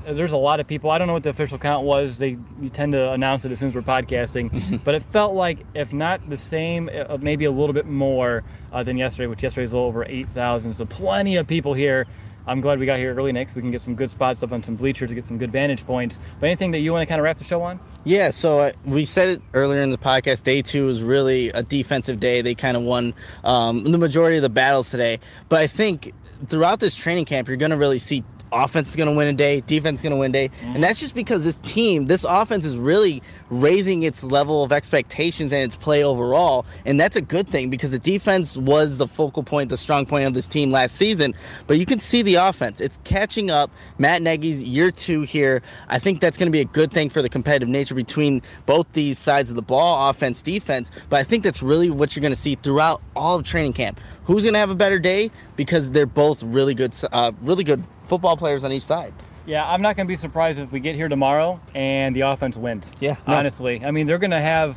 Uh, 0.06 0.12
There's 0.12 0.32
a 0.32 0.36
lot 0.36 0.60
of 0.60 0.66
people. 0.66 0.90
I 0.90 0.98
don't 0.98 1.06
know 1.06 1.12
what 1.12 1.22
the 1.22 1.30
official 1.30 1.58
count 1.58 1.84
was. 1.84 2.18
They 2.18 2.36
you 2.60 2.68
tend 2.70 2.92
to 2.92 3.12
announce 3.12 3.44
it 3.44 3.52
as 3.52 3.58
soon 3.58 3.70
as 3.70 3.74
we're 3.74 3.82
podcasting, 3.82 4.80
but 4.84 4.94
it 4.94 5.02
felt 5.04 5.34
like, 5.34 5.58
if 5.74 5.92
not 5.92 6.28
the 6.28 6.36
same, 6.36 6.88
uh, 6.92 7.18
maybe 7.20 7.44
a 7.44 7.50
little 7.50 7.72
bit 7.72 7.86
more 7.86 8.44
uh, 8.72 8.82
than 8.82 8.96
yesterday, 8.96 9.26
which 9.26 9.42
yesterday 9.42 9.62
was 9.62 9.72
a 9.72 9.76
little 9.76 9.88
over 9.88 10.04
8,000. 10.04 10.74
So 10.74 10.84
plenty 10.84 11.36
of 11.36 11.46
people 11.46 11.74
here. 11.74 12.06
I'm 12.48 12.60
glad 12.60 12.78
we 12.78 12.86
got 12.86 12.98
here 12.98 13.12
early 13.12 13.32
next. 13.32 13.56
We 13.56 13.62
can 13.62 13.72
get 13.72 13.82
some 13.82 13.96
good 13.96 14.08
spots 14.08 14.40
up 14.42 14.52
on 14.52 14.62
some 14.62 14.76
bleachers 14.76 15.08
to 15.08 15.16
get 15.16 15.24
some 15.24 15.36
good 15.36 15.50
vantage 15.50 15.84
points. 15.84 16.20
But 16.38 16.46
anything 16.46 16.70
that 16.72 16.78
you 16.78 16.92
want 16.92 17.02
to 17.02 17.06
kind 17.06 17.18
of 17.20 17.24
wrap 17.24 17.38
the 17.38 17.44
show 17.44 17.60
on? 17.62 17.80
Yeah, 18.04 18.30
so 18.30 18.60
uh, 18.60 18.72
we 18.84 19.04
said 19.04 19.28
it 19.28 19.42
earlier 19.52 19.82
in 19.82 19.90
the 19.90 19.98
podcast. 19.98 20.44
Day 20.44 20.62
two 20.62 20.86
was 20.86 21.02
really 21.02 21.48
a 21.48 21.64
defensive 21.64 22.20
day. 22.20 22.42
They 22.42 22.54
kind 22.54 22.76
of 22.76 22.84
won 22.84 23.14
um, 23.42 23.82
the 23.82 23.98
majority 23.98 24.36
of 24.36 24.42
the 24.42 24.48
battles 24.48 24.90
today. 24.90 25.18
But 25.48 25.60
I 25.60 25.66
think 25.66 26.12
throughout 26.46 26.78
this 26.78 26.94
training 26.94 27.24
camp, 27.24 27.48
you're 27.48 27.56
going 27.56 27.72
to 27.72 27.76
really 27.76 27.98
see 27.98 28.22
offense 28.52 28.90
is 28.90 28.96
going 28.96 29.08
to 29.08 29.14
win 29.14 29.28
a 29.28 29.32
day, 29.32 29.60
defense 29.62 29.98
is 29.98 30.02
going 30.02 30.12
to 30.12 30.16
win 30.16 30.30
a 30.30 30.32
day. 30.32 30.50
And 30.62 30.82
that's 30.82 31.00
just 31.00 31.14
because 31.14 31.44
this 31.44 31.58
team, 31.62 32.06
this 32.06 32.24
offense 32.24 32.64
is 32.64 32.76
really 32.76 33.22
raising 33.50 34.02
its 34.02 34.22
level 34.22 34.62
of 34.62 34.72
expectations 34.72 35.52
and 35.52 35.62
its 35.62 35.76
play 35.76 36.02
overall. 36.02 36.66
And 36.84 36.98
that's 37.00 37.16
a 37.16 37.20
good 37.20 37.48
thing 37.48 37.70
because 37.70 37.92
the 37.92 37.98
defense 37.98 38.56
was 38.56 38.98
the 38.98 39.08
focal 39.08 39.42
point, 39.42 39.70
the 39.70 39.76
strong 39.76 40.06
point 40.06 40.26
of 40.26 40.34
this 40.34 40.46
team 40.46 40.70
last 40.70 40.96
season. 40.96 41.34
But 41.66 41.78
you 41.78 41.86
can 41.86 41.98
see 41.98 42.22
the 42.22 42.36
offense. 42.36 42.80
It's 42.80 42.98
catching 43.04 43.50
up. 43.50 43.70
Matt 43.98 44.22
Nagy's 44.22 44.62
year 44.62 44.90
two 44.90 45.22
here. 45.22 45.62
I 45.88 45.98
think 45.98 46.20
that's 46.20 46.36
going 46.36 46.48
to 46.48 46.52
be 46.52 46.60
a 46.60 46.66
good 46.66 46.92
thing 46.92 47.10
for 47.10 47.22
the 47.22 47.28
competitive 47.28 47.68
nature 47.68 47.94
between 47.94 48.42
both 48.66 48.92
these 48.92 49.18
sides 49.18 49.50
of 49.50 49.56
the 49.56 49.62
ball, 49.62 50.08
offense, 50.08 50.42
defense. 50.42 50.90
But 51.08 51.20
I 51.20 51.24
think 51.24 51.44
that's 51.44 51.62
really 51.62 51.90
what 51.90 52.14
you're 52.14 52.22
going 52.22 52.32
to 52.32 52.36
see 52.36 52.56
throughout 52.56 53.02
all 53.14 53.36
of 53.36 53.44
training 53.44 53.74
camp. 53.74 54.00
Who's 54.26 54.42
going 54.42 54.54
to 54.54 54.58
have 54.58 54.70
a 54.70 54.74
better 54.74 54.98
day? 54.98 55.30
Because 55.54 55.90
they're 55.92 56.04
both 56.04 56.42
really 56.42 56.74
good, 56.74 56.94
uh, 57.12 57.30
really 57.42 57.62
good 57.62 57.84
football 58.08 58.36
players 58.36 58.64
on 58.64 58.72
each 58.72 58.82
side. 58.82 59.14
Yeah, 59.46 59.64
I'm 59.70 59.80
not 59.80 59.94
going 59.94 60.06
to 60.06 60.08
be 60.08 60.16
surprised 60.16 60.58
if 60.58 60.72
we 60.72 60.80
get 60.80 60.96
here 60.96 61.08
tomorrow 61.08 61.60
and 61.74 62.14
the 62.14 62.22
offense 62.22 62.56
wins. 62.56 62.90
Yeah, 62.98 63.16
no. 63.28 63.36
Honestly. 63.36 63.84
I 63.84 63.92
mean, 63.92 64.08
they're 64.08 64.18
going 64.18 64.32
to 64.32 64.40
have 64.40 64.76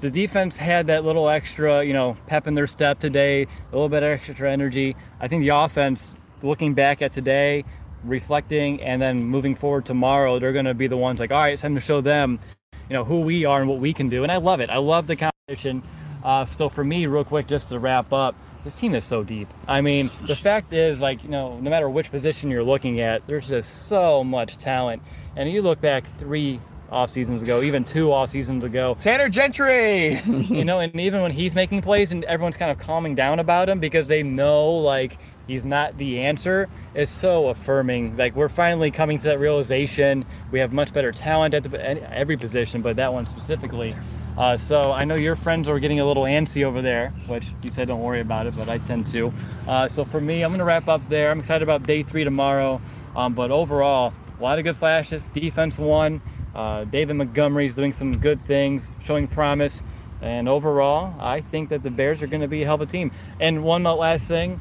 the 0.00 0.10
defense 0.10 0.56
had 0.56 0.86
that 0.86 1.04
little 1.04 1.28
extra, 1.28 1.84
you 1.84 1.92
know, 1.92 2.16
pep 2.26 2.46
in 2.46 2.54
their 2.54 2.66
step 2.66 2.98
today, 2.98 3.42
a 3.42 3.72
little 3.72 3.90
bit 3.90 4.02
extra 4.02 4.50
energy. 4.50 4.96
I 5.20 5.28
think 5.28 5.42
the 5.42 5.54
offense, 5.54 6.16
looking 6.42 6.72
back 6.72 7.02
at 7.02 7.12
today, 7.12 7.64
reflecting, 8.02 8.82
and 8.82 9.00
then 9.02 9.22
moving 9.22 9.54
forward 9.54 9.84
tomorrow, 9.84 10.38
they're 10.38 10.54
going 10.54 10.64
to 10.64 10.74
be 10.74 10.86
the 10.86 10.96
ones 10.96 11.20
like, 11.20 11.30
all 11.30 11.36
right, 11.36 11.52
it's 11.52 11.60
time 11.60 11.74
to 11.74 11.80
show 11.82 12.00
them, 12.00 12.40
you 12.88 12.94
know, 12.94 13.04
who 13.04 13.20
we 13.20 13.44
are 13.44 13.60
and 13.60 13.68
what 13.68 13.78
we 13.78 13.92
can 13.92 14.08
do. 14.08 14.22
And 14.22 14.32
I 14.32 14.36
love 14.36 14.60
it. 14.60 14.70
I 14.70 14.78
love 14.78 15.06
the 15.06 15.16
competition. 15.16 15.82
Uh, 16.24 16.46
so 16.46 16.70
for 16.70 16.84
me, 16.84 17.04
real 17.04 17.24
quick, 17.24 17.46
just 17.46 17.68
to 17.68 17.78
wrap 17.78 18.12
up, 18.14 18.34
this 18.66 18.74
team 18.74 18.96
is 18.96 19.04
so 19.04 19.22
deep. 19.22 19.46
I 19.68 19.80
mean, 19.80 20.10
the 20.26 20.34
fact 20.34 20.72
is, 20.72 21.00
like, 21.00 21.22
you 21.22 21.30
know, 21.30 21.56
no 21.60 21.70
matter 21.70 21.88
which 21.88 22.10
position 22.10 22.50
you're 22.50 22.64
looking 22.64 23.00
at, 23.00 23.24
there's 23.28 23.46
just 23.46 23.86
so 23.86 24.24
much 24.24 24.58
talent. 24.58 25.02
And 25.36 25.48
you 25.48 25.62
look 25.62 25.80
back 25.80 26.04
three 26.18 26.60
off 26.90 27.10
seasons 27.10 27.44
ago, 27.44 27.62
even 27.62 27.84
two 27.84 28.12
off 28.12 28.30
seasons 28.30 28.64
ago, 28.64 28.96
Tanner 29.00 29.28
Gentry. 29.28 30.20
you 30.26 30.64
know, 30.64 30.80
and 30.80 30.98
even 30.98 31.22
when 31.22 31.30
he's 31.30 31.54
making 31.54 31.80
plays 31.80 32.10
and 32.10 32.24
everyone's 32.24 32.56
kind 32.56 32.72
of 32.72 32.78
calming 32.80 33.14
down 33.14 33.38
about 33.38 33.68
him 33.68 33.78
because 33.78 34.08
they 34.08 34.24
know 34.24 34.68
like 34.68 35.18
he's 35.46 35.64
not 35.64 35.96
the 35.96 36.20
answer 36.20 36.68
is 36.94 37.08
so 37.08 37.48
affirming. 37.48 38.16
Like 38.16 38.34
we're 38.34 38.48
finally 38.48 38.90
coming 38.90 39.18
to 39.18 39.24
that 39.26 39.38
realization. 39.38 40.24
We 40.50 40.58
have 40.58 40.72
much 40.72 40.92
better 40.92 41.12
talent 41.12 41.54
at 41.54 41.62
the, 41.62 41.88
at 41.88 41.98
every 42.12 42.36
position, 42.36 42.82
but 42.82 42.96
that 42.96 43.12
one 43.12 43.26
specifically. 43.26 43.94
Uh, 44.36 44.56
so 44.56 44.92
I 44.92 45.04
know 45.04 45.14
your 45.14 45.34
friends 45.36 45.68
are 45.68 45.78
getting 45.78 46.00
a 46.00 46.06
little 46.06 46.24
antsy 46.24 46.62
over 46.64 46.82
there, 46.82 47.10
which 47.26 47.52
you 47.62 47.72
said 47.72 47.88
don't 47.88 48.02
worry 48.02 48.20
about 48.20 48.46
it, 48.46 48.56
but 48.56 48.68
I 48.68 48.78
tend 48.78 49.06
to. 49.08 49.32
Uh, 49.66 49.88
so 49.88 50.04
for 50.04 50.20
me, 50.20 50.42
I'm 50.42 50.50
going 50.50 50.58
to 50.58 50.64
wrap 50.64 50.88
up 50.88 51.06
there. 51.08 51.30
I'm 51.30 51.40
excited 51.40 51.62
about 51.62 51.84
day 51.84 52.02
three 52.02 52.24
tomorrow. 52.24 52.80
Um, 53.14 53.32
but 53.34 53.50
overall, 53.50 54.12
a 54.38 54.42
lot 54.42 54.58
of 54.58 54.64
good 54.64 54.76
flashes. 54.76 55.28
Defense 55.32 55.78
won. 55.78 56.20
Uh, 56.54 56.84
David 56.84 57.14
Montgomery's 57.14 57.74
doing 57.74 57.92
some 57.92 58.18
good 58.18 58.40
things, 58.44 58.90
showing 59.02 59.26
promise. 59.26 59.82
And 60.20 60.48
overall, 60.48 61.14
I 61.20 61.40
think 61.40 61.70
that 61.70 61.82
the 61.82 61.90
Bears 61.90 62.22
are 62.22 62.26
going 62.26 62.40
to 62.42 62.48
be 62.48 62.62
a 62.62 62.66
hell 62.66 62.76
of 62.76 62.82
a 62.82 62.86
team. 62.86 63.12
And 63.40 63.62
one 63.64 63.84
last 63.84 64.28
thing, 64.28 64.60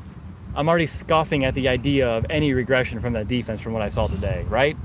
I'm 0.55 0.69
already 0.69 0.87
scoffing 0.87 1.43
at 1.43 1.53
the 1.53 1.67
idea 1.67 2.07
of 2.07 2.25
any 2.29 2.53
regression 2.53 2.99
from 3.01 3.13
that 3.13 3.27
defense 3.27 3.61
from 3.61 3.73
what 3.73 3.81
I 3.81 3.89
saw 3.89 4.07
today, 4.07 4.45
right? 4.47 4.77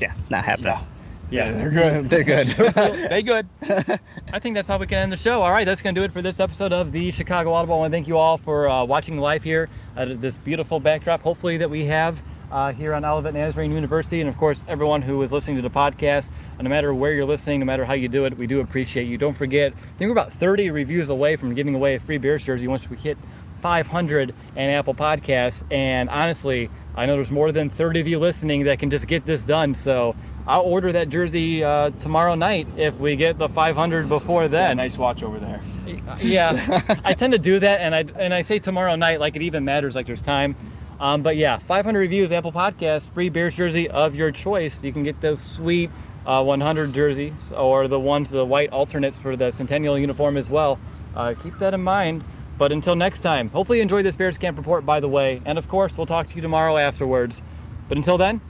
Yeah, 0.00 0.14
not 0.30 0.44
happening. 0.44 0.72
Yeah. 0.72 0.84
Yeah, 1.30 1.50
they're 1.50 1.70
good. 1.70 2.08
They're 2.08 2.24
good. 2.24 2.48
they 3.10 3.22
good. 3.22 3.48
I 4.32 4.38
think 4.38 4.54
that's 4.54 4.68
how 4.68 4.78
we 4.78 4.86
can 4.86 4.98
end 4.98 5.12
the 5.12 5.16
show. 5.16 5.42
All 5.42 5.50
right, 5.50 5.64
that's 5.64 5.82
going 5.82 5.94
to 5.94 6.00
do 6.00 6.04
it 6.04 6.12
for 6.12 6.22
this 6.22 6.38
episode 6.38 6.72
of 6.72 6.92
the 6.92 7.10
Chicago 7.10 7.52
Audible. 7.52 7.74
I 7.74 7.78
want 7.78 7.92
to 7.92 7.96
thank 7.96 8.06
you 8.06 8.16
all 8.16 8.38
for 8.38 8.68
uh, 8.68 8.84
watching 8.84 9.18
live 9.18 9.42
here 9.42 9.68
at 9.96 10.20
this 10.20 10.38
beautiful 10.38 10.78
backdrop. 10.78 11.22
Hopefully, 11.22 11.56
that 11.56 11.68
we 11.68 11.84
have 11.86 12.22
uh, 12.52 12.72
here 12.72 12.94
on 12.94 13.04
Olivet 13.04 13.34
Nazarene 13.34 13.72
University, 13.72 14.20
and 14.20 14.28
of 14.28 14.36
course, 14.36 14.64
everyone 14.68 15.02
who 15.02 15.20
is 15.22 15.32
listening 15.32 15.56
to 15.56 15.62
the 15.62 15.70
podcast. 15.70 16.30
No 16.60 16.68
matter 16.68 16.94
where 16.94 17.12
you're 17.12 17.24
listening, 17.24 17.60
no 17.60 17.66
matter 17.66 17.84
how 17.84 17.94
you 17.94 18.08
do 18.08 18.24
it, 18.24 18.36
we 18.38 18.46
do 18.46 18.60
appreciate 18.60 19.08
you. 19.08 19.18
Don't 19.18 19.36
forget, 19.36 19.72
I 19.72 19.98
think 19.98 20.08
we're 20.08 20.12
about 20.12 20.32
30 20.34 20.70
reviews 20.70 21.08
away 21.08 21.34
from 21.36 21.54
giving 21.54 21.74
away 21.74 21.96
a 21.96 22.00
free 22.00 22.18
Bears 22.18 22.44
jersey 22.44 22.68
once 22.68 22.88
we 22.88 22.96
hit 22.96 23.18
500 23.66 24.32
and 24.54 24.70
Apple 24.70 24.94
Podcasts. 24.94 25.64
And 25.72 26.08
honestly, 26.08 26.70
I 26.94 27.04
know 27.04 27.16
there's 27.16 27.32
more 27.32 27.50
than 27.50 27.68
30 27.68 27.98
of 27.98 28.06
you 28.06 28.20
listening 28.20 28.62
that 28.62 28.78
can 28.78 28.90
just 28.90 29.08
get 29.08 29.24
this 29.24 29.42
done. 29.42 29.74
So 29.74 30.14
I'll 30.46 30.62
order 30.62 30.92
that 30.92 31.08
jersey 31.08 31.64
uh, 31.64 31.90
tomorrow 31.98 32.36
night 32.36 32.68
if 32.76 32.96
we 32.98 33.16
get 33.16 33.38
the 33.38 33.48
500 33.48 34.08
before 34.08 34.46
then. 34.46 34.78
Yeah, 34.78 34.84
nice 34.84 34.96
watch 34.96 35.24
over 35.24 35.40
there. 35.40 35.60
Yeah, 36.18 36.98
I 37.04 37.14
tend 37.14 37.32
to 37.32 37.38
do 37.38 37.60
that, 37.60 37.80
and 37.80 37.94
I 37.94 38.04
and 38.18 38.34
I 38.34 38.42
say 38.42 38.58
tomorrow 38.58 38.96
night 38.96 39.20
like 39.20 39.36
it 39.36 39.42
even 39.42 39.64
matters, 39.64 39.94
like 39.94 40.06
there's 40.06 40.22
time. 40.22 40.56
Um, 40.98 41.22
but 41.22 41.36
yeah, 41.36 41.58
500 41.58 41.98
reviews, 41.98 42.32
Apple 42.32 42.52
Podcasts, 42.52 43.12
free 43.12 43.28
Bears 43.28 43.54
jersey 43.56 43.88
of 43.90 44.16
your 44.16 44.32
choice. 44.32 44.82
You 44.82 44.92
can 44.92 45.04
get 45.04 45.20
those 45.20 45.40
sweet 45.40 45.90
uh, 46.24 46.42
100 46.42 46.92
jerseys 46.92 47.52
or 47.52 47.86
the 47.86 48.00
ones, 48.00 48.30
the 48.30 48.44
white 48.44 48.70
alternates 48.70 49.18
for 49.18 49.36
the 49.36 49.50
Centennial 49.50 49.98
uniform 49.98 50.36
as 50.36 50.50
well. 50.50 50.78
Uh, 51.14 51.34
keep 51.34 51.56
that 51.58 51.72
in 51.72 51.82
mind. 51.82 52.24
But 52.58 52.72
until 52.72 52.96
next 52.96 53.20
time, 53.20 53.50
hopefully 53.50 53.78
you 53.78 53.82
enjoyed 53.82 54.04
this 54.06 54.16
Bears 54.16 54.38
Camp 54.38 54.56
Report, 54.56 54.86
by 54.86 55.00
the 55.00 55.08
way. 55.08 55.42
And 55.44 55.58
of 55.58 55.68
course, 55.68 55.96
we'll 55.96 56.06
talk 56.06 56.28
to 56.28 56.36
you 56.36 56.42
tomorrow 56.42 56.76
afterwards. 56.76 57.42
But 57.88 57.98
until 57.98 58.18
then, 58.18 58.40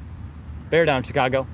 bear 0.71 0.85
down, 0.85 1.03
Chicago. 1.03 1.47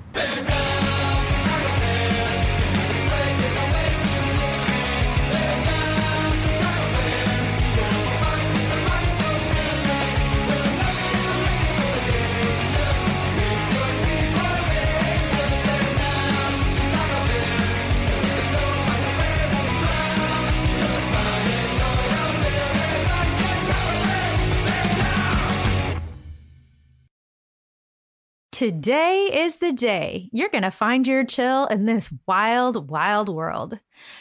Today 28.63 29.29
is 29.29 29.57
the 29.57 29.73
day 29.73 30.29
you're 30.31 30.47
going 30.47 30.63
to 30.63 30.71
find 30.71 31.05
your 31.05 31.25
chill 31.25 31.65
in 31.65 31.83
this 31.83 32.13
wild, 32.25 32.89
wild 32.89 33.27
world. 33.27 33.79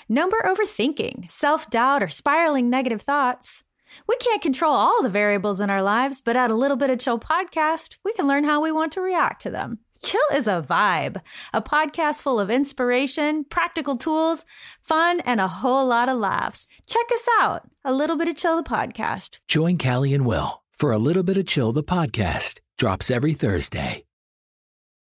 Number 0.09 0.37
overthinking, 0.45 1.31
self 1.31 1.71
doubt, 1.71 2.03
or 2.03 2.09
spiraling 2.09 2.69
negative 2.69 3.03
thoughts. 3.03 3.63
We 4.09 4.17
can't 4.17 4.43
control 4.43 4.75
all 4.75 5.01
the 5.01 5.09
variables 5.09 5.61
in 5.61 5.71
our 5.71 5.81
lives, 5.81 6.21
but 6.21 6.35
at 6.35 6.51
a 6.51 6.57
little 6.57 6.77
bit 6.77 6.91
of 6.91 6.99
chill 6.99 7.21
podcast, 7.21 7.99
we 8.05 8.13
can 8.15 8.27
learn 8.27 8.43
how 8.43 8.61
we 8.61 8.73
want 8.73 8.91
to 8.95 9.01
react 9.01 9.43
to 9.43 9.51
them. 9.51 9.79
Chill 10.03 10.21
is 10.35 10.49
a 10.49 10.67
vibe, 10.69 11.21
a 11.53 11.63
podcast 11.63 12.21
full 12.21 12.41
of 12.41 12.51
inspiration, 12.51 13.45
practical 13.45 13.97
tools, 13.97 14.45
fun, 14.81 15.21
and 15.21 15.41
a 15.41 15.47
whole 15.47 15.87
lot 15.87 16.09
of 16.09 16.19
laughs. 16.19 16.67
Check 16.89 17.07
us 17.15 17.29
out, 17.39 17.71
a 17.85 17.93
little 17.93 18.17
bit 18.17 18.27
of 18.27 18.35
chill 18.35 18.57
the 18.57 18.69
podcast. 18.69 19.39
Join 19.47 19.79
Callie 19.79 20.15
and 20.15 20.27
Will 20.27 20.65
for 20.73 20.91
a 20.91 20.99
little 20.99 21.23
bit 21.23 21.37
of 21.37 21.47
chill 21.47 21.73
the 21.73 21.85
podcast. 21.85 22.59
Drops 22.77 23.09
every 23.09 23.35
Thursday. 23.35 24.03